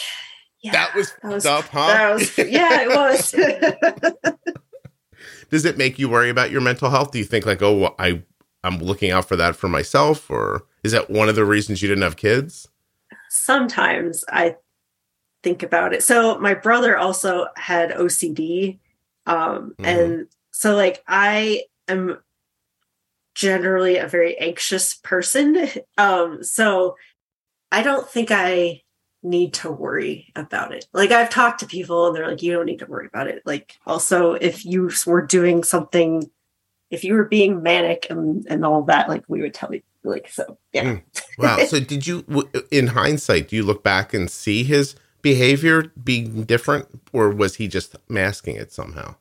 yeah 0.64 0.72
that 0.72 0.96
was 0.96 1.12
that 1.22 1.32
was- 1.34 1.46
up, 1.46 1.66
huh?" 1.66 1.88
that 1.88 2.14
was 2.14 2.38
yeah 2.38 2.82
it 2.82 2.90
was 2.90 3.32
Does 5.50 5.66
it 5.66 5.78
make 5.78 6.00
you 6.00 6.10
worry 6.10 6.30
about 6.32 6.50
your 6.50 6.62
mental 6.62 6.90
health? 6.90 7.12
Do 7.12 7.20
you 7.20 7.24
think 7.26 7.46
like, 7.46 7.62
"Oh, 7.62 7.78
well, 7.78 7.96
I 8.00 8.24
I'm 8.64 8.80
looking 8.80 9.12
out 9.12 9.26
for 9.28 9.36
that 9.36 9.56
for 9.56 9.68
myself," 9.68 10.30
or 10.32 10.66
is 10.84 10.92
that 10.94 11.10
one 11.12 11.30
of 11.30 11.36
the 11.36 11.46
reasons 11.46 11.82
you 11.82 11.88
didn't 11.88 12.04
have 12.04 12.18
kids? 12.18 12.68
sometimes 13.30 14.24
I 14.30 14.56
think 15.42 15.64
about 15.64 15.92
it. 15.94 16.04
So 16.04 16.38
my 16.40 16.54
brother 16.54 16.98
also 16.98 17.48
had 17.56 17.90
OCD. 17.92 18.80
Um, 19.26 19.74
Mhm. 19.80 19.86
and 19.88 20.28
so 20.52 20.76
like 20.76 21.04
I 21.08 21.64
am 21.88 22.20
generally 23.34 23.98
a 23.98 24.08
very 24.08 24.38
anxious 24.38 24.94
person. 24.96 25.68
Um, 25.98 26.44
so 26.44 26.96
I 27.72 27.82
don't 27.82 28.08
think 28.08 28.30
I 28.32 28.83
need 29.24 29.54
to 29.56 29.72
worry 29.72 30.32
about 30.36 30.74
it. 30.74 30.86
Like 30.94 31.12
I've 31.12 31.30
talked 31.30 31.60
to 31.62 31.66
people 31.66 32.08
and 32.08 32.16
they're 32.16 32.28
like, 32.28 32.42
you 32.42 32.54
don't 32.54 32.66
need 32.66 32.80
to 32.80 32.86
worry 32.86 33.08
about 33.08 33.28
it. 33.28 33.42
Like 33.46 33.78
also 33.86 34.34
if 34.34 34.66
you 34.66 34.92
were 35.06 35.22
doing 35.22 35.64
something, 35.64 36.30
if 36.90 37.04
you 37.04 37.14
were 37.14 37.26
being 37.26 37.64
manic 37.64 38.08
and, 38.10 38.46
and 38.50 38.66
all 38.66 38.84
that, 38.84 39.10
like 39.10 39.24
we 39.28 39.42
would 39.42 39.54
tell 39.54 39.74
you 39.74 39.82
like, 40.04 40.28
so 40.30 40.58
yeah. 40.74 40.96
Hmm. 40.96 40.98
Wow. 41.38 41.58
so 41.66 41.80
did 41.82 42.06
you, 42.06 42.26
in 42.72 42.88
hindsight, 42.88 43.48
do 43.48 43.56
you 43.56 43.64
look 43.64 43.84
back 43.84 44.14
and 44.14 44.30
see 44.30 44.64
his 44.64 44.96
behavior 45.22 45.84
being 46.04 46.44
different, 46.44 46.88
or 47.14 47.30
was 47.30 47.56
he 47.56 47.70
just 47.70 47.96
masking 48.10 48.58
it 48.58 48.74
somehow? 48.74 49.16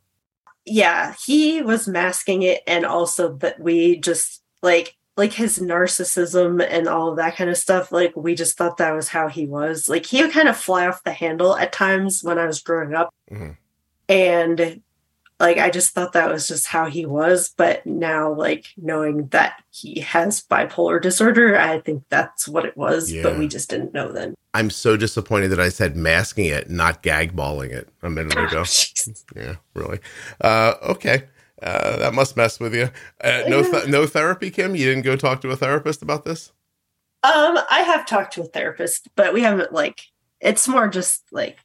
yeah 0.65 1.15
he 1.24 1.62
was 1.62 1.89
masking 1.89 2.43
it 2.43 2.62
and 2.66 2.85
also 2.85 3.35
that 3.37 3.59
we 3.61 3.97
just 3.99 4.43
like 4.62 4.97
like 5.17 5.33
his 5.35 5.59
narcissism 5.59 6.67
and 6.69 6.89
all 6.89 7.11
of 7.11 7.17
that 7.17 7.37
kind 7.37 7.51
of 7.51 7.57
stuff 7.59 7.93
like 7.93 8.15
we 8.17 8.35
just 8.35 8.57
thought 8.57 8.79
that 8.79 8.93
was 8.93 9.09
how 9.09 9.29
he 9.29 9.47
was 9.47 9.89
like 9.89 10.07
he 10.07 10.23
would 10.23 10.33
kind 10.33 10.49
of 10.49 10.57
fly 10.57 10.87
off 10.87 11.05
the 11.05 11.13
handle 11.13 11.55
at 11.57 11.73
times 11.73 12.23
when 12.25 12.39
i 12.39 12.47
was 12.47 12.61
growing 12.63 12.95
up 12.95 13.13
Mhm. 13.31 13.57
and 14.09 14.81
like 15.39 15.59
i 15.59 15.71
just 15.71 15.91
thought 15.95 16.13
that 16.15 16.31
was 16.31 16.49
just 16.49 16.67
how 16.67 16.87
he 16.87 17.05
was 17.07 17.53
but 17.57 17.85
now 17.87 18.33
like 18.33 18.67
knowing 18.77 19.27
that 19.29 19.63
he 19.71 20.01
has 20.01 20.43
bipolar 20.43 21.01
disorder 21.01 21.57
i 21.59 21.79
think 21.81 22.05
that's 22.09 22.49
what 22.49 22.65
it 22.65 22.77
was 22.77 23.13
Yeah. 23.13 23.23
but 23.23 23.39
we 23.39 23.49
just 23.49 23.69
didn't 23.71 23.93
know 23.95 24.13
then 24.13 24.35
I'm 24.55 24.69
so 24.69 24.99
disappointed 24.99 25.49
that 25.49 25.61
I 25.61 25.71
said 25.71 25.97
masking 25.97 26.45
it, 26.45 26.69
not 26.69 27.03
gag 27.03 27.35
balling 27.35 27.71
it 27.71 27.89
a 28.03 28.11
minute 28.11 28.37
ago. 28.37 28.65
Yeah, 29.35 29.55
really. 29.73 29.99
Uh, 30.43 30.75
okay. 30.83 31.23
Uh, 31.63 31.97
that 31.99 32.13
must 32.15 32.37
mess 32.37 32.59
with 32.59 32.75
you. 32.75 32.91
Uh, 33.23 33.43
no, 33.47 33.63
th- 33.63 33.87
no 33.87 34.07
therapy, 34.07 34.51
Kim. 34.51 34.75
You 34.75 34.85
didn't 34.87 35.05
go 35.05 35.15
talk 35.17 35.41
to 35.43 35.51
a 35.51 35.57
therapist 35.57 36.03
about 36.03 36.25
this. 36.25 36.53
Um, 37.23 37.57
I 37.71 37.81
have 37.87 38.05
talked 38.05 38.35
to 38.35 38.43
a 38.43 38.47
therapist, 38.47 39.09
but 39.15 39.33
we 39.33 39.43
haven't 39.43 39.73
like 39.73 40.01
it's 40.41 40.67
more 40.67 40.89
just 40.89 41.23
like 41.31 41.59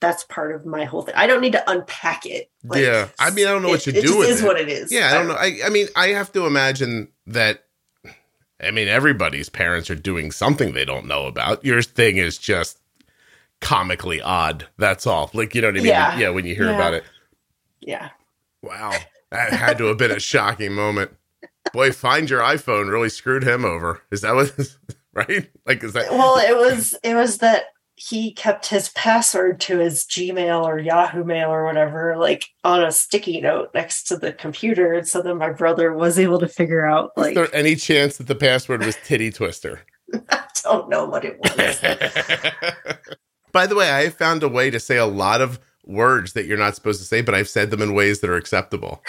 that's 0.00 0.24
part 0.24 0.54
of 0.54 0.64
my 0.64 0.84
whole 0.84 1.02
thing. 1.02 1.14
I 1.16 1.26
don't 1.26 1.42
need 1.42 1.52
to 1.52 1.70
unpack 1.70 2.24
it. 2.24 2.50
Like, 2.64 2.82
yeah, 2.82 3.08
I 3.18 3.30
mean, 3.30 3.46
I 3.46 3.50
don't 3.50 3.62
know 3.62 3.68
what 3.68 3.86
you 3.86 3.92
it 3.92 3.96
do 3.96 4.02
just 4.02 4.18
with 4.18 4.28
is 4.30 4.42
it. 4.42 4.46
what 4.46 4.58
it 4.58 4.68
is. 4.70 4.90
Yeah, 4.90 5.10
I 5.10 5.14
don't 5.14 5.28
know. 5.28 5.34
I, 5.34 5.58
I 5.66 5.68
mean, 5.68 5.88
I 5.94 6.08
have 6.08 6.32
to 6.32 6.46
imagine 6.46 7.08
that. 7.26 7.64
I 8.62 8.70
mean, 8.70 8.88
everybody's 8.88 9.50
parents 9.50 9.90
are 9.90 9.94
doing 9.94 10.30
something 10.30 10.72
they 10.72 10.84
don't 10.86 11.06
know 11.06 11.26
about. 11.26 11.64
Your 11.64 11.82
thing 11.82 12.16
is 12.16 12.38
just 12.38 12.78
comically 13.60 14.22
odd. 14.22 14.66
That's 14.78 15.06
all. 15.06 15.30
Like, 15.34 15.54
you 15.54 15.60
know 15.60 15.68
what 15.68 15.74
I 15.74 15.80
mean? 15.80 15.86
Yeah. 15.86 16.18
yeah 16.18 16.28
when 16.30 16.46
you 16.46 16.54
hear 16.54 16.66
Yeah. 16.66 16.74
about 16.76 16.94
it. 16.94 17.04
Yeah. 17.80 18.10
Wow. 18.62 18.92
That 19.34 19.52
had 19.52 19.78
to 19.78 19.84
have 19.86 19.98
been 19.98 20.12
a 20.12 20.20
shocking 20.20 20.72
moment. 20.72 21.10
Boy, 21.72 21.90
find 21.90 22.30
your 22.30 22.40
iPhone 22.40 22.88
really 22.88 23.08
screwed 23.08 23.42
him 23.42 23.64
over. 23.64 24.00
Is 24.12 24.20
that 24.20 24.34
what, 24.34 24.54
right? 25.12 25.50
Like, 25.66 25.82
is 25.82 25.92
that, 25.94 26.10
Well, 26.10 26.36
it 26.38 26.56
was 26.56 26.96
it 27.02 27.14
was 27.14 27.38
that 27.38 27.64
he 27.96 28.32
kept 28.32 28.66
his 28.66 28.90
password 28.90 29.60
to 29.60 29.78
his 29.78 30.04
Gmail 30.04 30.64
or 30.64 30.78
Yahoo 30.78 31.24
Mail 31.24 31.50
or 31.50 31.64
whatever, 31.64 32.16
like 32.16 32.46
on 32.62 32.82
a 32.82 32.92
sticky 32.92 33.40
note 33.40 33.70
next 33.74 34.04
to 34.04 34.16
the 34.16 34.32
computer. 34.32 34.92
And 34.92 35.06
so 35.06 35.22
then 35.22 35.38
my 35.38 35.50
brother 35.50 35.92
was 35.92 36.18
able 36.18 36.38
to 36.40 36.48
figure 36.48 36.86
out 36.86 37.12
Like, 37.16 37.30
is 37.30 37.34
there 37.34 37.54
any 37.54 37.76
chance 37.76 38.16
that 38.18 38.26
the 38.26 38.34
password 38.34 38.84
was 38.84 38.96
titty 39.04 39.30
twister? 39.30 39.80
I 40.28 40.44
don't 40.62 40.88
know 40.88 41.06
what 41.06 41.24
it 41.24 41.38
was. 41.40 41.80
By 43.52 43.66
the 43.66 43.76
way, 43.76 43.92
I 43.92 44.10
found 44.10 44.42
a 44.42 44.48
way 44.48 44.70
to 44.70 44.80
say 44.80 44.96
a 44.96 45.06
lot 45.06 45.40
of 45.40 45.60
words 45.86 46.32
that 46.32 46.46
you're 46.46 46.58
not 46.58 46.74
supposed 46.74 47.00
to 47.00 47.06
say, 47.06 47.20
but 47.20 47.34
I've 47.34 47.48
said 47.48 47.70
them 47.70 47.82
in 47.82 47.94
ways 47.94 48.20
that 48.20 48.30
are 48.30 48.36
acceptable. 48.36 49.02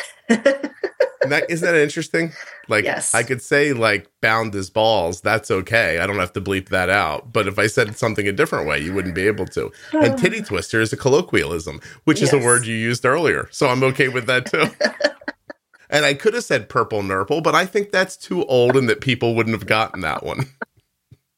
Isn't 1.25 1.31
that, 1.31 1.49
isn't 1.49 1.73
that 1.73 1.81
interesting? 1.81 2.33
Like, 2.67 2.83
Yes. 2.83 3.15
I 3.15 3.23
could 3.23 3.41
say, 3.41 3.73
like, 3.73 4.11
bound 4.21 4.53
as 4.53 4.69
balls. 4.69 5.21
That's 5.21 5.49
okay. 5.49 5.97
I 5.97 6.05
don't 6.05 6.19
have 6.19 6.33
to 6.33 6.41
bleep 6.41 6.69
that 6.69 6.91
out. 6.91 7.33
But 7.33 7.47
if 7.47 7.57
I 7.57 7.65
said 7.65 7.97
something 7.97 8.27
a 8.27 8.31
different 8.31 8.67
way, 8.67 8.79
you 8.79 8.93
wouldn't 8.93 9.15
be 9.15 9.25
able 9.25 9.47
to. 9.47 9.71
And 9.91 10.13
oh. 10.13 10.17
titty 10.17 10.43
twister 10.43 10.81
is 10.81 10.93
a 10.93 10.97
colloquialism, 10.97 11.81
which 12.03 12.21
is 12.21 12.31
a 12.31 12.37
word 12.37 12.67
you 12.67 12.75
used 12.75 13.05
earlier. 13.05 13.47
So 13.51 13.67
I'm 13.67 13.83
okay 13.85 14.07
with 14.07 14.27
that 14.27 14.45
too. 14.45 14.67
and 15.89 16.05
I 16.05 16.13
could 16.13 16.35
have 16.35 16.43
said 16.43 16.69
purple 16.69 17.01
nurple, 17.01 17.41
but 17.41 17.55
I 17.55 17.65
think 17.65 17.91
that's 17.91 18.17
too 18.17 18.45
old 18.45 18.77
and 18.77 18.87
that 18.87 19.01
people 19.01 19.33
wouldn't 19.33 19.55
have 19.55 19.67
gotten 19.67 20.01
that 20.01 20.23
one. 20.23 20.45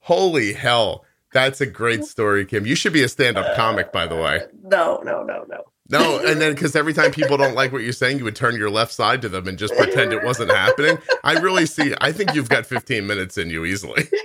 Holy 0.00 0.52
hell. 0.52 1.06
That's 1.34 1.60
a 1.60 1.66
great 1.66 2.00
mm-hmm. 2.00 2.06
story, 2.06 2.46
Kim. 2.46 2.64
You 2.64 2.74
should 2.74 2.94
be 2.94 3.02
a 3.02 3.08
stand 3.08 3.36
up 3.36 3.44
uh, 3.44 3.56
comic, 3.56 3.92
by 3.92 4.06
the 4.06 4.16
way. 4.16 4.40
no, 4.62 5.02
no, 5.04 5.22
no, 5.22 5.44
no. 5.48 5.64
No, 5.90 6.18
and 6.24 6.40
then 6.40 6.54
because 6.54 6.74
every 6.74 6.94
time 6.94 7.10
people 7.10 7.36
don't 7.36 7.54
like 7.54 7.70
what 7.70 7.82
you're 7.82 7.92
saying, 7.92 8.16
you 8.16 8.24
would 8.24 8.36
turn 8.36 8.56
your 8.56 8.70
left 8.70 8.90
side 8.92 9.20
to 9.20 9.28
them 9.28 9.46
and 9.46 9.58
just 9.58 9.74
pretend 9.76 10.14
it 10.14 10.24
wasn't 10.24 10.50
happening. 10.50 10.96
I 11.22 11.34
really 11.34 11.66
see, 11.66 11.94
I 12.00 12.10
think 12.10 12.34
you've 12.34 12.48
got 12.48 12.64
15 12.64 13.06
minutes 13.06 13.36
in 13.36 13.50
you 13.50 13.66
easily. 13.66 14.08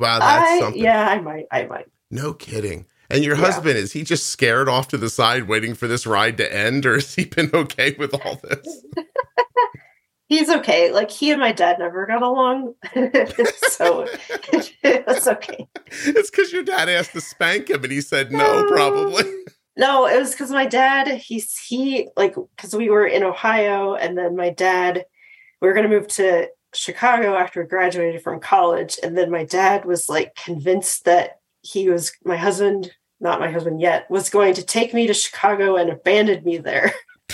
Wow, 0.00 0.18
that's 0.18 0.50
I, 0.50 0.58
something. 0.58 0.82
yeah, 0.82 1.06
I 1.08 1.20
might, 1.20 1.46
I 1.52 1.64
might. 1.66 1.86
No 2.10 2.32
kidding. 2.32 2.86
And 3.08 3.22
your 3.22 3.36
Yeah. 3.36 3.42
husband, 3.42 3.76
is 3.76 3.92
he 3.92 4.02
just 4.02 4.26
scared 4.28 4.68
off 4.68 4.88
to 4.88 4.98
the 4.98 5.10
side 5.10 5.46
waiting 5.46 5.74
for 5.74 5.86
this 5.86 6.06
ride 6.06 6.38
to 6.38 6.52
end, 6.52 6.86
or 6.86 6.94
has 6.94 7.14
he 7.14 7.26
been 7.26 7.50
okay 7.54 7.94
with 7.98 8.12
all 8.14 8.40
this? 8.42 8.84
He's 10.32 10.48
okay. 10.48 10.90
Like 10.90 11.10
he 11.10 11.30
and 11.30 11.38
my 11.38 11.52
dad 11.52 11.78
never 11.78 12.06
got 12.06 12.22
along, 12.22 12.72
so 12.94 14.06
it's 14.82 15.26
okay. 15.26 15.68
It's 16.06 16.30
because 16.30 16.50
your 16.50 16.62
dad 16.62 16.88
asked 16.88 17.12
to 17.12 17.20
spank 17.20 17.68
him 17.68 17.82
and 17.84 17.92
he 17.92 18.00
said 18.00 18.32
no, 18.32 18.64
probably. 18.66 19.24
No, 19.76 20.06
it 20.06 20.18
was 20.18 20.30
because 20.30 20.50
my 20.50 20.64
dad, 20.64 21.08
he's 21.08 21.58
he 21.58 22.08
like 22.16 22.34
because 22.56 22.74
we 22.74 22.88
were 22.88 23.06
in 23.06 23.22
Ohio 23.22 23.94
and 23.94 24.16
then 24.16 24.34
my 24.34 24.48
dad, 24.48 25.04
we 25.60 25.68
were 25.68 25.74
gonna 25.74 25.88
move 25.88 26.08
to 26.08 26.48
Chicago 26.72 27.36
after 27.36 27.62
we 27.62 27.68
graduated 27.68 28.22
from 28.22 28.40
college. 28.40 28.98
And 29.02 29.18
then 29.18 29.30
my 29.30 29.44
dad 29.44 29.84
was 29.84 30.08
like 30.08 30.34
convinced 30.34 31.04
that 31.04 31.40
he 31.60 31.90
was 31.90 32.10
my 32.24 32.38
husband, 32.38 32.90
not 33.20 33.38
my 33.38 33.50
husband 33.50 33.82
yet, 33.82 34.10
was 34.10 34.30
going 34.30 34.54
to 34.54 34.62
take 34.62 34.94
me 34.94 35.06
to 35.08 35.12
Chicago 35.12 35.76
and 35.76 35.90
abandon 35.90 36.42
me 36.42 36.56
there. 36.56 36.94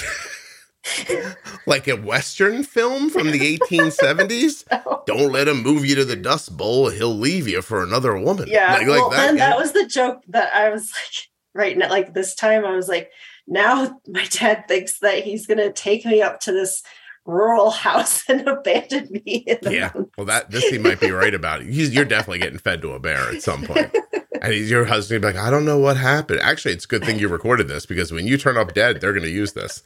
like 1.67 1.89
a 1.89 1.97
Western 1.97 2.63
film 2.63 3.11
from 3.11 3.31
the 3.31 3.59
1870s? 3.59 4.65
no. 4.87 5.03
Don't 5.07 5.33
let 5.33 5.49
him 5.49 5.63
move 5.63 5.85
you 5.85 5.95
to 5.97 6.05
the 6.05 6.17
Dust 6.17 6.57
Bowl. 6.57 6.91
He'll 6.91 7.17
leave 7.17 7.49
you 7.49 7.63
for 7.63 7.83
another 7.83 8.19
woman. 8.19 8.49
Yeah. 8.49 8.75
Like, 8.75 8.87
well, 8.87 9.11
that, 9.11 9.17
then 9.17 9.37
yeah. 9.37 9.51
that 9.51 9.59
was 9.59 9.73
the 9.73 9.87
joke 9.87 10.23
that 10.29 10.55
I 10.55 10.71
was 10.71 10.93
like, 10.93 11.29
right 11.55 11.77
now, 11.77 11.89
like 11.89 12.15
this 12.15 12.35
time, 12.35 12.65
I 12.65 12.75
was 12.75 12.89
like, 12.89 13.11
now 13.47 14.01
my 14.07 14.25
dad 14.31 14.69
thinks 14.69 14.99
that 15.01 15.25
he's 15.25 15.47
going 15.47 15.59
to 15.59 15.73
take 15.73 16.05
me 16.05 16.23
up 16.23 16.41
to 16.41 16.53
this 16.53 16.83
rural 17.29 17.71
house 17.71 18.25
and 18.29 18.49
abandon 18.49 19.09
me. 19.11 19.45
yeah. 19.63 19.93
Well, 20.17 20.27
that 20.27 20.51
this 20.51 20.65
he 20.69 20.79
might 20.79 21.01
be 21.01 21.11
right 21.11 21.35
about. 21.35 21.63
It. 21.63 21.69
You're 21.69 22.05
definitely 22.05 22.41
getting 22.41 22.59
fed 22.59 22.83
to 22.83 22.93
a 22.93 22.99
bear 22.99 23.31
at 23.31 23.43
some 23.43 23.65
point. 23.65 23.95
and 24.43 24.53
he's, 24.53 24.71
your 24.71 24.87
husband 24.87 25.23
be 25.23 25.29
like, 25.29 25.37
I 25.37 25.51
don't 25.51 25.65
know 25.65 25.79
what 25.79 25.97
happened. 25.97 26.41
Actually, 26.41 26.75
it's 26.75 26.85
a 26.85 26.89
good 26.89 27.05
thing 27.05 27.19
you 27.19 27.29
recorded 27.29 27.69
this 27.69 27.87
because 27.87 28.13
when 28.13 28.27
you 28.27 28.39
turn 28.39 28.57
up 28.57 28.75
dead, 28.75 29.01
they're 29.01 29.13
going 29.13 29.25
to 29.25 29.31
use 29.31 29.53
this. 29.53 29.83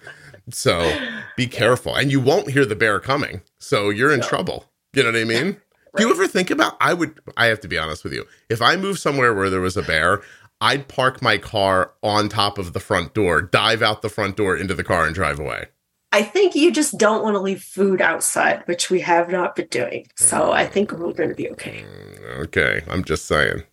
So 0.50 0.92
be 1.36 1.46
careful. 1.46 1.94
And 1.94 2.10
you 2.10 2.20
won't 2.20 2.50
hear 2.50 2.64
the 2.64 2.76
bear 2.76 3.00
coming. 3.00 3.42
So 3.58 3.90
you're 3.90 4.12
in 4.12 4.20
no. 4.20 4.26
trouble. 4.26 4.66
You 4.92 5.02
know 5.02 5.10
what 5.10 5.20
I 5.20 5.24
mean? 5.24 5.46
Right. 5.46 5.56
Do 5.96 6.06
you 6.06 6.10
ever 6.10 6.26
think 6.26 6.50
about 6.50 6.76
I 6.80 6.94
would 6.94 7.18
I 7.36 7.46
have 7.46 7.60
to 7.60 7.68
be 7.68 7.78
honest 7.78 8.04
with 8.04 8.12
you. 8.12 8.26
If 8.48 8.62
I 8.62 8.76
moved 8.76 9.00
somewhere 9.00 9.34
where 9.34 9.50
there 9.50 9.60
was 9.60 9.76
a 9.76 9.82
bear, 9.82 10.22
I'd 10.60 10.88
park 10.88 11.20
my 11.20 11.38
car 11.38 11.92
on 12.02 12.28
top 12.28 12.56
of 12.56 12.72
the 12.72 12.80
front 12.80 13.14
door, 13.14 13.42
dive 13.42 13.82
out 13.82 14.02
the 14.02 14.08
front 14.08 14.36
door 14.36 14.56
into 14.56 14.74
the 14.74 14.84
car 14.84 15.04
and 15.04 15.14
drive 15.14 15.40
away. 15.40 15.66
I 16.12 16.22
think 16.22 16.54
you 16.54 16.70
just 16.70 16.98
don't 16.98 17.22
want 17.22 17.34
to 17.34 17.40
leave 17.40 17.62
food 17.62 18.02
outside, 18.02 18.62
which 18.66 18.90
we 18.90 19.00
have 19.00 19.30
not 19.30 19.56
been 19.56 19.68
doing. 19.68 20.06
So 20.14 20.52
I 20.52 20.66
think 20.66 20.92
we're 20.92 21.14
going 21.14 21.30
to 21.30 21.34
be 21.34 21.50
okay. 21.52 21.84
Mm, 21.84 22.44
okay. 22.44 22.82
I'm 22.86 23.02
just 23.02 23.24
saying. 23.24 23.64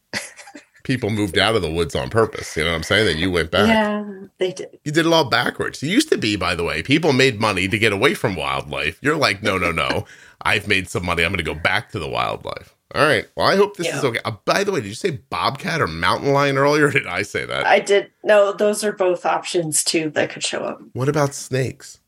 People 0.90 1.12
moved 1.12 1.38
out 1.38 1.56
of 1.56 1.62
the 1.62 1.70
woods 1.70 1.94
on 1.94 2.10
purpose. 2.10 2.58
You 2.58 2.64
know 2.64 2.72
what 2.72 2.78
I'm 2.78 2.82
saying? 2.82 3.06
That 3.06 3.18
you 3.18 3.30
went 3.30 3.52
back. 3.52 3.68
Yeah, 3.68 4.12
they 4.40 4.52
did. 4.52 4.80
You 4.84 4.92
did 4.92 5.06
it 5.06 5.14
all 5.14 5.30
backwards. 5.30 5.84
It 5.84 5.88
used 5.90 6.10
to 6.10 6.18
be, 6.18 6.36
by 6.36 6.56
the 6.56 6.64
way, 6.64 6.82
people 6.82 7.14
made 7.14 7.40
money 7.40 7.68
to 7.68 7.78
get 7.78 7.94
away 7.94 8.16
from 8.16 8.36
wildlife. 8.36 8.98
You're 9.00 9.16
like, 9.16 9.44
no, 9.44 9.60
no, 9.60 9.72
no. 9.72 10.08
I've 10.42 10.68
made 10.68 10.90
some 10.90 11.06
money. 11.06 11.24
I'm 11.24 11.30
going 11.32 11.38
to 11.38 11.44
go 11.44 11.54
back 11.54 11.92
to 11.92 12.00
the 12.00 12.10
wildlife. 12.10 12.76
All 12.96 13.06
right. 13.06 13.28
Well, 13.36 13.46
I 13.46 13.56
hope 13.56 13.78
this 13.78 13.86
yeah. 13.86 14.00
is 14.00 14.04
okay. 14.04 14.18
Uh, 14.26 14.32
by 14.46 14.64
the 14.64 14.72
way, 14.72 14.82
did 14.82 14.88
you 14.88 14.96
say 14.96 15.12
bobcat 15.30 15.80
or 15.80 15.86
mountain 15.86 16.34
lion 16.34 16.58
earlier? 16.58 16.90
did 16.92 17.06
I 17.06 17.22
say 17.22 17.46
that? 17.46 17.68
I 17.68 17.82
did. 17.82 18.10
No, 18.24 18.52
those 18.52 18.84
are 18.84 18.92
both 18.92 19.28
options 19.28 19.84
too 19.84 20.10
that 20.16 20.32
could 20.32 20.44
show 20.44 20.64
up. 20.64 20.82
What 20.94 21.08
about 21.08 21.36
snakes? 21.36 22.00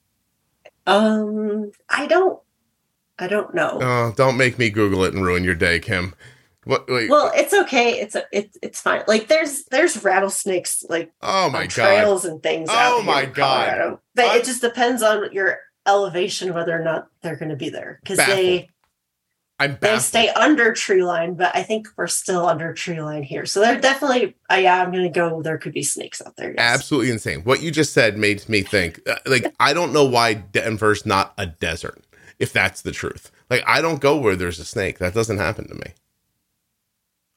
Um, 0.88 1.72
I 1.88 2.08
don't. 2.08 2.40
I 3.20 3.28
don't 3.28 3.54
know. 3.54 3.78
Oh, 3.80 4.14
don't 4.18 4.38
make 4.38 4.58
me 4.58 4.72
Google 4.72 5.04
it 5.04 5.14
and 5.14 5.24
ruin 5.24 5.44
your 5.44 5.54
day, 5.54 5.78
Kim. 5.80 6.16
What? 6.64 6.90
Wait. 6.90 7.10
Well, 7.10 7.32
it's 7.34 7.54
okay. 7.54 8.00
It's 8.00 8.16
a, 8.16 8.24
it's 8.32 8.58
it's 8.62 8.82
fine. 8.82 9.04
Like 9.08 9.28
there's 9.28 9.66
there's 9.66 10.04
rattlesnakes 10.04 10.84
like 10.90 11.12
oh 11.22 11.50
my 11.50 11.64
god 11.64 11.70
trails 11.70 12.26
and 12.26 12.42
things. 12.42 12.70
Oh 12.72 13.02
my 13.02 13.26
god! 13.26 13.98
But 14.16 14.26
I'm... 14.26 14.40
it 14.40 14.46
just 14.46 14.62
depends 14.62 15.02
on 15.02 15.32
your 15.32 15.60
elevation 15.88 16.54
whether 16.54 16.80
or 16.80 16.84
not 16.84 17.08
they're 17.24 17.36
going 17.36 17.50
to 17.50 17.56
be 17.56 17.70
there 17.70 18.00
because 18.04 18.18
they 18.18 18.70
I'm 19.62 19.78
they 19.80 20.00
stay 20.00 20.30
under 20.30 20.74
tree 20.74 21.04
line, 21.04 21.36
but 21.36 21.56
I 21.56 21.62
think 21.62 21.88
we're 21.96 22.08
still 22.08 22.48
under 22.48 22.74
tree 22.74 23.00
line 23.00 23.22
here. 23.22 23.46
So 23.46 23.60
they're 23.60 23.80
definitely, 23.80 24.36
uh, 24.52 24.56
yeah, 24.56 24.82
I'm 24.82 24.92
going 24.92 25.04
to 25.04 25.10
go. 25.10 25.44
There 25.44 25.60
could 25.60 25.74
be 25.74 25.84
snakes 25.84 26.20
out 26.20 26.36
there. 26.36 26.50
Yes. 26.50 26.58
Absolutely 26.60 27.12
insane. 27.12 27.42
What 27.42 27.62
you 27.62 27.70
just 27.70 27.94
said 27.94 28.18
made 28.18 28.50
me 28.50 28.64
think. 28.64 29.02
Uh, 29.08 29.18
like 29.28 29.54
I 29.60 29.74
don't 29.74 29.94
know 29.94 30.04
why 30.04 30.34
Denver's 30.34 31.06
not 31.06 31.34
a 31.38 31.46
desert. 31.46 32.04
If 32.40 32.52
that's 32.52 32.82
the 32.82 32.92
truth, 32.92 33.30
like 33.52 33.64
I 33.68 33.82
don't 33.82 34.02
go 34.02 34.18
where 34.18 34.36
there's 34.36 34.58
a 34.58 34.66
snake. 34.66 34.98
That 34.98 35.14
doesn't 35.14 35.38
happen 35.38 35.68
to 35.68 35.76
me. 35.76 35.94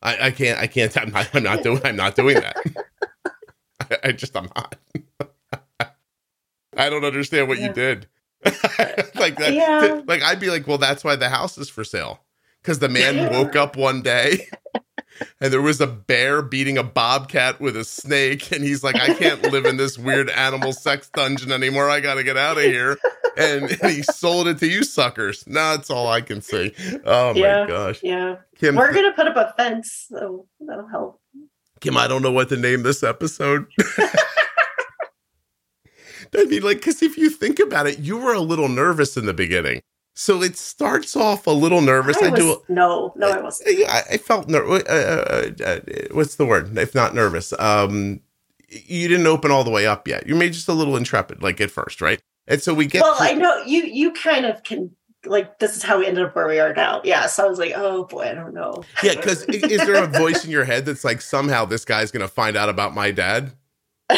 I, 0.05 0.26
I 0.26 0.31
can't. 0.31 0.59
I 0.59 0.66
can't. 0.66 0.97
I'm 0.97 1.10
not, 1.10 1.35
I'm 1.35 1.43
not 1.43 1.62
doing. 1.62 1.81
I'm 1.85 1.97
not 1.97 2.14
doing 2.14 2.36
that. 2.36 2.56
I, 3.81 3.98
I, 4.05 4.12
just. 4.12 4.36
I'm 4.36 4.51
not. 4.55 4.76
I 6.76 6.90
don't 6.90 7.05
understand 7.05 7.48
what 7.48 7.59
yeah. 7.59 7.68
you 7.68 7.72
did. 7.72 8.09
like 8.44 9.36
that. 9.39 9.52
Yeah. 9.55 10.02
Like 10.06 10.22
I'd 10.22 10.40
be 10.40 10.51
like, 10.51 10.66
well, 10.66 10.78
that's 10.78 11.02
why 11.02 11.16
the 11.16 11.28
house 11.28 11.56
is 11.56 11.68
for 11.68 11.82
sale. 11.82 12.20
Because 12.60 12.78
the 12.78 12.89
man 12.89 13.32
woke 13.32 13.56
up 13.56 13.76
one 13.76 14.02
day 14.02 14.48
and 15.40 15.52
there 15.52 15.62
was 15.62 15.81
a 15.81 15.86
bear 15.86 16.43
beating 16.43 16.78
a 16.78 16.82
bobcat 16.82 17.60
with 17.60 17.76
a 17.76 17.85
snake, 17.85 18.52
and 18.52 18.64
he's 18.64 18.82
like, 18.82 18.97
I 18.97 19.14
can't 19.14 19.43
live 19.52 19.66
in 19.66 19.76
this 19.76 19.98
weird 19.98 20.31
animal 20.31 20.72
sex 20.72 21.10
dungeon 21.12 21.52
anymore. 21.52 21.89
I 21.89 22.01
gotta 22.01 22.24
get 22.24 22.36
out 22.36 22.56
of 22.56 22.64
here. 22.64 22.98
And, 23.36 23.70
and 23.82 23.93
he 23.93 24.02
sold 24.02 24.48
it 24.48 24.59
to 24.59 24.66
you 24.66 24.82
suckers. 24.82 25.47
No, 25.47 25.77
that's 25.77 25.90
all 25.90 26.06
I 26.06 26.20
can 26.20 26.40
say. 26.40 26.73
Oh 27.05 27.35
yeah, 27.35 27.62
my 27.62 27.66
gosh. 27.66 28.01
Yeah. 28.02 28.36
Kim, 28.56 28.77
We're 28.77 28.93
gonna 28.93 29.12
put 29.12 29.27
up 29.27 29.36
a 29.36 29.55
fence, 29.56 30.06
so 30.09 30.47
that'll 30.61 30.89
help. 30.89 31.20
Kim, 31.81 31.97
I 31.97 32.06
don't 32.06 32.23
know 32.23 32.32
what 32.32 32.48
to 32.51 32.56
name 32.56 32.82
this 32.82 33.02
episode. 33.02 33.66
I 36.36 36.44
mean, 36.47 36.62
like, 36.62 36.78
because 36.78 37.02
if 37.02 37.16
you 37.16 37.31
think 37.31 37.61
about 37.61 37.86
it, 37.86 37.98
you 37.98 38.16
were 38.16 38.35
a 38.35 38.40
little 38.40 38.69
nervous 38.69 39.16
in 39.16 39.27
the 39.27 39.35
beginning. 39.35 39.82
So 40.15 40.43
it 40.43 40.56
starts 40.56 41.16
off 41.16 41.47
a 41.47 41.51
little 41.51 41.81
nervous. 41.81 42.16
I, 42.23 42.27
I 42.27 42.31
was, 42.31 42.40
do. 42.40 42.62
No, 42.69 43.12
no, 43.16 43.31
I 43.31 43.40
wasn't. 43.40 43.89
I, 43.89 44.02
I 44.12 44.16
felt 44.16 44.48
nervous. 44.48 44.85
Uh, 44.85 45.52
uh, 45.61 45.65
uh, 45.65 45.81
what's 46.12 46.36
the 46.36 46.47
word? 46.47 46.77
If 46.78 46.94
not 46.94 47.15
nervous, 47.15 47.52
um, 47.59 48.20
you 48.69 49.09
didn't 49.09 49.27
open 49.27 49.51
all 49.51 49.65
the 49.65 49.70
way 49.70 49.86
up 49.86 50.06
yet. 50.06 50.27
You 50.27 50.36
made 50.36 50.52
just 50.52 50.69
a 50.69 50.73
little 50.73 50.97
intrepid, 50.97 51.43
like 51.43 51.61
at 51.61 51.70
first, 51.70 52.01
right? 52.01 52.20
And 52.47 52.62
so 52.62 52.75
we 52.75 52.87
get. 52.87 53.03
Well, 53.03 53.16
to- 53.16 53.23
I 53.23 53.33
know 53.33 53.62
you. 53.65 53.83
You 53.85 54.12
kind 54.12 54.47
of 54.47 54.62
can 54.62 54.91
like 55.27 55.59
this 55.59 55.77
is 55.77 55.83
how 55.83 55.99
we 55.99 56.07
ended 56.07 56.25
up 56.25 56.37
where 56.37 56.47
we 56.47 56.61
are 56.61 56.75
now. 56.75 57.01
Yeah. 57.05 57.27
So 57.27 57.47
I 57.47 57.49
was 57.49 57.59
like, 57.59 57.73
oh 57.75 58.05
boy, 58.05 58.23
I 58.23 58.35
don't 58.35 58.55
know. 58.55 58.85
yeah, 59.03 59.15
because 59.15 59.45
is 59.45 59.87
there 59.87 60.03
a 60.03 60.07
voice 60.07 60.45
in 60.45 60.51
your 60.51 60.65
head 60.65 60.85
that's 60.85 61.05
like 61.05 61.21
somehow 61.21 61.65
this 61.65 61.85
guy's 61.85 62.11
gonna 62.11 62.29
find 62.29 62.57
out 62.57 62.69
about 62.69 62.95
my 62.95 63.11
dad? 63.11 63.53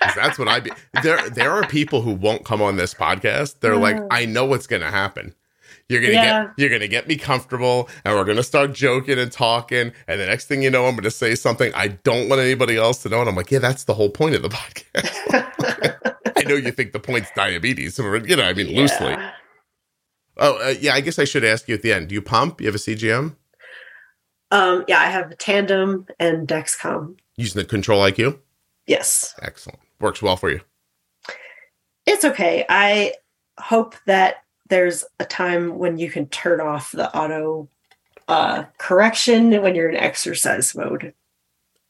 that's 0.00 0.38
what 0.38 0.48
I 0.48 0.60
be. 0.60 0.70
There, 1.02 1.28
there 1.30 1.50
are 1.52 1.66
people 1.66 2.02
who 2.02 2.12
won't 2.12 2.44
come 2.44 2.60
on 2.60 2.76
this 2.76 2.94
podcast. 2.94 3.60
They're 3.60 3.76
like, 3.76 3.98
I 4.10 4.26
know 4.26 4.44
what's 4.44 4.66
going 4.66 4.82
to 4.82 4.90
happen. 4.90 5.34
You're 5.88 6.00
gonna 6.00 6.14
yeah. 6.14 6.44
get, 6.46 6.52
you're 6.58 6.70
gonna 6.70 6.88
get 6.88 7.06
me 7.06 7.14
comfortable, 7.14 7.88
and 8.04 8.12
we're 8.16 8.24
gonna 8.24 8.42
start 8.42 8.72
joking 8.72 9.20
and 9.20 9.30
talking. 9.30 9.92
And 10.08 10.20
the 10.20 10.26
next 10.26 10.46
thing 10.46 10.60
you 10.60 10.68
know, 10.68 10.86
I'm 10.86 10.96
gonna 10.96 11.12
say 11.12 11.36
something 11.36 11.72
I 11.76 11.88
don't 11.88 12.28
want 12.28 12.40
anybody 12.40 12.76
else 12.76 13.04
to 13.04 13.08
know. 13.08 13.20
And 13.20 13.28
I'm 13.28 13.36
like, 13.36 13.52
yeah, 13.52 13.60
that's 13.60 13.84
the 13.84 13.94
whole 13.94 14.10
point 14.10 14.34
of 14.34 14.42
the 14.42 14.48
podcast. 14.48 16.15
I 16.46 16.48
know 16.50 16.56
you 16.56 16.70
think 16.70 16.92
the 16.92 17.00
point's 17.00 17.30
diabetes, 17.34 17.98
you 17.98 18.36
know, 18.36 18.42
I 18.42 18.52
mean, 18.54 18.68
yeah. 18.68 18.80
loosely. 18.80 19.16
Oh, 20.38 20.58
uh, 20.58 20.74
yeah. 20.80 20.94
I 20.94 21.00
guess 21.00 21.18
I 21.18 21.24
should 21.24 21.44
ask 21.44 21.68
you 21.68 21.74
at 21.74 21.82
the 21.82 21.92
end. 21.92 22.08
Do 22.08 22.14
you 22.14 22.22
pump? 22.22 22.60
You 22.60 22.66
have 22.66 22.74
a 22.74 22.78
CGM? 22.78 23.36
Um, 24.50 24.84
yeah, 24.86 25.00
I 25.00 25.06
have 25.06 25.30
a 25.30 25.34
Tandem 25.34 26.06
and 26.20 26.46
Dexcom. 26.46 27.16
Using 27.36 27.60
the 27.62 27.66
Control 27.66 28.02
IQ. 28.02 28.38
Yes. 28.86 29.34
Excellent 29.42 29.80
works 30.00 30.22
well 30.22 30.36
for 30.36 30.50
you? 30.50 30.60
It's 32.06 32.24
okay. 32.24 32.64
I 32.68 33.14
hope 33.58 33.96
that 34.06 34.44
there's 34.68 35.04
a 35.18 35.24
time 35.24 35.78
when 35.78 35.98
you 35.98 36.10
can 36.10 36.26
turn 36.28 36.60
off 36.60 36.92
the 36.92 37.14
auto 37.16 37.68
uh, 38.28 38.64
correction 38.78 39.50
when 39.62 39.74
you're 39.74 39.88
in 39.88 39.96
exercise 39.96 40.74
mode. 40.74 41.14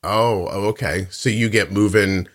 Oh, 0.02 0.48
oh, 0.50 0.66
okay. 0.68 1.06
So 1.10 1.28
you 1.28 1.48
get 1.48 1.72
moving, 1.72 2.28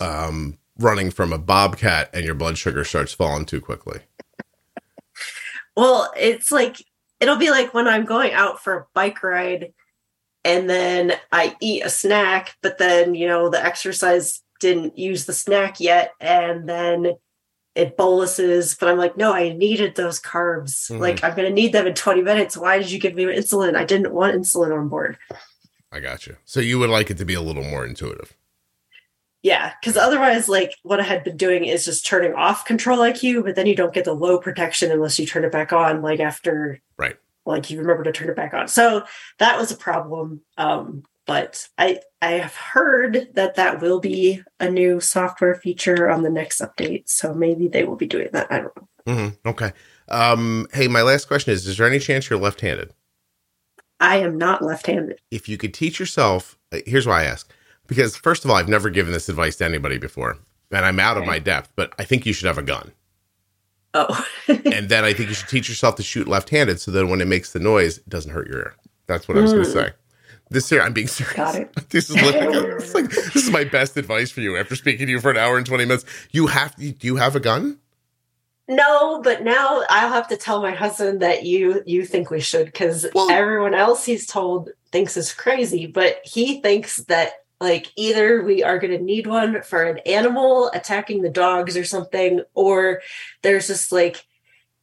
um, 0.00 0.58
running 0.78 1.10
from 1.10 1.32
a 1.32 1.38
bobcat, 1.38 2.10
and 2.12 2.24
your 2.24 2.34
blood 2.34 2.58
sugar 2.58 2.84
starts 2.84 3.12
falling 3.12 3.44
too 3.44 3.60
quickly. 3.60 4.00
well, 5.76 6.12
it's 6.16 6.52
like 6.52 6.82
it'll 7.20 7.36
be 7.36 7.50
like 7.50 7.74
when 7.74 7.88
I'm 7.88 8.04
going 8.04 8.32
out 8.32 8.62
for 8.62 8.74
a 8.74 8.86
bike 8.94 9.22
ride, 9.22 9.72
and 10.44 10.68
then 10.68 11.14
I 11.32 11.56
eat 11.60 11.84
a 11.84 11.90
snack, 11.90 12.56
but 12.62 12.78
then 12.78 13.14
you 13.14 13.26
know 13.26 13.48
the 13.48 13.64
exercise 13.64 14.42
didn't 14.60 14.98
use 14.98 15.26
the 15.26 15.32
snack 15.32 15.80
yet 15.80 16.12
and 16.20 16.68
then 16.68 17.14
it 17.74 17.96
boluses 17.96 18.74
but 18.74 18.88
i'm 18.88 18.98
like 18.98 19.16
no 19.16 19.32
i 19.32 19.52
needed 19.52 19.94
those 19.94 20.20
carbs. 20.20 20.90
Mm-hmm. 20.90 21.00
like 21.00 21.22
i'm 21.22 21.34
going 21.34 21.48
to 21.48 21.54
need 21.54 21.72
them 21.72 21.86
in 21.86 21.94
20 21.94 22.22
minutes. 22.22 22.56
Why 22.56 22.78
did 22.78 22.90
you 22.90 22.98
give 22.98 23.14
me 23.14 23.24
insulin? 23.24 23.76
I 23.76 23.84
didn't 23.84 24.12
want 24.12 24.36
insulin 24.36 24.76
on 24.76 24.88
board. 24.88 25.18
I 25.92 26.00
got 26.00 26.26
you 26.26 26.36
so 26.44 26.60
you 26.60 26.78
would 26.78 26.90
like 26.90 27.10
it 27.10 27.18
to 27.18 27.24
be 27.24 27.34
a 27.34 27.40
little 27.40 27.64
more 27.64 27.86
intuitive 27.86 28.34
yeah 29.48 29.72
because 29.80 29.96
otherwise 29.96 30.48
like 30.48 30.74
what 30.82 31.00
i 31.00 31.02
had 31.02 31.24
been 31.24 31.36
doing 31.36 31.64
is 31.64 31.84
just 31.84 32.06
turning 32.06 32.34
off 32.34 32.64
control 32.64 32.98
iq 32.98 33.42
but 33.44 33.54
then 33.56 33.66
you 33.66 33.74
don't 33.74 33.94
get 33.94 34.04
the 34.04 34.12
low 34.12 34.38
protection 34.38 34.92
unless 34.92 35.18
you 35.18 35.26
turn 35.26 35.44
it 35.44 35.52
back 35.52 35.72
on 35.72 36.02
like 36.02 36.20
after 36.20 36.80
right 36.98 37.16
like 37.46 37.70
you 37.70 37.78
remember 37.78 38.04
to 38.04 38.12
turn 38.12 38.28
it 38.28 38.36
back 38.36 38.52
on 38.52 38.68
so 38.68 39.02
that 39.38 39.58
was 39.58 39.72
a 39.72 39.76
problem 39.76 40.40
um 40.58 41.02
but 41.28 41.68
I 41.76 42.00
I 42.22 42.32
have 42.32 42.56
heard 42.56 43.28
that 43.34 43.54
that 43.56 43.80
will 43.82 44.00
be 44.00 44.42
a 44.58 44.68
new 44.68 44.98
software 44.98 45.54
feature 45.54 46.08
on 46.08 46.22
the 46.22 46.30
next 46.30 46.60
update. 46.60 47.08
So 47.08 47.34
maybe 47.34 47.68
they 47.68 47.84
will 47.84 47.96
be 47.96 48.06
doing 48.06 48.30
that. 48.32 48.50
I 48.50 48.60
don't 48.60 48.76
know. 48.76 48.88
Mm-hmm. 49.06 49.48
Okay. 49.48 49.72
Um, 50.08 50.66
hey, 50.72 50.88
my 50.88 51.02
last 51.02 51.28
question 51.28 51.52
is: 51.52 51.66
Is 51.66 51.76
there 51.76 51.86
any 51.86 51.98
chance 51.98 52.28
you're 52.28 52.38
left-handed? 52.38 52.94
I 54.00 54.16
am 54.20 54.38
not 54.38 54.62
left-handed. 54.62 55.20
If 55.30 55.50
you 55.50 55.58
could 55.58 55.74
teach 55.74 56.00
yourself, 56.00 56.58
uh, 56.72 56.78
here's 56.86 57.06
why 57.06 57.20
I 57.20 57.24
ask: 57.24 57.52
because 57.88 58.16
first 58.16 58.44
of 58.44 58.50
all, 58.50 58.56
I've 58.56 58.68
never 58.68 58.88
given 58.90 59.12
this 59.12 59.28
advice 59.28 59.56
to 59.56 59.64
anybody 59.64 59.98
before, 59.98 60.38
and 60.70 60.84
I'm 60.86 61.00
out 61.00 61.16
of 61.16 61.26
my 61.26 61.40
depth. 61.40 61.72
But 61.74 61.92
I 61.98 62.04
think 62.04 62.24
you 62.26 62.32
should 62.32 62.46
have 62.46 62.58
a 62.58 62.62
gun, 62.62 62.92
Oh, 63.94 64.24
and 64.48 64.88
then 64.88 65.04
I 65.04 65.12
think 65.12 65.28
you 65.30 65.34
should 65.34 65.48
teach 65.48 65.68
yourself 65.68 65.96
to 65.96 66.02
shoot 66.02 66.28
left-handed, 66.28 66.80
so 66.80 66.90
that 66.92 67.06
when 67.06 67.20
it 67.20 67.26
makes 67.26 67.52
the 67.52 67.58
noise, 67.58 67.98
it 67.98 68.08
doesn't 68.08 68.30
hurt 68.32 68.46
your 68.48 68.58
ear. 68.58 68.74
That's 69.06 69.26
what 69.26 69.36
I 69.36 69.40
was 69.40 69.52
going 69.52 69.64
to 69.64 69.70
Mm. 69.70 69.72
say. 69.72 69.90
This 70.50 70.70
here, 70.70 70.80
I'm 70.80 70.92
being 70.94 71.08
serious. 71.08 71.34
Got 71.36 71.54
it. 71.56 71.70
This 71.90 72.08
is 72.08 72.16
it's 72.18 72.94
like 72.94 73.10
this 73.10 73.36
is 73.36 73.50
my 73.50 73.64
best 73.64 73.96
advice 73.96 74.30
for 74.30 74.40
you. 74.40 74.56
After 74.56 74.76
speaking 74.76 75.06
to 75.06 75.10
you 75.12 75.20
for 75.20 75.30
an 75.30 75.36
hour 75.36 75.56
and 75.58 75.66
twenty 75.66 75.84
minutes, 75.84 76.04
you 76.30 76.46
have 76.46 76.74
do 76.76 76.94
you 77.02 77.16
have 77.16 77.34
a 77.36 77.40
gun? 77.40 77.78
no, 78.70 79.22
but 79.22 79.42
now 79.42 79.82
I'll 79.88 80.12
have 80.12 80.28
to 80.28 80.36
tell 80.36 80.60
my 80.60 80.72
husband 80.72 81.20
that 81.22 81.44
you 81.44 81.82
you 81.86 82.04
think 82.04 82.30
we 82.30 82.40
should 82.40 82.66
because 82.66 83.06
Well- 83.14 83.30
everyone 83.30 83.74
else 83.74 84.04
he's 84.04 84.26
told 84.26 84.70
thinks 84.92 85.16
is 85.16 85.32
crazy, 85.32 85.86
but 85.86 86.20
he 86.24 86.60
thinks 86.60 86.98
that 87.08 87.32
like 87.60 87.92
either 87.96 88.42
we 88.42 88.62
are 88.62 88.78
going 88.78 88.96
to 88.96 89.02
need 89.04 89.26
one 89.26 89.62
for 89.62 89.82
an 89.84 89.98
animal 90.06 90.70
attacking 90.72 91.22
the 91.22 91.28
dogs 91.30 91.76
or 91.76 91.84
something, 91.84 92.42
or 92.54 93.00
there's 93.42 93.66
just 93.66 93.90
like 93.92 94.24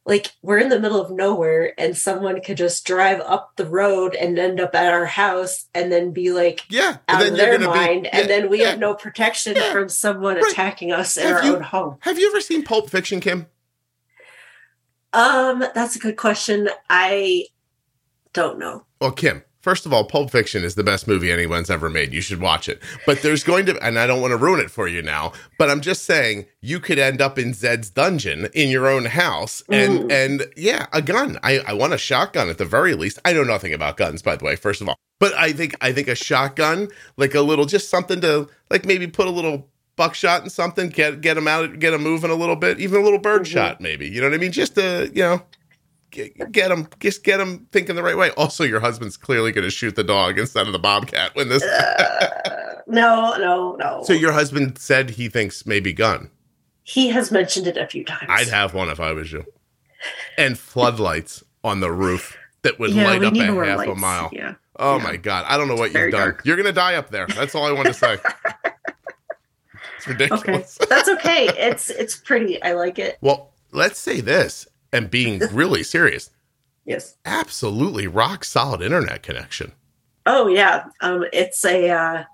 like 0.08 0.30
we're 0.40 0.58
in 0.58 0.68
the 0.68 0.78
middle 0.78 1.00
of 1.00 1.10
nowhere 1.10 1.74
and 1.80 1.96
someone 1.96 2.40
could 2.40 2.56
just 2.56 2.86
drive 2.86 3.18
up 3.22 3.50
the 3.56 3.66
road 3.66 4.14
and 4.14 4.38
end 4.38 4.60
up 4.60 4.72
at 4.72 4.92
our 4.94 5.04
house 5.06 5.66
and 5.74 5.90
then 5.90 6.12
be 6.12 6.30
like 6.32 6.60
Yeah, 6.68 6.98
out 7.08 7.26
of 7.26 7.36
their 7.36 7.58
mind 7.58 8.04
be, 8.04 8.10
and 8.10 8.30
then 8.30 8.48
we 8.48 8.60
yeah. 8.60 8.70
have 8.70 8.78
no 8.78 8.94
protection 8.94 9.56
Yeah. 9.56 9.72
from 9.72 9.88
someone 9.88 10.36
Right. 10.36 10.52
attacking 10.52 10.92
us 10.92 11.16
in 11.16 11.26
Have 11.26 11.36
our 11.38 11.44
you- 11.44 11.56
own 11.56 11.62
home 11.62 11.96
Have 12.02 12.20
you 12.20 12.28
ever 12.28 12.40
seen 12.40 12.62
Pulp 12.62 12.88
Fiction, 12.88 13.18
Kim? 13.18 13.46
um 15.12 15.64
that's 15.74 15.96
a 15.96 15.98
good 15.98 16.16
question 16.16 16.68
i 16.90 17.44
don't 18.32 18.58
know 18.58 18.84
Well, 19.00 19.12
Kim, 19.12 19.42
first 19.66 19.84
of 19.84 19.92
all, 19.92 20.04
Pulp 20.04 20.30
Fiction 20.30 20.62
is 20.62 20.76
the 20.76 20.84
best 20.84 21.08
movie 21.08 21.32
anyone's 21.32 21.70
ever 21.70 21.90
made. 21.90 22.12
You 22.14 22.20
should 22.20 22.40
watch 22.40 22.68
it. 22.68 22.80
But 23.04 23.22
there's 23.22 23.42
going 23.42 23.66
to, 23.66 23.76
and 23.84 23.98
I 23.98 24.06
don't 24.06 24.20
want 24.20 24.30
to 24.30 24.36
ruin 24.36 24.60
it 24.60 24.70
for 24.70 24.86
you 24.86 25.02
now, 25.02 25.32
but 25.58 25.68
I'm 25.68 25.80
just 25.80 26.04
saying 26.04 26.46
you 26.60 26.78
could 26.78 27.00
end 27.00 27.20
up 27.20 27.36
in 27.36 27.52
Zed's 27.52 27.90
dungeon 27.90 28.46
in 28.54 28.70
your 28.70 28.86
own 28.86 29.06
house, 29.06 29.64
and 29.68 30.04
Ooh. 30.04 30.08
and 30.14 30.44
yeah, 30.56 30.86
a 30.92 31.02
gun. 31.02 31.38
I 31.42 31.58
I 31.66 31.72
want 31.72 31.94
a 31.94 31.98
shotgun 31.98 32.48
at 32.48 32.58
the 32.58 32.64
very 32.64 32.94
least. 32.94 33.18
I 33.24 33.32
know 33.32 33.42
nothing 33.42 33.74
about 33.74 33.96
guns, 33.96 34.22
by 34.22 34.36
the 34.36 34.44
way. 34.44 34.54
First 34.54 34.80
of 34.80 34.88
all, 34.88 34.94
but 35.18 35.34
I 35.34 35.52
think 35.52 35.74
I 35.80 35.92
think 35.92 36.06
a 36.06 36.14
shotgun, 36.14 36.86
like 37.16 37.34
a 37.34 37.40
little, 37.40 37.64
just 37.66 37.90
something 37.90 38.20
to 38.20 38.48
like 38.70 38.86
maybe 38.86 39.08
put 39.08 39.26
a 39.26 39.30
little 39.30 39.68
buckshot 39.96 40.44
in 40.44 40.50
something, 40.50 40.90
get 40.90 41.20
get 41.22 41.34
them 41.34 41.48
out, 41.48 41.78
get 41.80 41.90
them 41.90 42.02
moving 42.04 42.30
a 42.30 42.34
little 42.34 42.54
bit, 42.56 42.78
even 42.78 43.00
a 43.00 43.04
little 43.04 43.18
bird 43.18 43.42
Mhm. 43.42 43.46
shot, 43.46 43.80
maybe. 43.80 44.06
You 44.08 44.20
know 44.20 44.28
what 44.28 44.34
I 44.34 44.38
mean? 44.38 44.52
Just 44.52 44.76
to 44.76 45.10
you 45.12 45.22
know 45.22 45.42
get, 46.16 46.52
get 46.52 46.68
them 46.68 46.88
just 47.00 47.22
get 47.22 47.36
them 47.36 47.66
thinking 47.70 47.94
the 47.94 48.02
right 48.02 48.16
way. 48.16 48.30
Also 48.30 48.64
your 48.64 48.80
husband's 48.80 49.16
clearly 49.16 49.52
going 49.52 49.64
to 49.64 49.70
shoot 49.70 49.94
the 49.96 50.04
dog 50.04 50.38
instead 50.38 50.66
of 50.66 50.72
the 50.72 50.78
bobcat 50.78 51.34
when 51.34 51.48
this 51.48 51.62
Uh, 51.62 52.80
no 52.86 53.36
no 53.38 53.76
no. 53.76 54.02
So 54.04 54.12
your 54.12 54.32
husband 54.32 54.78
said 54.78 55.10
he 55.10 55.28
thinks 55.28 55.66
maybe 55.66 55.92
gun. 55.92 56.30
He 56.82 57.08
has 57.08 57.30
mentioned 57.30 57.66
it 57.66 57.76
a 57.76 57.86
few 57.86 58.04
times. 58.04 58.26
I'd 58.28 58.48
have 58.48 58.72
one 58.74 58.88
if 58.88 59.00
i 59.00 59.12
was 59.12 59.32
you. 59.32 59.44
And 60.38 60.58
floodlights 60.58 61.42
on 61.64 61.80
the 61.80 61.90
roof 61.90 62.36
that 62.62 62.78
would 62.78 62.90
yeah 62.92 63.04
light 63.06 63.24
up 63.24 63.34
a 63.34 63.44
half 63.44 63.78
lights. 63.78 63.90
a 63.90 63.94
mile. 63.94 64.30
Yeah. 64.32 64.54
Oh 64.78 64.96
Yeah. 64.98 65.02
my 65.02 65.16
god. 65.16 65.44
I 65.48 65.56
don't 65.56 65.68
know 65.68 65.74
what 65.74 65.92
you've 65.92 66.10
done. 66.12 66.20
dark. 66.20 66.42
you're 66.44 66.56
going 66.56 66.66
to 66.66 66.72
die 66.72 66.94
up 66.96 67.10
there. 67.10 67.26
That's 67.26 67.54
all 67.54 67.64
i 67.64 67.72
want 67.72 67.86
to 67.88 67.94
say. 67.94 68.18
It's 69.96 70.06
ridiculous. 70.06 70.78
okay. 70.80 70.88
That's 70.94 71.08
okay. 71.08 71.48
It's 71.56 71.90
it's 71.90 72.16
pretty 72.16 72.62
i 72.62 72.72
like 72.74 72.98
it. 72.98 73.18
Well 73.20 73.52
let's 73.72 73.98
say 73.98 74.20
this 74.20 74.66
and 74.92 75.10
being 75.10 75.40
really 75.52 75.82
serious 75.84 76.30
yes 76.84 77.16
absolutely 77.24 78.06
rock 78.06 78.44
solid 78.44 78.82
internet 78.82 79.22
connection 79.22 79.72
Oh 80.26 80.48
yeah, 80.48 80.86
um, 81.00 81.24
it's 81.32 81.64
a 81.64 81.88
uh, 81.88 82.24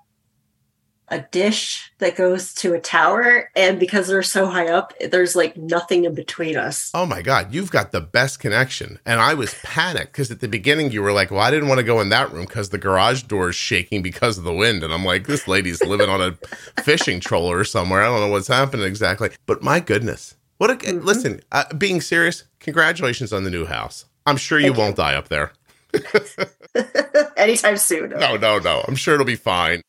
a 1.09 1.19
dish 1.19 1.91
that 1.99 2.15
goes 2.15 2.51
to 2.55 2.73
a 2.73 2.79
tower, 2.79 3.51
and 3.55 3.79
because 3.79 4.07
they're 4.07 4.23
so 4.23 4.47
high 4.47 4.67
up, 4.67 4.93
there's 5.11 5.35
like 5.35 5.55
nothing 5.55 6.05
in 6.05 6.15
between 6.15 6.57
us. 6.57 6.89
Oh 6.95 7.05
my 7.05 7.21
God, 7.21 7.53
you've 7.53 7.69
got 7.69 7.91
the 7.91 8.01
best 8.01 8.39
connection. 8.39 8.97
And 9.05 9.21
I 9.21 9.35
was 9.35 9.53
panicked 9.61 10.13
because 10.13 10.31
at 10.31 10.39
the 10.39 10.47
beginning 10.47 10.91
you 10.91 11.03
were 11.03 11.13
like, 11.13 11.29
well, 11.29 11.41
I 11.41 11.51
didn't 11.51 11.69
want 11.69 11.79
to 11.79 11.85
go 11.85 12.01
in 12.01 12.09
that 12.09 12.31
room 12.31 12.45
because 12.45 12.69
the 12.69 12.79
garage 12.79 13.23
door 13.23 13.49
is 13.49 13.55
shaking 13.55 14.01
because 14.01 14.39
of 14.39 14.43
the 14.43 14.53
wind. 14.53 14.83
And 14.83 14.91
I'm 14.91 15.05
like, 15.05 15.27
this 15.27 15.47
lady's 15.47 15.83
living 15.83 16.09
on 16.09 16.19
a 16.19 16.37
fishing 16.81 17.19
trawler 17.19 17.63
somewhere. 17.63 18.01
I 18.01 18.05
don't 18.05 18.21
know 18.21 18.29
what's 18.29 18.47
happening 18.47 18.87
exactly. 18.87 19.29
But 19.45 19.61
my 19.61 19.79
goodness. 19.81 20.35
What 20.57 20.69
a, 20.71 20.75
Mhm. 20.75 21.03
listen, 21.03 21.41
uh, 21.51 21.65
being 21.77 21.99
serious, 22.01 22.43
congratulations 22.59 23.33
on 23.33 23.43
the 23.43 23.49
new 23.49 23.65
house. 23.65 24.05
I'm 24.25 24.37
sure 24.37 24.59
you 24.59 24.67
Thank 24.67 24.77
won't 24.77 24.95
die 24.95 25.15
up 25.15 25.27
there. 25.29 25.51
Anytime 27.37 27.77
soon. 27.77 28.09
No, 28.11 28.35
no, 28.37 28.59
no. 28.59 28.83
I'm 28.87 28.95
sure 28.95 29.13
it'll 29.15 29.25
be 29.25 29.35
fine. 29.35 29.81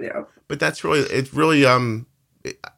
Yeah. 0.00 0.24
but 0.48 0.58
that's 0.58 0.82
really 0.82 1.00
it's 1.00 1.32
really 1.32 1.64
um 1.64 2.06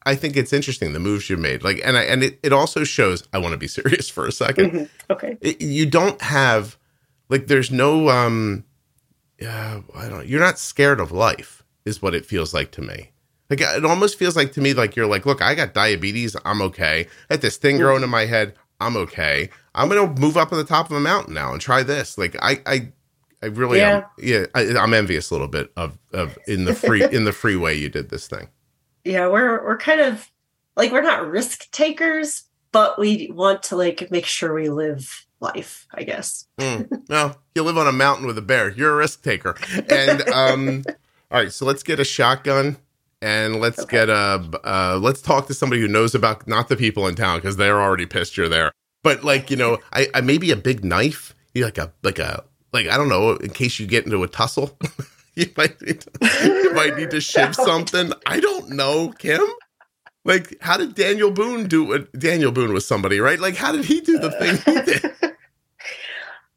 i 0.05 0.15
think 0.15 0.37
it's 0.37 0.53
interesting 0.53 0.93
the 0.93 1.01
moves 1.01 1.31
you 1.31 1.39
made 1.39 1.65
like 1.65 1.81
and 1.83 1.97
i 1.97 2.03
and 2.03 2.23
it, 2.23 2.39
it 2.43 2.53
also 2.53 2.85
shows 2.85 3.27
i 3.33 3.39
want 3.39 3.53
to 3.53 3.57
be 3.57 3.67
serious 3.79 4.11
for 4.11 4.27
a 4.27 4.29
2nd 4.31 4.71
Mhm. 4.71 4.89
Okay. 5.09 5.39
it, 5.41 5.63
you 5.63 5.87
don't 5.87 6.21
have 6.21 6.77
like 7.31 7.47
there's 7.47 7.71
no 7.71 8.11
um 8.11 8.65
yeah 9.41 9.81
i 9.97 10.07
don't 10.11 10.27
you're 10.27 10.41
not 10.41 10.59
scared 10.59 11.01
of 11.01 11.13
life 11.13 11.63
is 11.87 12.03
what 12.03 12.15
it 12.15 12.27
feels 12.27 12.53
like 12.53 12.71
to 12.73 12.83
me 12.83 13.13
like 13.63 13.77
it 13.77 13.85
almost 13.85 14.19
feels 14.19 14.37
like 14.37 14.53
to 14.53 14.61
me 14.61 14.75
like 14.75 14.97
you're 14.97 15.07
like 15.07 15.27
look 15.27 15.43
i 15.43 15.55
got 15.55 15.75
diabetes 15.75 16.37
i'm 16.45 16.61
okay 16.63 17.07
I 17.31 17.35
had 17.35 17.41
this 17.41 17.57
thing 17.57 17.79
growing 17.79 18.03
in 18.03 18.11
my 18.11 18.27
head 18.27 18.55
i'm 18.81 18.97
okay 18.97 19.51
i'm 19.75 19.89
gonna 19.89 20.07
move 20.21 20.37
up 20.37 20.53
on 20.53 20.59
the 20.59 20.65
top 20.65 20.91
of 20.91 20.97
a 20.97 21.01
mountain 21.01 21.35
now 21.35 21.53
and 21.53 21.61
try 21.61 21.83
this 21.83 22.19
like 22.19 22.37
i 22.41 22.61
i 22.67 22.93
I 23.45 23.49
really 23.49 23.83
am. 23.83 24.05
Yeah, 24.17 24.47
I, 24.55 24.63
I'm 24.79 24.95
envious 24.95 25.31
a 25.31 25.35
little 25.35 25.49
bit 25.49 25.71
of 25.77 25.99
of 26.15 26.39
in 26.49 26.65
the 26.65 26.75
free 26.75 27.05
in 27.13 27.25
the 27.25 27.33
free 27.33 27.57
way 27.57 27.75
you 27.75 27.91
did 27.91 28.09
this 28.09 28.27
thing. 28.27 28.49
Yeah, 29.05 29.29
we're 29.29 29.63
we're 29.63 29.77
kind 29.77 30.01
of 30.01 30.31
like 30.77 30.93
we're 30.93 31.03
not 31.03 31.29
risk 31.29 31.71
takers, 31.71 32.45
but 32.73 32.99
we 32.99 33.31
want 33.31 33.63
to 33.65 33.77
like 33.77 34.11
make 34.11 34.25
sure 34.25 34.55
we 34.55 34.71
live 34.71 35.27
life. 35.41 35.87
I 35.93 36.05
guess. 36.05 36.47
Mm. 36.59 37.03
Well, 37.11 37.37
you 37.55 37.63
live 37.63 37.77
on 37.77 37.87
a 37.87 37.93
mountain 37.93 38.27
with 38.27 38.39
a 38.39 38.43
bear. 38.43 38.71
You're 38.71 38.93
a 38.93 38.97
risk 38.97 39.23
taker. 39.23 39.57
And 39.91 40.27
um, 40.31 40.85
all 41.31 41.43
right, 41.43 41.53
so 41.53 41.67
let's 41.67 41.83
get 41.83 42.01
a 42.01 42.05
shotgun 42.05 42.79
and 43.25 43.61
let's 43.61 43.81
Okay. 43.81 43.97
get 43.97 44.09
a 44.11 44.43
uh, 44.65 44.99
let's 45.01 45.23
talk 45.23 45.47
to 45.49 45.55
somebody 45.55 45.81
who 45.81 45.89
knows 45.89 46.15
about 46.15 46.47
not 46.47 46.69
the 46.69 46.77
people 46.77 47.07
in 47.09 47.15
town 47.15 47.39
because 47.39 47.57
they're 47.57 47.81
already 47.81 48.07
pissed 48.07 48.37
you're 48.37 48.49
there. 48.49 48.71
But 49.03 49.25
like 49.25 49.51
you 49.51 49.57
know, 49.57 49.79
I, 49.93 50.09
I 50.15 50.21
maybe 50.21 50.51
a 50.51 50.57
big 50.57 50.85
knife, 50.85 51.35
you 51.55 51.65
like 51.65 51.79
a 51.79 51.93
like 52.03 52.19
a 52.19 52.45
like 52.73 52.87
I 52.89 52.97
don't 52.97 53.09
know, 53.09 53.33
in 53.37 53.51
case 53.51 53.81
you 53.81 53.87
get 53.87 54.05
into 54.05 54.23
a 54.23 54.29
tussle. 54.29 54.77
you 55.37 55.47
might 55.57 55.81
need 55.83 56.01
to, 56.03 56.11
you 56.65 56.73
might 56.75 56.97
need 56.97 57.11
to 57.11 57.21
shiv 57.33 57.57
No. 57.59 57.65
something. 57.65 58.13
I 58.27 58.39
don't 58.41 58.71
know, 58.71 59.09
Kim. 59.19 59.41
Like, 60.27 60.57
how 60.63 60.77
did 60.79 60.95
Daniel 60.95 61.31
Boone 61.31 61.67
do 61.69 61.93
it? 61.93 62.11
Daniel 62.19 62.51
Boone 62.51 62.73
was 62.73 62.87
somebody, 62.87 63.21
right? 63.21 63.39
Like, 63.39 63.57
how 63.57 63.73
did 63.73 63.85
he 63.85 64.01
do 64.01 64.19
the 64.19 64.31
thing 64.31 64.57
he 64.65 64.81
did? 64.83 65.13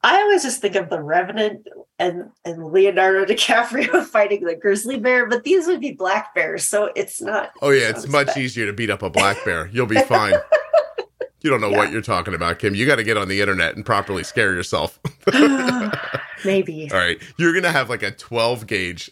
I 0.04 0.22
always 0.22 0.44
just 0.44 0.62
think 0.62 0.76
of 0.76 0.90
the 0.90 1.02
Revenant 1.02 1.68
and 2.00 2.30
and 2.46 2.72
Leonardo 2.72 3.26
DiCaprio 3.34 4.06
fighting 4.06 4.44
the 4.46 4.56
grizzly 4.56 5.00
bear, 5.00 5.28
but 5.28 5.44
these 5.44 5.68
would 5.68 5.82
be 5.82 5.92
black 5.92 6.34
bears, 6.36 6.68
so 6.68 6.92
it's 6.96 7.22
not. 7.22 7.52
Oh 7.62 7.72
yeah, 7.72 7.90
it's 7.90 8.08
much 8.08 8.28
bad. 8.28 8.38
easier 8.38 8.66
to 8.68 8.74
beat 8.74 8.90
up 8.90 9.02
a 9.02 9.10
black 9.10 9.44
bear. 9.44 9.68
You'll 9.68 9.86
be 9.88 10.02
fine. 10.02 10.34
You 11.42 11.52
don't 11.52 11.62
know 11.62 11.70
what 11.70 11.92
you're 11.92 12.02
talking 12.02 12.34
about, 12.34 12.58
Kim. 12.58 12.74
You 12.74 12.88
got 12.88 12.96
to 12.96 13.04
get 13.04 13.16
on 13.16 13.28
the 13.28 13.42
internet 13.42 13.76
and 13.76 13.86
properly 13.86 14.24
scare 14.24 14.54
yourself. 14.54 15.00
Maybe. 16.46 16.90
All 16.92 16.98
right, 16.98 17.22
you're 17.38 17.54
gonna 17.54 17.72
have 17.72 17.90
like 17.90 18.02
a 18.02 18.10
12 18.12 18.66
gauge, 18.66 19.12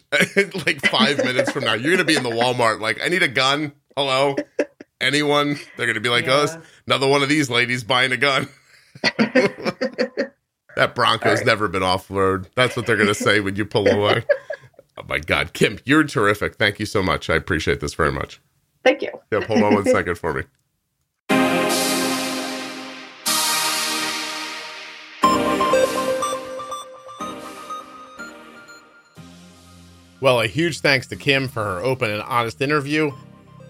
like 0.66 0.84
five 0.86 1.18
minutes 1.18 1.52
from 1.52 1.64
now. 1.64 1.74
You're 1.74 1.92
gonna 1.92 2.04
be 2.04 2.16
in 2.16 2.24
the 2.24 2.30
Walmart, 2.30 2.80
like, 2.80 3.00
I 3.02 3.08
need 3.08 3.22
a 3.22 3.28
gun. 3.28 3.72
Hello, 3.96 4.34
anyone? 5.00 5.56
They're 5.76 5.86
gonna 5.86 6.00
be 6.00 6.08
like, 6.08 6.26
Yeah. 6.26 6.32
Oh, 6.32 6.42
us. 6.42 6.58
Another 6.86 7.06
one 7.08 7.22
of 7.22 7.28
these 7.28 7.48
ladies 7.48 7.84
buying 7.84 8.10
a 8.10 8.16
gun. 8.16 8.48
That 10.76 10.94
Bronco's 10.94 11.38
right. 11.38 11.46
never 11.46 11.66
been 11.68 11.82
off 11.82 12.10
road. 12.10 12.48
That's 12.54 12.76
what 12.76 12.86
they're 12.86 12.96
gonna 12.96 13.14
say 13.28 13.40
when 13.40 13.56
you 13.56 13.64
pull 13.64 13.88
away. 13.88 14.24
oh 14.96 15.02
my 15.08 15.18
God, 15.18 15.52
Kim, 15.52 15.78
you're 15.84 16.04
terrific. 16.04 16.54
Thank 16.56 16.78
you 16.78 16.86
so 16.86 17.02
much. 17.02 17.28
I 17.28 17.34
appreciate 17.34 17.80
this 17.80 17.94
very 17.94 18.12
much. 18.12 18.40
Thank 18.84 19.02
you. 19.02 19.10
Yep, 19.32 19.44
hold 19.44 19.62
on 19.62 19.74
one 19.74 19.84
second 19.86 20.16
for 20.16 20.32
me. 20.32 20.42
Well, 30.18 30.40
a 30.40 30.46
huge 30.46 30.80
thanks 30.80 31.06
to 31.08 31.16
Kim 31.16 31.46
for 31.46 31.62
her 31.62 31.80
open 31.80 32.10
and 32.10 32.22
honest 32.22 32.62
interview. 32.62 33.12